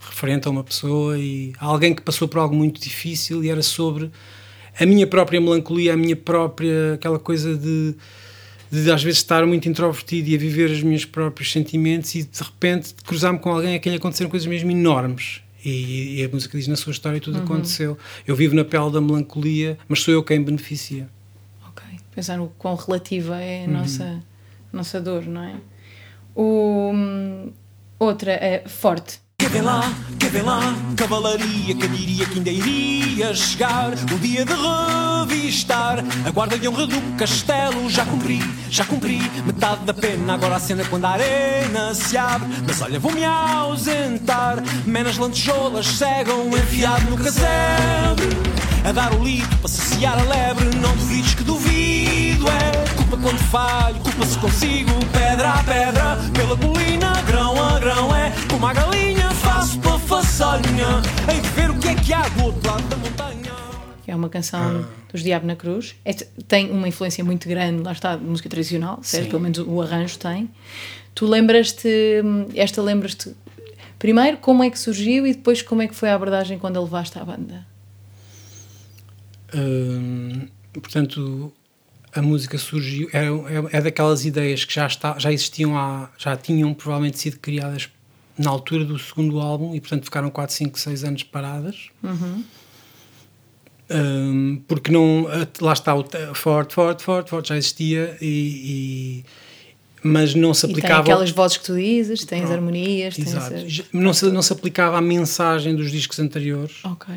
referente 0.00 0.46
a 0.48 0.50
uma 0.50 0.64
pessoa 0.64 1.18
e 1.18 1.52
a 1.58 1.66
alguém 1.66 1.94
que 1.94 2.02
passou 2.02 2.26
por 2.28 2.38
algo 2.38 2.54
muito 2.54 2.80
difícil 2.80 3.42
e 3.44 3.50
era 3.50 3.62
sobre 3.62 4.10
a 4.78 4.84
minha 4.86 5.06
própria 5.06 5.40
melancolia, 5.40 5.94
a 5.94 5.96
minha 5.96 6.16
própria, 6.16 6.94
aquela 6.94 7.18
coisa 7.18 7.56
de, 7.56 7.94
de 8.70 8.90
às 8.90 9.02
vezes 9.02 9.18
estar 9.18 9.46
muito 9.46 9.68
introvertido 9.68 10.28
e 10.28 10.34
a 10.34 10.38
viver 10.38 10.70
os 10.70 10.82
meus 10.82 11.04
próprios 11.04 11.52
sentimentos 11.52 12.14
e 12.14 12.24
de 12.24 12.42
repente 12.42 12.94
cruzar-me 13.06 13.38
com 13.38 13.50
alguém 13.50 13.76
a 13.76 13.78
quem 13.78 13.92
lhe 13.92 13.98
aconteceram 13.98 14.30
coisas 14.30 14.46
mesmo 14.46 14.70
enormes. 14.70 15.40
E, 15.64 16.20
e 16.20 16.24
a 16.24 16.28
música 16.28 16.58
diz 16.58 16.66
na 16.68 16.76
sua 16.76 16.90
história 16.90 17.18
tudo 17.20 17.38
aconteceu. 17.38 17.96
Eu 18.26 18.36
vivo 18.36 18.54
na 18.54 18.64
pele 18.64 18.90
da 18.90 19.00
melancolia, 19.00 19.78
mas 19.88 20.00
sou 20.00 20.12
eu 20.12 20.22
quem 20.22 20.42
beneficia. 20.42 21.08
Ok. 21.70 21.82
Pensar 22.14 22.36
no 22.36 22.48
quão 22.58 22.74
relativa 22.74 23.40
é 23.40 23.64
Uhum. 23.66 23.74
a 23.76 23.78
nossa, 23.78 24.22
a 24.72 24.76
nossa 24.76 25.00
dor, 25.00 25.24
não 25.24 25.42
é? 25.42 25.54
O, 26.34 26.90
hum, 26.92 27.52
outra 27.98 28.32
é 28.32 28.64
Forte. 28.66 29.20
Que 29.38 29.46
vem 29.48 29.62
lá, 29.62 29.92
que 30.18 30.26
vem 30.26 30.42
lá, 30.42 30.60
cavalaria, 30.96 31.74
quem 31.74 31.90
diria 31.90 32.26
que 32.26 32.38
ainda 32.38 32.50
iria 32.50 33.34
chegar 33.34 33.92
o 33.92 34.18
dia 34.18 34.44
de 34.44 34.52
revistar 34.54 36.02
a 36.26 36.30
guarda 36.30 36.58
de 36.58 36.68
honra 36.68 36.86
do 36.86 37.16
castelo. 37.16 37.88
Já 37.90 38.04
cumpri, 38.04 38.40
já 38.70 38.84
cumpri 38.84 39.20
metade 39.44 39.84
da 39.84 39.94
pena. 39.94 40.34
Agora 40.34 40.56
a 40.56 40.60
cena 40.60 40.84
quando 40.88 41.04
a 41.04 41.10
arena 41.10 41.94
se 41.94 42.16
abre. 42.16 42.48
Mas 42.66 42.80
olha, 42.80 42.98
vou-me 42.98 43.24
ausentar. 43.24 44.62
Menas 44.86 45.18
lantejoulas 45.18 45.86
cegam, 45.86 46.48
enfiado 46.48 47.10
no 47.10 47.16
casebre. 47.16 48.28
A 48.84 48.92
dar 48.92 49.14
o 49.14 49.22
litro 49.22 49.58
para 49.58 49.68
saciar 49.68 50.18
a 50.18 50.22
lebre. 50.22 50.64
Não 50.78 50.96
duvides 50.96 51.34
que 51.34 51.44
duvido, 51.44 52.46
é 52.48 52.83
culpa 53.04 53.16
quando 53.22 53.38
falho, 53.50 54.00
culpa 54.00 54.26
se 54.26 54.38
consigo. 54.38 54.90
Pedra 55.12 55.50
a 55.50 55.64
pedra, 55.64 56.16
pela 56.32 56.56
colina, 56.56 57.22
grão 57.22 57.62
a 57.62 57.78
grão, 57.78 58.14
é 58.14 58.32
como 58.50 58.66
a 58.66 58.72
galinha, 58.72 59.30
faço 59.30 59.78
pela 59.80 59.98
façanha. 59.98 61.02
Hei 61.30 61.40
de 61.40 61.48
ver 61.50 61.70
o 61.70 61.78
que 61.78 61.88
é 61.88 61.94
que 61.94 62.12
há 62.12 62.28
do 62.28 62.44
outro 62.44 62.70
lado 62.70 62.82
da 62.88 62.96
montanha. 62.96 63.54
que 64.04 64.10
é 64.10 64.16
uma 64.16 64.28
canção 64.28 64.86
dos 65.10 65.22
Diabo 65.22 65.46
na 65.46 65.56
Cruz. 65.56 65.94
É- 66.04 66.12
tem 66.46 66.70
uma 66.70 66.86
influência 66.88 67.24
muito 67.24 67.48
grande, 67.48 67.82
lá 67.82 67.92
está, 67.92 68.16
de 68.16 68.24
música 68.24 68.48
tradicional, 68.48 68.98
certo? 69.02 69.24
Sim. 69.24 69.30
Pelo 69.30 69.42
menos 69.42 69.58
o 69.58 69.80
arranjo 69.82 70.18
tem. 70.18 70.50
Tu 71.14 71.26
lembras-te, 71.26 71.88
hum, 72.24 72.46
esta 72.54 72.82
lembras-te, 72.82 73.34
primeiro 73.98 74.36
como 74.38 74.62
é 74.62 74.70
que 74.70 74.78
surgiu 74.78 75.26
e 75.26 75.32
depois 75.32 75.62
como 75.62 75.80
é 75.82 75.88
que 75.88 75.94
foi 75.94 76.10
a 76.10 76.14
abordagem 76.14 76.58
quando 76.58 76.76
a 76.76 76.80
levaste 76.80 77.18
à 77.18 77.24
banda? 77.24 77.66
Hum, 79.54 80.48
portanto, 80.72 81.52
a 82.14 82.22
música 82.22 82.56
surgiu, 82.58 83.08
é, 83.12 83.24
é, 83.26 83.78
é 83.78 83.80
daquelas 83.80 84.24
ideias 84.24 84.64
que 84.64 84.72
já, 84.74 84.86
está, 84.86 85.18
já 85.18 85.32
existiam, 85.32 85.76
há, 85.76 86.08
já 86.18 86.36
tinham 86.36 86.72
provavelmente 86.72 87.18
sido 87.18 87.38
criadas 87.38 87.88
na 88.38 88.50
altura 88.50 88.84
do 88.84 88.98
segundo 88.98 89.40
álbum 89.40 89.74
e, 89.74 89.80
portanto, 89.80 90.04
ficaram 90.04 90.30
4, 90.30 90.54
5, 90.54 90.78
6 90.78 91.04
anos 91.04 91.22
paradas. 91.22 91.88
Hum, 93.90 94.62
porque 94.66 94.90
não, 94.90 95.26
lá 95.60 95.72
está 95.74 95.94
o 95.94 96.02
te- 96.02 96.16
forte, 96.34 96.74
forte, 96.74 97.02
forte, 97.04 97.30
forte, 97.30 97.48
já 97.50 97.56
existia 97.56 98.16
e, 98.20 98.26
e- 98.26 99.24
mas 100.02 100.34
não 100.34 100.52
se 100.54 100.64
E 100.64 100.68
tem 100.68 100.76
aplicava 100.78 101.00
aquelas 101.02 101.30
vozes 101.30 101.56
que 101.58 101.64
tu 101.64 101.74
dizes, 101.76 102.24
tens 102.24 102.40
Pronto. 102.40 102.52
harmonias, 102.54 103.14
tens... 103.14 103.28
Exato. 103.28 103.54
as- 103.54 103.82
Não 103.92 104.12
se, 104.14 104.26
não 104.30 104.42
se 104.42 104.52
aplicava 104.52 104.96
à 104.98 105.00
mensagem 105.02 105.74
dos 105.76 105.90
discos 105.90 106.18
anteriores 106.18 106.76
Ok. 106.84 107.14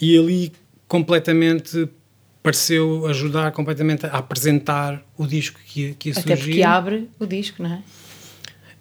e 0.00 0.18
ali 0.18 0.52
completamente 0.88 1.88
pareceu 2.42 3.06
ajudar 3.06 3.52
completamente 3.52 4.06
a 4.06 4.10
apresentar 4.18 5.02
o 5.16 5.26
disco 5.26 5.60
que 5.64 5.80
ia, 5.82 5.94
que 5.94 6.08
ia 6.08 6.12
Até 6.18 6.34
surgir. 6.36 6.50
porque 6.50 6.62
abre 6.62 7.08
o 7.18 7.26
disco, 7.26 7.62
não 7.62 7.72
é? 7.74 7.82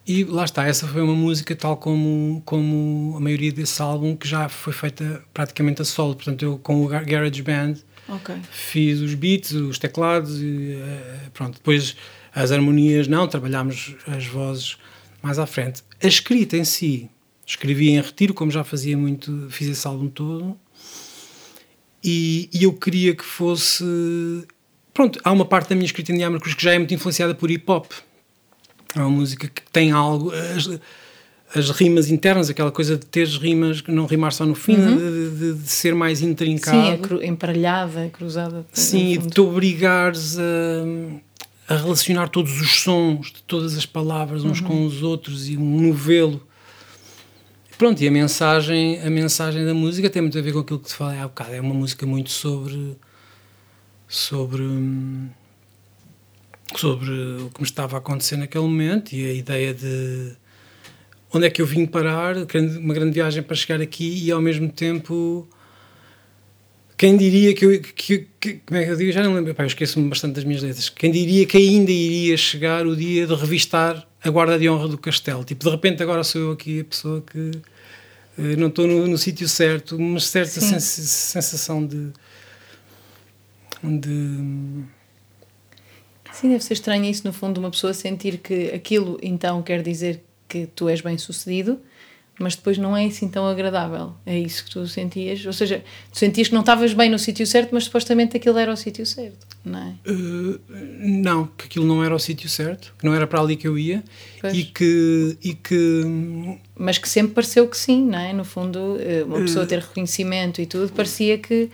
E 0.07 0.23
lá 0.23 0.43
está, 0.43 0.65
essa 0.65 0.88
foi 0.88 1.01
uma 1.01 1.13
música 1.13 1.55
tal 1.55 1.77
como, 1.77 2.41
como 2.43 3.13
a 3.15 3.19
maioria 3.19 3.51
desse 3.51 3.79
álbum 3.81 4.15
que 4.15 4.27
já 4.27 4.49
foi 4.49 4.73
feita 4.73 5.23
praticamente 5.33 5.81
a 5.81 5.85
solo. 5.85 6.15
Portanto, 6.15 6.41
eu 6.43 6.57
com 6.57 6.83
o 6.83 6.88
Gar- 6.88 7.05
Garage 7.05 7.41
Band 7.43 7.75
Ok. 8.09 8.35
fiz 8.51 8.99
os 8.99 9.13
beats, 9.13 9.51
os 9.51 9.77
teclados 9.77 10.41
e 10.41 10.73
eh, 10.81 11.29
pronto. 11.33 11.53
Depois 11.53 11.95
as 12.33 12.51
harmonias 12.51 13.07
não, 13.07 13.27
trabalhámos 13.27 13.95
as 14.07 14.25
vozes 14.25 14.75
mais 15.21 15.38
à 15.38 15.45
frente. 15.45 15.83
A 16.03 16.07
escrita 16.07 16.57
em 16.57 16.63
si, 16.65 17.07
escrevi 17.45 17.91
em 17.91 18.01
retiro, 18.01 18.33
como 18.33 18.49
já 18.49 18.63
fazia 18.63 18.97
muito, 18.97 19.47
fiz 19.51 19.67
esse 19.69 19.85
álbum 19.88 20.07
todo. 20.09 20.57
E, 22.03 22.49
e 22.53 22.64
eu 22.64 22.73
queria 22.73 23.15
que 23.15 23.23
fosse. 23.23 23.84
Pronto, 24.94 25.19
há 25.23 25.32
uma 25.32 25.45
parte 25.45 25.69
da 25.69 25.76
minha 25.76 25.86
escrita 25.86 26.11
em 26.11 26.18
Diámetros 26.18 26.53
que 26.53 26.64
já 26.64 26.73
é 26.73 26.78
muito 26.78 26.94
influenciada 26.94 27.34
por 27.36 27.49
hip 27.52 27.64
hop. 27.72 27.91
É 28.95 28.99
uma 28.99 29.10
música 29.10 29.48
que 29.48 29.61
tem 29.72 29.91
algo. 29.91 30.32
As, 30.56 30.69
as 31.53 31.69
rimas 31.72 32.10
internas, 32.10 32.49
aquela 32.49 32.72
coisa 32.72 32.95
de 32.98 33.06
ter 33.06 33.28
rimas, 33.28 33.84
não 33.88 34.06
rimar 34.06 34.32
só 34.32 34.45
no 34.45 34.56
fim, 34.56 34.76
de, 34.76 35.30
de- 35.56 35.61
de 35.61 35.69
ser 35.69 35.94
mais 35.94 36.22
intrincado. 36.22 36.78
Sim, 36.78 36.90
é 36.91 36.98
cru, 36.98 37.22
emparelhada, 37.23 38.10
cruzada. 38.10 38.65
Sim, 38.72 39.14
e 39.14 39.18
de 39.18 39.28
te 39.28 39.41
obrigares 39.41 40.38
a, 40.40 41.73
a 41.73 41.78
relacionar 41.78 42.30
todos 42.30 42.60
os 42.61 42.82
sons 42.82 43.28
de 43.34 43.44
todas 43.44 43.78
as 43.78 43.86
palavras 43.86 44.44
uns 44.45 44.61
com 44.61 44.86
os 44.86 45.03
outros 45.03 45.49
e 45.49 45.57
um 45.57 45.82
novelo. 45.88 46.41
Pronto, 47.82 47.99
e 47.99 48.08
a 48.08 48.12
mensagem, 48.12 49.02
a 49.02 49.10
mensagem 49.10 49.66
da 49.66 49.74
música 49.74 50.08
tem 50.08 50.22
muito 50.22 50.38
a 50.38 50.41
ver 50.44 50.53
com 50.53 50.60
aquilo 50.60 50.78
que 50.78 50.88
te 50.90 50.94
falei 50.94 51.18
há 51.18 51.28
bocado. 51.28 51.52
É 51.56 51.60
uma 51.60 51.74
música 51.74 52.06
muito 52.06 52.30
sobre. 52.30 52.95
sobre. 54.08 54.62
hum, 54.62 55.28
sobre 56.76 57.10
o 57.10 57.49
que 57.49 57.60
me 57.60 57.66
estava 57.66 57.95
a 57.95 57.98
acontecer 57.98 58.38
naquele 58.38 58.66
momento 58.66 59.14
e 59.14 59.26
a 59.28 59.34
ideia 59.34 59.74
de 59.74 60.34
onde 61.34 61.48
é 61.48 61.49
que 61.49 61.60
eu 61.60 61.66
vim 61.66 61.88
parar, 61.88 62.36
uma 62.80 62.94
grande 62.94 63.14
viagem 63.14 63.41
para 63.41 63.56
chegar 63.56 63.82
aqui 63.82 64.26
e 64.26 64.32
ao 64.32 64.40
mesmo 64.40 64.72
tempo 64.72 65.49
quem 66.95 67.18
diria 67.18 67.52
que 67.56 67.66
eu. 67.66 67.82
Que, 67.82 68.28
que- 68.40 68.62
como 68.64 68.80
é 68.80 68.86
que 68.86 68.91
eu 68.91 68.95
digo? 68.95 69.12
Já 69.12 69.24
não 69.24 69.34
lembro. 69.34 69.56
Pá, 69.56 69.64
eu 69.64 69.68
esqueço-me 69.68 70.08
bastante 70.08 70.36
das 70.36 70.44
minhas 70.44 70.62
letras. 70.62 70.88
Quem 70.88 71.12
diria 71.12 71.48
que 71.48 71.58
ainda 71.58 71.91
iria 71.91 72.38
chegar 72.38 72.86
o 72.86 72.95
dia 72.95 73.26
de 73.26 73.34
revistar 73.34 74.08
a 74.24 74.30
guarda 74.30 74.60
de 74.60 74.70
honra 74.70 74.88
do 74.88 74.99
castelo? 74.99 75.44
Tipo, 75.44 75.64
de 75.66 75.72
repente 75.72 76.03
agora 76.03 76.24
sou 76.24 76.41
eu 76.41 76.52
aqui 76.52 76.82
a 76.82 76.86
pessoa 76.86 77.22
que 77.22 77.49
não 78.38 78.68
estou 78.68 78.88
no, 78.88 79.08
no 79.08 79.18
sítio 79.18 79.48
certo, 79.48 79.95
uma 79.98 80.20
certa 80.20 80.60
sens- 80.62 80.84
sensação 80.84 81.86
de. 81.86 82.12
de. 83.84 84.84
Sim, 86.32 86.49
deve 86.49 86.64
ser 86.64 86.74
estranho 86.74 87.03
isso, 87.06 87.26
no 87.28 87.34
fundo, 87.34 87.60
uma 87.60 87.70
pessoa 87.72 87.94
sentir 87.94 88.38
que 88.38 88.70
aquilo 88.74 89.20
então 89.22 89.62
quer 89.62 89.82
dizer 89.84 90.24
que 90.48 90.66
tu 90.68 90.88
és 90.90 91.02
bem 91.02 91.18
sucedido, 91.18 91.80
mas 92.41 92.55
depois 92.55 92.77
não 92.77 92.95
é 92.97 93.05
assim 93.05 93.27
tão 93.27 93.47
agradável. 93.47 94.13
É 94.26 94.38
isso 94.38 94.65
que 94.65 94.72
tu 94.72 94.85
sentias. 94.88 95.45
Ou 95.45 95.53
seja, 95.53 95.84
tu 96.11 96.18
sentias 96.18 96.47
que 96.47 96.53
não 96.53 96.61
estavas 96.61 96.93
bem 96.93 97.09
no 97.09 97.19
sítio 97.19 97.45
certo, 97.45 97.69
mas 97.72 97.85
supostamente 97.85 98.35
aquilo 98.35 98.57
era 98.57 98.72
o 98.72 98.76
sítio 98.76 99.05
certo, 99.05 99.45
não 99.63 99.80
é? 99.80 99.93
eh, 100.05 100.59
não, 100.99 101.45
que 101.47 101.65
aquilo 101.65 101.85
não 101.85 102.03
era 102.03 102.13
o 102.15 102.19
sítio 102.19 102.49
certo, 102.49 102.93
que 102.97 103.05
não 103.05 103.13
era 103.13 103.26
para 103.27 103.39
ali 103.39 103.55
que 103.55 103.68
eu 103.68 103.77
ia 103.77 104.03
Pois. 104.39 104.53
e 104.57 104.63
que. 104.63 105.38
E 105.43 105.53
que 105.53 106.03
Mas 106.76 106.97
que 106.97 107.07
sempre 107.07 107.34
pareceu 107.34 107.68
que 107.68 107.77
sim, 107.77 108.05
não 108.05 108.19
é? 108.19 108.34
No 108.34 108.43
fundo, 108.43 108.97
eh, 108.99 109.23
uma 109.23 109.39
pessoa 109.39 109.65
ter 109.65 109.80
reconhecimento 109.80 110.61
e 110.61 110.65
tudo, 110.65 110.91
parecia 110.91 111.38
que, 111.38 111.69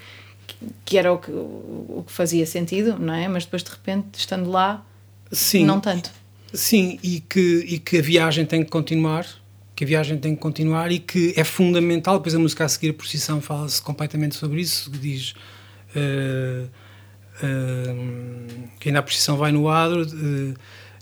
que 0.85 0.97
era 0.97 1.11
o 1.11 1.17
que, 1.17 1.31
o 1.31 2.03
que 2.05 2.11
fazia 2.11 2.45
sentido, 2.45 2.97
não 2.99 3.13
é? 3.13 3.27
Mas 3.27 3.45
depois, 3.45 3.63
de 3.63 3.69
repente, 3.71 4.07
estando 4.17 4.49
lá, 4.49 4.85
sim, 5.31 5.65
não 5.65 5.79
tanto. 5.79 6.11
Sim, 6.53 6.97
e 7.03 7.19
que, 7.19 7.65
e 7.67 7.77
que 7.77 7.97
a 7.97 8.01
viagem 8.01 8.45
tem 8.45 8.63
que 8.63 8.69
continuar, 8.69 9.27
que 9.77 9.83
a 9.83 9.87
viagem 9.87 10.17
tem 10.17 10.33
que 10.33 10.41
continuar 10.41 10.91
e 10.91 10.97
que 10.97 11.35
é 11.37 11.43
fundamental, 11.43 12.17
depois 12.17 12.33
a 12.33 12.39
música 12.39 12.65
a 12.65 12.67
seguir, 12.67 12.89
a 12.89 12.93
procissão, 12.95 13.39
fala-se 13.39 13.79
completamente 13.79 14.35
sobre 14.35 14.59
isso, 14.59 14.89
diz 14.89 15.35
eh, 15.95 16.63
eh, 17.43 17.95
que 18.79 18.89
ainda 18.89 18.97
a 18.97 19.03
procissão 19.03 19.37
vai 19.37 19.51
no 19.51 19.69
adro, 19.69 20.01
eh, 20.01 20.55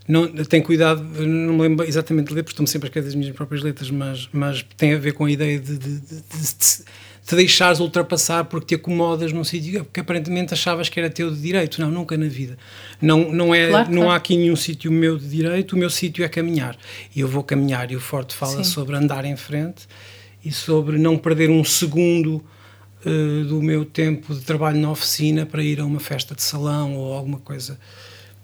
não, 0.06 0.28
tem 0.28 0.62
cuidado, 0.62 1.02
não 1.26 1.54
me 1.54 1.62
lembro 1.62 1.86
exatamente 1.88 2.28
de 2.28 2.34
ler, 2.34 2.44
porque 2.44 2.52
estou-me 2.52 2.68
sempre 2.68 2.88
a 2.88 2.90
esquecer 2.90 3.06
das 3.06 3.16
minhas 3.16 3.34
próprias 3.34 3.64
letras, 3.64 3.90
mas, 3.90 4.28
mas 4.34 4.62
tem 4.76 4.94
a 4.94 4.98
ver 4.98 5.14
com 5.14 5.24
a 5.24 5.32
ideia 5.32 5.58
de, 5.58 5.78
de, 5.78 6.00
de, 6.02 6.02
de, 6.02 6.22
de 6.22 6.84
te 7.26 7.36
deixares 7.36 7.80
ultrapassar 7.80 8.46
porque 8.46 8.76
te 8.76 8.76
acomodas 8.76 9.34
num 9.34 9.44
sítio 9.44 9.86
que 9.92 10.00
aparentemente 10.00 10.54
achavas 10.54 10.90
que 10.90 11.00
era 11.00 11.10
teu 11.10 11.32
de 11.32 11.42
direito. 11.42 11.82
Não, 11.82 11.90
nunca 11.90 12.16
na 12.16 12.28
vida. 12.28 12.58
Não, 13.02 13.32
não, 13.32 13.54
é, 13.54 13.70
Claro, 13.70 13.90
não 13.90 13.96
claro. 14.04 14.12
há 14.12 14.16
aqui 14.16 14.38
nenhum 14.38 14.56
sítio 14.56 14.92
meu 14.92 15.18
de 15.18 15.28
direito, 15.28 15.74
o 15.74 15.78
meu 15.78 15.90
sítio 15.90 16.24
é 16.24 16.30
caminhar. 16.30 16.78
E 17.16 17.22
eu 17.22 17.28
vou 17.28 17.44
caminhar. 17.44 17.92
E 17.92 17.96
o 17.96 18.00
Forte 18.00 18.36
fala 18.36 18.64
Sim. 18.64 18.72
sobre 18.72 18.96
andar 18.96 19.26
em 19.26 19.36
frente 19.36 19.88
e 20.44 20.52
sobre 20.52 21.00
não 21.00 21.18
perder 21.18 21.50
um 21.50 21.64
segundo 21.64 22.44
eh, 23.04 23.44
do 23.48 23.62
meu 23.62 23.86
tempo 23.86 24.34
de 24.34 24.42
trabalho 24.42 24.80
na 24.80 24.92
oficina 24.92 25.46
para 25.48 25.64
ir 25.64 25.80
a 25.80 25.86
uma 25.86 26.00
festa 26.00 26.36
de 26.36 26.44
salão 26.44 26.96
ou 26.96 27.14
alguma 27.14 27.40
coisa 27.40 27.80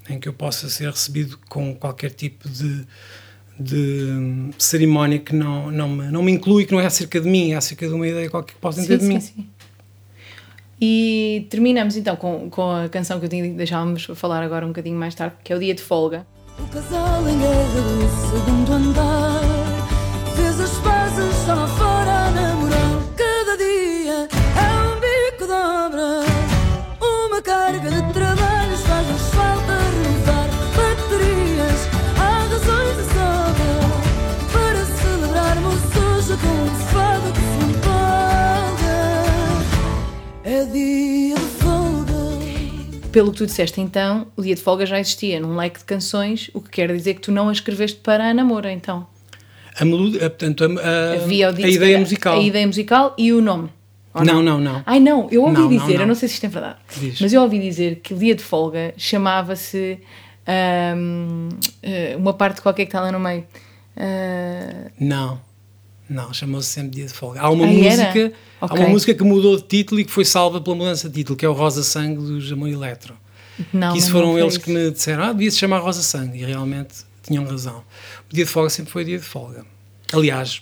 em 0.09 0.19
que 0.19 0.27
eu 0.27 0.33
possa 0.33 0.69
ser 0.69 0.89
recebido 0.89 1.39
com 1.47 1.75
qualquer 1.75 2.11
tipo 2.11 2.49
de, 2.49 2.85
de 3.61 4.51
cerimónia 4.57 5.19
que 5.19 5.35
não, 5.35 5.71
não, 5.71 5.89
me, 5.89 6.11
não 6.11 6.23
me 6.23 6.31
inclui, 6.31 6.65
que 6.65 6.71
não 6.71 6.79
é 6.79 6.85
acerca 6.85 7.19
de 7.19 7.29
mim, 7.29 7.51
é 7.51 7.55
acerca 7.55 7.87
de 7.87 7.93
uma 7.93 8.07
ideia 8.07 8.29
qualquer 8.29 8.53
que 8.53 8.59
possam 8.59 8.85
ter 8.85 8.97
de 8.97 9.05
mim. 9.05 9.19
sim. 9.19 9.47
E 10.83 11.45
terminamos 11.49 11.95
então 11.95 12.15
com, 12.15 12.49
com 12.49 12.71
a 12.71 12.89
canção 12.89 13.19
que 13.19 13.25
eu 13.25 13.29
tinha 13.29 13.47
deixávamos 13.53 14.07
falar 14.15 14.41
agora 14.41 14.65
um 14.65 14.69
bocadinho 14.69 14.97
mais 14.97 15.13
tarde, 15.13 15.35
que 15.43 15.53
é 15.53 15.55
o 15.55 15.59
Dia 15.59 15.75
de 15.75 15.81
Folga. 15.81 16.25
O 16.57 16.67
casal 16.67 17.27
em 17.29 17.37
guerra 17.39 17.81
do 17.81 18.29
segundo 18.29 18.73
andar 18.73 19.41
Fez 20.35 20.59
as 20.59 20.77
pazes 20.79 21.35
só 21.45 21.60
Pelo 43.11 43.31
que 43.31 43.37
tu 43.39 43.45
disseste 43.45 43.81
então, 43.81 44.27
o 44.37 44.41
Dia 44.41 44.55
de 44.55 44.61
Folga 44.61 44.85
já 44.85 44.97
existia 44.99 45.39
num 45.39 45.55
leque 45.57 45.79
de 45.79 45.85
canções, 45.85 46.49
o 46.53 46.61
que 46.61 46.69
quer 46.69 46.91
dizer 46.95 47.15
que 47.15 47.21
tu 47.21 47.31
não 47.31 47.49
a 47.49 47.51
escreveste 47.51 47.97
para 47.99 48.29
a 48.29 48.33
namora, 48.33 48.71
então. 48.71 49.05
A, 49.77 49.83
melodia, 49.83 50.29
portanto, 50.29 50.63
a, 50.63 50.67
a, 50.67 51.13
Havia 51.15 51.49
a 51.49 51.51
ideia 51.51 51.77
calhar, 51.79 51.99
musical. 51.99 52.37
A 52.39 52.41
ideia 52.41 52.67
musical 52.67 53.13
e 53.17 53.33
o 53.33 53.41
nome. 53.41 53.69
Ou 54.13 54.23
Não, 54.23 54.41
não, 54.41 54.59
não. 54.59 54.81
Ai 54.85 54.99
não, 54.99 55.27
eu 55.31 55.41
ouvi 55.43 55.53
Não, 55.53 55.61
não, 55.61 55.69
dizer, 55.69 55.93
não. 55.95 56.01
eu 56.01 56.07
não 56.07 56.15
sei 56.15 56.27
se 56.29 56.35
isto 56.35 56.45
é 56.45 56.49
verdade, 56.49 56.77
Diz. 56.97 57.19
mas 57.21 57.31
eu 57.33 57.41
ouvi 57.41 57.59
dizer 57.59 57.99
que 58.01 58.13
o 58.13 58.17
dia 58.17 58.35
de 58.35 58.43
folga 58.43 58.93
chamava-se 58.97 59.99
ahm, 60.47 61.49
eh, 61.83 62.15
uma 62.17 62.33
parte 62.33 62.61
qualquer 62.61 62.85
que 62.85 62.89
está 62.89 63.01
lá 63.01 63.11
no 63.11 63.19
meio. 63.19 63.45
Ah, 63.95 64.89
Não, 64.99 65.39
Não, 66.13 66.33
chamou-se 66.33 66.67
sempre 66.69 66.91
Dia 66.97 67.05
de 67.05 67.13
Folga. 67.13 67.39
Há 67.41 67.49
uma 67.49 67.65
Ah, 67.65 67.67
música, 67.69 68.19
era? 68.19 68.33
há 68.59 68.73
uma 68.73 68.89
música 68.89 69.13
que 69.13 69.23
mudou 69.23 69.55
de 69.55 69.63
título 69.63 70.01
e 70.01 70.05
que 70.05 70.11
foi 70.11 70.25
salva 70.25 70.59
pela 70.59 70.75
mudança 70.75 71.07
de 71.07 71.15
título, 71.15 71.37
que 71.37 71.45
é 71.45 71.49
o 71.49 71.53
Rosa 71.53 71.83
Sangue 71.83 72.17
dos 72.21 72.51
Amor 72.51 72.67
Eletro. 72.69 73.15
Não, 73.71 73.93
que 73.93 73.99
isso 73.99 74.11
foram 74.11 74.37
eles 74.37 74.53
isso. 74.55 74.61
que 74.63 74.71
me 74.71 74.91
disseram, 74.91 75.23
ah, 75.23 75.31
devia 75.33 75.49
se 75.51 75.57
chamar 75.57 75.79
Rosa 75.79 76.01
Sangue, 76.01 76.39
e 76.41 76.45
realmente 76.45 76.95
tinham 77.23 77.45
razão. 77.45 77.83
O 78.29 78.33
Dia 78.35 78.43
de 78.45 78.49
Folga 78.51 78.69
sempre 78.69 78.91
foi 78.91 79.05
Dia 79.05 79.17
de 79.19 79.23
Folga. 79.23 79.65
Aliás, 80.11 80.61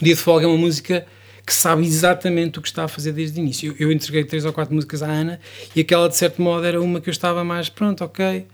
o 0.00 0.04
Dia 0.04 0.14
de 0.14 0.20
Folga 0.20 0.44
é 0.44 0.48
uma 0.48 0.58
música 0.58 1.06
que 1.46 1.54
sabe 1.54 1.86
exatamente 1.86 2.58
o 2.58 2.62
que 2.62 2.68
está 2.68 2.84
a 2.84 2.88
fazer 2.88 3.12
desde 3.12 3.38
o 3.38 3.42
início. 3.42 3.74
Eu, 3.78 3.88
eu 3.88 3.92
entreguei 3.92 4.24
três 4.24 4.44
ou 4.44 4.52
quatro 4.52 4.74
músicas 4.74 5.02
à 5.02 5.06
Ana 5.06 5.40
e 5.74 5.80
aquela, 5.80 6.08
de 6.08 6.16
certo 6.16 6.42
modo, 6.42 6.66
era 6.66 6.82
uma 6.82 7.00
que 7.00 7.08
eu 7.08 7.12
estava 7.12 7.42
mais, 7.44 7.68
pronto, 7.68 8.02
ok, 8.04 8.44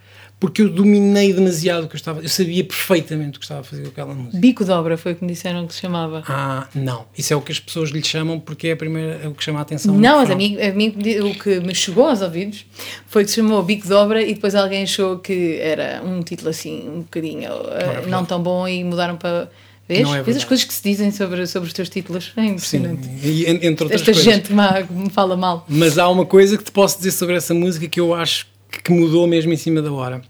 porque 0.42 0.60
eu 0.60 0.68
dominei 0.68 1.32
demasiado 1.32 1.84
o 1.84 1.88
que 1.88 1.94
eu 1.94 1.98
estava, 1.98 2.20
eu 2.20 2.28
sabia 2.28 2.64
perfeitamente 2.64 3.36
o 3.36 3.38
que 3.38 3.44
estava 3.44 3.60
a 3.60 3.62
fazer 3.62 3.82
com 3.84 3.88
aquela 3.90 4.12
música. 4.12 4.38
Bico 4.38 4.64
de 4.64 4.72
obra 4.72 4.96
foi 4.96 5.12
o 5.12 5.14
que 5.14 5.24
me 5.24 5.30
disseram 5.30 5.64
que 5.68 5.72
se 5.72 5.80
chamava. 5.80 6.24
Ah, 6.26 6.66
não. 6.74 7.04
Isso 7.16 7.32
é 7.32 7.36
o 7.36 7.40
que 7.40 7.52
as 7.52 7.60
pessoas 7.60 7.90
lhe 7.90 8.02
chamam 8.02 8.40
porque 8.40 8.66
é, 8.66 8.72
a 8.72 8.76
primeira, 8.76 9.20
é 9.22 9.28
o 9.28 9.34
que 9.34 9.44
chama 9.44 9.60
a 9.60 9.62
atenção. 9.62 9.94
Não, 9.94 10.16
mas 10.18 10.28
a 10.32 10.34
mim, 10.34 10.60
a 10.60 10.72
mim 10.72 10.96
o 11.30 11.32
que 11.38 11.60
me 11.60 11.72
chegou 11.76 12.08
aos 12.08 12.22
ouvidos 12.22 12.66
foi 13.06 13.22
que 13.22 13.30
se 13.30 13.36
chamou 13.36 13.62
Bico 13.62 13.86
de 13.86 13.92
Obra 13.94 14.20
e 14.20 14.34
depois 14.34 14.56
alguém 14.56 14.82
achou 14.82 15.20
que 15.20 15.58
era 15.60 16.02
um 16.04 16.20
título 16.24 16.50
assim, 16.50 16.88
um 16.88 17.00
bocadinho 17.02 17.48
eh, 17.70 17.84
verdade. 17.84 18.10
não 18.10 18.24
tão 18.24 18.42
bom 18.42 18.66
e 18.66 18.82
mudaram 18.82 19.16
para. 19.16 19.48
Vês? 19.88 20.02
Não 20.02 20.12
é 20.12 20.24
Vês 20.24 20.38
as 20.38 20.44
coisas 20.44 20.64
que 20.66 20.74
se 20.74 20.82
dizem 20.82 21.12
sobre, 21.12 21.46
sobre 21.46 21.68
os 21.68 21.72
teus 21.72 21.88
títulos? 21.88 22.32
É 22.36 22.40
Sim, 22.40 22.48
impressionante. 22.48 23.08
e, 23.22 23.44
en- 23.44 23.60
entre 23.64 23.84
outras 23.84 23.92
Esta 24.00 24.06
coisas. 24.12 24.24
gente 24.24 24.48
que 24.48 24.92
me 24.92 25.08
fala 25.10 25.36
mal. 25.36 25.64
Mas 25.68 25.98
há 25.98 26.08
uma 26.08 26.26
coisa 26.26 26.58
que 26.58 26.64
te 26.64 26.72
posso 26.72 26.96
dizer 26.98 27.12
sobre 27.12 27.36
essa 27.36 27.54
música 27.54 27.86
que 27.86 28.00
eu 28.00 28.12
acho 28.12 28.50
que 28.82 28.90
mudou 28.90 29.24
mesmo 29.28 29.52
em 29.52 29.56
cima 29.56 29.80
da 29.80 29.92
hora 29.92 30.22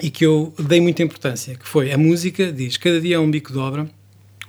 e 0.00 0.10
que 0.10 0.24
eu 0.24 0.52
dei 0.58 0.80
muita 0.80 1.02
importância, 1.02 1.54
que 1.54 1.66
foi 1.66 1.92
a 1.92 1.98
música 1.98 2.52
diz, 2.52 2.76
cada 2.76 3.00
dia 3.00 3.16
é 3.16 3.18
um 3.18 3.30
bico 3.30 3.52
de 3.52 3.58
obra, 3.58 3.88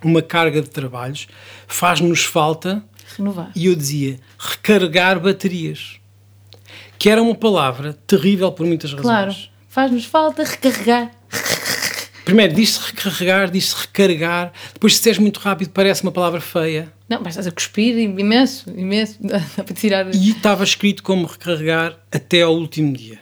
uma 0.03 0.21
carga 0.21 0.61
de 0.61 0.69
trabalhos, 0.69 1.27
faz-nos 1.67 2.23
falta, 2.23 2.83
Renovar. 3.17 3.51
e 3.55 3.65
eu 3.67 3.75
dizia, 3.75 4.19
recarregar 4.37 5.19
baterias, 5.19 5.99
que 6.99 7.09
era 7.09 7.21
uma 7.21 7.35
palavra 7.35 7.93
terrível 8.05 8.51
por 8.51 8.65
muitas 8.65 8.91
razões. 8.91 9.05
Claro. 9.05 9.35
Faz-nos 9.69 10.05
falta 10.05 10.43
recarregar. 10.43 11.11
Primeiro, 12.25 12.53
diz-se 12.53 12.79
recarregar, 12.91 13.49
diz-se 13.49 13.73
recarregar, 13.73 14.51
depois 14.73 14.93
se 14.95 14.99
disseres 14.99 15.17
muito 15.17 15.39
rápido 15.39 15.69
parece 15.69 16.03
uma 16.03 16.11
palavra 16.11 16.41
feia, 16.41 16.91
Não, 17.07 17.19
mas 17.19 17.29
estás 17.29 17.47
a 17.47 17.51
cuspir 17.51 17.97
imenso, 17.97 18.69
imenso. 18.69 19.15
Dá 19.21 19.39
para 19.63 19.73
tirar. 19.73 20.13
E 20.13 20.31
estava 20.31 20.63
escrito 20.63 21.01
como 21.03 21.25
recarregar 21.25 21.97
até 22.11 22.41
ao 22.41 22.53
último 22.53 22.91
dia. 22.91 23.19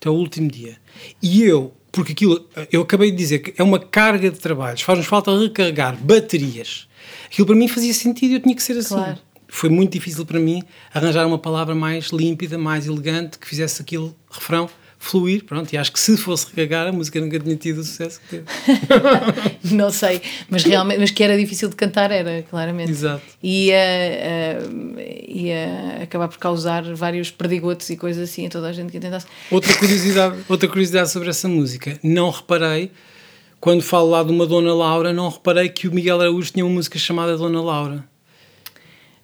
Até 0.00 0.08
ao 0.08 0.14
último 0.14 0.50
dia. 0.50 0.78
E 1.22 1.42
eu, 1.42 1.74
porque 1.92 2.12
aquilo, 2.12 2.48
eu 2.70 2.82
acabei 2.82 3.10
de 3.10 3.16
dizer 3.16 3.38
que 3.40 3.54
é 3.60 3.64
uma 3.64 3.78
carga 3.78 4.30
de 4.30 4.38
trabalhos, 4.38 4.82
faz-nos 4.82 5.06
falta 5.06 5.36
recarregar 5.38 5.96
baterias. 5.96 6.88
Aquilo 7.26 7.46
para 7.46 7.56
mim 7.56 7.68
fazia 7.68 7.94
sentido 7.94 8.32
e 8.32 8.34
eu 8.34 8.40
tinha 8.40 8.54
que 8.54 8.62
ser 8.62 8.76
assim. 8.76 8.94
Claro. 8.94 9.18
Foi 9.48 9.70
muito 9.70 9.92
difícil 9.92 10.26
para 10.26 10.40
mim 10.40 10.62
arranjar 10.92 11.26
uma 11.26 11.38
palavra 11.38 11.74
mais 11.74 12.06
límpida, 12.08 12.58
mais 12.58 12.86
elegante, 12.86 13.38
que 13.38 13.46
fizesse 13.46 13.80
aquele 13.80 14.12
refrão 14.30 14.68
fluir. 15.06 15.44
Pronto, 15.44 15.72
e 15.72 15.78
acho 15.78 15.92
que 15.92 16.00
se 16.00 16.16
fosse 16.16 16.46
recarregar, 16.46 16.88
a 16.88 16.92
música 16.92 17.20
nunca 17.20 17.38
tinha 17.38 17.56
tido 17.56 17.78
o 17.78 17.84
sucesso 17.84 18.20
que 18.20 18.28
teve. 18.28 18.44
Não 19.74 19.90
sei, 19.90 20.20
mas 20.48 20.64
realmente, 20.64 20.98
mas 20.98 21.10
que 21.10 21.22
era 21.22 21.36
difícil 21.36 21.68
de 21.68 21.76
cantar, 21.76 22.10
era, 22.10 22.42
claramente. 22.42 22.90
Exato. 22.90 23.22
E 23.42 23.66
ia, 23.66 23.76
eh, 23.76 24.58
ia 25.28 26.02
acabar 26.02 26.28
por 26.28 26.38
causar 26.38 26.82
vários 26.94 27.30
perdigotos 27.30 27.88
e 27.90 27.96
coisas 27.96 28.28
assim 28.28 28.46
a 28.46 28.50
toda 28.50 28.68
a 28.68 28.72
gente 28.72 28.90
que 28.90 28.98
tentasse. 28.98 29.26
Outra 29.50 29.72
curiosidade, 29.74 30.36
outra 30.48 30.68
curiosidade 30.68 31.10
sobre 31.10 31.30
essa 31.30 31.48
música. 31.48 31.98
Não 32.02 32.30
reparei, 32.30 32.90
quando 33.60 33.82
falo 33.82 34.10
lá 34.10 34.22
de 34.22 34.30
uma 34.30 34.46
Dona 34.46 34.74
Laura, 34.74 35.12
não 35.12 35.28
reparei 35.28 35.68
que 35.68 35.88
o 35.88 35.92
Miguel 35.92 36.20
Araújo 36.20 36.52
tinha 36.52 36.64
uma 36.64 36.74
música 36.74 36.98
chamada 36.98 37.36
Dona 37.36 37.62
Laura. 37.62 38.15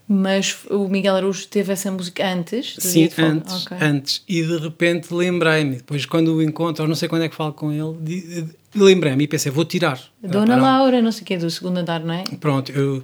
Mas 0.09 0.59
o 0.69 0.89
Miguel 0.89 1.17
Araújo 1.17 1.47
teve 1.47 1.73
essa 1.73 1.91
música 1.91 2.27
antes? 2.27 2.75
Sim, 2.79 3.09
antes, 3.19 3.67
Ok. 3.67 3.77
antes. 3.81 4.23
E 4.29 4.43
de 4.43 4.57
repente 4.59 5.13
lembrei-me, 5.15 5.77
depois 5.77 6.05
quando 6.05 6.35
o 6.35 6.43
encontro, 6.43 6.83
ou 6.83 6.89
não 6.89 6.95
sei 6.97 7.09
quando 7.09 7.23
é 7.23 7.29
que 7.29 7.35
falo 7.35 7.53
com 7.53 7.73
ele, 7.73 8.49
lembrei-me 8.75 9.25
e 9.25 9.29
pensei, 9.29 9.51
vou 9.51 9.65
tirar. 9.65 10.01
Dona 10.23 10.55
Ah, 10.55 10.59
pá, 10.59 10.63
Laura, 10.63 11.01
não 11.01 11.13
sei 11.13 11.23
o 11.23 11.25
quê, 11.25 11.37
do 11.39 11.49
segundo 11.51 11.79
andar, 11.79 12.01
não 12.01 12.13
é? 12.15 12.25
Pronto, 12.41 12.71
eu, 12.73 13.03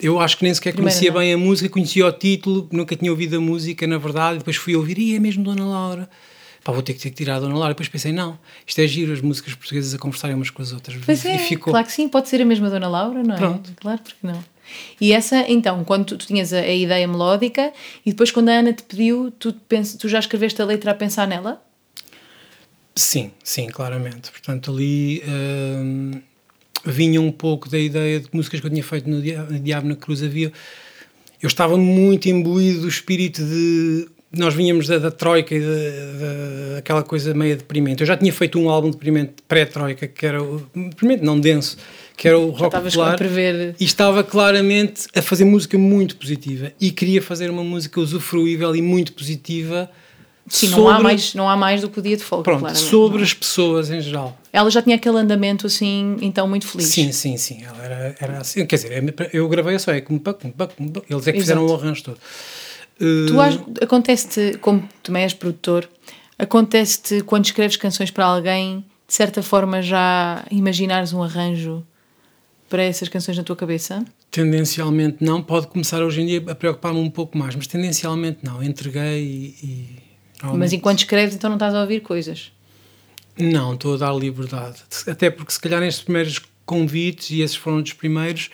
eu 0.00 0.18
acho 0.18 0.38
que 0.38 0.44
nem 0.44 0.52
sequer 0.54 0.72
Primeiro 0.72 0.92
conhecia 0.96 1.12
não. 1.12 1.20
bem 1.20 1.32
a 1.34 1.38
música, 1.38 1.68
conhecia 1.68 2.06
o 2.06 2.12
título, 2.12 2.68
nunca 2.72 2.96
tinha 2.96 3.10
ouvido 3.10 3.36
a 3.36 3.40
música, 3.40 3.86
na 3.86 3.98
verdade, 3.98 4.38
depois 4.38 4.56
fui 4.56 4.74
ouvir, 4.74 4.98
e 4.98 5.14
é 5.14 5.20
mesmo 5.20 5.44
Dona 5.44 5.64
Laura. 5.66 6.08
Pá, 6.64 6.72
vou 6.72 6.82
ter 6.82 6.94
que 6.94 7.00
ter 7.00 7.10
que 7.10 7.16
tirar 7.16 7.36
a 7.36 7.40
Dona 7.40 7.54
Laura. 7.54 7.68
Depois 7.74 7.88
pensei, 7.88 8.12
não, 8.12 8.38
isto 8.66 8.78
é 8.80 8.86
giro, 8.86 9.12
as 9.12 9.20
músicas 9.22 9.54
portuguesas 9.54 9.94
a 9.94 9.98
conversarem 9.98 10.36
umas 10.36 10.50
com 10.50 10.60
as 10.60 10.72
outras. 10.72 10.98
Pois 11.06 11.24
e 11.24 11.28
é, 11.28 11.38
ficou. 11.38 11.70
claro 11.72 11.86
que 11.86 11.92
sim, 11.92 12.06
pode 12.08 12.28
ser 12.28 12.42
a 12.42 12.44
mesma 12.44 12.68
Dona 12.68 12.88
Laura, 12.88 13.22
não 13.22 13.34
é? 13.34 13.38
Pronto. 13.38 13.70
Claro, 13.76 14.00
porque 14.02 14.26
não. 14.26 14.42
E 15.00 15.12
essa, 15.12 15.44
então, 15.48 15.82
quando 15.84 16.04
tu, 16.04 16.16
tu 16.16 16.26
tinhas 16.26 16.52
a, 16.52 16.58
a 16.60 16.72
ideia 16.74 17.06
melódica 17.08 17.72
e 18.04 18.10
depois 18.10 18.30
quando 18.30 18.48
a 18.50 18.52
Ana 18.52 18.72
te 18.72 18.82
pediu, 18.82 19.30
tu, 19.38 19.52
pens, 19.68 19.94
tu 19.94 20.08
já 20.08 20.18
escreveste 20.18 20.60
a 20.60 20.64
letra 20.64 20.90
a 20.90 20.94
pensar 20.94 21.26
nela? 21.26 21.62
Sim, 22.94 23.30
sim, 23.42 23.66
claramente. 23.68 24.30
Portanto, 24.30 24.70
ali 24.70 25.22
hum, 25.26 26.10
vinha 26.84 27.20
um 27.20 27.32
pouco 27.32 27.68
da 27.68 27.78
ideia 27.78 28.20
de 28.20 28.28
músicas 28.32 28.60
que 28.60 28.66
eu 28.66 28.70
tinha 28.70 28.82
feito 28.84 29.08
no 29.08 29.22
Dia- 29.22 29.42
no 29.42 29.58
Diabo 29.58 29.88
na 29.88 29.96
Cruz. 29.96 30.22
Havia, 30.22 30.52
eu 31.40 31.46
estava 31.46 31.76
muito 31.78 32.28
imbuído 32.28 32.80
do 32.82 32.88
espírito 32.88 33.42
de. 33.42 34.08
Nós 34.32 34.54
vinhamos 34.54 34.86
da, 34.86 34.98
da 34.98 35.10
Troika 35.10 35.54
e 35.54 35.60
da- 35.60 35.66
da- 35.66 36.74
daquela 36.76 37.02
coisa 37.02 37.32
meio 37.34 37.56
deprimente. 37.56 38.02
Eu 38.02 38.06
já 38.06 38.16
tinha 38.16 38.32
feito 38.32 38.58
um 38.60 38.68
álbum 38.68 38.90
deprimente 38.90 39.34
pré-Troika, 39.48 40.06
que 40.06 40.26
era. 40.26 40.38
Deprimente, 40.74 41.24
não 41.24 41.38
denso, 41.40 41.76
que 42.20 42.28
era 42.28 42.38
o 42.38 42.50
rock 42.50 42.76
popular. 42.82 43.16
E 43.80 43.82
estava 43.82 44.22
claramente 44.22 45.06
a 45.16 45.22
fazer 45.22 45.46
música 45.46 45.78
muito 45.78 46.16
positiva. 46.16 46.70
E 46.78 46.90
queria 46.90 47.22
fazer 47.22 47.48
uma 47.48 47.64
música 47.64 47.98
usufruível 47.98 48.76
e 48.76 48.82
muito 48.82 49.14
positiva. 49.14 49.90
Sim, 50.46 50.68
não, 50.68 50.78
sobre- 50.80 50.92
há 50.92 51.00
mais, 51.00 51.34
não 51.34 51.48
há 51.48 51.56
mais 51.56 51.80
do 51.80 51.88
que 51.88 51.98
o 51.98 52.02
dia 52.02 52.18
de 52.18 52.22
folga, 52.22 52.44
Pronto, 52.44 52.60
claramente. 52.60 52.84
sobre 52.90 53.22
as 53.22 53.32
pessoas 53.32 53.90
em 53.90 54.02
geral. 54.02 54.36
Ela 54.52 54.70
já 54.70 54.82
tinha 54.82 54.96
aquele 54.96 55.16
andamento 55.16 55.66
assim, 55.66 56.18
então 56.20 56.46
muito 56.46 56.66
feliz. 56.66 56.88
Sim, 56.88 57.10
sim, 57.10 57.38
sim. 57.38 57.62
Ela 57.64 57.82
era, 57.84 58.16
era 58.20 58.38
assim. 58.40 58.66
Quer 58.66 58.76
dizer, 58.76 59.14
eu 59.32 59.48
gravei 59.48 59.78
só, 59.78 59.90
é 59.92 60.02
como 60.02 60.20
pá. 60.20 60.34
Eles 61.08 61.26
é 61.26 61.32
que 61.32 61.40
fizeram 61.40 61.64
Exato. 61.64 61.80
o 61.80 61.82
arranjo 61.82 62.02
todo. 62.04 62.18
Tu 62.98 63.40
ach- 63.40 63.60
acontece-te, 63.82 64.58
como 64.58 64.86
também 65.02 65.22
és 65.22 65.32
produtor, 65.32 65.88
acontece-te 66.38 67.22
quando 67.22 67.46
escreves 67.46 67.78
canções 67.78 68.10
para 68.10 68.26
alguém, 68.26 68.84
de 69.08 69.14
certa 69.14 69.42
forma 69.42 69.80
já 69.80 70.44
imaginares 70.50 71.14
um 71.14 71.22
arranjo 71.22 71.82
para 72.70 72.84
essas 72.84 73.08
canções 73.08 73.36
na 73.36 73.42
tua 73.42 73.56
cabeça? 73.56 74.02
Tendencialmente 74.30 75.18
não. 75.20 75.42
Pode 75.42 75.66
começar 75.66 76.02
hoje 76.02 76.22
em 76.22 76.26
dia 76.26 76.42
a 76.48 76.54
preocupar-me 76.54 77.00
um 77.00 77.10
pouco 77.10 77.36
mais, 77.36 77.54
mas 77.54 77.66
tendencialmente 77.66 78.38
não. 78.42 78.62
Entreguei 78.62 79.56
e. 79.62 79.66
e 80.42 80.56
Mas 80.56 80.72
enquanto 80.72 81.00
escreves, 81.00 81.34
então 81.34 81.50
não 81.50 81.56
estás 81.56 81.74
a 81.74 81.82
ouvir 81.82 82.00
coisas. 82.00 82.52
Não, 83.36 83.74
estou 83.74 83.94
a 83.94 83.96
dar 83.98 84.14
liberdade. 84.14 84.78
Até 85.06 85.30
porque, 85.30 85.52
se 85.52 85.60
calhar, 85.60 85.80
nestes 85.80 86.04
primeiros 86.04 86.40
convites, 86.64 87.30
e 87.30 87.40
esses 87.40 87.56
foram 87.56 87.82
dos 87.82 87.92
primeiros, 87.92 88.50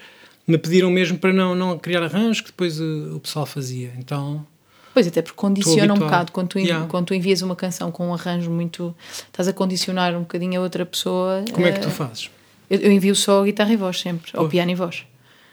me 0.47 0.57
pediram 0.57 0.91
mesmo 0.91 1.19
para 1.19 1.33
não, 1.33 1.55
não 1.55 1.79
criar 1.79 2.03
arranjos 2.03 2.41
que 2.41 2.49
depois 2.49 2.81
uh, 2.81 3.15
o 3.15 3.21
pessoal 3.21 3.45
fazia. 3.45 3.93
Então. 3.99 4.47
Pois, 4.95 5.07
até 5.07 5.21
porque 5.21 5.37
condiciona 5.37 5.93
um 5.93 5.99
bocado 5.99 6.33
quando 6.33 6.49
tu, 6.49 6.59
Yeah. 6.59 6.87
quando 6.87 7.07
tu 7.07 7.15
envias 7.15 7.43
uma 7.43 7.55
canção 7.55 7.93
com 7.93 8.09
um 8.09 8.15
arranjo 8.15 8.51
muito. 8.51 8.97
estás 9.27 9.47
a 9.47 9.53
condicionar 9.53 10.17
um 10.17 10.21
bocadinho 10.21 10.59
a 10.59 10.63
outra 10.63 10.87
pessoa. 10.87 11.45
Como 11.53 11.67
é 11.67 11.73
que 11.73 11.81
tu 11.81 11.89
eh, 11.89 11.91
fazes? 11.91 12.31
Eu, 12.69 12.81
eu 12.81 12.93
envio 12.93 13.15
só 13.15 13.43
guitarra 13.45 13.73
e 13.73 13.77
voz 13.77 14.01
sempre, 14.01 14.31
ou 14.35 14.41
Pois. 14.43 14.51
piano 14.51 14.71
e 14.71 14.75
voz. 14.75 15.05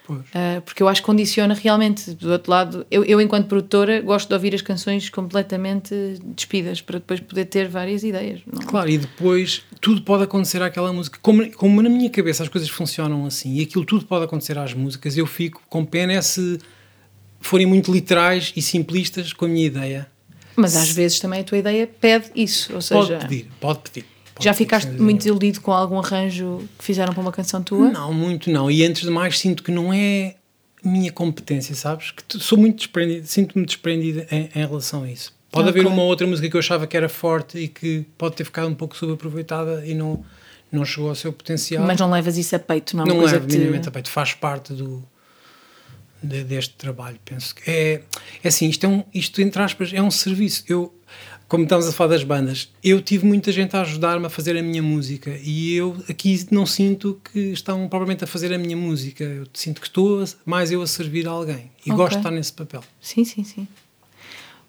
Uh, 0.09 0.61
porque 0.65 0.83
eu 0.83 0.87
acho 0.87 1.01
que 1.01 1.05
condiciona 1.05 1.53
realmente. 1.53 2.11
Do 2.13 2.31
outro 2.31 2.51
lado, 2.51 2.85
eu, 2.91 3.05
eu, 3.05 3.21
enquanto 3.21 3.47
produtora, 3.47 4.01
gosto 4.01 4.27
de 4.27 4.33
ouvir 4.33 4.53
as 4.53 4.61
canções 4.61 5.09
completamente 5.09 5.95
despidas 6.35 6.81
para 6.81 6.99
depois 6.99 7.19
poder 7.21 7.45
ter 7.45 7.69
várias 7.69 8.03
ideias. 8.03 8.41
Não? 8.45 8.61
Claro, 8.67 8.89
e 8.89 8.97
depois 8.97 9.63
tudo 9.79 10.01
pode 10.01 10.23
acontecer 10.23 10.61
àquela 10.61 10.91
música. 10.91 11.17
Como, 11.21 11.49
como 11.53 11.81
na 11.81 11.89
minha 11.89 12.09
cabeça 12.09 12.43
as 12.43 12.49
coisas 12.49 12.69
funcionam 12.69 13.25
assim 13.25 13.55
e 13.55 13.61
aquilo 13.61 13.85
tudo 13.85 14.05
pode 14.05 14.25
acontecer 14.25 14.57
às 14.57 14.73
músicas, 14.73 15.15
eu 15.15 15.25
fico 15.25 15.61
com 15.69 15.85
pena 15.85 16.13
é 16.13 16.21
se 16.21 16.59
forem 17.39 17.65
muito 17.65 17.91
literais 17.91 18.51
e 18.55 18.61
simplistas 18.61 19.31
com 19.31 19.45
a 19.45 19.47
minha 19.47 19.65
ideia. 19.65 20.07
Mas 20.55 20.75
às 20.75 20.89
vezes 20.89 21.19
também 21.19 21.41
a 21.41 21.43
tua 21.43 21.57
ideia 21.57 21.87
pede 21.87 22.29
isso. 22.35 22.73
Ou 22.73 22.79
Pode 22.79 23.07
seja, 23.07 23.19
pedir, 23.19 23.49
pode 23.59 23.79
pedir. 23.79 24.05
Já 24.43 24.53
ficaste 24.53 24.89
muito 24.91 25.19
desiludido 25.19 25.61
com 25.61 25.71
algum 25.71 25.99
arranjo 25.99 26.67
que 26.77 26.83
fizeram 26.85 27.13
para 27.13 27.21
uma 27.21 27.31
canção 27.31 27.61
tua? 27.63 27.89
Não, 27.89 28.13
muito 28.13 28.49
não. 28.51 28.69
E 28.69 28.85
antes 28.85 29.03
de 29.03 29.09
mais, 29.09 29.39
sinto 29.39 29.63
que 29.63 29.71
não 29.71 29.93
é 29.93 30.35
minha 30.83 31.11
competência, 31.11 31.73
sabes? 31.75 32.11
Que 32.11 32.39
sou 32.39 32.57
muito 32.57 32.77
desprendido, 32.77 33.25
sinto-me 33.25 33.65
desprendido 33.65 34.25
em, 34.31 34.49
em 34.53 34.65
relação 34.65 35.03
a 35.03 35.09
isso. 35.11 35.33
Pode 35.51 35.69
Ok. 35.69 35.81
haver 35.81 35.87
uma 35.91 36.03
outra 36.03 36.25
música 36.27 36.49
que 36.49 36.55
eu 36.55 36.59
achava 36.59 36.85
que 36.87 36.97
era 36.97 37.07
forte 37.07 37.57
e 37.57 37.67
que 37.67 38.05
pode 38.17 38.35
ter 38.35 38.43
ficado 38.43 38.67
um 38.67 38.73
pouco 38.75 38.97
subaproveitada 38.97 39.85
e 39.85 39.93
não, 39.93 40.25
não 40.71 40.83
chegou 40.83 41.09
ao 41.09 41.15
seu 41.15 41.31
potencial. 41.31 41.85
Mas 41.85 41.99
não 41.99 42.09
levas 42.09 42.37
isso 42.37 42.55
a 42.55 42.59
peito, 42.59 42.97
não 42.97 43.03
é 43.03 43.05
uma 43.05 43.13
não 43.13 43.19
coisa 43.19 43.35
levo 43.35 43.45
que 43.45 43.51
te- 43.53 43.57
minimamente 43.59 43.87
a 43.87 43.91
peito, 43.91 44.09
faz 44.09 44.33
parte 44.33 44.73
do, 44.73 45.03
de- 46.21 46.43
deste 46.43 46.73
trabalho, 46.75 47.19
penso 47.23 47.53
que 47.55 47.69
é, 47.69 48.01
é 48.43 48.47
assim, 48.47 48.67
isto 48.67 48.85
é 48.85 48.89
um, 48.89 49.03
isto 49.13 49.41
entre 49.41 49.61
aspas, 49.61 49.93
é 49.93 50.01
um 50.01 50.09
serviço, 50.11 50.63
eu 50.67 50.93
como 51.53 51.65
estamos 51.65 51.87
a 51.87 51.91
falar 51.91 52.09
das 52.09 52.23
bandas, 52.23 52.73
eu 52.83 52.99
tive 52.99 53.27
muita 53.27 53.51
gente 53.51 53.75
a 53.77 53.81
ajudar-me 53.81 54.25
a 54.25 54.29
fazer 54.29 54.57
a 54.57 54.61
minha 54.63 54.81
música 54.81 55.39
e 55.43 55.75
eu 55.75 55.95
aqui 56.09 56.47
não 56.49 56.65
sinto 56.65 57.21
que 57.31 57.39
estão 57.51 57.87
propriamente 57.87 58.23
a 58.23 58.27
fazer 58.27 58.51
a 58.51 58.57
minha 58.57 58.75
música. 58.75 59.23
Eu 59.23 59.45
sinto 59.53 59.79
que 59.79 59.85
estou 59.85 60.25
mais 60.43 60.71
eu 60.71 60.81
a 60.81 60.87
servir 60.87 61.27
a 61.27 61.29
alguém 61.29 61.69
e 61.85 61.91
Ok. 61.91 61.95
gosto 61.95 62.13
de 62.13 62.17
estar 62.17 62.31
nesse 62.31 62.51
papel. 62.53 62.83
Sim, 62.99 63.23
sim, 63.23 63.43
sim. 63.43 63.67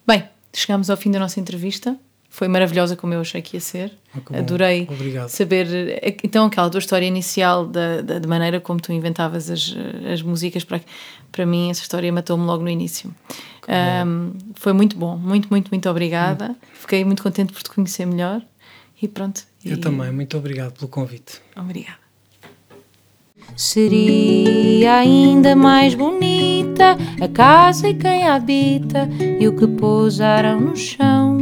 Bem, 0.05 0.29
chegamos 0.53 0.91
ao 0.91 0.95
fim 0.95 1.09
da 1.09 1.17
nossa 1.17 1.39
entrevista. 1.39 1.97
Foi 2.35 2.49
maravilhosa 2.49 2.97
como 2.97 3.13
eu 3.13 3.21
achei 3.21 3.41
que 3.41 3.55
ia 3.55 3.61
ser. 3.61 3.93
Ah. 4.13 4.39
Adorei 4.39 4.85
Obrigado. 4.91 5.29
saber. 5.29 5.67
eh, 5.73 6.17
Então, 6.21 6.45
aquela 6.47 6.69
tua 6.69 6.79
história 6.79 7.05
inicial 7.05 7.65
da, 7.65 8.01
da, 8.01 8.19
da 8.19 8.27
maneira 8.27 8.59
como 8.59 8.77
tu 8.81 8.91
inventavas 8.91 9.49
as, 9.49 9.73
as 10.11 10.21
músicas, 10.21 10.65
para, 10.65 10.81
para 11.31 11.45
mim, 11.45 11.69
essa 11.71 11.81
história 11.81 12.11
matou-me 12.11 12.43
logo 12.43 12.61
no 12.61 12.69
início. 12.69 13.09
Ahm, 13.69 14.33
foi 14.55 14.73
muito 14.73 14.97
bom. 14.97 15.15
Muito, 15.15 15.47
muito, 15.49 15.69
muito 15.71 15.89
obrigada. 15.89 16.55
Fiquei 16.73 17.05
muito 17.05 17.23
contente 17.23 17.53
por 17.53 17.63
te 17.63 17.69
conhecer 17.69 18.05
melhor. 18.05 18.41
E 19.01 19.07
pronto. 19.07 19.41
Eu 19.63 19.75
E- 19.75 19.77
também, 19.77 20.11
muito 20.11 20.37
obrigado 20.37 20.73
pelo 20.73 20.89
convite. 20.89 21.39
Obrigada. 21.55 22.03
Seria 23.55 24.95
ainda 24.97 25.55
mais 25.55 25.95
bonita 25.95 26.97
a 27.21 27.27
casa 27.27 27.87
e 27.87 27.93
quem 27.93 28.23
a 28.27 28.35
habita 28.35 29.07
e 29.39 29.47
o 29.47 29.55
que 29.55 29.65
pousaram 29.67 30.59
no 30.59 30.75
chão. 30.75 31.34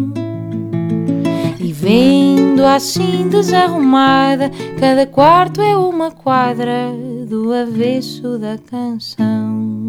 Vendo 1.83 2.65
assim 2.65 3.27
desarrumada, 3.27 4.49
cada 4.79 5.05
quarto 5.05 5.61
é 5.61 5.75
uma 5.75 6.11
quadra 6.11 6.93
do 7.27 7.51
avesso 7.51 8.39
da 8.39 8.57
canção. 8.57 9.83